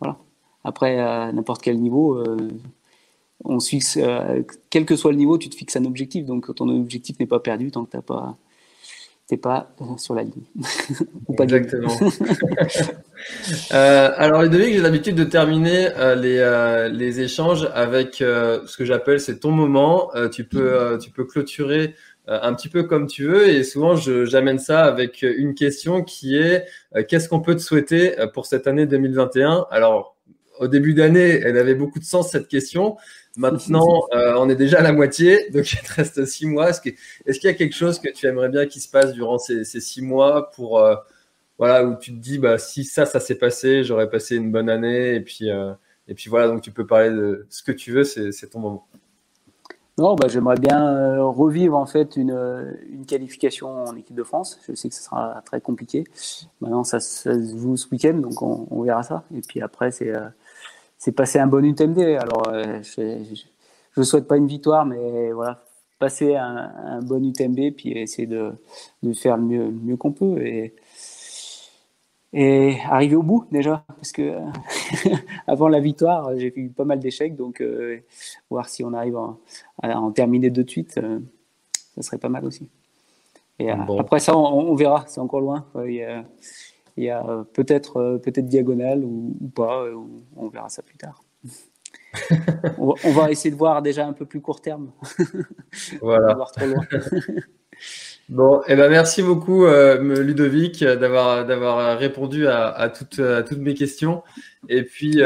voilà. 0.00 0.18
Après 0.64 0.98
à 0.98 1.30
n'importe 1.32 1.62
quel 1.62 1.78
niveau, 1.78 2.14
euh, 2.16 2.48
on 3.44 3.58
quel 4.70 4.86
que 4.86 4.96
soit 4.96 5.12
le 5.12 5.18
niveau, 5.18 5.38
tu 5.38 5.48
te 5.48 5.54
fixes 5.54 5.76
un 5.76 5.84
objectif. 5.84 6.26
Donc 6.26 6.52
ton 6.54 6.68
objectif 6.68 7.18
n'est 7.20 7.26
pas 7.26 7.40
perdu 7.40 7.70
tant 7.70 7.84
que 7.84 7.90
t'as 7.90 8.02
pas 8.02 8.36
t'es 9.26 9.36
pas 9.36 9.74
sur 9.96 10.14
la 10.14 10.22
ligne. 10.22 10.44
Exactement. 11.38 11.96
euh, 13.72 14.10
alors 14.16 14.42
Ludovic, 14.42 14.74
j'ai 14.74 14.80
l'habitude 14.80 15.16
de 15.16 15.24
terminer 15.24 15.88
euh, 15.96 16.14
les, 16.14 16.38
euh, 16.38 16.88
les, 16.88 17.20
échanges 17.20 17.68
avec 17.74 18.20
euh, 18.20 18.60
ce 18.66 18.76
que 18.76 18.84
j'appelle 18.84 19.20
c'est 19.20 19.38
ton 19.38 19.50
moment. 19.50 20.10
tu 20.30 20.44
peux 20.44 20.98
tu 21.00 21.10
peux 21.10 21.24
clôturer 21.24 21.94
un 22.26 22.54
petit 22.54 22.68
peu 22.68 22.84
comme 22.84 23.06
tu 23.06 23.26
veux 23.26 23.48
et 23.48 23.64
souvent 23.64 23.96
j'amène 23.96 24.58
ça 24.58 24.84
avec 24.84 25.22
une 25.22 25.54
question 25.54 26.02
qui 26.02 26.36
est 26.36 26.64
qu'est-ce 27.08 27.28
qu'on 27.28 27.40
peut 27.40 27.54
te 27.54 27.60
souhaiter 27.60 28.14
pour 28.32 28.46
cette 28.46 28.66
année 28.66 28.86
2021 28.86 29.66
Alors 29.70 30.13
au 30.58 30.68
début 30.68 30.94
d'année, 30.94 31.40
elle 31.44 31.58
avait 31.58 31.74
beaucoup 31.74 31.98
de 31.98 32.04
sens 32.04 32.30
cette 32.30 32.48
question. 32.48 32.96
Maintenant, 33.36 34.04
euh, 34.14 34.34
on 34.36 34.48
est 34.48 34.56
déjà 34.56 34.78
à 34.78 34.82
la 34.82 34.92
moitié, 34.92 35.50
donc 35.50 35.72
il 35.72 35.80
te 35.80 35.92
reste 35.92 36.24
six 36.24 36.46
mois. 36.46 36.70
Est-ce 36.70 36.80
qu'il 36.80 36.94
y 37.44 37.52
a 37.52 37.54
quelque 37.54 37.74
chose 37.74 37.98
que 37.98 38.10
tu 38.10 38.26
aimerais 38.26 38.48
bien 38.48 38.66
qu'il 38.66 38.82
se 38.82 38.88
passe 38.88 39.12
durant 39.12 39.38
ces, 39.38 39.64
six 39.64 40.02
mois 40.02 40.50
pour 40.52 40.78
euh, 40.78 40.96
voilà 41.58 41.84
où 41.84 41.96
tu 41.96 42.12
te 42.12 42.18
dis 42.18 42.38
bah 42.38 42.58
si 42.58 42.84
ça 42.84 43.06
ça 43.06 43.20
s'est 43.20 43.36
passé, 43.36 43.84
j'aurais 43.84 44.10
passé 44.10 44.36
une 44.36 44.50
bonne 44.50 44.68
année 44.68 45.14
et 45.14 45.20
puis 45.20 45.50
euh, 45.50 45.72
et 46.08 46.14
puis 46.14 46.28
voilà 46.28 46.48
donc 46.48 46.62
tu 46.62 46.72
peux 46.72 46.86
parler 46.86 47.10
de 47.10 47.46
ce 47.48 47.62
que 47.62 47.72
tu 47.72 47.92
veux, 47.92 48.04
c'est 48.04 48.50
ton 48.50 48.60
moment. 48.60 48.86
Non, 49.96 50.16
bah, 50.16 50.26
j'aimerais 50.26 50.56
bien 50.56 51.22
revivre 51.22 51.76
en 51.76 51.86
fait 51.86 52.16
une, 52.16 52.36
une, 52.90 53.06
qualification 53.06 53.84
en 53.84 53.94
équipe 53.94 54.16
de 54.16 54.24
France. 54.24 54.58
Je 54.66 54.74
sais 54.74 54.88
que 54.88 54.94
ce 54.96 55.04
sera 55.04 55.40
très 55.46 55.60
compliqué. 55.60 56.02
Maintenant, 56.60 56.82
ça, 56.82 56.98
se 56.98 57.30
joue 57.56 57.76
ce 57.76 57.88
week-end, 57.90 58.14
donc 58.14 58.42
on, 58.42 58.66
on, 58.72 58.82
verra 58.82 59.04
ça. 59.04 59.22
Et 59.32 59.40
puis 59.40 59.62
après, 59.62 59.92
c'est 59.92 60.12
c'est 61.04 61.12
passer 61.12 61.38
un 61.38 61.46
bon 61.46 61.62
UTMB. 61.62 61.98
Alors, 61.98 62.48
euh, 62.48 62.80
je 62.82 64.00
ne 64.00 64.02
souhaite 64.04 64.26
pas 64.26 64.38
une 64.38 64.46
victoire, 64.46 64.86
mais 64.86 65.32
voilà, 65.32 65.62
passer 65.98 66.34
un, 66.34 67.02
bon 67.02 67.22
UTMB, 67.22 67.74
puis 67.76 67.92
essayer 67.92 68.26
de, 68.26 68.52
de 69.02 69.12
faire 69.12 69.36
le 69.36 69.42
mieux, 69.42 69.70
mieux 69.70 69.96
qu'on 69.98 70.12
peut. 70.12 70.38
Et, 70.40 70.74
et 72.32 72.78
arriver 72.88 73.16
au 73.16 73.22
bout 73.22 73.44
déjà, 73.52 73.84
parce 73.86 74.12
que 74.12 74.32
avant 75.46 75.68
la 75.68 75.78
victoire, 75.78 76.38
j'ai 76.38 76.58
eu 76.58 76.70
pas 76.70 76.84
mal 76.84 77.00
d'échecs, 77.00 77.36
donc 77.36 77.60
euh, 77.60 77.98
voir 78.48 78.70
si 78.70 78.82
on 78.82 78.94
arrive 78.94 79.18
à, 79.82 80.00
en 80.00 80.10
terminer 80.10 80.48
de 80.48 80.66
suite, 80.66 80.96
euh, 80.96 81.20
ça 81.96 82.00
serait 82.00 82.18
pas 82.18 82.30
mal 82.30 82.46
aussi. 82.46 82.66
Et 83.58 83.70
après 83.70 84.20
ça, 84.20 84.34
on, 84.34 84.74
verra, 84.74 85.04
c'est 85.06 85.20
encore 85.20 85.42
loin. 85.42 85.66
Il 86.96 87.04
y 87.04 87.10
a 87.10 87.24
euh, 87.24 87.44
peut-être 87.44 87.96
euh, 87.98 88.18
peut-être 88.18 88.46
diagonale 88.46 89.02
ou, 89.04 89.36
pas, 89.54 89.82
euh, 89.82 89.96
on 90.36 90.48
verra 90.48 90.68
ça 90.68 90.82
plus 90.82 90.96
tard. 90.96 91.22
on, 92.78 93.12
va, 93.12 93.30
essayer 93.30 93.50
de 93.50 93.56
voir 93.56 93.82
déjà 93.82 94.06
un 94.06 94.12
peu 94.12 94.24
plus 94.24 94.40
court 94.40 94.60
terme. 94.60 94.92
voilà. 96.00 96.34
voir 96.34 96.52
trop 96.52 96.66
loin. 96.66 96.84
Bon, 98.30 98.60
et 98.62 98.64
eh 98.68 98.76
ben 98.76 98.88
merci 98.88 99.22
beaucoup 99.22 99.66
Ludovic 99.66 100.82
d'avoir 100.82 101.44
d'avoir 101.44 101.98
répondu 101.98 102.46
à, 102.46 102.88
toutes 102.88 103.18
à 103.18 103.42
toutes 103.42 103.58
mes 103.58 103.74
questions. 103.74 104.22
Et 104.70 104.82
puis 104.84 105.20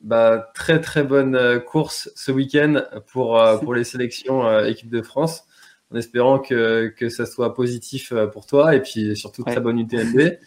bah, 0.00 0.52
très 0.54 0.80
très 0.80 1.02
bonne 1.02 1.60
course 1.62 2.12
ce 2.14 2.30
week-end 2.30 2.84
pour 3.10 3.42
pour 3.60 3.74
les 3.74 3.82
sélections 3.82 4.60
équipe 4.64 4.90
de 4.90 5.02
France 5.02 5.46
en 5.94 5.96
espérant 5.96 6.40
que, 6.40 6.92
que 6.96 7.08
ça 7.08 7.24
soit 7.24 7.54
positif 7.54 8.10
euh, 8.10 8.26
pour 8.26 8.46
toi 8.46 8.74
et 8.74 8.82
puis 8.82 9.16
surtout 9.16 9.44
très 9.44 9.60
bonne 9.60 9.78
UTMB. 9.78 10.20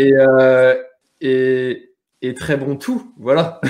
Et, 0.00 0.12
euh, 0.14 0.76
et, 1.20 1.90
et, 2.22 2.32
très 2.32 2.56
bon 2.56 2.76
tout, 2.76 3.12
voilà. 3.18 3.60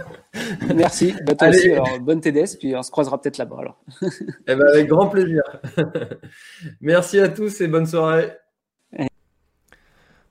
Merci. 0.74 1.12
Bah, 1.26 1.34
toi 1.34 1.48
aussi, 1.48 1.70
alors, 1.70 2.00
bonne 2.00 2.22
TDS, 2.22 2.56
puis 2.58 2.74
on 2.74 2.82
se 2.82 2.90
croisera 2.90 3.20
peut-être 3.20 3.36
là-bas 3.36 3.56
alors. 3.58 3.84
eh 4.46 4.54
ben, 4.54 4.64
avec 4.72 4.86
grand 4.86 5.08
plaisir. 5.08 5.42
Merci 6.80 7.20
à 7.20 7.28
tous 7.28 7.60
et 7.60 7.68
bonne 7.68 7.84
soirée. 7.84 8.32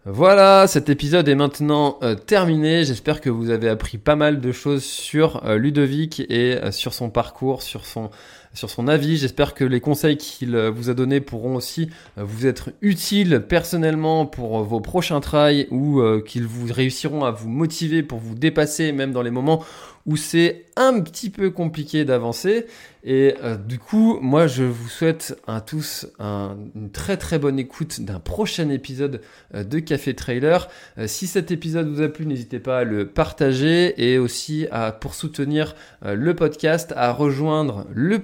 Voilà, 0.03 0.65
cet 0.65 0.89
épisode 0.89 1.29
est 1.29 1.35
maintenant 1.35 1.99
euh, 2.01 2.15
terminé. 2.15 2.83
J'espère 2.83 3.21
que 3.21 3.29
vous 3.29 3.51
avez 3.51 3.69
appris 3.69 3.99
pas 3.99 4.15
mal 4.15 4.41
de 4.41 4.51
choses 4.51 4.83
sur 4.83 5.47
Ludovic 5.47 6.21
et 6.21 6.57
sur 6.71 6.95
son 6.95 7.11
parcours, 7.11 7.61
sur 7.61 7.85
son 7.85 8.09
sur 8.53 8.69
son 8.69 8.87
avis. 8.87 9.17
J'espère 9.17 9.53
que 9.53 9.63
les 9.63 9.79
conseils 9.79 10.17
qu'il 10.17 10.55
euh, 10.55 10.71
vous 10.71 10.89
a 10.89 10.93
donnés 10.93 11.21
pourront 11.21 11.55
aussi 11.55 11.89
euh, 12.17 12.23
vous 12.23 12.47
être 12.47 12.71
utiles 12.81 13.45
personnellement 13.47 14.25
pour 14.25 14.59
euh, 14.59 14.63
vos 14.63 14.81
prochains 14.81 15.19
trails 15.19 15.67
ou 15.71 16.01
qu'ils 16.25 16.47
vous 16.47 16.71
réussiront 16.71 17.25
à 17.25 17.31
vous 17.31 17.49
motiver 17.49 18.03
pour 18.03 18.19
vous 18.19 18.35
dépasser 18.35 18.91
même 18.91 19.11
dans 19.11 19.21
les 19.21 19.31
moments 19.31 19.63
où 20.05 20.15
c'est 20.15 20.65
un 20.75 20.99
petit 21.01 21.29
peu 21.29 21.51
compliqué 21.51 22.05
d'avancer. 22.05 22.65
Et 23.03 23.35
du 23.65 23.79
coup, 23.79 24.19
moi, 24.21 24.47
je 24.47 24.63
vous 24.63 24.89
souhaite 24.89 25.39
à 25.47 25.61
tous 25.61 26.07
une 26.19 26.89
très 26.91 27.15
très 27.15 27.37
bonne 27.37 27.59
écoute 27.59 28.01
d'un 28.01 28.19
prochain 28.19 28.69
épisode 28.69 29.21
de 29.53 29.79
Café 29.79 30.15
Trailer. 30.15 30.67
Si 31.05 31.27
cet 31.27 31.51
épisode 31.51 31.87
vous 31.87 32.01
a 32.01 32.07
plu, 32.07 32.25
n'hésitez 32.25 32.59
pas 32.59 32.79
à 32.79 32.83
le 32.83 33.07
partager 33.07 33.93
et 34.03 34.17
aussi 34.17 34.67
pour 34.99 35.13
soutenir 35.13 35.75
le 36.01 36.33
podcast, 36.33 36.93
à 36.95 37.11
rejoindre 37.11 37.85
le 37.93 38.19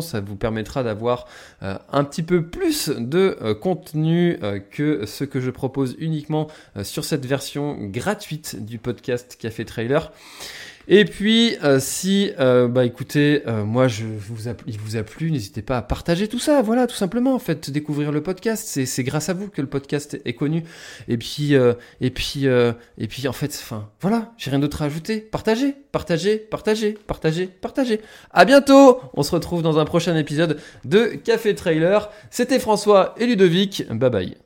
Ça 0.00 0.20
vous 0.20 0.36
permettra 0.36 0.82
d'avoir 0.82 1.26
un 1.60 2.04
petit 2.04 2.22
peu 2.22 2.46
plus 2.46 2.88
de 2.88 3.54
contenu 3.60 4.38
que 4.70 5.06
ce 5.06 5.24
que 5.24 5.40
je 5.40 5.50
propose 5.50 5.96
uniquement 5.98 6.48
sur 6.82 7.04
cette 7.04 7.24
version 7.24 7.76
gratuite 7.80 8.64
du 8.64 8.78
podcast 8.78 9.36
Café 9.40 9.64
Trailer. 9.64 10.12
Et 10.88 11.04
puis, 11.04 11.56
euh, 11.64 11.80
si, 11.80 12.30
euh, 12.38 12.68
bah 12.68 12.84
écoutez, 12.84 13.42
euh, 13.46 13.64
moi, 13.64 13.88
je 13.88 14.04
vous 14.04 14.48
il 14.66 14.78
vous 14.78 14.96
a 14.96 15.02
plu, 15.02 15.32
n'hésitez 15.32 15.62
pas 15.62 15.78
à 15.78 15.82
partager 15.82 16.28
tout 16.28 16.38
ça. 16.38 16.62
Voilà, 16.62 16.86
tout 16.86 16.94
simplement. 16.94 17.38
Faites 17.38 17.70
découvrir 17.70 18.12
le 18.12 18.22
podcast. 18.22 18.64
C'est, 18.68 18.86
c'est 18.86 19.02
grâce 19.02 19.28
à 19.28 19.34
vous 19.34 19.48
que 19.48 19.60
le 19.60 19.66
podcast 19.66 20.20
est 20.24 20.34
connu. 20.34 20.62
Et 21.08 21.16
puis, 21.16 21.54
et 22.00 22.10
puis, 22.10 22.44
et 22.44 23.08
puis, 23.08 23.28
en 23.28 23.32
fait, 23.32 23.58
enfin, 23.62 23.88
voilà, 24.00 24.32
j'ai 24.36 24.50
rien 24.50 24.60
d'autre 24.60 24.82
à 24.82 24.84
ajouter. 24.86 25.20
Partagez, 25.20 25.74
partagez, 25.90 26.36
partagez, 26.38 26.96
partagez, 27.06 27.46
partagez. 27.46 28.00
À 28.30 28.44
bientôt. 28.44 29.00
On 29.14 29.22
se 29.22 29.32
retrouve 29.32 29.62
dans 29.62 29.78
un 29.78 29.84
prochain 29.84 30.16
épisode 30.16 30.58
de 30.84 31.06
Café 31.24 31.54
Trailer. 31.54 32.10
C'était 32.30 32.60
François 32.60 33.14
et 33.18 33.26
Ludovic. 33.26 33.84
Bye 33.90 34.10
bye. 34.10 34.45